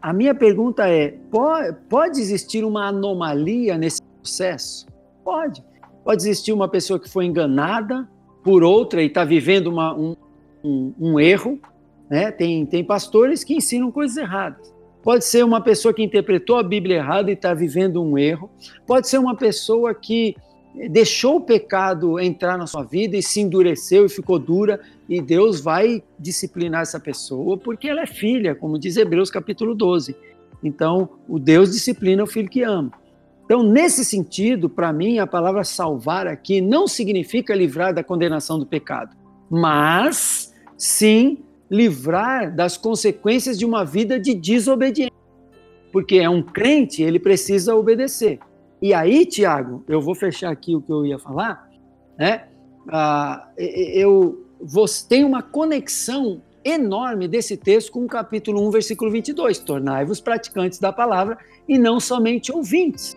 A 0.00 0.14
minha 0.14 0.34
pergunta 0.34 0.88
é: 0.88 1.08
pode, 1.30 1.76
pode 1.90 2.20
existir 2.22 2.64
uma 2.64 2.86
anomalia 2.86 3.76
nesse 3.76 4.00
processo? 4.02 4.86
Pode. 5.22 5.62
Pode 6.02 6.22
existir 6.22 6.54
uma 6.54 6.68
pessoa 6.68 6.98
que 6.98 7.06
foi 7.06 7.26
enganada 7.26 8.08
por 8.42 8.64
outra 8.64 9.02
e 9.02 9.08
está 9.08 9.24
vivendo 9.24 9.66
uma, 9.66 9.94
um, 9.94 10.16
um, 10.64 10.94
um, 10.98 11.20
erro. 11.20 11.60
Né? 12.08 12.30
Tem, 12.30 12.64
tem 12.64 12.82
pastores 12.82 13.44
que 13.44 13.54
ensinam 13.54 13.92
coisas 13.92 14.16
erradas. 14.16 14.74
Pode 15.02 15.26
ser 15.26 15.44
uma 15.44 15.60
pessoa 15.60 15.92
que 15.92 16.02
interpretou 16.02 16.56
a 16.56 16.62
Bíblia 16.62 16.96
errada 16.96 17.30
e 17.30 17.34
está 17.34 17.52
vivendo 17.52 18.02
um 18.02 18.16
erro. 18.16 18.48
Pode 18.86 19.06
ser 19.06 19.18
uma 19.18 19.36
pessoa 19.36 19.94
que 19.94 20.34
deixou 20.90 21.36
o 21.36 21.40
pecado 21.40 22.20
entrar 22.20 22.56
na 22.56 22.66
sua 22.66 22.84
vida 22.84 23.16
e 23.16 23.22
se 23.22 23.40
endureceu 23.40 24.06
e 24.06 24.08
ficou 24.08 24.38
dura, 24.38 24.80
e 25.08 25.20
Deus 25.20 25.60
vai 25.60 26.02
disciplinar 26.18 26.82
essa 26.82 27.00
pessoa 27.00 27.56
porque 27.56 27.88
ela 27.88 28.02
é 28.02 28.06
filha, 28.06 28.54
como 28.54 28.78
diz 28.78 28.96
Hebreus 28.96 29.30
capítulo 29.30 29.74
12. 29.74 30.14
Então, 30.62 31.08
o 31.28 31.38
Deus 31.38 31.72
disciplina 31.72 32.22
o 32.22 32.26
filho 32.26 32.48
que 32.48 32.62
ama. 32.62 32.92
Então, 33.44 33.62
nesse 33.62 34.04
sentido, 34.04 34.68
para 34.68 34.92
mim, 34.92 35.18
a 35.18 35.26
palavra 35.26 35.64
salvar 35.64 36.26
aqui 36.26 36.60
não 36.60 36.86
significa 36.86 37.54
livrar 37.54 37.94
da 37.94 38.04
condenação 38.04 38.58
do 38.58 38.66
pecado, 38.66 39.16
mas 39.48 40.54
sim 40.76 41.38
livrar 41.70 42.54
das 42.54 42.76
consequências 42.76 43.58
de 43.58 43.64
uma 43.64 43.84
vida 43.84 44.20
de 44.20 44.34
desobediência. 44.34 45.16
Porque 45.90 46.16
é 46.16 46.28
um 46.28 46.42
crente, 46.42 47.02
ele 47.02 47.18
precisa 47.18 47.74
obedecer. 47.74 48.38
E 48.80 48.94
aí, 48.94 49.26
Tiago, 49.26 49.84
eu 49.88 50.00
vou 50.00 50.14
fechar 50.14 50.50
aqui 50.50 50.74
o 50.74 50.80
que 50.80 50.92
eu 50.92 51.04
ia 51.04 51.18
falar, 51.18 51.68
né? 52.16 52.44
Ah, 52.88 53.48
eu 53.56 54.44
tem 55.08 55.24
uma 55.24 55.42
conexão 55.42 56.40
enorme 56.64 57.28
desse 57.28 57.56
texto 57.56 57.92
com 57.92 58.04
o 58.04 58.08
capítulo 58.08 58.66
1, 58.68 58.70
versículo 58.70 59.10
22. 59.10 59.58
Tornai-vos 59.58 60.20
praticantes 60.20 60.78
da 60.78 60.92
palavra 60.92 61.38
e 61.68 61.78
não 61.78 62.00
somente 62.00 62.52
ouvintes, 62.52 63.16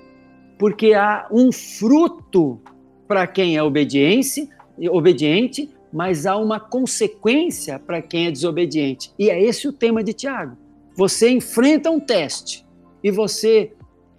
porque 0.57 0.93
há 0.93 1.27
um 1.31 1.51
fruto 1.51 2.59
para 3.07 3.27
quem 3.27 3.57
é 3.57 3.63
obediente, 3.63 4.49
obediente, 4.89 5.69
mas 5.91 6.25
há 6.25 6.37
uma 6.37 6.59
consequência 6.59 7.77
para 7.77 8.01
quem 8.01 8.27
é 8.27 8.31
desobediente. 8.31 9.13
E 9.19 9.29
é 9.29 9.41
esse 9.41 9.67
o 9.67 9.73
tema 9.73 10.03
de 10.03 10.13
Tiago. 10.13 10.57
Você 10.95 11.29
enfrenta 11.29 11.89
um 11.89 11.99
teste 11.99 12.65
e 13.03 13.11
você 13.11 13.73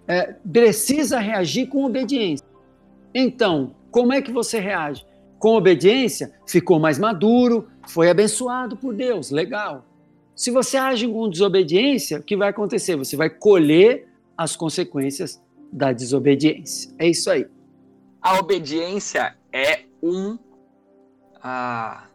é, 0.07 0.33
precisa 0.51 1.19
reagir 1.19 1.67
com 1.67 1.85
obediência. 1.85 2.45
Então, 3.13 3.75
como 3.91 4.13
é 4.13 4.21
que 4.21 4.31
você 4.31 4.59
reage? 4.59 5.05
Com 5.39 5.55
obediência, 5.55 6.33
ficou 6.47 6.79
mais 6.79 6.97
maduro, 6.97 7.67
foi 7.87 8.09
abençoado 8.09 8.77
por 8.77 8.93
Deus, 8.93 9.29
legal. 9.29 9.85
Se 10.35 10.49
você 10.49 10.77
age 10.77 11.07
com 11.07 11.29
desobediência, 11.29 12.19
o 12.19 12.23
que 12.23 12.35
vai 12.35 12.49
acontecer? 12.49 12.95
Você 12.95 13.15
vai 13.15 13.29
colher 13.29 14.07
as 14.37 14.55
consequências 14.55 15.41
da 15.71 15.91
desobediência. 15.91 16.93
É 16.97 17.07
isso 17.07 17.29
aí. 17.29 17.45
A 18.21 18.39
obediência 18.39 19.35
é 19.51 19.81
um. 20.01 20.37
Ah, 21.41 22.05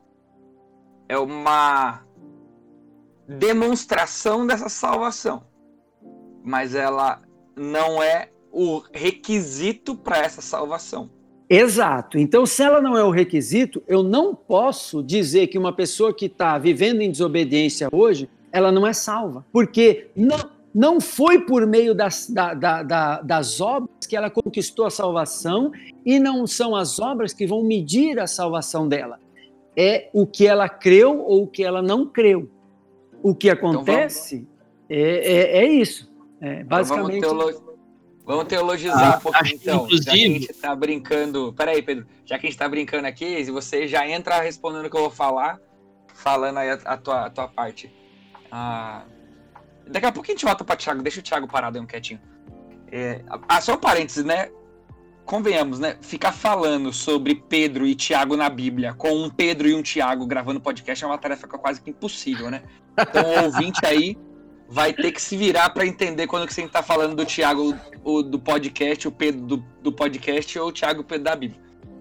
é 1.09 1.18
uma 1.18 2.03
demonstração 3.28 4.47
dessa 4.47 4.68
salvação. 4.68 5.45
Mas 6.43 6.74
ela 6.74 7.20
não 7.59 8.03
é 8.03 8.29
o 8.53 8.83
requisito 8.93 9.95
para 9.95 10.19
essa 10.19 10.41
salvação. 10.41 11.11
Exato. 11.49 12.19
Então, 12.19 12.45
se 12.45 12.63
ela 12.63 12.81
não 12.81 12.97
é 12.97 13.03
o 13.03 13.11
requisito, 13.11 13.83
eu 13.89 14.03
não 14.03 14.35
posso 14.35 15.03
dizer 15.03 15.47
que 15.47 15.59
uma 15.59 15.73
pessoa 15.73 16.13
que 16.13 16.27
está 16.27 16.59
vivendo 16.59 17.01
em 17.01 17.11
desobediência 17.11 17.89
hoje, 17.91 18.29
ela 18.53 18.71
não 18.71 18.87
é 18.87 18.93
salva. 18.93 19.47
Porque 19.51 20.09
não, 20.15 20.51
não 20.75 21.01
foi 21.01 21.41
por 21.41 21.67
meio 21.67 21.95
das, 21.95 22.29
da, 22.29 22.53
da, 22.53 22.83
da, 22.83 23.23
das 23.23 23.61
obras 23.61 24.07
que 24.07 24.15
ela 24.15 24.29
conquistou 24.29 24.85
a 24.85 24.91
salvação 24.91 25.73
e 26.05 26.19
não 26.19 26.47
são 26.47 26.77
as 26.77 26.99
obras 26.99 27.33
que 27.33 27.47
vão 27.47 27.63
medir 27.63 28.19
a 28.19 28.27
salvação 28.27 28.87
dela. 28.87 29.19
É 29.75 30.11
o 30.13 30.27
que 30.27 30.47
ela 30.47 30.69
creu 30.69 31.21
ou 31.21 31.45
o 31.45 31.47
que 31.47 31.65
ela 31.65 31.81
não 31.81 32.07
creu. 32.07 32.51
O 33.23 33.35
que 33.35 33.49
então 33.49 33.71
acontece 33.71 34.37
então 34.37 34.59
é, 34.91 35.01
é, 35.01 35.65
é 35.65 35.67
isso. 35.67 36.11
É, 36.41 36.64
basicamente. 36.64 37.18
Então 37.18 37.36
vamos, 37.36 37.55
teolo... 37.55 37.78
vamos 38.24 38.45
teologizar 38.45 39.14
ah, 39.14 39.16
um 39.16 39.20
pouquinho, 39.20 39.55
então. 39.55 39.84
Inclusive... 39.84 40.05
Já 40.05 40.12
que 40.12 40.24
a 40.24 40.28
gente 40.28 40.55
tá 40.55 40.76
brincando. 40.76 41.53
Peraí, 41.57 41.82
Pedro. 41.82 42.07
Já 42.24 42.39
que 42.39 42.47
a 42.47 42.51
gente 42.51 42.59
tá 42.59 42.68
brincando 42.68 43.07
aqui, 43.07 43.45
se 43.45 43.51
você 43.51 43.86
já 43.86 44.09
entra 44.09 44.41
respondendo 44.41 44.86
o 44.86 44.91
que 44.91 44.97
eu 44.97 45.03
vou 45.03 45.11
falar, 45.11 45.59
falando 46.14 46.59
aí 46.59 46.70
a, 46.70 46.74
a 46.84 46.97
tua, 46.97 47.26
a 47.26 47.30
tua 47.30 47.49
parte. 47.49 47.93
Ah, 48.51 49.05
daqui 49.86 50.07
a 50.07 50.12
pouco 50.12 50.30
a 50.30 50.32
gente 50.32 50.45
volta 50.45 50.64
para 50.64 50.76
Thiago. 50.76 51.03
Deixa 51.03 51.20
o 51.20 51.22
Thiago 51.22 51.49
parado 51.49 51.78
aí 51.78 51.84
um 51.84 51.86
quietinho. 51.86 52.20
É, 52.91 53.22
ah, 53.49 53.61
só 53.61 53.74
um 53.74 53.78
parênteses, 53.78 54.24
né? 54.24 54.51
convenhamos, 55.28 55.78
né? 55.78 55.99
Ficar 56.01 56.32
falando 56.32 56.91
sobre 56.91 57.34
Pedro 57.34 57.86
e 57.86 57.95
Tiago 57.95 58.34
na 58.34 58.49
Bíblia, 58.49 58.95
com 58.95 59.12
um 59.12 59.28
Pedro 59.28 59.68
e 59.68 59.74
um 59.74 59.82
Tiago 59.82 60.26
gravando 60.26 60.59
podcast, 60.59 61.05
é 61.05 61.07
uma 61.07 61.18
tarefa 61.18 61.47
quase 61.47 61.82
que 61.82 61.91
impossível, 61.91 62.51
né? 62.51 62.62
Então 62.99 63.22
o 63.22 63.45
ouvinte 63.45 63.84
aí 63.84 64.16
vai 64.69 64.93
ter 64.93 65.12
que 65.12 65.23
se 65.23 65.37
virar 65.37 65.71
para 65.71 65.87
entender 65.87 66.27
quando 66.27 66.47
que 66.47 66.53
você 66.53 66.62
está 66.62 66.83
falando 66.83 67.16
do 67.16 67.25
Tiago 67.25 67.75
o, 68.05 68.23
do 68.23 68.39
podcast, 68.39 69.09
o 69.09 69.12
Pedro 69.12 69.41
do, 69.41 69.57
do 69.83 69.93
podcast 69.93 70.59
ou 70.59 70.69
o 70.69 70.73
Tiago 70.73 71.03
Pedro 71.03 71.25
da 71.25 71.35
Bíblia. 71.35 71.61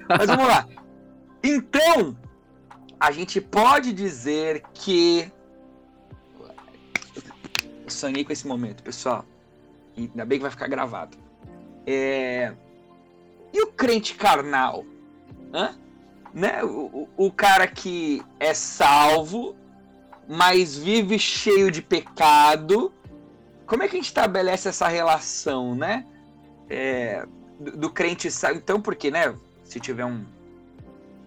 Mas 0.09 0.27
vamos 0.27 0.47
lá. 0.47 0.67
Então, 1.41 2.17
a 2.99 3.11
gente 3.11 3.39
pode 3.39 3.93
dizer 3.93 4.63
que. 4.73 5.31
Eu 7.83 7.89
sonhei 7.89 8.25
com 8.25 8.33
esse 8.33 8.45
momento, 8.45 8.83
pessoal. 8.83 9.25
Ainda 9.97 10.25
bem 10.25 10.37
que 10.37 10.43
vai 10.43 10.51
ficar 10.51 10.67
gravado. 10.67 11.17
É... 11.85 12.53
E 13.53 13.61
o 13.61 13.67
crente 13.67 14.13
carnal? 14.15 14.85
Hã? 15.53 15.77
Né? 16.33 16.63
O, 16.63 17.07
o, 17.17 17.27
o 17.27 17.31
cara 17.31 17.65
que 17.65 18.21
é 18.39 18.53
salvo, 18.53 19.55
mas 20.27 20.77
vive 20.77 21.17
cheio 21.17 21.71
de 21.71 21.81
pecado. 21.81 22.91
Como 23.65 23.83
é 23.83 23.87
que 23.87 23.95
a 23.95 23.99
gente 23.99 24.07
estabelece 24.07 24.67
essa 24.67 24.87
relação, 24.87 25.75
né? 25.75 26.05
É, 26.69 27.25
do, 27.59 27.77
do 27.77 27.89
crente 27.89 28.29
salvo. 28.29 28.57
Então, 28.57 28.81
porque, 28.81 29.09
né? 29.09 29.35
Se 29.63 29.79
tiver 29.79 30.05
um. 30.05 30.25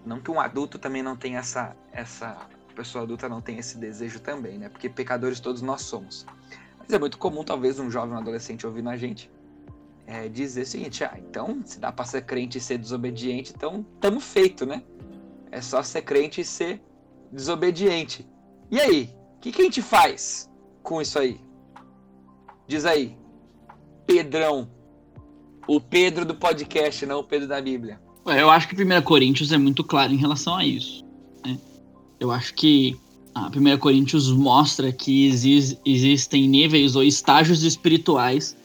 Não 0.04 0.20
que 0.20 0.30
um 0.30 0.40
adulto 0.40 0.78
também 0.78 1.02
não 1.02 1.16
tenha 1.16 1.38
essa. 1.38 1.76
essa 1.92 2.36
pessoa 2.74 3.04
adulta 3.04 3.28
não 3.28 3.40
tenha 3.40 3.60
esse 3.60 3.76
desejo 3.76 4.20
também, 4.20 4.58
né? 4.58 4.68
Porque 4.68 4.88
pecadores 4.88 5.40
todos 5.40 5.60
nós 5.60 5.82
somos. 5.82 6.26
Mas 6.78 6.90
é 6.92 6.98
muito 6.98 7.18
comum, 7.18 7.44
talvez, 7.44 7.78
um 7.78 7.90
jovem, 7.90 8.14
um 8.14 8.18
adolescente 8.18 8.66
ouvindo 8.66 8.88
a 8.88 8.96
gente 8.96 9.30
é, 10.06 10.28
dizer 10.28 10.62
o 10.62 10.66
seguinte: 10.66 11.04
ah, 11.04 11.16
então, 11.18 11.60
se 11.64 11.78
dá 11.78 11.92
pra 11.92 12.04
ser 12.04 12.22
crente 12.22 12.58
e 12.58 12.60
ser 12.60 12.78
desobediente, 12.78 13.52
então 13.54 13.84
tamo 14.00 14.18
feito, 14.20 14.66
né? 14.66 14.82
É 15.50 15.60
só 15.60 15.82
ser 15.82 16.02
crente 16.02 16.40
e 16.40 16.44
ser 16.44 16.82
desobediente. 17.30 18.26
E 18.70 18.78
aí? 18.78 19.10
O 19.36 19.40
que, 19.40 19.52
que 19.52 19.62
a 19.62 19.64
gente 19.64 19.82
faz 19.82 20.48
com 20.82 21.00
isso 21.00 21.18
aí? 21.18 21.40
Diz 22.68 22.84
aí. 22.84 23.16
Pedrão. 24.06 24.68
O 25.66 25.80
Pedro 25.80 26.24
do 26.24 26.34
podcast, 26.34 27.04
não 27.06 27.20
o 27.20 27.24
Pedro 27.24 27.48
da 27.48 27.60
Bíblia. 27.60 28.00
Eu 28.26 28.50
acho 28.50 28.68
que 28.68 28.82
1 28.82 29.02
Coríntios 29.02 29.50
é 29.52 29.58
muito 29.58 29.82
claro 29.82 30.12
em 30.12 30.16
relação 30.16 30.54
a 30.54 30.64
isso. 30.64 31.04
Né? 31.44 31.58
Eu 32.18 32.30
acho 32.30 32.54
que 32.54 32.96
a 33.34 33.48
1 33.48 33.78
Coríntios 33.78 34.30
mostra 34.30 34.92
que 34.92 35.26
existem 35.84 36.48
níveis 36.48 36.96
ou 36.96 37.02
estágios 37.02 37.62
espirituais 37.62 38.56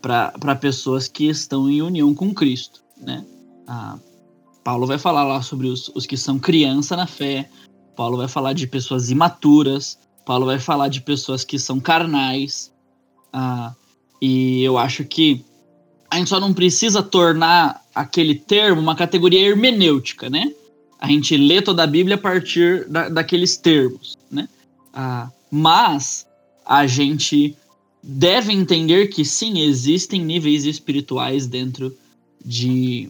para 0.00 0.56
pessoas 0.56 1.08
que 1.08 1.26
estão 1.28 1.68
em 1.68 1.82
união 1.82 2.14
com 2.14 2.32
Cristo, 2.32 2.82
né? 2.96 3.24
Ah, 3.66 3.98
Paulo 4.64 4.86
vai 4.86 4.98
falar 4.98 5.24
lá 5.24 5.42
sobre 5.42 5.68
os, 5.68 5.88
os 5.94 6.06
que 6.06 6.16
são 6.16 6.38
criança 6.38 6.96
na 6.96 7.06
fé, 7.06 7.48
Paulo 7.96 8.16
vai 8.16 8.28
falar 8.28 8.52
de 8.52 8.66
pessoas 8.66 9.10
imaturas, 9.10 9.98
Paulo 10.24 10.46
vai 10.46 10.58
falar 10.58 10.88
de 10.88 11.00
pessoas 11.00 11.44
que 11.44 11.58
são 11.58 11.80
carnais, 11.80 12.72
ah, 13.32 13.74
e 14.20 14.62
eu 14.62 14.78
acho 14.78 15.04
que 15.04 15.44
a 16.10 16.16
gente 16.18 16.28
só 16.28 16.40
não 16.40 16.52
precisa 16.52 17.02
tornar 17.02 17.84
aquele 17.94 18.34
termo 18.34 18.80
uma 18.80 18.96
categoria 18.96 19.40
hermenêutica, 19.40 20.28
né? 20.28 20.52
A 20.98 21.06
gente 21.06 21.36
lê 21.36 21.62
toda 21.62 21.82
a 21.82 21.86
Bíblia 21.86 22.16
a 22.16 22.18
partir 22.18 22.86
da, 22.88 23.08
daqueles 23.08 23.56
termos, 23.56 24.18
né? 24.30 24.48
Ah, 24.92 25.30
mas 25.50 26.26
a 26.66 26.86
gente 26.86 27.56
deve 28.02 28.52
entender 28.52 29.08
que 29.08 29.24
sim, 29.24 29.60
existem 29.60 30.24
níveis 30.24 30.64
espirituais 30.64 31.46
dentro 31.46 31.96
de, 32.44 33.08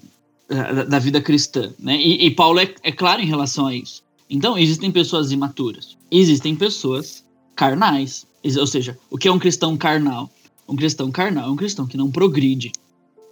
da, 0.48 0.84
da 0.84 0.98
vida 0.98 1.20
cristã. 1.20 1.72
Né? 1.78 1.96
E, 1.96 2.26
e 2.26 2.30
Paulo 2.30 2.58
é, 2.58 2.74
é, 2.82 2.92
claro 2.92 3.22
em 3.22 3.26
relação 3.26 3.66
a 3.66 3.74
isso. 3.74 4.02
Então, 4.30 4.56
existem 4.56 4.92
pessoas 4.92 5.32
imaturas, 5.32 5.98
existem 6.10 6.54
pessoas 6.54 7.24
carnais. 7.56 8.24
Ou 8.58 8.66
seja, 8.66 8.96
o 9.10 9.18
que 9.18 9.26
é 9.26 9.32
um 9.32 9.38
cristão 9.38 9.76
carnal? 9.76 10.30
Um 10.68 10.76
cristão 10.76 11.10
carnal 11.10 11.48
é 11.48 11.52
um 11.52 11.56
cristão 11.56 11.86
que 11.86 11.96
não 11.96 12.10
progride. 12.10 12.70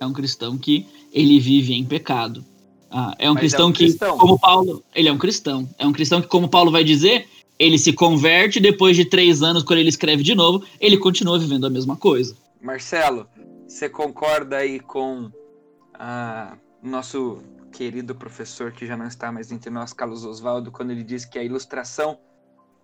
É 0.01 0.07
um 0.07 0.12
cristão 0.12 0.59
que 0.59 0.84
ele 1.12 1.38
vive 1.38 1.72
em 1.72 1.84
pecado. 1.84 2.44
Ah, 2.90 3.14
é 3.18 3.30
um 3.30 3.34
Mas 3.34 3.42
cristão 3.42 3.66
é 3.66 3.68
um 3.68 3.72
que, 3.72 3.84
cristão. 3.84 4.18
como 4.18 4.38
Paulo, 4.38 4.82
ele 4.94 5.09
é 5.09 5.12
um 5.12 5.18
cristão. 5.18 5.68
É 5.78 5.86
um 5.86 5.92
cristão 5.92 6.20
que, 6.20 6.26
como 6.26 6.49
Paulo 6.49 6.70
vai 6.70 6.82
dizer, 6.82 7.28
ele 7.59 7.78
se 7.78 7.92
converte 7.92 8.61
depois 8.61 8.96
de 8.96 9.05
três 9.05 9.42
anos, 9.42 9.62
quando 9.62 9.78
ele 9.78 9.88
escreve 9.88 10.22
de 10.22 10.34
novo, 10.34 10.64
ele 10.80 10.96
continua 10.96 11.38
vivendo 11.38 11.66
a 11.66 11.70
mesma 11.70 11.96
coisa. 11.96 12.36
Marcelo, 12.61 13.26
você 13.66 13.88
concorda 13.88 14.57
aí 14.57 14.80
com 14.80 15.26
o 15.26 15.32
ah, 15.94 16.57
nosso 16.82 17.38
querido 17.71 18.14
professor 18.14 18.73
que 18.73 18.87
já 18.87 18.97
não 18.97 19.07
está 19.07 19.31
mais 19.31 19.53
entre 19.53 19.71
nós, 19.71 19.93
Carlos 19.93 20.25
Oswaldo, 20.25 20.71
quando 20.71 20.91
ele 20.91 21.05
diz 21.05 21.25
que 21.25 21.39
a 21.39 21.45
ilustração 21.45 22.19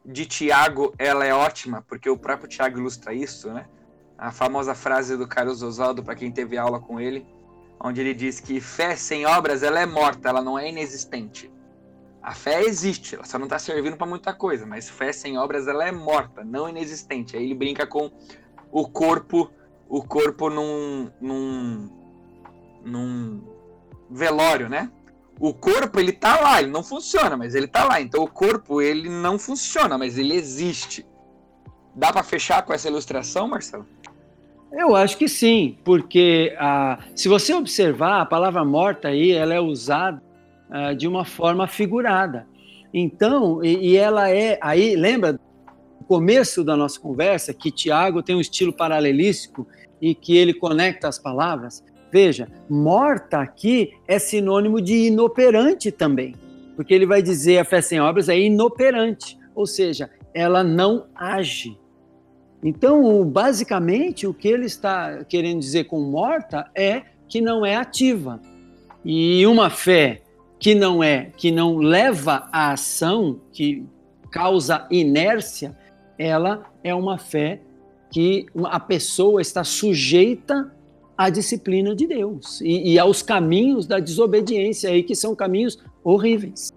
de 0.04 0.26
Tiago 0.26 0.94
ela 0.98 1.24
é 1.24 1.34
ótima, 1.34 1.82
porque 1.88 2.08
o 2.08 2.16
próprio 2.16 2.48
Tiago 2.48 2.78
ilustra 2.78 3.14
isso, 3.14 3.52
né? 3.52 3.66
A 4.18 4.30
famosa 4.30 4.74
frase 4.74 5.16
do 5.16 5.26
Carlos 5.26 5.62
Oswaldo, 5.62 6.02
para 6.02 6.14
quem 6.14 6.30
teve 6.30 6.56
aula 6.56 6.78
com 6.78 7.00
ele, 7.00 7.26
onde 7.80 8.00
ele 8.00 8.14
diz 8.14 8.38
que 8.38 8.60
fé 8.60 8.94
sem 8.94 9.26
obras 9.26 9.62
ela 9.62 9.80
é 9.80 9.86
morta, 9.86 10.28
ela 10.28 10.42
não 10.42 10.58
é 10.58 10.68
inexistente. 10.68 11.50
A 12.22 12.34
fé 12.34 12.62
existe, 12.62 13.16
ela 13.16 13.24
só 13.24 13.38
não 13.38 13.46
está 13.46 13.58
servindo 13.58 13.96
para 13.96 14.06
muita 14.06 14.32
coisa, 14.32 14.64
mas 14.64 14.88
fé 14.88 15.12
sem 15.12 15.36
obras 15.36 15.66
ela 15.66 15.86
é 15.86 15.92
morta, 15.92 16.44
não 16.44 16.68
inexistente. 16.68 17.36
Aí 17.36 17.44
ele 17.44 17.54
brinca 17.54 17.86
com 17.86 18.10
o 18.70 18.88
corpo, 18.88 19.50
o 19.88 20.02
corpo 20.02 20.48
num, 20.48 21.10
num, 21.20 21.90
num 22.82 23.53
velório, 24.14 24.68
né? 24.68 24.90
O 25.40 25.52
corpo 25.52 25.98
ele 25.98 26.12
tá 26.12 26.40
lá, 26.40 26.62
ele 26.62 26.70
não 26.70 26.82
funciona, 26.82 27.36
mas 27.36 27.54
ele 27.54 27.66
tá 27.66 27.84
lá. 27.84 28.00
Então 28.00 28.22
o 28.22 28.28
corpo 28.28 28.80
ele 28.80 29.08
não 29.08 29.38
funciona, 29.38 29.98
mas 29.98 30.16
ele 30.16 30.34
existe. 30.34 31.04
Dá 31.94 32.12
para 32.12 32.22
fechar 32.22 32.62
com 32.62 32.72
essa 32.72 32.88
ilustração, 32.88 33.48
Marcelo? 33.48 33.86
Eu 34.72 34.96
acho 34.96 35.16
que 35.16 35.28
sim, 35.28 35.78
porque 35.84 36.54
ah, 36.58 36.98
se 37.14 37.28
você 37.28 37.54
observar 37.54 38.20
a 38.20 38.26
palavra 38.26 38.64
morta 38.64 39.08
aí, 39.08 39.30
ela 39.30 39.54
é 39.54 39.60
usada 39.60 40.20
uh, 40.68 40.94
de 40.96 41.06
uma 41.06 41.24
forma 41.24 41.68
figurada. 41.68 42.46
Então, 42.92 43.62
e, 43.64 43.90
e 43.90 43.96
ela 43.96 44.30
é. 44.30 44.58
Aí, 44.60 44.96
lembra 44.96 45.38
o 46.00 46.04
começo 46.04 46.64
da 46.64 46.76
nossa 46.76 46.98
conversa 46.98 47.54
que 47.54 47.70
Tiago 47.70 48.22
tem 48.22 48.34
um 48.34 48.40
estilo 48.40 48.72
paralelístico 48.72 49.66
e 50.00 50.14
que 50.14 50.36
ele 50.36 50.52
conecta 50.52 51.08
as 51.08 51.18
palavras? 51.18 51.84
Veja, 52.14 52.46
morta 52.70 53.38
aqui 53.40 53.92
é 54.06 54.20
sinônimo 54.20 54.80
de 54.80 55.08
inoperante 55.08 55.90
também, 55.90 56.36
porque 56.76 56.94
ele 56.94 57.06
vai 57.06 57.20
dizer 57.20 57.58
a 57.58 57.64
fé 57.64 57.82
sem 57.82 58.00
obras 58.00 58.28
é 58.28 58.38
inoperante, 58.38 59.36
ou 59.52 59.66
seja, 59.66 60.08
ela 60.32 60.62
não 60.62 61.06
age. 61.12 61.76
Então, 62.62 63.24
basicamente, 63.24 64.28
o 64.28 64.32
que 64.32 64.46
ele 64.46 64.64
está 64.64 65.24
querendo 65.24 65.58
dizer 65.58 65.86
com 65.86 66.02
morta 66.02 66.70
é 66.72 67.02
que 67.28 67.40
não 67.40 67.66
é 67.66 67.74
ativa. 67.74 68.40
E 69.04 69.44
uma 69.48 69.68
fé 69.68 70.22
que 70.60 70.72
não 70.72 71.02
é, 71.02 71.32
que 71.36 71.50
não 71.50 71.78
leva 71.78 72.48
à 72.52 72.70
ação, 72.70 73.40
que 73.50 73.84
causa 74.30 74.86
inércia, 74.88 75.76
ela 76.16 76.64
é 76.84 76.94
uma 76.94 77.18
fé 77.18 77.60
que 78.08 78.46
a 78.66 78.78
pessoa 78.78 79.42
está 79.42 79.64
sujeita 79.64 80.72
à 81.16 81.30
disciplina 81.30 81.94
de 81.94 82.06
Deus 82.06 82.60
e, 82.60 82.92
e 82.92 82.98
aos 82.98 83.22
caminhos 83.22 83.86
da 83.86 83.98
desobediência 83.98 84.90
aí 84.90 85.02
que 85.02 85.14
são 85.14 85.34
caminhos 85.34 85.78
horríveis. 86.02 86.72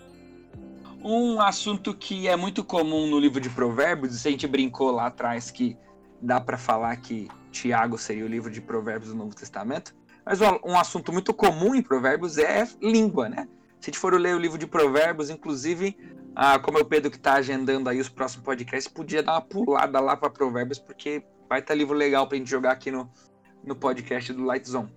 Um 1.03 1.39
assunto 1.39 1.93
que 1.93 2.27
é 2.27 2.35
muito 2.35 2.63
comum 2.63 3.07
no 3.07 3.19
livro 3.19 3.39
de 3.39 3.49
Provérbios, 3.49 4.25
a 4.25 4.29
gente 4.29 4.47
brincou 4.47 4.91
lá 4.91 5.07
atrás 5.07 5.49
que 5.49 5.77
dá 6.21 6.39
para 6.41 6.57
falar 6.57 6.95
que 6.97 7.27
Tiago 7.51 7.97
seria 7.97 8.25
o 8.25 8.27
livro 8.27 8.51
de 8.51 8.59
Provérbios 8.61 9.11
do 9.11 9.17
Novo 9.17 9.35
Testamento, 9.35 9.95
mas 10.25 10.39
um 10.41 10.77
assunto 10.77 11.13
muito 11.13 11.33
comum 11.33 11.73
em 11.73 11.81
Provérbios 11.81 12.37
é 12.37 12.67
língua, 12.81 13.29
né? 13.29 13.47
Se 13.79 13.89
a 13.89 13.93
gente 13.93 13.99
for 13.99 14.19
ler 14.19 14.35
o 14.35 14.39
livro 14.39 14.57
de 14.57 14.67
Provérbios, 14.67 15.29
inclusive, 15.29 15.95
ah, 16.35 16.59
como 16.59 16.77
é 16.77 16.81
o 16.81 16.85
Pedro 16.85 17.09
que 17.09 17.17
está 17.17 17.35
agendando 17.35 17.89
aí 17.89 17.99
os 18.01 18.09
próximos 18.09 18.43
podcasts, 18.43 18.91
podia 18.91 19.23
dar 19.23 19.33
uma 19.33 19.41
pulada 19.41 19.99
lá 19.99 20.17
para 20.17 20.29
Provérbios, 20.29 20.79
porque 20.79 21.23
vai 21.47 21.59
estar 21.59 21.73
tá 21.73 21.77
livro 21.77 21.95
legal 21.95 22.27
para 22.27 22.35
a 22.35 22.39
gente 22.39 22.49
jogar 22.49 22.71
aqui 22.71 22.91
no, 22.91 23.09
no 23.67 23.75
podcast 23.75 24.33
do 24.33 24.43
Light 24.43 24.67
Zone. 24.67 24.89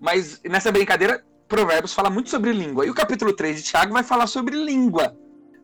Mas 0.00 0.40
nessa 0.44 0.70
brincadeira, 0.70 1.24
Provérbios 1.48 1.94
fala 1.94 2.10
muito 2.10 2.28
sobre 2.28 2.52
língua. 2.52 2.84
E 2.84 2.90
o 2.90 2.94
capítulo 2.94 3.32
3 3.32 3.56
de 3.56 3.62
Tiago 3.62 3.92
vai 3.92 4.02
falar 4.02 4.26
sobre 4.26 4.56
língua, 4.56 5.16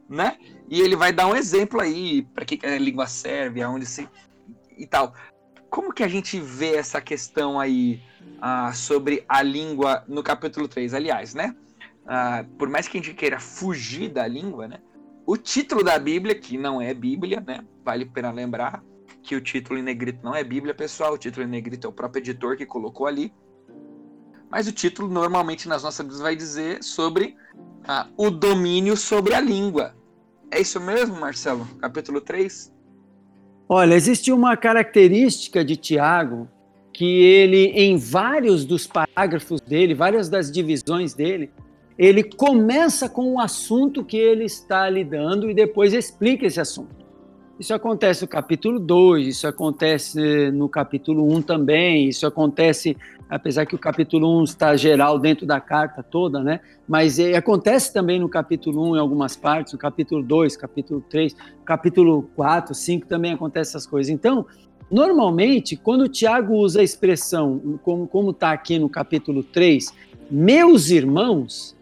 né? 0.09 0.39
E 0.69 0.81
ele 0.81 0.97
vai 0.97 1.13
dar 1.13 1.27
um 1.27 1.37
exemplo 1.37 1.81
aí 1.81 2.23
para 2.35 2.45
que 2.45 2.65
a 2.65 2.79
língua 2.79 3.07
serve, 3.07 3.61
aonde 3.61 3.85
se 3.85 4.09
e 4.79 4.87
tal. 4.87 5.13
Como 5.69 5.93
que 5.93 6.03
a 6.03 6.09
gente 6.09 6.41
vê 6.41 6.77
essa 6.77 7.01
questão 7.01 7.61
aí 7.61 8.01
ah, 8.41 8.73
sobre 8.73 9.25
a 9.29 9.43
língua 9.43 10.05
no 10.09 10.23
capítulo 10.23 10.69
3, 10.69 10.95
aliás, 10.95 11.35
né? 11.35 11.55
uh, 12.03 12.45
por 12.57 12.69
mais 12.69 12.89
que 12.89 12.99
a 12.99 13.03
gente 13.03 13.15
queira 13.15 13.39
fugir 13.39 14.09
da 14.09 14.27
língua, 14.27 14.69
né? 14.69 14.79
O 15.25 15.37
título 15.37 15.85
da 15.85 15.99
Bíblia, 15.99 16.35
que 16.35 16.59
não 16.59 16.81
é 16.81 16.93
Bíblia, 16.93 17.43
né? 17.47 17.65
Vale 17.85 18.05
a 18.05 18.07
pena 18.07 18.31
lembrar 18.31 18.83
que 19.23 19.37
o 19.37 19.41
título 19.41 19.79
em 19.79 19.83
negrito 19.83 20.21
não 20.23 20.35
é 20.35 20.43
Bíblia, 20.43 20.75
pessoal. 20.75 21.15
O 21.15 21.19
título 21.19 21.47
em 21.47 21.49
negrito 21.49 21.87
é 21.87 21.91
o 21.91 21.93
próprio 21.93 22.21
editor 22.21 22.57
que 22.57 22.67
colocou 22.67 23.07
ali. 23.07 23.33
mas 24.51 24.67
o 24.67 24.73
título 24.73 25.09
normalmente 25.09 25.67
nas 25.67 25.83
nossas 25.83 26.05
Bíblias 26.05 26.21
vai 26.21 26.37
dizer 26.37 26.83
sobre 26.83 27.37
ah, 27.87 28.07
o 28.17 28.31
domínio 28.31 28.97
sobre 28.97 29.35
a 29.35 29.41
língua. 29.41 29.95
É 30.51 30.61
isso 30.61 30.79
mesmo, 30.79 31.19
Marcelo? 31.19 31.67
Capítulo 31.81 32.21
3? 32.21 32.71
Olha, 33.69 33.95
existe 33.95 34.31
uma 34.31 34.55
característica 34.55 35.65
de 35.65 35.77
Tiago 35.77 36.49
que 36.93 37.23
ele, 37.23 37.69
em 37.69 37.97
vários 37.97 38.67
dos 38.67 38.87
parágrafos 38.87 39.63
dele, 39.63 39.95
várias 39.95 40.29
das 40.29 40.53
divisões 40.53 41.15
dele, 41.15 41.51
ele 41.97 42.23
começa 42.23 43.09
com 43.09 43.33
o 43.33 43.41
assunto 43.41 44.05
que 44.05 44.17
ele 44.17 44.45
está 44.45 44.91
lidando 44.91 45.51
e 45.51 45.55
depois 45.55 45.95
explica 45.95 46.47
esse 46.47 46.61
assunto. 46.61 47.02
Isso 47.63 47.73
acontece 47.73 48.23
no 48.23 48.27
capítulo 48.27 48.81
2, 48.81 49.25
isso 49.25 49.47
acontece 49.47 50.51
no 50.51 50.69
capítulo 50.69 51.25
1 51.33 51.37
um 51.37 51.41
também, 51.41 52.09
isso 52.09 52.27
acontece, 52.27 52.97
apesar 53.31 53.67
que 53.67 53.77
o 53.77 53.79
capítulo 53.79 54.29
1 54.29 54.41
um 54.41 54.43
está 54.43 54.75
geral 54.75 55.17
dentro 55.17 55.47
da 55.47 55.61
carta 55.61 56.03
toda, 56.03 56.43
né? 56.43 56.59
Mas 56.89 57.21
é, 57.21 57.37
acontece 57.37 57.93
também 57.93 58.19
no 58.19 58.29
capítulo 58.29 58.83
1 58.83 58.91
um, 58.91 58.97
em 58.97 58.99
algumas 58.99 59.37
partes, 59.37 59.75
no 59.75 59.79
capítulo 59.79 60.25
2, 60.25 60.57
capítulo 60.57 61.05
3, 61.09 61.37
capítulo 61.65 62.29
4, 62.35 62.75
5 62.75 63.07
também 63.07 63.33
acontece 63.33 63.71
essas 63.71 63.87
coisas. 63.87 64.11
Então, 64.11 64.45
normalmente, 64.91 65.77
quando 65.77 66.01
o 66.01 66.09
Tiago 66.09 66.57
usa 66.57 66.81
a 66.81 66.83
expressão, 66.83 67.79
como 67.85 68.31
está 68.33 68.51
aqui 68.51 68.77
no 68.77 68.89
capítulo 68.89 69.45
3, 69.45 69.95
meus 70.29 70.91
irmãos, 70.91 71.77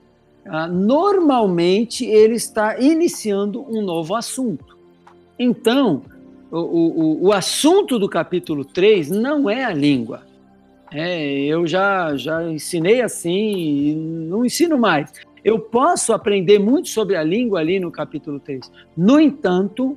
ah, 0.45 0.69
normalmente 0.69 2.05
ele 2.05 2.35
está 2.35 2.79
iniciando 2.79 3.65
um 3.67 3.81
novo 3.81 4.15
assunto. 4.15 4.79
Então, 5.43 6.03
o, 6.51 6.59
o, 6.59 7.27
o 7.29 7.33
assunto 7.33 7.99
do 7.99 8.11
capítulo 8.11 8.63
3 8.63 9.09
não 9.09 9.49
é 9.49 9.65
a 9.65 9.73
língua. 9.73 10.21
É, 10.93 11.45
eu 11.47 11.67
já, 11.67 12.15
já 12.15 12.47
ensinei 12.47 13.01
assim 13.01 13.95
não 14.29 14.45
ensino 14.45 14.77
mais. 14.77 15.11
Eu 15.43 15.59
posso 15.59 16.13
aprender 16.13 16.59
muito 16.59 16.91
sobre 16.91 17.17
a 17.17 17.23
língua 17.23 17.61
ali 17.61 17.81
no 17.81 17.91
capítulo 17.91 18.39
3. 18.39 18.71
No 18.95 19.19
entanto, 19.19 19.97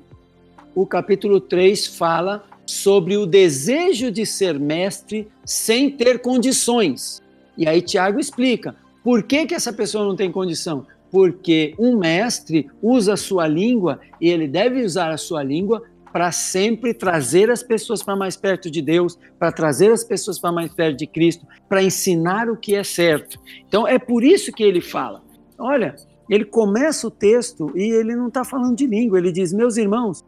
o 0.73 0.85
capítulo 0.85 1.41
3 1.41 1.87
fala 1.87 2.45
sobre 2.65 3.17
o 3.17 3.25
desejo 3.25 4.09
de 4.09 4.25
ser 4.25 4.57
mestre 4.57 5.27
sem 5.43 5.91
ter 5.91 6.19
condições. 6.19 7.21
E 7.57 7.67
aí 7.67 7.81
Tiago 7.81 8.17
explica 8.17 8.77
por 9.03 9.23
que, 9.23 9.45
que 9.45 9.53
essa 9.53 9.73
pessoa 9.73 10.05
não 10.05 10.15
tem 10.15 10.31
condição 10.31 10.85
porque 11.13 11.75
um 11.77 11.95
mestre 11.95 12.67
usa 12.81 13.13
a 13.13 13.17
sua 13.17 13.47
língua 13.47 13.99
e 14.19 14.27
ele 14.29 14.47
deve 14.47 14.81
usar 14.81 15.11
a 15.11 15.17
sua 15.17 15.43
língua 15.43 15.83
para 16.11 16.31
sempre 16.31 16.91
trazer 16.91 17.51
as 17.51 17.61
pessoas 17.61 18.01
para 18.01 18.15
mais 18.15 18.35
perto 18.35 18.69
de 18.69 18.81
Deus, 18.81 19.15
para 19.37 19.51
trazer 19.51 19.91
as 19.91 20.03
pessoas 20.03 20.39
para 20.39 20.51
mais 20.51 20.73
perto 20.73 20.97
de 20.97 21.05
Cristo, 21.05 21.45
para 21.69 21.83
ensinar 21.83 22.49
o 22.49 22.57
que 22.57 22.73
é 22.73 22.83
certo. 22.83 23.39
Então 23.67 23.87
é 23.87 23.99
por 23.99 24.23
isso 24.23 24.51
que 24.51 24.63
ele 24.63 24.81
fala. 24.81 25.21
Olha, 25.59 25.95
ele 26.27 26.45
começa 26.45 27.05
o 27.05 27.11
texto 27.11 27.71
e 27.75 27.83
ele 27.91 28.15
não 28.15 28.29
está 28.29 28.43
falando 28.43 28.75
de 28.75 28.87
língua, 28.87 29.19
ele 29.19 29.31
diz: 29.31 29.53
Meus 29.53 29.77
irmãos, 29.77 30.25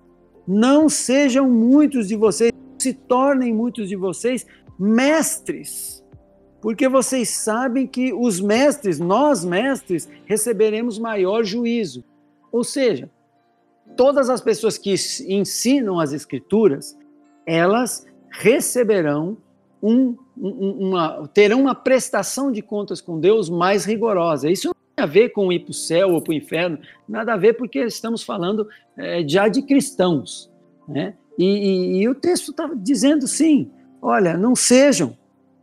não 0.47 0.88
sejam 0.88 1.49
muitos 1.49 2.07
de 2.07 2.15
vocês, 2.15 2.51
se 2.77 2.93
tornem 2.93 3.55
muitos 3.55 3.89
de 3.89 3.95
vocês 3.95 4.45
mestres 4.77 6.05
porque 6.66 6.89
vocês 6.89 7.30
sabem 7.30 7.86
que 7.86 8.11
os 8.11 8.41
mestres, 8.41 8.99
nós 8.99 9.45
mestres, 9.45 10.09
receberemos 10.26 10.97
maior 10.97 11.43
juízo. 11.43 12.03
Ou 12.51 12.63
seja, 12.63 13.07
todas 13.95 14.32
as 14.32 14.41
pessoas 14.41 14.76
que 14.76 14.95
ensinam 15.28 15.99
as 15.99 16.11
escrituras, 16.11 16.97
elas 17.45 18.07
receberão 18.32 19.38
um, 19.80 20.18
uma, 20.36 21.28
terão 21.28 21.61
uma 21.61 21.76
prestação 21.76 22.51
de 22.51 22.63
contas 22.63 22.99
com 22.99 23.20
Deus 23.20 23.47
mais 23.47 23.86
rigorosa. 23.86 24.49
Isso 24.49 24.70
não 24.70 24.74
tem 24.95 25.03
a 25.03 25.05
ver 25.05 25.30
com 25.30 25.53
ir 25.53 25.59
para 25.59 25.70
o 25.70 25.76
céu 25.76 26.13
ou 26.13 26.20
para 26.20 26.32
o 26.32 26.36
inferno, 26.36 26.80
nada 27.07 27.36
a 27.36 27.38
ver, 27.38 27.53
porque 27.53 27.78
estamos 27.78 28.24
falando 28.24 28.68
é, 28.97 29.24
já 29.28 29.47
de 29.47 29.61
cristãos. 29.61 30.51
Né? 30.88 31.13
E, 31.38 31.45
e, 31.45 31.97
e 32.01 32.09
o 32.09 32.16
texto 32.16 32.49
está 32.49 32.68
dizendo 32.76 33.28
sim: 33.28 33.70
olha, 34.01 34.36
não 34.36 34.55
sejam 34.55 35.16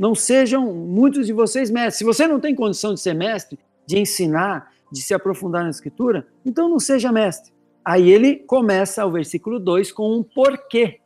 não 0.02 0.16
sejam 0.16 0.74
muitos 0.74 1.28
de 1.28 1.32
vocês 1.32 1.70
mestres. 1.70 1.98
Se 1.98 2.04
você 2.04 2.26
não 2.26 2.40
tem 2.40 2.56
condição 2.56 2.92
de 2.92 3.00
ser 3.00 3.14
mestre, 3.14 3.56
de 3.86 4.00
ensinar, 4.00 4.72
de 4.90 5.00
se 5.00 5.14
aprofundar 5.14 5.62
na 5.62 5.70
escritura, 5.70 6.26
então 6.44 6.68
não 6.68 6.80
seja 6.80 7.12
mestre. 7.12 7.52
Aí 7.84 8.10
ele 8.10 8.34
começa 8.34 9.06
o 9.06 9.12
versículo 9.12 9.60
2 9.60 9.92
com 9.92 10.12
um 10.12 10.24
porquê. 10.24 10.98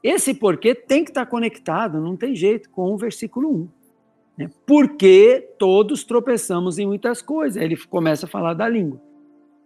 Esse 0.00 0.32
porquê 0.32 0.76
tem 0.76 1.02
que 1.02 1.10
estar 1.10 1.26
conectado, 1.26 2.00
não 2.00 2.16
tem 2.16 2.36
jeito, 2.36 2.70
com 2.70 2.94
o 2.94 2.96
versículo 2.96 3.52
1. 3.52 3.68
Né? 4.38 4.50
Porque 4.64 5.52
todos 5.58 6.04
tropeçamos 6.04 6.78
em 6.78 6.86
muitas 6.86 7.20
coisas. 7.20 7.56
Aí 7.56 7.64
ele 7.64 7.76
começa 7.76 8.26
a 8.26 8.28
falar 8.28 8.54
da 8.54 8.68
língua. 8.68 9.02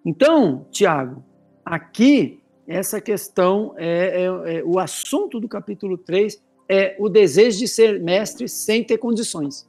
Então, 0.07 0.67
Tiago, 0.71 1.23
aqui, 1.62 2.43
essa 2.67 2.99
questão 2.99 3.75
é, 3.77 4.23
é, 4.23 4.59
é 4.61 4.64
o 4.64 4.79
assunto 4.79 5.39
do 5.39 5.47
capítulo 5.47 5.99
3 5.99 6.46
é 6.69 6.97
o 6.99 7.09
desejo 7.09 7.59
de 7.59 7.69
ser 7.69 8.01
mestre 8.01 8.49
sem 8.49 8.83
ter 8.83 8.99
condições. 8.99 9.69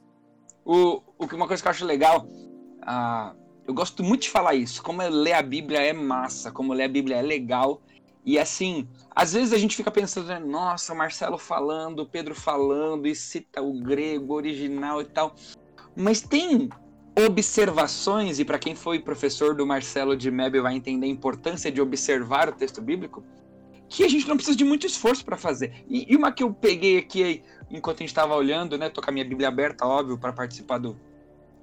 O, 0.64 1.02
uma 1.32 1.46
coisa 1.46 1.62
que 1.62 1.68
eu 1.68 1.70
acho 1.70 1.84
legal, 1.84 2.26
uh, 2.26 3.36
eu 3.66 3.74
gosto 3.74 4.02
muito 4.02 4.22
de 4.22 4.30
falar 4.30 4.54
isso, 4.54 4.82
como 4.82 5.02
ler 5.02 5.32
a 5.32 5.42
Bíblia 5.42 5.80
é 5.80 5.92
massa, 5.92 6.50
como 6.50 6.72
ler 6.72 6.84
a 6.84 6.88
Bíblia 6.88 7.16
é 7.16 7.22
legal. 7.22 7.80
E 8.24 8.38
assim, 8.38 8.86
às 9.14 9.32
vezes 9.32 9.52
a 9.52 9.58
gente 9.58 9.76
fica 9.76 9.90
pensando, 9.90 10.26
né, 10.26 10.38
nossa, 10.38 10.94
Marcelo 10.94 11.38
falando, 11.38 12.04
Pedro 12.04 12.34
falando, 12.34 13.06
e 13.06 13.14
cita 13.14 13.62
o 13.62 13.80
grego 13.80 14.34
original 14.34 15.00
e 15.00 15.04
tal. 15.04 15.34
Mas 15.96 16.20
tem 16.20 16.68
observações, 17.26 18.38
e 18.38 18.44
para 18.44 18.58
quem 18.58 18.74
foi 18.74 19.00
professor 19.00 19.54
do 19.54 19.66
Marcelo 19.66 20.16
de 20.16 20.30
Mebel 20.30 20.62
vai 20.62 20.74
entender 20.74 21.06
a 21.06 21.10
importância 21.10 21.72
de 21.72 21.80
observar 21.80 22.48
o 22.48 22.52
texto 22.52 22.80
bíblico 22.80 23.24
que 23.88 24.04
a 24.04 24.08
gente 24.08 24.28
não 24.28 24.36
precisa 24.36 24.56
de 24.56 24.64
muito 24.64 24.86
esforço 24.86 25.24
para 25.24 25.36
fazer. 25.36 25.84
E, 25.88 26.12
e, 26.12 26.16
uma 26.16 26.30
que 26.30 26.42
eu 26.42 26.52
peguei 26.52 26.98
aqui 26.98 27.42
enquanto 27.70 27.98
a 27.98 28.00
gente 28.00 28.10
estava 28.10 28.34
olhando, 28.34 28.76
né? 28.76 28.88
Tô 28.90 29.00
com 29.00 29.10
a 29.10 29.12
minha 29.12 29.24
Bíblia 29.24 29.48
aberta, 29.48 29.86
óbvio, 29.86 30.18
para 30.18 30.32
participar 30.32 30.78
do, 30.78 30.98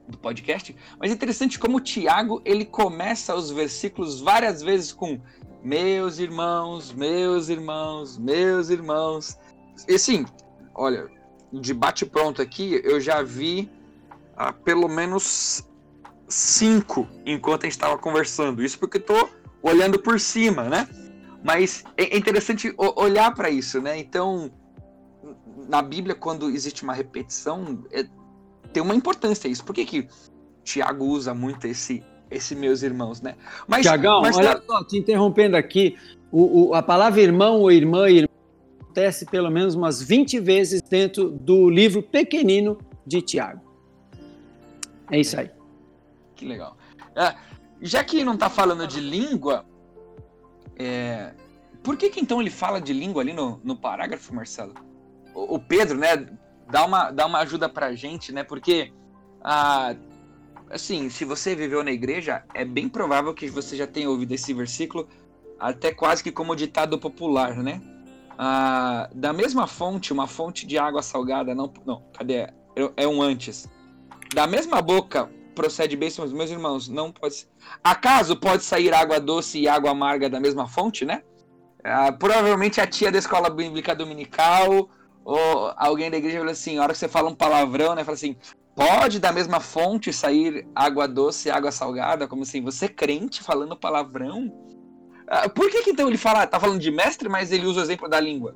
do 0.07 0.17
podcast. 0.17 0.75
Mas 0.99 1.11
é 1.11 1.13
interessante 1.13 1.59
como 1.59 1.77
o 1.77 1.81
Tiago 1.81 2.41
ele 2.43 2.65
começa 2.65 3.35
os 3.35 3.51
versículos 3.51 4.21
várias 4.21 4.61
vezes 4.61 4.91
com 4.91 5.19
meus 5.63 6.19
irmãos, 6.19 6.91
meus 6.91 7.49
irmãos, 7.49 8.17
meus 8.17 8.69
irmãos. 8.69 9.37
E 9.87 9.95
assim, 9.95 10.25
olha, 10.73 11.07
de 11.53 11.73
bate 11.73 12.05
pronto 12.05 12.41
aqui, 12.41 12.81
eu 12.83 12.99
já 12.99 13.21
vi 13.21 13.69
ah, 14.35 14.51
pelo 14.51 14.87
menos 14.87 15.63
cinco 16.27 17.07
enquanto 17.25 17.63
a 17.63 17.65
gente 17.65 17.73
estava 17.73 17.97
conversando. 17.97 18.63
Isso 18.63 18.79
porque 18.79 18.97
eu 18.97 19.01
tô 19.01 19.29
olhando 19.61 19.99
por 19.99 20.19
cima, 20.19 20.63
né? 20.63 20.87
Mas 21.45 21.83
é, 21.95 22.15
é 22.15 22.17
interessante 22.17 22.73
olhar 22.75 23.31
para 23.35 23.51
isso, 23.51 23.79
né? 23.79 23.99
Então, 23.99 24.51
na 25.69 25.79
Bíblia, 25.79 26.15
quando 26.15 26.49
existe 26.49 26.81
uma 26.81 26.91
repetição, 26.91 27.83
é, 27.91 28.03
tem 28.73 28.81
uma 28.81 28.95
importância 28.95 29.47
isso. 29.47 29.63
Por 29.63 29.75
que, 29.75 29.85
que 29.85 30.07
Tiago 30.63 31.05
usa 31.05 31.35
muito 31.35 31.67
esse, 31.67 32.03
esse 32.31 32.55
meus 32.55 32.81
irmãos, 32.81 33.21
né? 33.21 33.35
Mas, 33.67 33.83
Tiagão, 33.83 34.23
mas 34.23 34.35
olha 34.35 34.55
tá... 34.55 34.63
só, 34.65 34.83
te 34.83 34.97
interrompendo 34.97 35.55
aqui, 35.55 35.95
o, 36.31 36.69
o, 36.69 36.73
a 36.73 36.81
palavra 36.81 37.21
irmão 37.21 37.59
ou 37.59 37.71
irmã, 37.71 38.09
irmã 38.09 38.27
acontece 38.81 39.27
pelo 39.27 39.51
menos 39.51 39.75
umas 39.75 40.01
20 40.01 40.39
vezes 40.39 40.81
dentro 40.81 41.29
do 41.29 41.69
livro 41.69 42.01
pequenino 42.01 42.79
de 43.05 43.21
Tiago. 43.21 43.61
É 45.11 45.19
isso 45.19 45.39
aí. 45.39 45.51
Que 46.35 46.43
legal. 46.43 46.75
É, 47.15 47.35
já 47.83 48.03
que 48.03 48.23
não 48.23 48.33
está 48.33 48.49
falando 48.49 48.87
de 48.87 48.99
língua, 48.99 49.63
é... 50.77 51.33
Por 51.83 51.97
que, 51.97 52.09
que 52.09 52.19
então 52.19 52.41
ele 52.41 52.49
fala 52.49 52.81
de 52.81 52.93
língua 52.93 53.21
ali 53.21 53.33
no, 53.33 53.59
no 53.63 53.75
parágrafo, 53.75 54.33
Marcelo? 54.33 54.73
O, 55.33 55.55
o, 55.55 55.59
Pedro, 55.59 55.97
né, 55.97 56.27
dá 56.69 56.85
uma, 56.85 57.11
dá 57.11 57.25
uma 57.25 57.39
ajuda 57.39 57.69
pra 57.69 57.93
gente, 57.93 58.31
né? 58.31 58.43
Porque, 58.43 58.91
ah, 59.43 59.95
assim, 60.69 61.09
se 61.09 61.23
você 61.23 61.55
viveu 61.55 61.83
na 61.83 61.91
igreja, 61.91 62.43
é 62.53 62.65
bem 62.65 62.89
provável 62.89 63.33
que 63.33 63.47
você 63.47 63.75
já 63.77 63.85
tenha 63.85 64.09
ouvido 64.09 64.31
esse 64.31 64.53
versículo 64.53 65.07
até 65.59 65.93
quase 65.93 66.23
que 66.23 66.31
como 66.31 66.55
ditado 66.55 66.97
popular, 66.97 67.55
né? 67.57 67.81
Ah, 68.37 69.09
da 69.13 69.31
mesma 69.31 69.67
fonte, 69.67 70.11
uma 70.11 70.27
fonte 70.27 70.65
de 70.65 70.77
água 70.77 71.01
salgada, 71.01 71.55
não, 71.55 71.71
não, 71.85 72.03
cadê? 72.13 72.33
É, 72.33 72.51
é 72.97 73.07
um 73.07 73.21
antes. 73.21 73.69
Da 74.33 74.47
mesma 74.47 74.81
boca 74.81 75.29
procede 75.55 75.95
bênçãos, 75.95 76.33
meus 76.33 76.51
irmãos, 76.51 76.87
não 76.87 77.11
pode. 77.11 77.47
Acaso 77.83 78.35
pode 78.35 78.63
sair 78.63 78.93
água 78.93 79.19
doce 79.19 79.59
e 79.59 79.67
água 79.67 79.91
amarga 79.91 80.29
da 80.29 80.39
mesma 80.39 80.67
fonte, 80.67 81.05
né? 81.05 81.23
Ah, 81.83 82.11
provavelmente 82.11 82.81
a 82.81 82.87
tia 82.87 83.11
da 83.11 83.19
escola 83.19 83.49
bíblica 83.49 83.95
dominical 83.95 84.89
ou 85.23 85.73
alguém 85.77 86.11
da 86.11 86.17
igreja 86.17 86.37
falou 86.37 86.51
assim, 86.51 86.77
a 86.77 86.83
hora 86.83 86.93
que 86.93 86.99
você 86.99 87.07
fala 87.07 87.29
um 87.29 87.35
palavrão, 87.35 87.95
né, 87.95 88.03
fala 88.03 88.15
assim, 88.15 88.35
pode 88.75 89.19
da 89.19 89.31
mesma 89.31 89.59
fonte 89.59 90.13
sair 90.13 90.67
água 90.75 91.07
doce 91.07 91.47
e 91.47 91.51
água 91.51 91.71
salgada, 91.71 92.27
como 92.27 92.43
assim, 92.43 92.61
você 92.61 92.85
é 92.85 92.89
crente 92.89 93.41
falando 93.41 93.75
palavrão? 93.75 94.51
Ah, 95.27 95.49
por 95.49 95.69
que, 95.69 95.81
que 95.83 95.89
então 95.89 96.07
ele 96.07 96.17
fala, 96.17 96.45
tá 96.45 96.59
falando 96.59 96.79
de 96.79 96.91
mestre, 96.91 97.27
mas 97.27 97.51
ele 97.51 97.65
usa 97.65 97.79
o 97.79 97.83
exemplo 97.83 98.07
da 98.07 98.19
língua? 98.19 98.55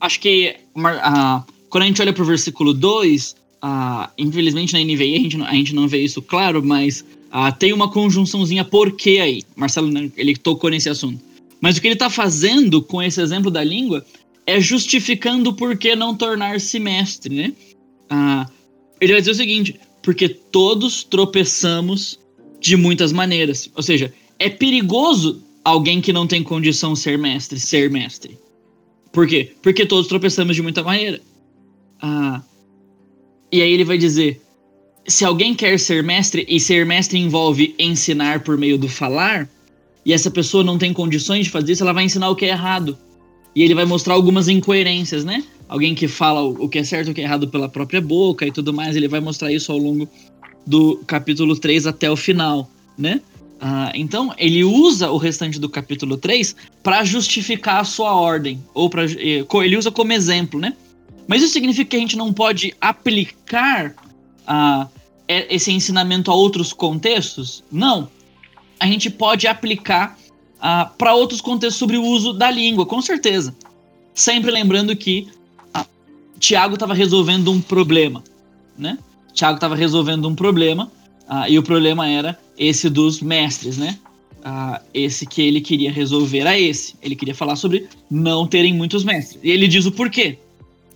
Acho 0.00 0.20
que 0.20 0.56
uh, 0.76 1.52
quando 1.68 1.84
a 1.84 1.86
gente 1.86 2.00
olha 2.00 2.12
pro 2.12 2.24
versículo 2.24 2.72
2, 2.72 3.36
ah, 3.60 4.10
infelizmente 4.16 4.72
na 4.72 4.80
NVI 4.80 5.14
a 5.14 5.18
gente, 5.18 5.36
não, 5.36 5.46
a 5.46 5.52
gente 5.52 5.74
não 5.74 5.88
vê 5.88 5.98
isso 5.98 6.22
claro, 6.22 6.64
mas 6.64 7.04
ah, 7.30 7.52
tem 7.52 7.72
uma 7.72 7.90
conjunçãozinha 7.90 8.64
porquê 8.64 9.18
aí. 9.20 9.42
Marcelo, 9.56 9.90
né, 9.90 10.10
ele 10.16 10.36
tocou 10.36 10.70
nesse 10.70 10.88
assunto. 10.88 11.20
Mas 11.60 11.76
o 11.76 11.80
que 11.80 11.88
ele 11.88 11.94
está 11.94 12.08
fazendo 12.08 12.80
com 12.82 13.02
esse 13.02 13.20
exemplo 13.20 13.50
da 13.50 13.62
língua 13.62 14.04
é 14.46 14.60
justificando 14.60 15.52
por 15.52 15.76
que 15.76 15.94
não 15.94 16.14
tornar-se 16.14 16.78
mestre, 16.78 17.34
né? 17.34 17.52
Ah, 18.08 18.48
ele 19.00 19.12
vai 19.12 19.20
dizer 19.20 19.32
o 19.32 19.34
seguinte: 19.34 19.78
porque 20.02 20.28
todos 20.28 21.04
tropeçamos 21.04 22.18
de 22.60 22.76
muitas 22.76 23.12
maneiras. 23.12 23.70
Ou 23.74 23.82
seja, 23.82 24.12
é 24.38 24.48
perigoso 24.48 25.42
alguém 25.64 26.00
que 26.00 26.12
não 26.12 26.26
tem 26.26 26.42
condição 26.42 26.96
ser 26.96 27.18
mestre 27.18 27.58
ser 27.60 27.90
mestre. 27.90 28.38
Por 29.12 29.26
quê? 29.26 29.52
Porque 29.62 29.84
todos 29.84 30.06
tropeçamos 30.06 30.56
de 30.56 30.62
muita 30.62 30.82
maneira. 30.82 31.20
Ah, 32.00 32.42
e 33.50 33.62
aí 33.62 33.72
ele 33.72 33.84
vai 33.84 33.98
dizer: 33.98 34.40
se 35.06 35.24
alguém 35.24 35.54
quer 35.54 35.78
ser 35.78 36.02
mestre, 36.02 36.46
e 36.48 36.60
ser 36.60 36.84
mestre 36.84 37.18
envolve 37.18 37.74
ensinar 37.78 38.40
por 38.40 38.58
meio 38.58 38.78
do 38.78 38.88
falar, 38.88 39.48
e 40.04 40.12
essa 40.12 40.30
pessoa 40.30 40.62
não 40.62 40.78
tem 40.78 40.92
condições 40.92 41.46
de 41.46 41.50
fazer 41.50 41.72
isso, 41.72 41.82
ela 41.82 41.92
vai 41.92 42.04
ensinar 42.04 42.28
o 42.28 42.36
que 42.36 42.44
é 42.44 42.50
errado. 42.50 42.96
E 43.54 43.62
ele 43.62 43.74
vai 43.74 43.84
mostrar 43.84 44.14
algumas 44.14 44.48
incoerências, 44.48 45.24
né? 45.24 45.42
Alguém 45.68 45.94
que 45.94 46.06
fala 46.06 46.42
o 46.42 46.68
que 46.68 46.78
é 46.78 46.84
certo 46.84 47.08
e 47.08 47.10
o 47.10 47.14
que 47.14 47.20
é 47.20 47.24
errado 47.24 47.48
pela 47.48 47.68
própria 47.68 48.00
boca 48.00 48.46
e 48.46 48.52
tudo 48.52 48.72
mais, 48.72 48.96
ele 48.96 49.08
vai 49.08 49.20
mostrar 49.20 49.52
isso 49.52 49.72
ao 49.72 49.78
longo 49.78 50.08
do 50.66 50.98
capítulo 51.06 51.56
3 51.56 51.86
até 51.86 52.10
o 52.10 52.16
final, 52.16 52.70
né? 52.96 53.20
Ah, 53.60 53.90
então, 53.94 54.32
ele 54.38 54.62
usa 54.62 55.10
o 55.10 55.16
restante 55.16 55.58
do 55.58 55.68
capítulo 55.68 56.16
3 56.16 56.54
para 56.82 57.02
justificar 57.04 57.80
a 57.80 57.84
sua 57.84 58.14
ordem, 58.14 58.62
ou 58.72 58.88
para 58.88 59.04
eh, 59.04 59.44
ele 59.64 59.76
usa 59.76 59.90
como 59.90 60.12
exemplo, 60.12 60.60
né? 60.60 60.74
Mas 61.28 61.42
isso 61.42 61.52
significa 61.52 61.90
que 61.90 61.96
a 61.96 62.00
gente 62.00 62.16
não 62.16 62.32
pode 62.32 62.74
aplicar 62.80 63.94
uh, 64.48 64.88
esse 65.28 65.70
ensinamento 65.70 66.30
a 66.30 66.34
outros 66.34 66.72
contextos? 66.72 67.62
Não. 67.70 68.08
A 68.80 68.86
gente 68.86 69.10
pode 69.10 69.46
aplicar 69.46 70.18
uh, 70.56 70.90
para 70.96 71.14
outros 71.14 71.42
contextos 71.42 71.78
sobre 71.78 71.98
o 71.98 72.02
uso 72.02 72.32
da 72.32 72.50
língua, 72.50 72.86
com 72.86 73.02
certeza. 73.02 73.54
Sempre 74.14 74.50
lembrando 74.50 74.96
que 74.96 75.28
uh, 75.76 75.86
Tiago 76.38 76.74
estava 76.74 76.94
resolvendo 76.94 77.52
um 77.52 77.60
problema, 77.60 78.24
né? 78.76 78.96
Tiago 79.34 79.56
estava 79.56 79.76
resolvendo 79.76 80.26
um 80.26 80.34
problema 80.34 80.90
e 81.46 81.58
o 81.58 81.62
problema 81.62 82.08
era 82.08 82.36
esse 82.56 82.88
dos 82.88 83.20
mestres, 83.20 83.76
né? 83.76 83.98
esse 84.92 85.26
que 85.26 85.42
ele 85.42 85.60
queria 85.60 85.92
resolver 85.92 86.38
era 86.38 86.58
esse. 86.58 86.94
Ele 87.00 87.14
queria 87.14 87.34
falar 87.34 87.54
sobre 87.54 87.86
não 88.10 88.46
terem 88.48 88.74
muitos 88.74 89.04
mestres. 89.04 89.38
E 89.44 89.50
ele 89.50 89.68
diz 89.68 89.84
o 89.84 89.92
porquê 89.92 90.38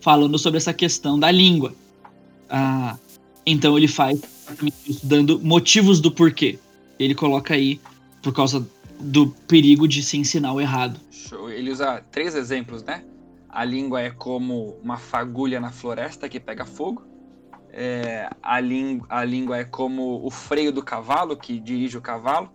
falando 0.03 0.39
sobre 0.39 0.59
essa 0.59 0.75
questão 0.75 1.19
da 1.19 1.31
língua. 1.31 1.73
Ah, 2.51 2.99
então 3.47 3.79
ele 3.79 3.89
faz 3.89 4.21
dando 5.03 5.41
motivos 5.41 6.01
do 6.01 6.11
porquê. 6.11 6.59
Ele 6.99 7.15
coloca 7.15 7.55
aí 7.55 7.81
por 8.21 8.35
causa 8.35 8.67
do 9.01 9.29
perigo 9.49 9.89
de 9.89 10.03
se 10.03 10.19
ensinar 10.19 10.53
o 10.53 10.61
errado. 10.61 11.01
Ele 11.49 11.71
usa 11.71 12.05
três 12.11 12.35
exemplos, 12.35 12.83
né? 12.83 13.05
A 13.49 13.65
língua 13.65 14.01
é 14.01 14.11
como 14.11 14.77
uma 14.83 14.99
fagulha 14.99 15.61
na 15.61 15.71
floresta 15.71 16.29
que 16.29 16.39
pega 16.39 16.65
fogo. 16.65 17.05
É, 17.71 18.29
a, 18.43 18.57
a 19.09 19.25
língua 19.25 19.59
é 19.59 19.65
como 19.65 20.25
o 20.25 20.31
freio 20.31 20.73
do 20.73 20.83
cavalo 20.83 21.37
que 21.37 21.59
dirige 21.59 21.97
o 21.97 22.03
cavalo. 22.03 22.51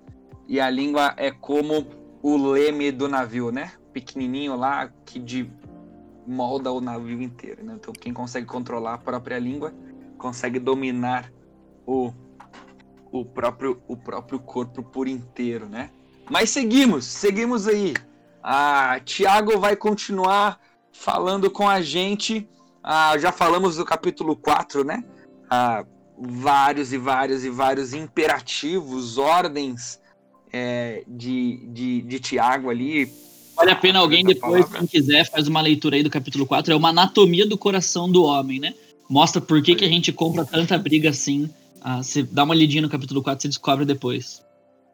E 0.47 0.59
a 0.59 0.69
língua 0.69 1.13
é 1.17 1.31
como 1.31 1.87
o 2.21 2.37
leme 2.37 2.91
do 2.91 3.07
navio, 3.07 3.51
né? 3.51 3.73
Pequenininho 3.93 4.55
lá 4.55 4.91
que 5.05 5.19
de, 5.19 5.49
molda 6.27 6.71
o 6.71 6.81
navio 6.81 7.21
inteiro. 7.21 7.63
Né? 7.63 7.75
Então, 7.79 7.93
quem 7.93 8.13
consegue 8.13 8.45
controlar 8.45 8.95
a 8.95 8.97
própria 8.97 9.39
língua 9.39 9.73
consegue 10.17 10.59
dominar 10.59 11.31
o, 11.85 12.11
o, 13.11 13.23
próprio, 13.23 13.81
o 13.87 13.95
próprio 13.95 14.39
corpo 14.39 14.83
por 14.83 15.07
inteiro, 15.07 15.67
né? 15.67 15.91
Mas 16.29 16.49
seguimos, 16.49 17.05
seguimos 17.05 17.67
aí. 17.67 17.93
Ah, 18.43 18.99
Tiago 19.05 19.57
vai 19.59 19.75
continuar 19.75 20.59
falando 20.91 21.49
com 21.49 21.67
a 21.67 21.81
gente. 21.81 22.49
Ah, 22.83 23.17
já 23.17 23.31
falamos 23.31 23.77
do 23.77 23.85
capítulo 23.85 24.35
4, 24.35 24.83
né? 24.83 25.03
Ah, 25.49 25.85
vários 26.17 26.91
e 26.91 26.97
vários 26.97 27.45
e 27.45 27.49
vários 27.49 27.93
imperativos, 27.93 29.17
ordens 29.17 30.01
é, 30.51 31.03
de, 31.07 31.67
de, 31.67 32.01
de 32.01 32.19
Tiago 32.19 32.69
ali, 32.69 33.11
Vale 33.57 33.71
a 33.71 33.75
pena 33.75 33.97
alguém 33.97 34.23
depois, 34.23 34.69
quem 34.69 34.85
quiser, 34.85 35.27
faz 35.27 35.47
uma 35.47 35.61
leitura 35.61 35.95
aí 35.95 36.03
do 36.03 36.11
capítulo 36.11 36.45
4. 36.45 36.71
É 36.71 36.75
uma 36.75 36.89
anatomia 36.89 37.43
do 37.43 37.57
coração 37.57 38.07
do 38.07 38.23
homem, 38.23 38.59
né? 38.59 38.75
Mostra 39.09 39.41
por 39.41 39.63
que, 39.63 39.73
que 39.73 39.83
a 39.83 39.87
gente 39.87 40.13
compra 40.13 40.45
tanta 40.45 40.77
briga 40.77 41.09
assim. 41.09 41.49
Ah, 41.81 42.03
você 42.03 42.21
dá 42.21 42.43
uma 42.43 42.53
lidinha 42.53 42.83
no 42.83 42.89
capítulo 42.89 43.23
4, 43.23 43.41
você 43.41 43.47
descobre 43.47 43.83
depois. 43.83 44.43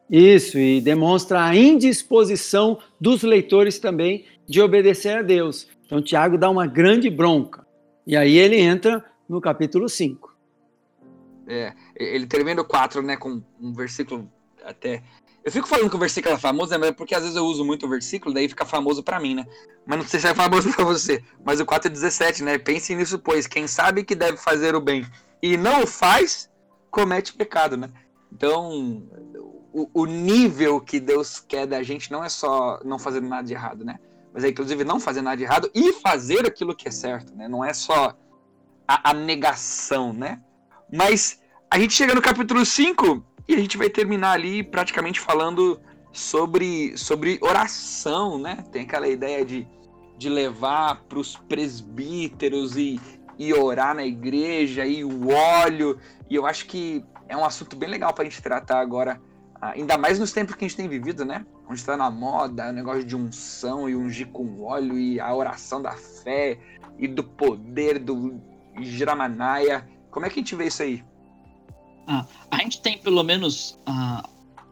Isso, 0.10 0.58
e 0.58 0.80
demonstra 0.80 1.44
a 1.44 1.54
indisposição 1.54 2.80
dos 3.02 3.22
leitores 3.22 3.80
também 3.80 4.24
de 4.48 4.62
obedecer 4.62 5.18
a 5.18 5.22
Deus. 5.22 5.68
Então, 5.86 6.02
Tiago 6.02 6.38
dá 6.38 6.50
uma 6.50 6.66
grande 6.66 7.10
bronca. 7.10 7.68
E 8.08 8.16
aí 8.16 8.38
ele 8.38 8.58
entra 8.58 9.04
no 9.28 9.42
capítulo 9.42 9.90
5. 9.90 10.34
É, 11.48 11.74
ele 11.98 12.26
termina 12.28 12.62
o 12.62 12.66
4, 12.66 13.02
né, 13.02 13.18
com 13.18 13.42
um 13.60 13.74
versículo 13.74 14.32
até 14.64 15.04
eu 15.44 15.52
fico 15.52 15.68
falando 15.68 15.90
que 15.90 15.96
o 15.96 16.00
versículo 16.00 16.36
é 16.36 16.38
famoso, 16.38 16.78
né? 16.78 16.92
Porque 16.92 17.14
às 17.14 17.22
vezes 17.22 17.36
eu 17.36 17.46
uso 17.46 17.66
muito 17.66 17.86
o 17.86 17.90
versículo, 17.90 18.34
daí 18.34 18.48
fica 18.48 18.66
famoso 18.66 19.04
para 19.04 19.20
mim, 19.20 19.36
né? 19.36 19.46
Mas 19.86 20.00
não 20.00 20.08
sei 20.08 20.20
se 20.20 20.28
é 20.28 20.34
famoso 20.34 20.72
para 20.74 20.86
você. 20.86 21.22
Mas 21.44 21.60
o 21.60 21.66
4 21.66 21.90
é 21.90 21.92
17, 21.92 22.44
né? 22.44 22.58
Pense 22.58 22.96
nisso, 22.96 23.20
pois. 23.20 23.46
Quem 23.46 23.68
sabe 23.68 24.04
que 24.04 24.16
deve 24.16 24.38
fazer 24.38 24.74
o 24.74 24.80
bem 24.80 25.06
e 25.42 25.58
não 25.58 25.84
o 25.84 25.88
faz, 25.88 26.50
comete 26.90 27.34
pecado, 27.34 27.76
né? 27.76 27.90
Então, 28.32 29.04
o, 29.74 29.90
o 29.94 30.06
nível 30.06 30.80
que 30.80 31.00
Deus 31.00 31.40
quer 31.40 31.68
da 31.68 31.84
gente 31.84 32.10
não 32.10 32.24
é 32.24 32.30
só 32.30 32.80
não 32.86 32.98
fazer 32.98 33.22
nada 33.22 33.46
de 33.46 33.54
errado, 33.54 33.84
né? 33.84 34.00
Mas 34.34 34.46
é 34.46 34.50
inclusive 34.50 34.86
não 34.86 35.00
fazer 35.00 35.22
nada 35.22 35.36
de 35.36 35.44
errado 35.44 35.70
e 35.76 35.92
fazer 35.94 36.48
aquilo 36.48 36.76
que 36.76 36.88
é 36.88 36.92
certo, 36.92 37.36
né? 37.36 37.50
Não 37.50 37.64
é 37.64 37.74
só 37.74 38.16
a, 38.88 39.12
a 39.12 39.14
negação, 39.14 40.14
né? 40.14 40.42
Mas 40.92 41.42
a 41.70 41.78
gente 41.78 41.94
chega 41.94 42.16
no 42.16 42.22
capítulo 42.22 42.66
5 42.66 43.33
e 43.48 43.56
a 43.56 43.58
gente 43.58 43.78
vai 43.78 43.90
terminar 43.90 44.32
ali 44.32 44.64
praticamente 44.64 45.20
falando 45.20 45.80
sobre, 46.12 46.96
sobre 46.98 47.40
oração, 47.42 48.38
né? 48.38 48.64
Tem 48.72 48.84
aquela 48.84 49.08
ideia 49.08 49.44
de, 49.44 49.68
de 50.18 50.30
levar 50.30 51.04
para 51.04 51.20
os 51.20 51.36
presbíteros 51.36 52.78
e, 52.78 53.02
e 53.38 53.54
orar 53.54 53.96
na 53.96 54.06
igreja, 54.06 54.86
e 54.86 55.04
o 55.04 55.30
óleo. 55.30 56.00
E 56.30 56.36
eu 56.36 56.46
acho 56.46 56.68
que 56.68 57.04
é 57.28 57.36
um 57.36 57.44
assunto 57.44 57.76
bem 57.76 57.90
legal 57.90 58.14
para 58.14 58.24
a 58.24 58.30
gente 58.30 58.42
tratar 58.42 58.80
agora, 58.80 59.20
ainda 59.60 59.98
mais 59.98 60.20
nos 60.20 60.32
tempos 60.32 60.56
que 60.56 60.64
a 60.64 60.68
gente 60.68 60.78
tem 60.78 60.88
vivido, 60.88 61.26
né? 61.26 61.46
Onde 61.68 61.80
está 61.80 61.98
na 61.98 62.12
moda 62.12 62.70
o 62.70 62.74
negócio 62.74 63.04
de 63.04 63.16
unção 63.16 63.90
e 63.90 63.96
ungir 63.96 64.28
com 64.28 64.62
óleo 64.62 64.98
e 64.98 65.20
a 65.20 65.34
oração 65.34 65.82
da 65.82 65.94
fé 65.94 66.60
e 66.98 67.08
do 67.08 67.24
poder 67.24 67.98
do 67.98 68.40
Jramanaia. 68.80 69.88
Como 70.12 70.26
é 70.26 70.30
que 70.30 70.40
a 70.40 70.42
gente 70.42 70.56
vê 70.56 70.68
isso 70.68 70.84
aí? 70.84 71.04
Ah, 72.08 72.26
a 72.52 72.58
gente 72.58 72.82
tem 72.82 72.98
pelo 72.98 73.24
menos 73.24 73.78
ah, 73.86 74.28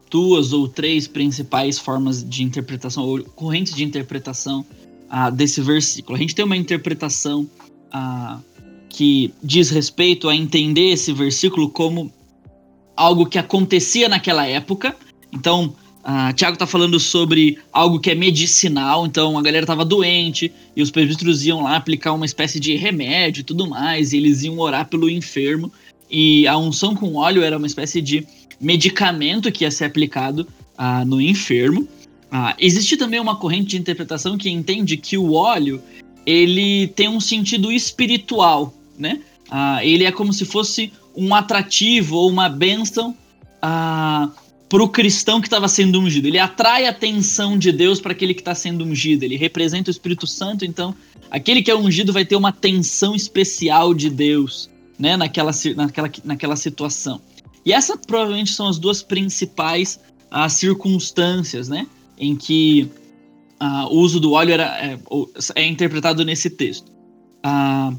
duas 0.09 0.53
ou 0.53 0.67
três 0.67 1.07
principais 1.07 1.79
formas 1.79 2.23
de 2.27 2.43
interpretação, 2.43 3.03
ou 3.03 3.23
correntes 3.23 3.73
de 3.73 3.83
interpretação 3.83 4.65
ah, 5.09 5.29
desse 5.29 5.61
versículo. 5.61 6.17
A 6.17 6.19
gente 6.19 6.35
tem 6.35 6.43
uma 6.43 6.57
interpretação 6.57 7.49
ah, 7.91 8.39
que 8.89 9.33
diz 9.41 9.69
respeito 9.69 10.27
a 10.27 10.35
entender 10.35 10.89
esse 10.89 11.13
versículo 11.13 11.69
como 11.69 12.11
algo 12.95 13.25
que 13.25 13.39
acontecia 13.39 14.09
naquela 14.09 14.45
época. 14.45 14.95
Então, 15.31 15.73
Uh, 16.01 16.33
Tiago 16.33 16.53
está 16.53 16.65
falando 16.65 16.99
sobre 16.99 17.59
algo 17.71 17.99
que 17.99 18.09
é 18.09 18.15
medicinal, 18.15 19.05
então 19.05 19.37
a 19.37 19.41
galera 19.41 19.63
estava 19.63 19.85
doente 19.85 20.51
e 20.75 20.81
os 20.81 20.89
presbíteros 20.89 21.45
iam 21.45 21.61
lá 21.61 21.75
aplicar 21.75 22.13
uma 22.13 22.25
espécie 22.25 22.59
de 22.59 22.75
remédio 22.75 23.41
e 23.41 23.43
tudo 23.43 23.67
mais, 23.67 24.11
e 24.11 24.17
eles 24.17 24.41
iam 24.41 24.57
orar 24.57 24.89
pelo 24.89 25.07
enfermo. 25.07 25.71
E 26.11 26.45
a 26.45 26.57
unção 26.57 26.93
com 26.93 27.15
óleo 27.15 27.41
era 27.41 27.57
uma 27.57 27.67
espécie 27.67 28.01
de 28.01 28.27
medicamento 28.59 29.51
que 29.51 29.63
ia 29.63 29.71
ser 29.71 29.85
aplicado 29.85 30.45
ah, 30.77 31.05
no 31.05 31.21
enfermo. 31.21 31.87
Ah, 32.29 32.55
existe 32.59 32.97
também 32.97 33.19
uma 33.19 33.35
corrente 33.35 33.69
de 33.69 33.77
interpretação 33.77 34.37
que 34.37 34.49
entende 34.49 34.97
que 34.97 35.17
o 35.17 35.33
óleo 35.33 35.81
ele 36.25 36.87
tem 36.87 37.07
um 37.07 37.19
sentido 37.19 37.71
espiritual, 37.71 38.73
né? 38.97 39.21
Ah, 39.49 39.83
ele 39.83 40.03
é 40.03 40.11
como 40.11 40.33
se 40.33 40.45
fosse 40.45 40.91
um 41.15 41.33
atrativo 41.33 42.15
ou 42.15 42.29
uma 42.29 42.47
bênção 42.49 43.15
ah, 43.61 44.29
para 44.67 44.83
o 44.83 44.89
cristão 44.89 45.41
que 45.41 45.47
estava 45.47 45.67
sendo 45.67 45.99
ungido. 45.99 46.27
Ele 46.27 46.39
atrai 46.39 46.85
a 46.85 46.89
atenção 46.91 47.57
de 47.57 47.71
Deus 47.71 47.99
para 47.99 48.11
aquele 48.11 48.33
que 48.33 48.41
está 48.41 48.55
sendo 48.55 48.85
ungido. 48.85 49.23
Ele 49.23 49.35
representa 49.35 49.89
o 49.89 49.91
Espírito 49.91 50.27
Santo, 50.27 50.63
então 50.63 50.95
aquele 51.29 51.61
que 51.61 51.71
é 51.71 51.75
ungido 51.75 52.13
vai 52.13 52.23
ter 52.23 52.35
uma 52.35 52.49
atenção 52.49 53.15
especial 53.15 53.93
de 53.93 54.09
Deus 54.09 54.70
né, 55.01 55.17
naquela, 55.17 55.51
naquela, 55.75 56.11
naquela 56.23 56.55
situação. 56.55 57.19
E 57.65 57.73
essas 57.73 57.97
provavelmente 58.05 58.51
são 58.51 58.67
as 58.67 58.77
duas 58.77 59.01
principais 59.01 59.99
uh, 60.31 60.47
circunstâncias 60.47 61.67
né, 61.67 61.87
em 62.19 62.35
que 62.35 62.87
uh, 63.59 63.87
o 63.87 63.97
uso 63.99 64.19
do 64.19 64.33
óleo 64.33 64.53
era, 64.53 64.77
é, 64.79 64.99
é 65.55 65.65
interpretado 65.65 66.23
nesse 66.23 66.51
texto. 66.51 66.91
Uh, 67.43 67.97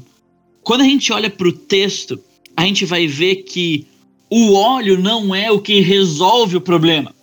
quando 0.63 0.81
a 0.81 0.85
gente 0.85 1.11
olha 1.11 1.29
para 1.29 1.47
o 1.47 1.51
texto, 1.51 2.17
a 2.55 2.65
gente 2.65 2.85
vai 2.85 3.05
ver 3.05 3.43
que 3.43 3.85
o 4.29 4.53
óleo 4.53 4.97
não 4.97 5.35
é 5.35 5.51
o 5.51 5.59
que 5.59 5.81
resolve 5.81 6.55
o 6.55 6.61
problema. 6.61 7.13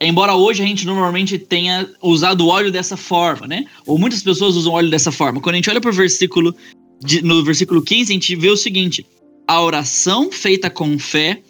Embora 0.00 0.34
hoje 0.34 0.64
a 0.64 0.66
gente 0.66 0.84
normalmente 0.84 1.38
tenha 1.38 1.88
usado 2.02 2.40
o 2.44 2.48
óleo 2.48 2.72
dessa 2.72 2.96
forma, 2.96 3.46
né? 3.46 3.66
Ou 3.86 3.96
muitas 3.96 4.20
pessoas 4.20 4.56
usam 4.56 4.72
óleo 4.72 4.90
dessa 4.90 5.12
forma. 5.12 5.40
Quando 5.40 5.54
a 5.54 5.58
gente 5.58 5.70
olha 5.70 5.80
para 5.80 5.90
o 5.90 5.94
versículo, 5.94 6.52
de, 7.00 7.22
no 7.22 7.44
versículo 7.44 7.80
15, 7.80 8.10
a 8.10 8.14
gente 8.14 8.34
vê 8.34 8.50
o 8.50 8.56
seguinte: 8.56 9.06
a 9.46 9.60
oração 9.60 10.30
feita 10.30 10.70
com 10.70 10.98
fé 10.98 11.42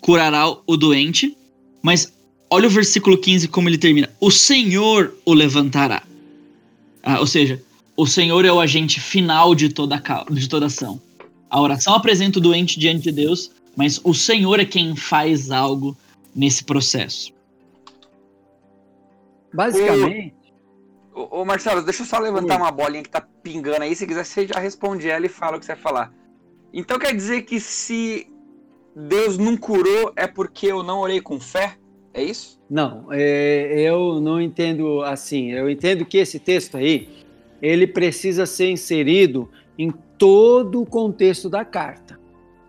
curará 0.00 0.48
o 0.66 0.76
doente, 0.76 1.36
mas 1.82 2.12
olha 2.50 2.66
o 2.66 2.70
versículo 2.70 3.18
15 3.18 3.48
como 3.48 3.68
ele 3.68 3.78
termina: 3.78 4.10
o 4.20 4.30
Senhor 4.30 5.14
o 5.24 5.34
levantará. 5.34 6.02
Ah, 7.02 7.20
ou 7.20 7.26
seja, 7.26 7.62
o 7.96 8.06
Senhor 8.06 8.44
é 8.44 8.52
o 8.52 8.60
agente 8.60 9.00
final 9.00 9.54
de 9.54 9.68
toda, 9.68 10.02
de 10.30 10.48
toda 10.48 10.66
ação. 10.66 11.00
A 11.48 11.60
oração 11.60 11.94
apresenta 11.94 12.38
o 12.38 12.42
doente 12.42 12.78
diante 12.78 13.02
de 13.02 13.12
Deus, 13.12 13.50
mas 13.76 14.00
o 14.04 14.14
Senhor 14.14 14.60
é 14.60 14.64
quem 14.64 14.94
faz 14.94 15.50
algo 15.50 15.96
nesse 16.34 16.62
processo. 16.64 17.32
Basicamente. 19.52 20.34
Ô, 21.12 21.40
ô 21.40 21.44
Marcelo, 21.44 21.82
deixa 21.82 22.02
eu 22.02 22.06
só 22.06 22.18
levantar 22.18 22.54
Oi. 22.54 22.60
uma 22.60 22.70
bolinha 22.70 23.02
que 23.02 23.10
tá 23.10 23.20
pingando 23.20 23.82
aí. 23.82 23.96
Se 23.96 24.06
quiser, 24.06 24.24
você 24.24 24.46
já 24.46 24.60
responde 24.60 25.08
ela 25.08 25.26
e 25.26 25.28
fala 25.28 25.56
o 25.56 25.60
que 25.60 25.66
você 25.66 25.74
vai 25.74 25.82
falar. 25.82 26.19
Então 26.72 26.98
quer 26.98 27.14
dizer 27.14 27.42
que 27.42 27.58
se 27.58 28.26
Deus 28.94 29.38
não 29.38 29.56
curou 29.56 30.12
é 30.16 30.26
porque 30.26 30.66
eu 30.66 30.82
não 30.82 31.00
orei 31.00 31.20
com 31.20 31.40
fé? 31.40 31.76
É 32.12 32.22
isso? 32.22 32.60
Não, 32.68 33.06
é, 33.10 33.80
eu 33.80 34.20
não 34.20 34.40
entendo 34.40 35.02
assim. 35.02 35.50
Eu 35.50 35.70
entendo 35.70 36.04
que 36.04 36.18
esse 36.18 36.38
texto 36.38 36.76
aí 36.76 37.08
ele 37.62 37.86
precisa 37.86 38.46
ser 38.46 38.70
inserido 38.70 39.48
em 39.78 39.92
todo 40.18 40.80
o 40.80 40.86
contexto 40.86 41.48
da 41.48 41.64
carta. 41.64 42.18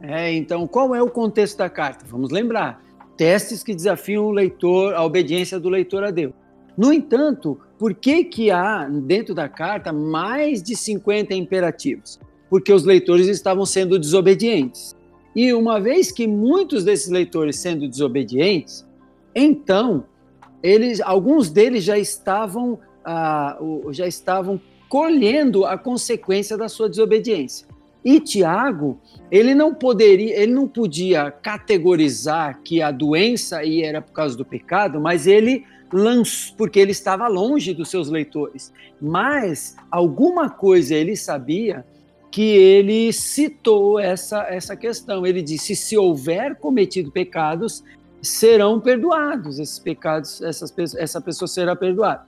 É, 0.01 0.33
então, 0.33 0.65
qual 0.67 0.95
é 0.95 1.01
o 1.01 1.09
contexto 1.09 1.57
da 1.57 1.69
carta? 1.69 2.05
Vamos 2.07 2.31
lembrar: 2.31 2.83
testes 3.15 3.63
que 3.63 3.75
desafiam 3.75 4.25
o 4.25 4.31
leitor, 4.31 4.93
a 4.95 5.03
obediência 5.03 5.59
do 5.59 5.69
leitor 5.69 6.03
a 6.03 6.11
Deus. 6.11 6.33
No 6.77 6.91
entanto, 6.91 7.59
por 7.77 7.93
que, 7.93 8.23
que 8.23 8.49
há 8.49 8.87
dentro 8.87 9.35
da 9.35 9.49
carta 9.49 9.91
mais 9.91 10.63
de 10.63 10.75
50 10.75 11.33
imperativos? 11.35 12.19
Porque 12.51 12.71
os 12.71 12.83
leitores 12.83 13.27
estavam 13.27 13.65
sendo 13.65 13.97
desobedientes. 13.97 14.95
E 15.35 15.53
uma 15.53 15.79
vez 15.79 16.11
que 16.11 16.27
muitos 16.27 16.83
desses 16.83 17.09
leitores 17.09 17.57
sendo 17.57 17.87
desobedientes, 17.87 18.85
então 19.33 20.03
eles, 20.61 21.01
alguns 21.01 21.49
deles 21.49 21.83
já 21.83 21.97
estavam, 21.97 22.77
ah, 23.05 23.57
já 23.91 24.05
estavam 24.05 24.61
colhendo 24.89 25.65
a 25.65 25.77
consequência 25.77 26.57
da 26.57 26.67
sua 26.67 26.89
desobediência. 26.89 27.65
E 28.03 28.19
Tiago, 28.19 28.99
ele 29.31 29.55
não 29.55 29.73
poderia, 29.73 30.37
ele 30.37 30.51
não 30.51 30.67
podia 30.67 31.31
categorizar 31.31 32.59
que 32.63 32.81
a 32.81 32.91
doença 32.91 33.57
aí 33.57 33.83
era 33.83 34.01
por 34.01 34.11
causa 34.11 34.35
do 34.35 34.43
pecado, 34.43 34.99
mas 34.99 35.27
ele 35.27 35.63
lançou, 35.93 36.55
porque 36.57 36.79
ele 36.79 36.91
estava 36.91 37.27
longe 37.27 37.73
dos 37.73 37.89
seus 37.89 38.09
leitores. 38.09 38.73
Mas 38.99 39.75
alguma 39.89 40.49
coisa 40.49 40.95
ele 40.95 41.15
sabia 41.15 41.85
que 42.31 42.41
ele 42.41 43.11
citou 43.11 43.99
essa, 43.99 44.43
essa 44.49 44.75
questão. 44.75 45.25
Ele 45.25 45.41
disse: 45.41 45.75
se 45.75 45.97
houver 45.97 46.55
cometido 46.55 47.11
pecados, 47.11 47.83
serão 48.21 48.79
perdoados. 48.79 49.59
Esses 49.59 49.77
pecados, 49.77 50.41
essas, 50.41 50.73
essa 50.95 51.19
pessoa 51.19 51.47
será 51.47 51.75
perdoada. 51.75 52.25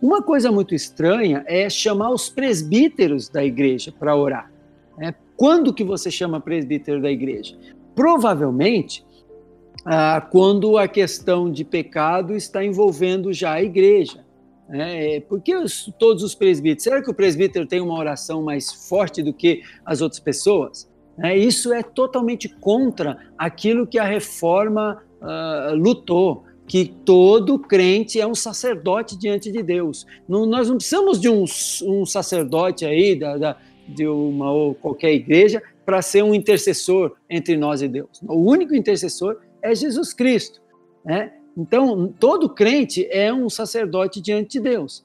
Uma 0.00 0.22
coisa 0.22 0.50
muito 0.50 0.74
estranha 0.74 1.44
é 1.46 1.68
chamar 1.68 2.10
os 2.10 2.28
presbíteros 2.28 3.28
da 3.28 3.44
igreja 3.44 3.92
para 3.96 4.16
orar. 4.16 4.50
Né? 4.96 5.14
Quando 5.36 5.72
que 5.72 5.84
você 5.84 6.10
chama 6.10 6.40
presbítero 6.40 7.00
da 7.00 7.10
igreja? 7.10 7.56
Provavelmente 7.94 9.04
ah, 9.84 10.20
quando 10.20 10.78
a 10.78 10.86
questão 10.86 11.50
de 11.50 11.64
pecado 11.64 12.34
está 12.34 12.64
envolvendo 12.64 13.32
já 13.32 13.52
a 13.52 13.62
igreja. 13.62 14.24
Né? 14.68 15.20
Porque 15.20 15.54
os, 15.54 15.92
todos 15.98 16.22
os 16.22 16.34
presbíteros, 16.34 16.84
será 16.84 17.02
que 17.02 17.10
o 17.10 17.14
presbítero 17.14 17.66
tem 17.66 17.80
uma 17.80 17.98
oração 17.98 18.42
mais 18.42 18.72
forte 18.88 19.22
do 19.22 19.32
que 19.32 19.62
as 19.84 20.00
outras 20.00 20.20
pessoas? 20.20 20.90
É, 21.22 21.36
isso 21.36 21.72
é 21.72 21.82
totalmente 21.82 22.48
contra 22.48 23.18
aquilo 23.36 23.86
que 23.86 23.98
a 23.98 24.04
reforma 24.04 25.02
uh, 25.20 25.74
lutou 25.74 26.44
que 26.66 26.86
todo 26.86 27.58
crente 27.58 28.18
é 28.18 28.26
um 28.26 28.34
sacerdote 28.34 29.18
diante 29.18 29.52
de 29.52 29.62
Deus. 29.62 30.06
Não, 30.26 30.46
nós 30.46 30.68
não 30.68 30.76
precisamos 30.76 31.20
de 31.20 31.28
um, 31.28 31.44
um 31.84 32.06
sacerdote 32.06 32.86
aí 32.86 33.14
da, 33.14 33.36
da, 33.36 33.56
de 33.86 34.06
uma 34.06 34.50
ou 34.50 34.74
qualquer 34.74 35.12
igreja 35.12 35.62
para 35.84 36.00
ser 36.00 36.22
um 36.22 36.32
intercessor 36.32 37.14
entre 37.28 37.56
nós 37.56 37.82
e 37.82 37.88
Deus. 37.88 38.22
O 38.22 38.50
único 38.50 38.74
intercessor 38.74 39.38
é 39.60 39.74
Jesus 39.74 40.14
Cristo. 40.14 40.62
Né? 41.04 41.32
Então, 41.56 42.12
todo 42.18 42.48
crente 42.48 43.06
é 43.10 43.32
um 43.32 43.50
sacerdote 43.50 44.20
diante 44.20 44.52
de 44.52 44.60
Deus. 44.60 45.04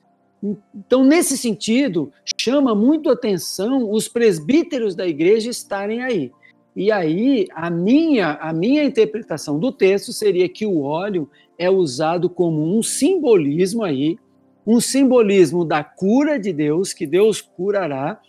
Então, 0.73 1.03
nesse 1.03 1.37
sentido, 1.37 2.11
chama 2.39 2.75
muito 2.75 3.09
atenção 3.09 3.91
os 3.91 4.07
presbíteros 4.07 4.95
da 4.95 5.07
igreja 5.07 5.49
estarem 5.49 6.03
aí. 6.03 6.31
E 6.75 6.91
aí, 6.91 7.47
a 7.55 7.69
minha, 7.69 8.33
a 8.33 8.53
minha 8.53 8.83
interpretação 8.83 9.59
do 9.59 9.71
texto 9.71 10.13
seria 10.13 10.47
que 10.47 10.65
o 10.65 10.81
óleo 10.81 11.29
é 11.57 11.69
usado 11.69 12.29
como 12.29 12.77
um 12.77 12.83
simbolismo 12.83 13.83
aí, 13.83 14.17
um 14.65 14.79
simbolismo 14.79 15.65
da 15.65 15.83
cura 15.83 16.39
de 16.39 16.53
Deus, 16.53 16.93
que 16.93 17.07
Deus 17.07 17.41
curará, 17.41 18.21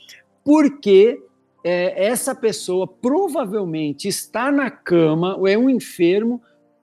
porque 0.43 1.21
é, 1.63 2.07
essa 2.07 2.35
pessoa 2.35 2.87
provavelmente 2.87 4.09
está 4.09 4.51
na 4.51 4.71
cama, 4.71 5.37
ou 5.37 5.47
é 5.47 5.59
um 5.59 5.69
enfermo, 5.69 6.41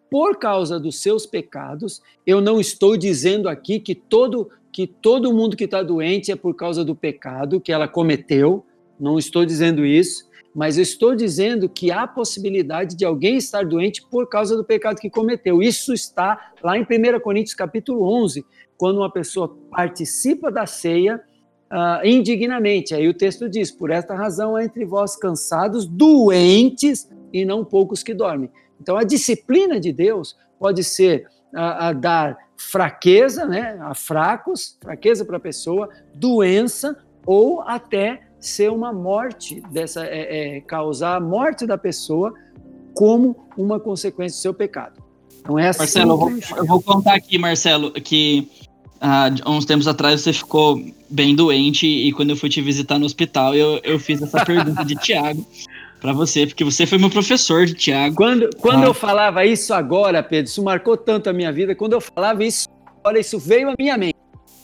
por 0.10 0.38
causa 0.38 0.80
dos 0.80 1.02
seus 1.02 1.26
pecados. 1.26 2.02
Eu 2.26 2.42
não 2.42 2.60
estou 2.60 2.96
dizendo 2.98 3.50
aqui 3.50 3.80
que 3.80 3.96
todo, 3.96 4.50
que 4.72 4.88
todo 4.88 5.34
mundo 5.34 5.58
que 5.58 5.66
está 5.66 5.82
doente 5.82 6.32
é 6.32 6.36
por 6.36 6.56
causa 6.56 6.84
do 6.84 6.96
pecado 6.96 7.60
que 7.60 7.72
ela 7.72 7.88
cometeu, 7.88 8.66
não 9.00 9.20
estou 9.20 9.46
dizendo 9.46 9.86
isso 9.86 10.26
mas 10.56 10.78
eu 10.78 10.84
estou 10.84 11.14
dizendo 11.14 11.68
que 11.68 11.92
há 11.92 12.08
possibilidade 12.08 12.96
de 12.96 13.04
alguém 13.04 13.36
estar 13.36 13.66
doente 13.66 14.02
por 14.10 14.30
causa 14.30 14.56
do 14.56 14.64
pecado 14.64 15.02
que 15.02 15.10
cometeu. 15.10 15.62
Isso 15.62 15.94
está 15.94 16.54
lá 16.64 16.78
em 16.78 16.84
1 16.84 17.20
Coríntios 17.20 17.54
capítulo 17.54 18.10
11, 18.24 18.46
quando 18.78 19.00
uma 19.00 19.12
pessoa 19.12 19.54
participa 19.70 20.50
da 20.50 20.66
ceia 20.66 21.22
uh, 21.70 22.08
indignamente. 22.08 22.96
Aí 22.96 23.06
o 23.06 23.14
texto 23.14 23.50
diz: 23.50 23.70
Por 23.70 23.92
esta 23.92 24.16
razão 24.16 24.56
há 24.56 24.64
entre 24.64 24.86
vós 24.86 25.18
cansados, 25.18 25.86
doentes 25.86 27.10
e 27.34 27.44
não 27.44 27.66
poucos 27.66 28.02
que 28.02 28.14
dormem. 28.14 28.50
Então 28.82 28.98
a 28.98 29.04
disciplina 29.04 29.80
de 29.80 29.92
Deus 29.92 30.36
pode 30.60 30.84
ser 30.84 31.28
a, 31.54 31.90
a 31.90 31.94
dar 31.94 32.38
fraqueza, 32.58 33.46
né, 33.46 33.78
a 33.82 33.94
fracos, 33.94 34.78
fraqueza 34.82 35.26
para 35.26 35.38
a 35.38 35.40
pessoa, 35.40 35.90
doença 36.14 36.98
ou 37.26 37.62
até 37.62 38.22
ser 38.40 38.72
uma 38.72 38.94
morte 38.94 39.62
dessa 39.72 40.06
é, 40.06 40.58
é, 40.58 40.62
causar 40.62 41.16
a 41.16 41.20
morte 41.20 41.66
da 41.66 41.78
pessoa 41.78 42.34
como 42.94 43.48
uma 43.58 43.80
consequência 43.80 44.38
do 44.38 44.42
seu 44.42 44.54
pecado. 44.54 45.04
Então 45.40 45.60
é 45.60 45.70
assim 45.70 45.80
Marcelo, 45.80 46.12
eu 46.12 46.18
vou, 46.18 46.32
eu 46.58 46.66
vou 46.66 46.82
contar 46.82 47.16
aqui, 47.16 47.38
Marcelo, 47.38 47.92
que 47.92 48.50
há 49.00 49.28
ah, 49.28 49.50
uns 49.50 49.66
tempos 49.66 49.88
atrás 49.88 50.22
você 50.22 50.32
ficou 50.32 50.82
bem 51.10 51.36
doente 51.36 51.86
e 51.86 52.12
quando 52.14 52.32
eu 52.32 52.36
fui 52.36 52.50
te 52.50 52.62
visitar 52.62 52.98
no 52.98 53.06
hospital 53.06 53.54
eu, 53.54 53.80
eu 53.84 54.00
fiz 54.00 54.22
essa 54.22 54.44
pergunta 54.44 54.84
de 54.84 54.96
Tiago 54.96 55.46
para 56.06 56.14
você, 56.14 56.46
porque 56.46 56.64
você 56.64 56.86
foi 56.86 57.00
meu 57.00 57.10
professor 57.10 57.66
de 57.66 57.74
Tiago. 57.74 58.16
Quando, 58.16 58.48
quando 58.58 58.84
ah. 58.84 58.86
eu 58.86 58.94
falava 58.94 59.44
isso 59.44 59.74
agora, 59.74 60.22
Pedro, 60.22 60.52
isso 60.52 60.64
marcou 60.64 60.96
tanto 60.96 61.32
a 61.32 61.34
minha 61.34 61.52
vida. 61.52 61.74
Quando 61.74 61.94
eu 61.94 62.02
falava 62.02 62.44
isso, 62.44 62.68
olha, 63.04 63.18
isso 63.18 63.40
veio 63.40 63.70
à 63.70 63.76
minha 63.78 63.98
mente. 63.98 64.16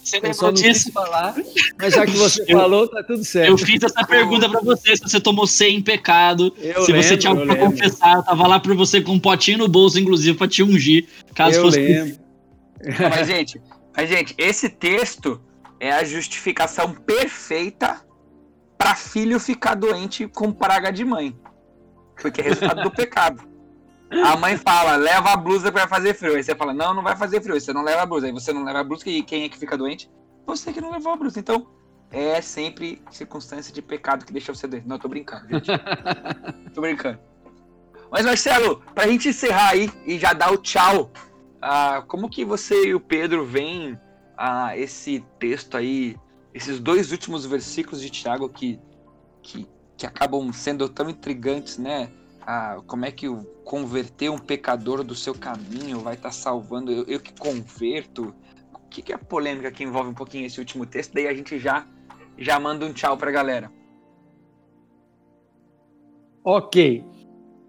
Você 0.03 0.19
eu 0.21 0.33
só 0.33 0.47
não 0.47 0.53
disso? 0.53 0.91
falar, 0.91 1.35
mas 1.79 1.93
já 1.95 2.05
que 2.05 2.11
você 2.11 2.43
eu, 2.47 2.59
falou, 2.59 2.87
tá 2.87 3.03
tudo 3.03 3.23
certo. 3.23 3.49
Eu 3.49 3.57
fiz 3.57 3.81
essa 3.81 4.05
pergunta 4.05 4.47
para 4.47 4.61
você, 4.61 4.95
se 4.95 5.01
você 5.01 5.19
tomou 5.19 5.47
100 5.47 5.77
em 5.77 5.81
pecado, 5.81 6.53
eu 6.59 6.83
se 6.83 6.91
lembro, 6.91 7.07
você 7.07 7.17
tinha 7.17 7.31
algo 7.31 7.43
pra 7.43 7.55
confessar, 7.55 8.17
eu 8.17 8.23
tava 8.23 8.47
lá 8.47 8.59
para 8.59 8.73
você 8.75 9.01
com 9.01 9.13
um 9.13 9.19
potinho 9.19 9.59
no 9.59 9.67
bolso, 9.67 9.99
inclusive, 9.99 10.37
para 10.37 10.47
te 10.47 10.61
ungir, 10.61 11.07
caso 11.33 11.57
eu 11.57 11.61
fosse... 11.63 11.79
Lembro. 11.79 12.17
Mas, 12.99 13.27
gente, 13.27 13.61
mas, 13.95 14.09
gente, 14.09 14.35
esse 14.37 14.69
texto 14.69 15.39
é 15.79 15.91
a 15.91 16.03
justificação 16.03 16.93
perfeita 16.93 18.01
para 18.81 18.95
filho 18.95 19.39
ficar 19.39 19.75
doente 19.75 20.27
com 20.27 20.51
praga 20.51 20.91
de 20.91 21.05
mãe. 21.05 21.39
Porque 22.19 22.41
é 22.41 22.45
resultado 22.45 22.81
do 22.81 22.89
pecado. 22.89 23.43
A 24.25 24.35
mãe 24.35 24.57
fala, 24.57 24.95
leva 24.95 25.29
a 25.29 25.37
blusa 25.37 25.71
para 25.71 25.87
fazer 25.87 26.15
frio. 26.15 26.35
Aí 26.35 26.43
você 26.43 26.55
fala, 26.55 26.73
não, 26.73 26.91
não 26.91 27.03
vai 27.03 27.15
fazer 27.15 27.41
frio. 27.41 27.61
Você 27.61 27.71
não 27.71 27.83
leva 27.83 28.01
a 28.01 28.05
blusa. 28.07 28.25
Aí 28.25 28.31
você 28.31 28.51
não 28.51 28.63
leva 28.63 28.79
a 28.79 28.83
blusa 28.83 29.07
e 29.07 29.21
quem 29.21 29.43
é 29.43 29.49
que 29.49 29.57
fica 29.57 29.77
doente? 29.77 30.09
Você 30.47 30.73
que 30.73 30.81
não 30.81 30.91
levou 30.91 31.13
a 31.13 31.15
blusa. 31.15 31.39
Então, 31.39 31.67
é 32.09 32.41
sempre 32.41 33.03
circunstância 33.11 33.71
de 33.71 33.83
pecado 33.83 34.25
que 34.25 34.33
deixa 34.33 34.51
você 34.51 34.67
doente. 34.67 34.87
Não, 34.87 34.95
eu 34.95 34.99
tô 34.99 35.07
brincando, 35.07 35.47
gente. 35.47 35.69
tô 36.73 36.81
brincando. 36.81 37.19
Mas, 38.09 38.25
Marcelo, 38.25 38.81
pra 38.95 39.07
gente 39.07 39.29
encerrar 39.29 39.69
aí 39.69 39.91
e 40.07 40.17
já 40.17 40.33
dar 40.33 40.51
o 40.51 40.57
tchau, 40.57 41.11
uh, 41.57 42.03
como 42.07 42.27
que 42.27 42.43
você 42.43 42.87
e 42.87 42.95
o 42.95 42.99
Pedro 42.99 43.45
veem 43.45 43.93
uh, 43.93 44.75
esse 44.75 45.23
texto 45.37 45.77
aí, 45.77 46.17
esses 46.53 46.79
dois 46.79 47.11
últimos 47.11 47.45
versículos 47.45 48.01
de 48.01 48.09
Tiago 48.09 48.49
que, 48.49 48.79
que, 49.41 49.67
que 49.97 50.05
acabam 50.05 50.51
sendo 50.51 50.87
tão 50.89 51.09
intrigantes, 51.09 51.77
né? 51.77 52.11
como 52.87 53.05
é 53.05 53.11
que 53.11 53.27
converter 53.63 54.29
um 54.29 54.37
pecador 54.37 55.03
do 55.03 55.15
seu 55.15 55.33
caminho 55.33 55.99
vai 55.99 56.15
estar 56.15 56.29
tá 56.29 56.33
salvando 56.33 56.91
eu, 56.91 57.05
eu, 57.05 57.19
que 57.19 57.33
converto? 57.33 58.33
O 58.73 58.89
que, 58.89 59.01
que 59.01 59.13
é 59.13 59.15
a 59.15 59.19
polêmica 59.19 59.71
que 59.71 59.83
envolve 59.83 60.09
um 60.09 60.13
pouquinho 60.13 60.45
esse 60.45 60.59
último 60.59 60.85
texto? 60.85 61.13
Daí 61.13 61.27
a 61.27 61.33
gente 61.33 61.57
já, 61.57 61.87
já 62.37 62.59
manda 62.59 62.85
um 62.85 62.91
tchau 62.91 63.15
para 63.15 63.29
a 63.29 63.33
galera. 63.33 63.71
Ok. 66.43 67.05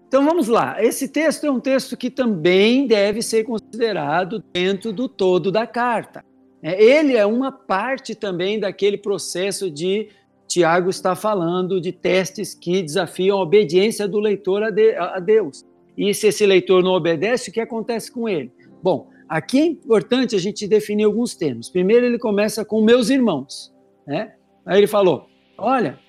Então 0.07 0.25
vamos 0.25 0.47
lá. 0.47 0.83
Esse 0.83 1.07
texto 1.07 1.45
é 1.45 1.51
um 1.51 1.59
texto 1.59 1.95
que 1.95 2.09
também 2.09 2.85
deve 2.85 3.21
ser 3.21 3.45
considerado 3.45 4.43
dentro 4.53 4.91
do 4.91 5.07
todo 5.07 5.51
da 5.51 5.65
carta. 5.65 6.25
É, 6.63 6.81
ele 6.81 7.17
é 7.17 7.25
uma 7.25 7.51
parte 7.51 8.15
também 8.15 8.57
daquele 8.57 8.97
processo 8.97 9.69
de 9.69 10.07
Tiago 10.47 10.89
está 10.89 11.15
falando 11.15 11.81
de 11.81 11.91
testes 11.91 12.53
que 12.53 12.81
desafiam 12.81 13.37
a 13.37 13.41
obediência 13.41 14.07
do 14.07 14.19
leitor 14.19 14.63
a, 14.63 14.69
de, 14.69 14.95
a 14.95 15.19
Deus. 15.19 15.65
E 15.97 16.13
se 16.13 16.27
esse 16.27 16.45
leitor 16.45 16.83
não 16.83 16.91
obedece, 16.91 17.49
o 17.49 17.53
que 17.53 17.59
acontece 17.59 18.11
com 18.11 18.29
ele? 18.29 18.51
Bom, 18.81 19.09
aqui 19.27 19.59
é 19.59 19.65
importante 19.65 20.35
a 20.35 20.39
gente 20.39 20.67
definir 20.67 21.03
alguns 21.03 21.35
termos. 21.35 21.69
Primeiro, 21.69 22.05
ele 22.05 22.17
começa 22.17 22.63
com 22.63 22.81
meus 22.81 23.09
irmãos. 23.09 23.73
Né? 24.05 24.33
Aí 24.65 24.79
ele 24.79 24.87
falou: 24.87 25.27
Olha, 25.57 25.99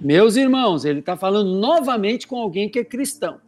meus 0.00 0.36
irmãos, 0.36 0.84
ele 0.84 1.00
está 1.00 1.16
falando 1.16 1.54
novamente 1.58 2.26
com 2.26 2.36
alguém 2.36 2.68
que 2.68 2.78
é 2.78 2.84
cristão. 2.84 3.40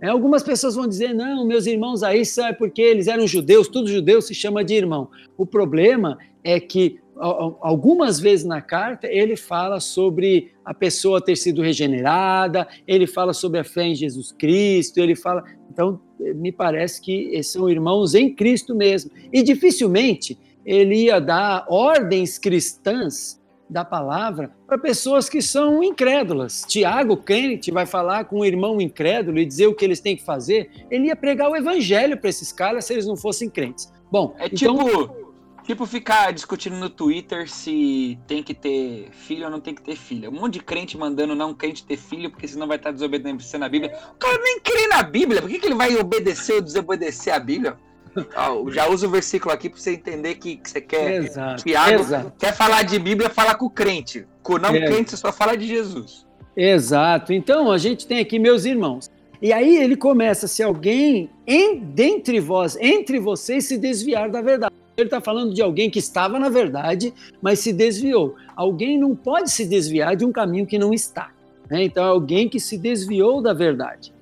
É, 0.00 0.08
algumas 0.08 0.42
pessoas 0.42 0.74
vão 0.74 0.86
dizer, 0.86 1.14
não, 1.14 1.46
meus 1.46 1.66
irmãos 1.66 2.02
aí 2.02 2.22
é 2.40 2.52
porque 2.52 2.80
eles 2.80 3.08
eram 3.08 3.26
judeus, 3.26 3.68
tudo 3.68 3.88
judeu 3.88 4.20
se 4.20 4.34
chama 4.34 4.64
de 4.64 4.74
irmão. 4.74 5.08
O 5.36 5.44
problema 5.44 6.18
é 6.44 6.60
que 6.60 7.00
algumas 7.20 8.20
vezes 8.20 8.46
na 8.46 8.62
carta 8.62 9.08
ele 9.08 9.36
fala 9.36 9.80
sobre 9.80 10.52
a 10.64 10.72
pessoa 10.72 11.20
ter 11.20 11.36
sido 11.36 11.62
regenerada, 11.62 12.66
ele 12.86 13.06
fala 13.06 13.32
sobre 13.32 13.58
a 13.58 13.64
fé 13.64 13.88
em 13.88 13.94
Jesus 13.94 14.30
Cristo, 14.32 14.98
ele 14.98 15.16
fala. 15.16 15.44
Então, 15.70 16.00
me 16.36 16.52
parece 16.52 17.00
que 17.00 17.42
são 17.42 17.68
irmãos 17.68 18.14
em 18.14 18.34
Cristo 18.34 18.74
mesmo. 18.74 19.10
E 19.32 19.42
dificilmente 19.42 20.38
ele 20.64 21.04
ia 21.04 21.20
dar 21.20 21.66
ordens 21.68 22.38
cristãs 22.38 23.37
da 23.68 23.84
palavra 23.84 24.50
para 24.66 24.78
pessoas 24.78 25.28
que 25.28 25.42
são 25.42 25.82
incrédulas. 25.82 26.64
Tiago, 26.66 27.16
crente, 27.16 27.70
vai 27.70 27.86
falar 27.86 28.24
com 28.24 28.40
um 28.40 28.44
irmão 28.44 28.80
incrédulo 28.80 29.38
e 29.38 29.46
dizer 29.46 29.66
o 29.66 29.74
que 29.74 29.84
eles 29.84 30.00
têm 30.00 30.16
que 30.16 30.24
fazer. 30.24 30.70
Ele 30.90 31.06
ia 31.06 31.16
pregar 31.16 31.50
o 31.50 31.56
evangelho 31.56 32.16
para 32.16 32.30
esses 32.30 32.52
caras 32.52 32.84
se 32.84 32.92
eles 32.92 33.06
não 33.06 33.16
fossem 33.16 33.48
crentes. 33.48 33.92
Bom, 34.10 34.34
é 34.38 34.46
então... 34.46 34.76
tipo, 34.76 35.16
tipo 35.64 35.86
ficar 35.86 36.32
discutindo 36.32 36.76
no 36.76 36.88
Twitter 36.88 37.50
se 37.50 38.18
tem 38.26 38.42
que 38.42 38.54
ter 38.54 39.10
filho 39.12 39.44
ou 39.44 39.50
não 39.50 39.60
tem 39.60 39.74
que 39.74 39.82
ter 39.82 39.96
filha. 39.96 40.30
Um 40.30 40.34
monte 40.34 40.54
de 40.54 40.60
crente 40.60 40.96
mandando 40.96 41.34
não 41.34 41.52
crente 41.52 41.84
ter 41.84 41.96
filho 41.96 42.30
porque 42.30 42.48
senão 42.48 42.66
vai 42.66 42.78
estar 42.78 42.90
desobedecendo 42.90 43.64
a 43.64 43.68
Bíblia. 43.68 43.96
O 44.14 44.18
cara 44.18 44.38
nem 44.42 44.60
crê 44.60 44.86
na 44.86 45.02
Bíblia, 45.02 45.42
por 45.42 45.50
que, 45.50 45.58
que 45.58 45.66
ele 45.66 45.74
vai 45.74 45.94
obedecer 45.96 46.54
ou 46.54 46.62
desobedecer 46.62 47.34
a 47.34 47.38
Bíblia? 47.38 47.76
Já 48.70 48.88
usa 48.88 49.06
o 49.06 49.10
versículo 49.10 49.52
aqui 49.52 49.68
para 49.68 49.78
você 49.78 49.92
entender 49.92 50.34
que, 50.36 50.56
que 50.56 50.70
você 50.70 50.80
quer. 50.80 51.24
Exato, 51.24 51.64
Tiago 51.64 52.00
exato. 52.00 52.32
quer 52.38 52.54
falar 52.54 52.82
de 52.82 52.98
Bíblia, 52.98 53.30
fala 53.30 53.54
com 53.54 53.66
o 53.66 53.70
crente. 53.70 54.26
Com 54.42 54.54
o 54.54 54.58
não 54.58 54.70
é. 54.70 54.86
crente, 54.86 55.10
você 55.10 55.16
só 55.16 55.32
fala 55.32 55.56
de 55.56 55.66
Jesus. 55.66 56.26
Exato. 56.56 57.32
Então, 57.32 57.70
a 57.70 57.78
gente 57.78 58.06
tem 58.06 58.18
aqui 58.18 58.38
meus 58.38 58.64
irmãos. 58.64 59.10
E 59.40 59.52
aí 59.52 59.76
ele 59.76 59.96
começa, 59.96 60.48
se 60.48 60.62
alguém 60.62 61.30
em, 61.46 61.78
dentre 61.78 62.40
vós, 62.40 62.76
entre 62.80 63.20
vocês, 63.20 63.66
se 63.66 63.78
desviar 63.78 64.28
da 64.28 64.42
verdade. 64.42 64.74
Ele 64.96 65.06
está 65.06 65.20
falando 65.20 65.54
de 65.54 65.62
alguém 65.62 65.88
que 65.88 66.00
estava 66.00 66.40
na 66.40 66.48
verdade, 66.48 67.14
mas 67.40 67.60
se 67.60 67.72
desviou. 67.72 68.34
Alguém 68.56 68.98
não 68.98 69.14
pode 69.14 69.48
se 69.50 69.64
desviar 69.64 70.16
de 70.16 70.24
um 70.24 70.32
caminho 70.32 70.66
que 70.66 70.76
não 70.76 70.92
está. 70.92 71.30
Né? 71.70 71.84
Então, 71.84 72.04
é 72.04 72.08
alguém 72.08 72.48
que 72.48 72.58
se 72.58 72.76
desviou 72.76 73.40
da 73.40 73.52
verdade. 73.52 74.12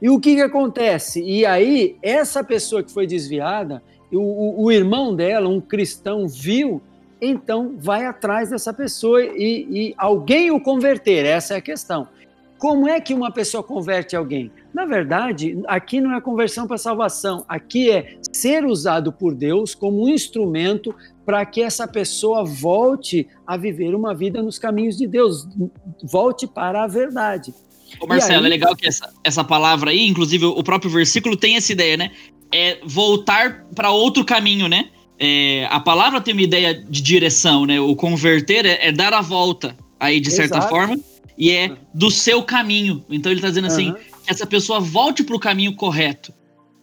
E 0.00 0.08
o 0.08 0.18
que, 0.18 0.36
que 0.36 0.40
acontece? 0.40 1.22
E 1.22 1.44
aí, 1.44 1.96
essa 2.02 2.42
pessoa 2.42 2.82
que 2.82 2.92
foi 2.92 3.06
desviada, 3.06 3.82
o, 4.12 4.18
o, 4.18 4.64
o 4.64 4.72
irmão 4.72 5.14
dela, 5.14 5.48
um 5.48 5.60
cristão, 5.60 6.26
viu, 6.26 6.80
então 7.20 7.74
vai 7.78 8.06
atrás 8.06 8.50
dessa 8.50 8.72
pessoa 8.72 9.22
e, 9.22 9.66
e 9.70 9.94
alguém 9.96 10.50
o 10.50 10.60
converter, 10.60 11.26
essa 11.26 11.54
é 11.54 11.56
a 11.58 11.60
questão. 11.60 12.08
Como 12.58 12.86
é 12.86 13.00
que 13.00 13.14
uma 13.14 13.32
pessoa 13.32 13.62
converte 13.62 14.14
alguém? 14.14 14.52
Na 14.72 14.84
verdade, 14.84 15.58
aqui 15.66 15.98
não 15.98 16.14
é 16.14 16.20
conversão 16.20 16.66
para 16.66 16.76
salvação, 16.76 17.42
aqui 17.48 17.90
é 17.90 18.18
ser 18.32 18.66
usado 18.66 19.10
por 19.10 19.34
Deus 19.34 19.74
como 19.74 20.04
um 20.04 20.08
instrumento 20.08 20.94
para 21.24 21.44
que 21.46 21.62
essa 21.62 21.88
pessoa 21.88 22.44
volte 22.44 23.26
a 23.46 23.56
viver 23.56 23.94
uma 23.94 24.14
vida 24.14 24.42
nos 24.42 24.58
caminhos 24.58 24.96
de 24.98 25.06
Deus, 25.06 25.48
volte 26.02 26.46
para 26.46 26.84
a 26.84 26.86
verdade. 26.86 27.54
Ô 27.98 28.06
Marcelo, 28.06 28.40
aí... 28.40 28.46
é 28.46 28.48
legal 28.48 28.76
que 28.76 28.86
essa, 28.86 29.12
essa 29.24 29.42
palavra 29.42 29.90
aí, 29.90 30.06
inclusive 30.06 30.44
o 30.44 30.62
próprio 30.62 30.90
versículo 30.90 31.36
tem 31.36 31.56
essa 31.56 31.72
ideia, 31.72 31.96
né? 31.96 32.10
É 32.52 32.78
voltar 32.84 33.64
para 33.74 33.90
outro 33.90 34.24
caminho, 34.24 34.68
né? 34.68 34.90
É, 35.18 35.66
a 35.70 35.80
palavra 35.80 36.20
tem 36.20 36.32
uma 36.32 36.42
ideia 36.42 36.74
de 36.74 37.02
direção, 37.02 37.66
né? 37.66 37.80
O 37.80 37.94
converter 37.94 38.64
é, 38.64 38.88
é 38.88 38.92
dar 38.92 39.12
a 39.12 39.20
volta 39.20 39.76
aí, 39.98 40.18
de 40.18 40.30
certa 40.30 40.56
Exato. 40.56 40.70
forma, 40.70 40.98
e 41.36 41.50
é 41.50 41.76
do 41.94 42.10
seu 42.10 42.42
caminho. 42.42 43.04
Então 43.10 43.30
ele 43.30 43.38
está 43.38 43.48
dizendo 43.48 43.66
assim, 43.66 43.92
que 43.92 44.30
essa 44.30 44.46
pessoa 44.46 44.80
volte 44.80 45.22
para 45.22 45.36
o 45.36 45.40
caminho 45.40 45.74
correto. 45.74 46.32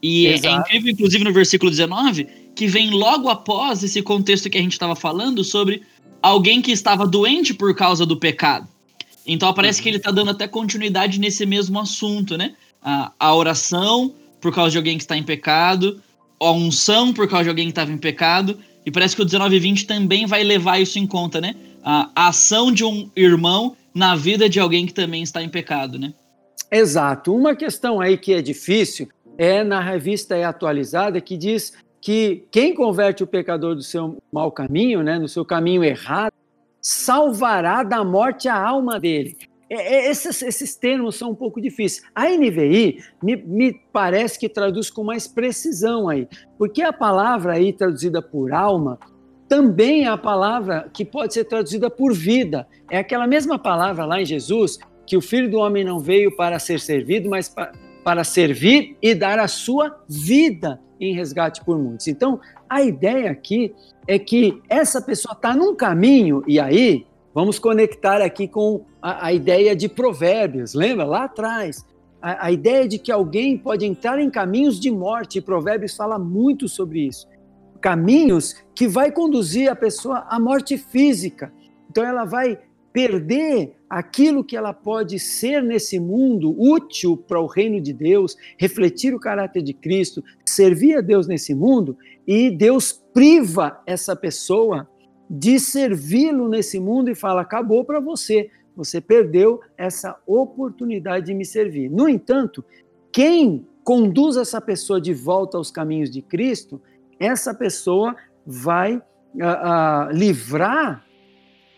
E 0.01 0.27
é, 0.27 0.39
é 0.45 0.51
incrível, 0.51 0.91
inclusive, 0.91 1.23
no 1.23 1.33
versículo 1.33 1.71
19, 1.71 2.27
que 2.55 2.67
vem 2.67 2.91
logo 2.91 3.29
após 3.29 3.83
esse 3.83 4.01
contexto 4.01 4.49
que 4.49 4.57
a 4.57 4.61
gente 4.61 4.73
estava 4.73 4.95
falando 4.95 5.43
sobre 5.43 5.81
alguém 6.21 6.61
que 6.61 6.71
estava 6.71 7.07
doente 7.07 7.53
por 7.53 7.75
causa 7.75 8.05
do 8.05 8.17
pecado. 8.17 8.67
Então 9.27 9.53
parece 9.53 9.81
que 9.81 9.89
ele 9.89 9.97
está 9.97 10.09
dando 10.09 10.31
até 10.31 10.47
continuidade 10.47 11.19
nesse 11.19 11.45
mesmo 11.45 11.79
assunto, 11.79 12.37
né? 12.37 12.55
A, 12.81 13.11
a 13.19 13.35
oração 13.35 14.13
por 14.39 14.53
causa 14.53 14.71
de 14.71 14.77
alguém 14.77 14.97
que 14.97 15.03
está 15.03 15.17
em 15.17 15.23
pecado, 15.23 16.01
a 16.39 16.51
unção 16.51 17.13
por 17.13 17.27
causa 17.27 17.43
de 17.43 17.49
alguém 17.49 17.65
que 17.65 17.71
estava 17.71 17.91
em 17.91 17.97
pecado, 17.97 18.57
e 18.85 18.91
parece 18.91 19.15
que 19.15 19.21
o 19.21 19.25
19 19.25 19.55
e 19.55 19.59
20 19.59 19.85
também 19.85 20.25
vai 20.25 20.43
levar 20.43 20.79
isso 20.79 20.97
em 20.97 21.05
conta, 21.05 21.41
né? 21.41 21.55
A, 21.83 22.09
a 22.15 22.27
ação 22.29 22.71
de 22.71 22.85
um 22.85 23.09
irmão 23.15 23.75
na 23.93 24.15
vida 24.15 24.47
de 24.47 24.59
alguém 24.59 24.85
que 24.85 24.93
também 24.93 25.23
está 25.23 25.43
em 25.43 25.49
pecado, 25.49 25.99
né? 25.99 26.13
Exato. 26.71 27.33
Uma 27.33 27.55
questão 27.55 27.99
aí 27.99 28.17
que 28.17 28.33
é 28.33 28.41
difícil 28.41 29.09
é 29.37 29.63
na 29.63 29.81
revista 29.81 30.35
é 30.35 30.43
atualizada 30.43 31.19
que 31.19 31.37
diz 31.37 31.73
que 31.99 32.45
quem 32.51 32.73
converte 32.73 33.23
o 33.23 33.27
pecador 33.27 33.75
do 33.75 33.81
seu 33.81 34.17
mau 34.31 34.51
caminho, 34.51 35.01
né, 35.03 35.19
no 35.19 35.27
seu 35.27 35.43
caminho 35.43 35.83
errado, 35.83 36.33
salvará 36.87 37.83
da 37.83 38.01
morte 38.01 38.47
a 38.47 38.55
alma 38.55 38.97
dele. 38.97 39.35
É, 39.69 39.75
é, 39.75 40.09
esses, 40.09 40.41
esses, 40.41 40.73
termos 40.77 41.17
são 41.17 41.31
um 41.31 41.35
pouco 41.35 41.59
difíceis. 41.59 42.01
A 42.15 42.29
NVI 42.29 43.03
me, 43.21 43.35
me, 43.35 43.73
parece 43.91 44.39
que 44.39 44.47
traduz 44.47 44.89
com 44.89 45.03
mais 45.03 45.27
precisão 45.27 46.07
aí, 46.07 46.29
porque 46.57 46.81
a 46.81 46.93
palavra 46.93 47.55
aí 47.55 47.73
traduzida 47.73 48.21
por 48.21 48.53
alma 48.53 48.97
também 49.49 50.05
é 50.05 50.07
a 50.07 50.17
palavra 50.17 50.89
que 50.93 51.03
pode 51.03 51.33
ser 51.33 51.43
traduzida 51.43 51.89
por 51.89 52.13
vida. 52.13 52.65
É 52.89 52.97
aquela 52.99 53.27
mesma 53.27 53.59
palavra 53.59 54.05
lá 54.05 54.21
em 54.21 54.25
Jesus 54.25 54.79
que 55.05 55.17
o 55.17 55.21
Filho 55.21 55.51
do 55.51 55.57
Homem 55.57 55.83
não 55.83 55.99
veio 55.99 56.33
para 56.37 56.57
ser 56.57 56.79
servido, 56.79 57.29
mas 57.29 57.49
para, 57.49 57.73
para 58.01 58.23
servir 58.23 58.95
e 59.01 59.13
dar 59.13 59.39
a 59.39 59.47
sua 59.49 59.99
vida 60.07 60.79
em 61.01 61.13
resgate 61.13 61.63
por 61.65 61.77
muitos. 61.77 62.07
Então, 62.07 62.39
a 62.69 62.81
ideia 62.81 63.29
aqui 63.29 63.73
é 64.07 64.17
que 64.17 64.61
essa 64.69 65.01
pessoa 65.01 65.33
está 65.33 65.53
num 65.53 65.75
caminho, 65.75 66.43
e 66.47 66.59
aí 66.59 67.05
vamos 67.33 67.59
conectar 67.59 68.21
aqui 68.21 68.47
com 68.47 68.85
a, 69.01 69.27
a 69.27 69.33
ideia 69.33 69.75
de 69.75 69.89
provérbios, 69.89 70.73
lembra? 70.73 71.05
Lá 71.05 71.25
atrás. 71.25 71.85
A, 72.21 72.47
a, 72.47 72.51
ideia 72.51 72.87
de 72.87 72.97
que 72.97 73.11
alguém 73.11 73.57
pode 73.57 73.85
entrar 73.85 74.19
em 74.19 74.29
caminhos 74.29 74.79
de 74.79 74.89
morte, 74.89 75.37
e 75.37 75.41
provérbios 75.41 75.95
fala 75.95 76.17
muito 76.17 76.67
sobre 76.67 77.01
isso. 77.01 77.27
Caminhos 77.81 78.55
que 78.73 78.87
vai 78.87 79.11
conduzir 79.11 79.69
a 79.69 79.75
pessoa 79.75 80.25
à 80.29 80.39
morte 80.39 80.77
física. 80.77 81.53
Então 81.89 82.03
ela 82.03 82.25
vai 82.25 82.57
perder 82.91 83.75
aquilo 83.87 84.43
que 84.43 84.57
ela 84.57 84.73
pode 84.73 85.19
ser 85.19 85.61
nesse 85.61 85.99
mundo, 85.99 86.55
útil 86.59 87.15
para 87.15 87.39
o 87.39 87.45
reino 87.45 87.79
de 87.79 87.93
Deus, 87.93 88.35
refletir 88.57 89.13
o 89.13 89.19
caráter 89.19 89.61
de 89.61 89.73
Cristo, 89.73 90.23
servir 90.49 90.97
a 90.97 91.01
Deus 91.01 91.27
nesse 91.27 91.53
mundo, 91.53 91.97
e 92.25 92.51
Deus 92.51 92.91
priva 93.13 93.81
essa 93.85 94.15
pessoa 94.15 94.87
de 95.29 95.59
servi-lo 95.59 96.47
nesse 96.47 96.79
mundo 96.79 97.09
e 97.09 97.15
fala: 97.15 97.41
acabou 97.41 97.83
para 97.83 97.99
você, 97.99 98.49
você 98.75 99.01
perdeu 99.01 99.59
essa 99.77 100.15
oportunidade 100.25 101.27
de 101.27 101.33
me 101.33 101.45
servir. 101.45 101.89
No 101.89 102.07
entanto, 102.07 102.63
quem 103.11 103.65
conduz 103.83 104.37
essa 104.37 104.59
pessoa 104.59 104.99
de 104.99 105.13
volta 105.13 105.57
aos 105.57 105.71
caminhos 105.71 106.11
de 106.11 106.21
Cristo, 106.21 106.81
essa 107.19 107.53
pessoa 107.53 108.15
vai 108.45 108.97
uh, 108.97 108.99
uh, 108.99 110.11
livrar 110.11 111.05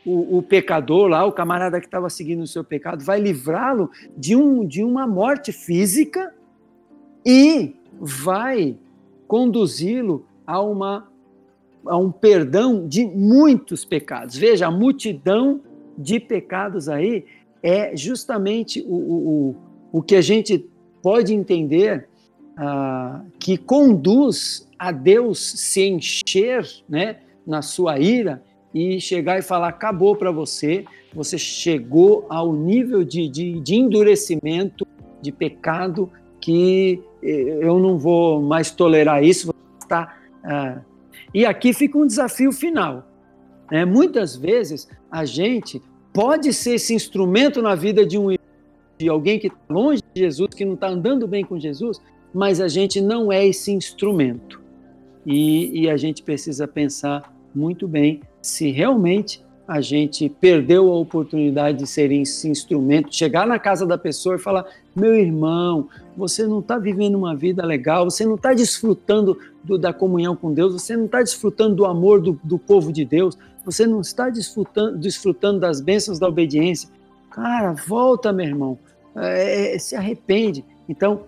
o, 0.06 0.38
o, 0.38 0.44
pecador 0.44 1.08
lá, 1.08 1.26
o 1.26 1.32
camarada 1.32 1.80
que 1.80 1.86
estava 1.86 2.10
seguindo 2.10 2.42
o 2.42 2.48
seu 2.48 2.64
pecado, 2.64 3.04
vai 3.04 3.20
livrá-lo 3.20 3.92
de, 4.18 4.36
um, 4.36 4.66
de 4.66 4.84
uma 4.84 5.06
morte 5.06 5.52
física 5.52 6.34
e 7.26 7.76
vai 8.00 8.78
conduzi-lo 9.28 10.26
a, 10.46 10.62
uma, 10.62 11.08
a 11.86 11.98
um 11.98 12.12
perdão 12.12 12.88
de 12.88 13.06
muitos 13.06 13.86
pecados. 13.86 14.36
Veja, 14.36 14.68
a 14.68 14.72
multidão 14.72 15.62
de 15.98 16.20
pecados 16.20 16.88
aí 16.88 17.26
é 17.62 17.96
justamente 17.96 18.82
o, 18.88 18.96
o, 18.96 19.56
o 19.92 20.02
que 20.02 20.16
a 20.16 20.22
gente 20.22 20.66
pode 21.02 21.34
entender 21.34 22.08
ah, 22.58 23.22
que 23.40 23.58
conduz 23.58 24.68
a 24.78 24.92
Deus 24.92 25.40
se 25.40 25.88
encher 25.88 26.68
né, 26.88 27.18
na 27.46 27.62
sua 27.62 28.00
ira 28.00 28.42
e 28.74 29.00
chegar 29.00 29.40
e 29.40 29.42
falar: 29.42 29.70
acabou 29.70 30.16
para 30.16 30.32
você, 30.32 30.86
você 31.14 31.38
chegou 31.38 32.26
ao 32.30 32.54
nível 32.54 33.04
de, 33.04 33.28
de, 33.28 33.60
de 33.60 33.76
endurecimento, 33.76 34.88
de 35.22 35.32
pecado, 35.32 36.10
que 36.40 37.02
eu 37.22 37.80
não 37.80 37.98
vou 37.98 38.42
mais 38.42 38.72
tolerar 38.72 39.24
isso. 39.24 39.54
Tá, 39.88 40.18
ah. 40.44 40.82
E 41.34 41.46
aqui 41.46 41.74
fica 41.74 41.98
um 41.98 42.08
desafio 42.08 42.52
final. 42.52 43.08
Né? 43.72 43.86
Muitas 43.86 44.36
vezes 44.36 44.88
a 45.12 45.26
gente 45.26 45.82
pode 46.14 46.54
ser 46.54 46.76
esse 46.76 46.94
instrumento 46.94 47.62
na 47.62 47.76
vida 47.76 48.06
de 48.06 48.18
um 48.18 48.36
de 48.98 49.08
alguém 49.08 49.40
que 49.40 49.48
está 49.48 49.60
longe 49.70 50.02
de 50.14 50.20
Jesus, 50.20 50.50
que 50.54 50.66
não 50.66 50.74
está 50.74 50.90
andando 50.90 51.26
bem 51.26 51.46
com 51.46 51.58
Jesus, 51.58 52.02
mas 52.34 52.60
a 52.60 52.68
gente 52.68 53.00
não 53.00 53.32
é 53.32 53.48
esse 53.48 53.72
instrumento. 53.72 54.62
E, 55.26 55.84
e 55.84 55.90
a 55.90 55.96
gente 55.96 56.22
precisa 56.22 56.68
pensar 56.68 57.34
muito 57.56 57.88
bem 57.88 58.22
se 58.42 58.72
realmente 58.72 59.42
a 59.70 59.82
gente 59.82 60.28
perdeu 60.28 60.92
a 60.92 60.98
oportunidade 60.98 61.78
de 61.78 61.86
ser 61.86 62.12
esse 62.12 62.50
instrumento, 62.50 63.16
chegar 63.16 63.46
na 63.46 63.60
casa 63.60 63.86
da 63.86 64.00
pessoa 64.00 64.36
e 64.36 64.40
falar: 64.40 64.66
meu 64.96 65.14
irmão, 65.14 65.88
você 66.18 66.48
não 66.48 66.58
está 66.58 66.80
vivendo 66.80 67.14
uma 67.14 67.36
vida 67.36 67.64
legal, 67.64 68.10
você 68.10 68.26
não 68.26 68.34
está 68.34 68.52
desfrutando 68.52 69.38
do, 69.64 69.78
da 69.78 69.94
comunhão 69.94 70.36
com 70.36 70.52
Deus, 70.52 70.74
você 70.74 70.98
não 70.98 71.06
está 71.06 71.22
desfrutando 71.22 71.76
do 71.76 71.86
amor 71.86 72.20
do, 72.20 72.40
do, 72.44 72.58
povo 72.58 72.92
de 72.92 73.06
Deus, 73.06 73.38
você 73.64 73.86
não 73.86 74.02
está 74.02 74.32
desfrutando, 74.32 74.98
desfrutando 74.98 75.60
das 75.60 75.80
bênçãos 75.80 76.18
da 76.18 76.28
obediência. 76.28 76.90
Cara, 77.30 77.74
volta, 77.74 78.34
meu 78.34 78.48
irmão, 78.48 78.80
é, 79.16 79.78
se 79.78 79.96
arrepende. 79.96 80.66
Então, 80.90 81.26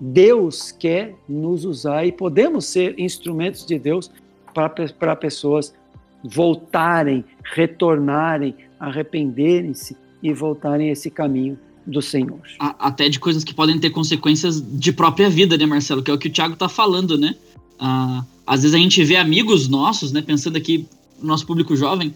Deus 0.00 0.70
quer 0.70 1.16
nos 1.28 1.64
usar 1.64 2.06
e 2.06 2.12
podemos 2.12 2.66
ser 2.66 3.00
instrumentos 3.00 3.66
de 3.66 3.80
Deus 3.80 4.12
para 4.54 5.16
pessoas 5.16 5.74
voltarem, 6.24 7.24
retornarem, 7.42 8.54
arrependerem-se 8.78 9.96
e 10.22 10.32
voltarem 10.32 10.88
a 10.88 10.92
esse 10.92 11.10
caminho 11.10 11.58
do 11.86 12.02
Senhor. 12.02 12.40
Até 12.58 13.08
de 13.08 13.18
coisas 13.18 13.42
que 13.42 13.54
podem 13.54 13.78
ter 13.78 13.90
consequências 13.90 14.60
de 14.60 14.92
própria 14.92 15.30
vida, 15.30 15.56
né, 15.56 15.66
Marcelo? 15.66 16.02
Que 16.02 16.10
é 16.10 16.14
o 16.14 16.18
que 16.18 16.28
o 16.28 16.32
Tiago 16.32 16.54
está 16.54 16.68
falando, 16.68 17.18
né? 17.18 17.34
Ah, 17.78 18.24
às 18.46 18.62
vezes 18.62 18.74
a 18.74 18.78
gente 18.78 19.02
vê 19.02 19.16
amigos 19.16 19.68
nossos, 19.68 20.12
né, 20.12 20.20
pensando 20.20 20.56
aqui 20.56 20.86
no 21.20 21.28
nosso 21.28 21.46
público 21.46 21.74
jovem, 21.74 22.14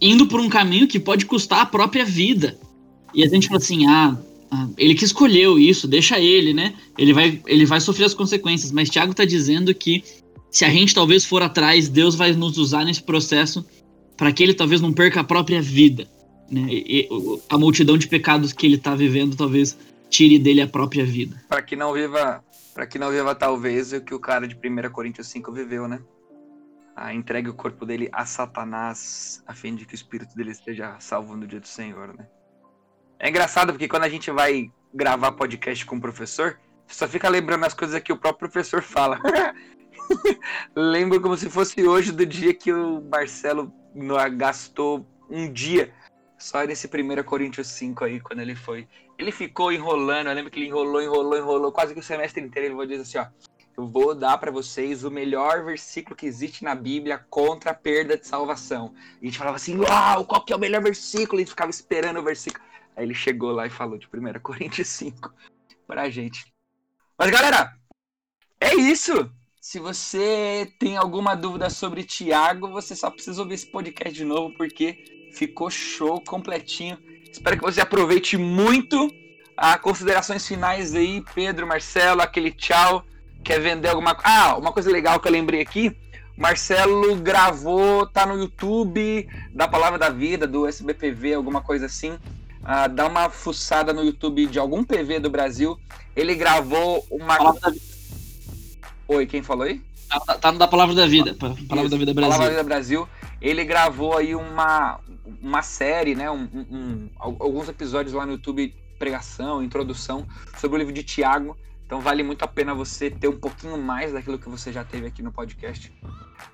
indo 0.00 0.26
por 0.26 0.40
um 0.40 0.48
caminho 0.48 0.88
que 0.88 0.98
pode 0.98 1.26
custar 1.26 1.60
a 1.60 1.66
própria 1.66 2.04
vida. 2.04 2.58
E 3.14 3.22
a 3.22 3.28
gente 3.28 3.48
fala 3.48 3.58
assim, 3.58 3.86
ah, 3.86 4.16
ah, 4.50 4.68
ele 4.76 4.94
que 4.94 5.04
escolheu 5.04 5.58
isso, 5.58 5.86
deixa 5.86 6.18
ele, 6.18 6.52
né? 6.52 6.74
Ele 6.96 7.12
vai, 7.12 7.40
ele 7.46 7.66
vai 7.66 7.80
sofrer 7.80 8.04
as 8.04 8.14
consequências. 8.14 8.72
Mas 8.72 8.90
Tiago 8.90 9.12
está 9.12 9.24
dizendo 9.24 9.74
que 9.74 10.02
se 10.52 10.66
a 10.66 10.68
gente 10.68 10.94
talvez 10.94 11.24
for 11.24 11.42
atrás, 11.42 11.88
Deus 11.88 12.14
vai 12.14 12.32
nos 12.32 12.58
usar 12.58 12.84
nesse 12.84 13.02
processo 13.02 13.66
para 14.18 14.30
que 14.30 14.42
ele 14.42 14.52
talvez 14.52 14.82
não 14.82 14.92
perca 14.92 15.20
a 15.20 15.24
própria 15.24 15.62
vida. 15.62 16.06
Né? 16.50 16.66
E, 16.70 17.08
a 17.48 17.56
multidão 17.56 17.96
de 17.96 18.06
pecados 18.06 18.52
que 18.52 18.66
ele 18.66 18.76
está 18.76 18.94
vivendo 18.94 19.34
talvez 19.34 19.76
tire 20.10 20.38
dele 20.38 20.60
a 20.60 20.68
própria 20.68 21.06
vida. 21.06 21.42
Para 21.48 21.62
que 21.62 21.74
não 21.74 21.94
viva, 21.94 22.44
para 22.74 22.86
que 22.86 22.98
não 22.98 23.10
viva 23.10 23.34
talvez 23.34 23.94
o 23.94 24.02
que 24.02 24.14
o 24.14 24.20
cara 24.20 24.46
de 24.46 24.54
1 24.54 24.92
Coríntios 24.92 25.26
5 25.28 25.50
viveu, 25.50 25.88
né? 25.88 26.02
Ah, 26.94 27.14
entregue 27.14 27.48
o 27.48 27.54
corpo 27.54 27.86
dele 27.86 28.10
a 28.12 28.26
Satanás, 28.26 29.42
a 29.46 29.54
fim 29.54 29.74
de 29.74 29.86
que 29.86 29.94
o 29.94 29.96
espírito 29.96 30.36
dele 30.36 30.50
esteja 30.50 30.94
salvo 31.00 31.34
no 31.34 31.46
dia 31.46 31.58
do 31.58 31.66
Senhor, 31.66 32.14
né? 32.14 32.26
É 33.18 33.30
engraçado 33.30 33.72
porque 33.72 33.88
quando 33.88 34.04
a 34.04 34.08
gente 34.10 34.30
vai 34.30 34.70
gravar 34.92 35.32
podcast 35.32 35.86
com 35.86 35.96
o 35.96 36.00
professor, 36.00 36.60
só 36.86 37.08
fica 37.08 37.30
lembrando 37.30 37.64
as 37.64 37.72
coisas 37.72 37.98
que 38.02 38.12
o 38.12 38.18
próprio 38.18 38.50
professor 38.50 38.82
fala. 38.82 39.18
Lembro 40.74 41.20
como 41.20 41.36
se 41.36 41.48
fosse 41.50 41.86
hoje 41.86 42.12
do 42.12 42.24
dia 42.24 42.54
que 42.54 42.72
o 42.72 43.02
Marcelo 43.02 43.72
gastou 44.36 45.06
um 45.30 45.50
dia 45.52 45.92
só 46.38 46.64
nesse 46.64 46.88
1 46.88 47.22
Coríntios 47.22 47.68
5 47.68 48.04
aí, 48.04 48.20
quando 48.20 48.40
ele 48.40 48.54
foi. 48.54 48.88
Ele 49.16 49.30
ficou 49.30 49.72
enrolando, 49.72 50.26
eu 50.26 50.34
lembro 50.34 50.50
que 50.50 50.58
ele 50.58 50.66
enrolou, 50.66 51.00
enrolou, 51.00 51.38
enrolou, 51.38 51.72
quase 51.72 51.94
que 51.94 52.00
o 52.00 52.02
semestre 52.02 52.42
inteiro. 52.42 52.68
Ele 52.68 52.74
vai 52.74 52.86
dizer 52.86 53.02
assim: 53.02 53.18
ó, 53.18 53.26
eu 53.76 53.86
vou 53.86 54.14
dar 54.14 54.36
para 54.38 54.50
vocês 54.50 55.04
o 55.04 55.10
melhor 55.10 55.64
versículo 55.64 56.16
que 56.16 56.26
existe 56.26 56.64
na 56.64 56.74
Bíblia 56.74 57.24
contra 57.30 57.70
a 57.70 57.74
perda 57.74 58.18
de 58.18 58.26
salvação. 58.26 58.92
E 59.20 59.26
a 59.26 59.28
gente 59.28 59.38
falava 59.38 59.56
assim: 59.56 59.78
uau, 59.78 60.24
qual 60.24 60.44
que 60.44 60.52
é 60.52 60.56
o 60.56 60.58
melhor 60.58 60.82
versículo? 60.82 61.38
E 61.38 61.42
a 61.42 61.44
gente 61.44 61.50
ficava 61.50 61.70
esperando 61.70 62.18
o 62.18 62.24
versículo. 62.24 62.64
Aí 62.96 63.04
ele 63.04 63.14
chegou 63.14 63.52
lá 63.52 63.66
e 63.66 63.70
falou 63.70 63.96
de 63.96 64.06
1 64.06 64.40
Coríntios 64.40 64.88
5 64.88 65.32
pra 65.86 66.10
gente. 66.10 66.52
Mas 67.16 67.30
galera, 67.30 67.72
é 68.60 68.74
isso! 68.74 69.30
Se 69.62 69.78
você 69.78 70.68
tem 70.76 70.96
alguma 70.96 71.36
dúvida 71.36 71.70
sobre 71.70 72.02
Tiago, 72.02 72.66
você 72.66 72.96
só 72.96 73.08
precisa 73.08 73.40
ouvir 73.40 73.54
esse 73.54 73.66
podcast 73.66 74.12
de 74.12 74.24
novo, 74.24 74.52
porque 74.56 75.30
ficou 75.32 75.70
show, 75.70 76.20
completinho. 76.20 76.98
Espero 77.32 77.56
que 77.56 77.62
você 77.62 77.80
aproveite 77.80 78.36
muito. 78.36 79.08
Ah, 79.56 79.78
considerações 79.78 80.44
finais 80.44 80.96
aí, 80.96 81.22
Pedro, 81.32 81.64
Marcelo, 81.64 82.22
aquele 82.22 82.50
tchau. 82.50 83.04
Quer 83.44 83.60
vender 83.60 83.86
alguma 83.86 84.16
coisa? 84.16 84.28
Ah, 84.28 84.56
uma 84.56 84.72
coisa 84.72 84.90
legal 84.90 85.20
que 85.20 85.28
eu 85.28 85.32
lembrei 85.32 85.60
aqui. 85.60 85.96
Marcelo 86.36 87.14
gravou, 87.14 88.04
tá 88.04 88.26
no 88.26 88.36
YouTube 88.36 89.28
da 89.54 89.68
Palavra 89.68 89.96
da 89.96 90.10
Vida, 90.10 90.44
do 90.44 90.66
SBPV, 90.66 91.34
alguma 91.34 91.62
coisa 91.62 91.86
assim. 91.86 92.18
Ah, 92.64 92.88
dá 92.88 93.06
uma 93.06 93.30
fuçada 93.30 93.92
no 93.92 94.04
YouTube 94.04 94.44
de 94.46 94.58
algum 94.58 94.82
PV 94.82 95.20
do 95.20 95.30
Brasil. 95.30 95.78
Ele 96.16 96.34
gravou 96.34 97.06
uma. 97.08 97.38
Oi, 99.12 99.26
quem 99.26 99.42
falou 99.42 99.64
aí? 99.64 99.78
Tá, 100.08 100.20
tá, 100.20 100.38
tá 100.38 100.52
no 100.52 100.58
da 100.58 100.66
Palavra 100.66 100.94
da 100.94 101.06
Vida. 101.06 101.34
Palavra 101.34 101.60
Isso, 101.60 101.90
da 101.90 101.96
Vida 101.98 102.14
Brasil. 102.14 102.32
Palavra 102.32 102.56
da 102.56 102.62
Brasil. 102.62 103.08
Ele 103.42 103.62
gravou 103.62 104.16
aí 104.16 104.34
uma, 104.34 105.00
uma 105.42 105.60
série, 105.60 106.14
né? 106.14 106.30
Um, 106.30 106.48
um, 106.54 107.10
alguns 107.18 107.68
episódios 107.68 108.14
lá 108.14 108.24
no 108.24 108.32
YouTube, 108.32 108.74
pregação, 108.98 109.62
introdução, 109.62 110.26
sobre 110.56 110.76
o 110.76 110.78
livro 110.78 110.94
de 110.94 111.02
Tiago. 111.02 111.54
Então 111.84 112.00
vale 112.00 112.22
muito 112.22 112.42
a 112.42 112.48
pena 112.48 112.74
você 112.74 113.10
ter 113.10 113.28
um 113.28 113.38
pouquinho 113.38 113.76
mais 113.76 114.14
daquilo 114.14 114.38
que 114.38 114.48
você 114.48 114.72
já 114.72 114.82
teve 114.82 115.06
aqui 115.06 115.22
no 115.22 115.30
podcast. 115.30 115.92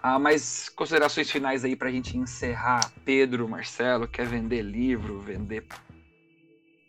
Ah, 0.03 0.19
mas 0.19 0.69
considerações 0.69 1.31
finais 1.31 1.65
aí 1.65 1.77
pra 1.77 1.93
gente 1.93 2.19
encerrar. 2.19 2.91
Pedro, 3.05 3.49
Marcelo, 3.49 4.09
quer 4.09 4.27
vender 4.27 4.63
livro, 4.63 5.21
vender 5.21 5.65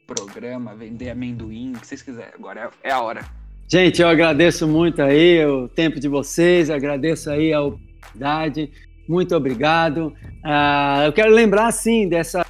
programa, 0.08 0.76
vender 0.76 1.12
amendoim, 1.12 1.74
o 1.76 1.80
que 1.80 1.86
vocês 1.86 2.02
quiserem. 2.02 2.34
Agora 2.34 2.72
é, 2.84 2.90
é 2.90 2.92
a 2.92 3.02
hora. 3.02 3.39
Gente, 3.72 4.02
eu 4.02 4.08
agradeço 4.08 4.68
muito 4.68 5.00
aí 5.00 5.46
o 5.46 5.68
tempo 5.68 6.00
de 6.00 6.08
vocês, 6.08 6.72
agradeço 6.72 7.30
aí 7.30 7.54
a 7.54 7.62
oportunidade, 7.62 8.72
muito 9.08 9.36
obrigado. 9.36 10.08
Uh, 10.44 11.04
eu 11.06 11.14
quero 11.14 11.32
lembrar, 11.32 11.68
assim, 11.68 12.10
dessa 12.10 12.44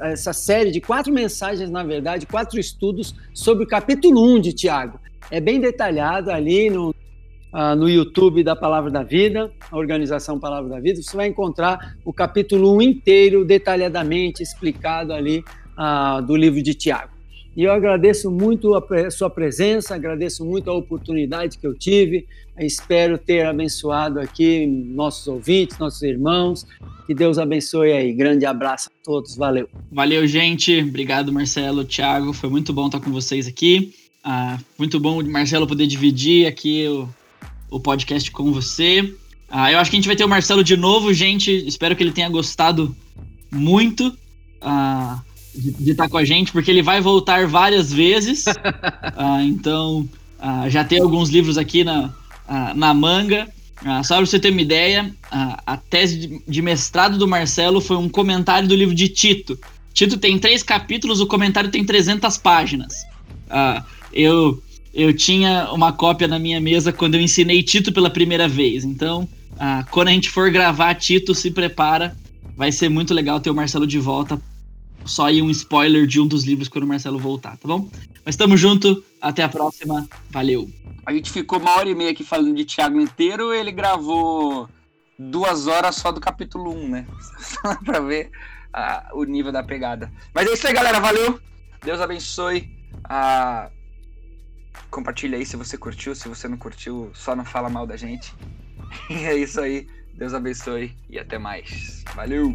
essa 0.00 0.32
série 0.32 0.70
de 0.70 0.80
quatro 0.80 1.12
mensagens, 1.12 1.70
na 1.70 1.84
verdade, 1.84 2.24
quatro 2.26 2.58
estudos 2.58 3.14
sobre 3.34 3.64
o 3.64 3.66
capítulo 3.66 4.24
1 4.36 4.40
de 4.40 4.52
Tiago. 4.54 4.98
É 5.30 5.38
bem 5.38 5.60
detalhado 5.60 6.30
ali 6.30 6.70
no, 6.70 6.90
uh, 6.90 7.76
no 7.76 7.86
YouTube 7.86 8.42
da 8.42 8.56
Palavra 8.56 8.90
da 8.90 9.02
Vida, 9.02 9.52
a 9.70 9.76
organização 9.76 10.40
Palavra 10.40 10.70
da 10.70 10.80
Vida. 10.80 11.02
Você 11.02 11.14
vai 11.14 11.28
encontrar 11.28 11.94
o 12.06 12.12
capítulo 12.12 12.74
1 12.76 12.82
inteiro, 12.82 13.44
detalhadamente 13.44 14.42
explicado 14.42 15.12
ali 15.12 15.44
uh, 15.78 16.22
do 16.22 16.34
livro 16.34 16.62
de 16.62 16.72
Tiago. 16.72 17.13
E 17.56 17.62
eu 17.62 17.72
agradeço 17.72 18.30
muito 18.30 18.74
a 18.74 19.10
sua 19.10 19.30
presença, 19.30 19.94
agradeço 19.94 20.44
muito 20.44 20.68
a 20.70 20.74
oportunidade 20.74 21.58
que 21.58 21.66
eu 21.66 21.74
tive. 21.74 22.26
Espero 22.58 23.16
ter 23.16 23.46
abençoado 23.46 24.20
aqui 24.20 24.66
nossos 24.66 25.26
ouvintes, 25.26 25.78
nossos 25.78 26.02
irmãos. 26.02 26.66
Que 27.06 27.14
Deus 27.14 27.38
abençoe 27.38 27.92
aí. 27.92 28.12
Grande 28.12 28.44
abraço 28.46 28.88
a 28.88 29.04
todos. 29.04 29.36
Valeu. 29.36 29.68
Valeu, 29.90 30.26
gente. 30.26 30.80
Obrigado, 30.80 31.32
Marcelo, 31.32 31.84
Thiago. 31.84 32.32
Foi 32.32 32.48
muito 32.48 32.72
bom 32.72 32.86
estar 32.86 33.00
com 33.00 33.12
vocês 33.12 33.46
aqui. 33.46 33.94
Ah, 34.22 34.58
muito 34.78 34.98
bom, 34.98 35.22
Marcelo, 35.22 35.66
poder 35.66 35.86
dividir 35.86 36.46
aqui 36.46 36.88
o, 36.88 37.08
o 37.70 37.78
podcast 37.78 38.30
com 38.30 38.52
você. 38.52 39.14
Ah, 39.48 39.70
eu 39.70 39.78
acho 39.78 39.90
que 39.90 39.96
a 39.96 39.98
gente 39.98 40.06
vai 40.06 40.16
ter 40.16 40.24
o 40.24 40.28
Marcelo 40.28 40.64
de 40.64 40.76
novo, 40.76 41.12
gente. 41.12 41.50
Espero 41.66 41.94
que 41.94 42.02
ele 42.02 42.12
tenha 42.12 42.28
gostado 42.28 42.94
muito. 43.52 44.16
Ah, 44.60 45.22
de, 45.54 45.92
estar 45.92 46.08
com 46.08 46.16
a 46.16 46.24
gente, 46.24 46.52
porque 46.52 46.70
ele 46.70 46.82
vai 46.82 47.00
voltar 47.00 47.46
várias 47.46 47.92
vezes. 47.92 48.44
ah, 49.16 49.42
então, 49.42 50.08
ah, 50.38 50.68
já 50.68 50.84
tem 50.84 51.00
alguns 51.00 51.30
livros 51.30 51.56
aqui 51.56 51.84
na, 51.84 52.12
ah, 52.48 52.72
na 52.74 52.92
manga. 52.92 53.48
Só 54.02 54.16
para 54.16 54.24
você 54.24 54.40
ter 54.40 54.50
uma 54.50 54.62
ideia, 54.62 55.14
a 55.30 55.76
tese 55.76 56.16
de, 56.16 56.42
de 56.48 56.62
mestrado 56.62 57.18
do 57.18 57.28
Marcelo 57.28 57.82
foi 57.82 57.98
um 57.98 58.08
comentário 58.08 58.66
do 58.66 58.74
livro 58.74 58.94
de 58.94 59.08
Tito. 59.08 59.58
Tito 59.92 60.16
tem 60.16 60.38
três 60.38 60.62
capítulos, 60.62 61.20
o 61.20 61.26
comentário 61.26 61.70
tem 61.70 61.84
300 61.84 62.38
páginas. 62.38 62.94
Eu, 64.10 64.62
eu 64.94 65.12
tinha 65.12 65.70
uma 65.70 65.92
cópia 65.92 66.26
na 66.26 66.38
minha 66.38 66.58
mesa 66.62 66.94
quando 66.94 67.16
eu 67.16 67.20
ensinei 67.20 67.62
Tito 67.62 67.92
pela 67.92 68.08
primeira 68.08 68.48
vez. 68.48 68.84
Então, 68.84 69.28
quando 69.90 70.08
a 70.08 70.12
gente 70.12 70.30
for 70.30 70.50
gravar 70.50 70.94
Tito, 70.94 71.34
se 71.34 71.50
prepara. 71.50 72.16
Vai 72.56 72.72
ser 72.72 72.88
muito 72.88 73.12
legal 73.12 73.38
ter 73.38 73.50
o 73.50 73.54
Marcelo 73.54 73.86
de 73.86 73.98
volta 73.98 74.40
só 75.04 75.26
aí 75.26 75.42
um 75.42 75.50
spoiler 75.50 76.06
de 76.06 76.20
um 76.20 76.26
dos 76.26 76.44
livros 76.44 76.68
quando 76.68 76.84
o 76.84 76.86
Marcelo 76.86 77.18
voltar, 77.18 77.56
tá 77.56 77.68
bom? 77.68 77.88
Mas 78.24 78.36
tamo 78.36 78.56
junto, 78.56 79.04
até 79.20 79.42
a 79.42 79.48
próxima, 79.48 80.08
valeu! 80.30 80.70
A 81.04 81.12
gente 81.12 81.30
ficou 81.30 81.58
uma 81.58 81.76
hora 81.76 81.88
e 81.88 81.94
meia 81.94 82.10
aqui 82.10 82.24
falando 82.24 82.54
de 82.54 82.64
Tiago 82.64 83.00
inteiro, 83.00 83.52
ele 83.52 83.70
gravou 83.70 84.68
duas 85.18 85.66
horas 85.66 85.96
só 85.96 86.10
do 86.10 86.20
capítulo 86.20 86.72
1, 86.74 86.88
né? 86.88 87.06
Só 87.38 87.76
pra 87.76 88.00
ver 88.00 88.30
o 89.12 89.24
nível 89.24 89.52
da 89.52 89.62
pegada. 89.62 90.10
Mas 90.34 90.48
é 90.48 90.52
isso 90.52 90.66
aí, 90.66 90.72
galera. 90.72 91.00
Valeu! 91.00 91.40
Deus 91.84 92.00
abençoe. 92.00 92.70
Ah, 93.04 93.70
compartilha 94.90 95.38
aí 95.38 95.46
se 95.46 95.56
você 95.56 95.76
curtiu. 95.76 96.14
Se 96.14 96.28
você 96.28 96.48
não 96.48 96.56
curtiu, 96.56 97.10
só 97.14 97.36
não 97.36 97.44
fala 97.44 97.68
mal 97.68 97.86
da 97.86 97.96
gente. 97.96 98.34
E 99.10 99.24
é 99.24 99.36
isso 99.36 99.60
aí. 99.60 99.88
Deus 100.14 100.34
abençoe 100.34 100.96
e 101.10 101.18
até 101.18 101.36
mais. 101.36 102.04
Valeu! 102.14 102.54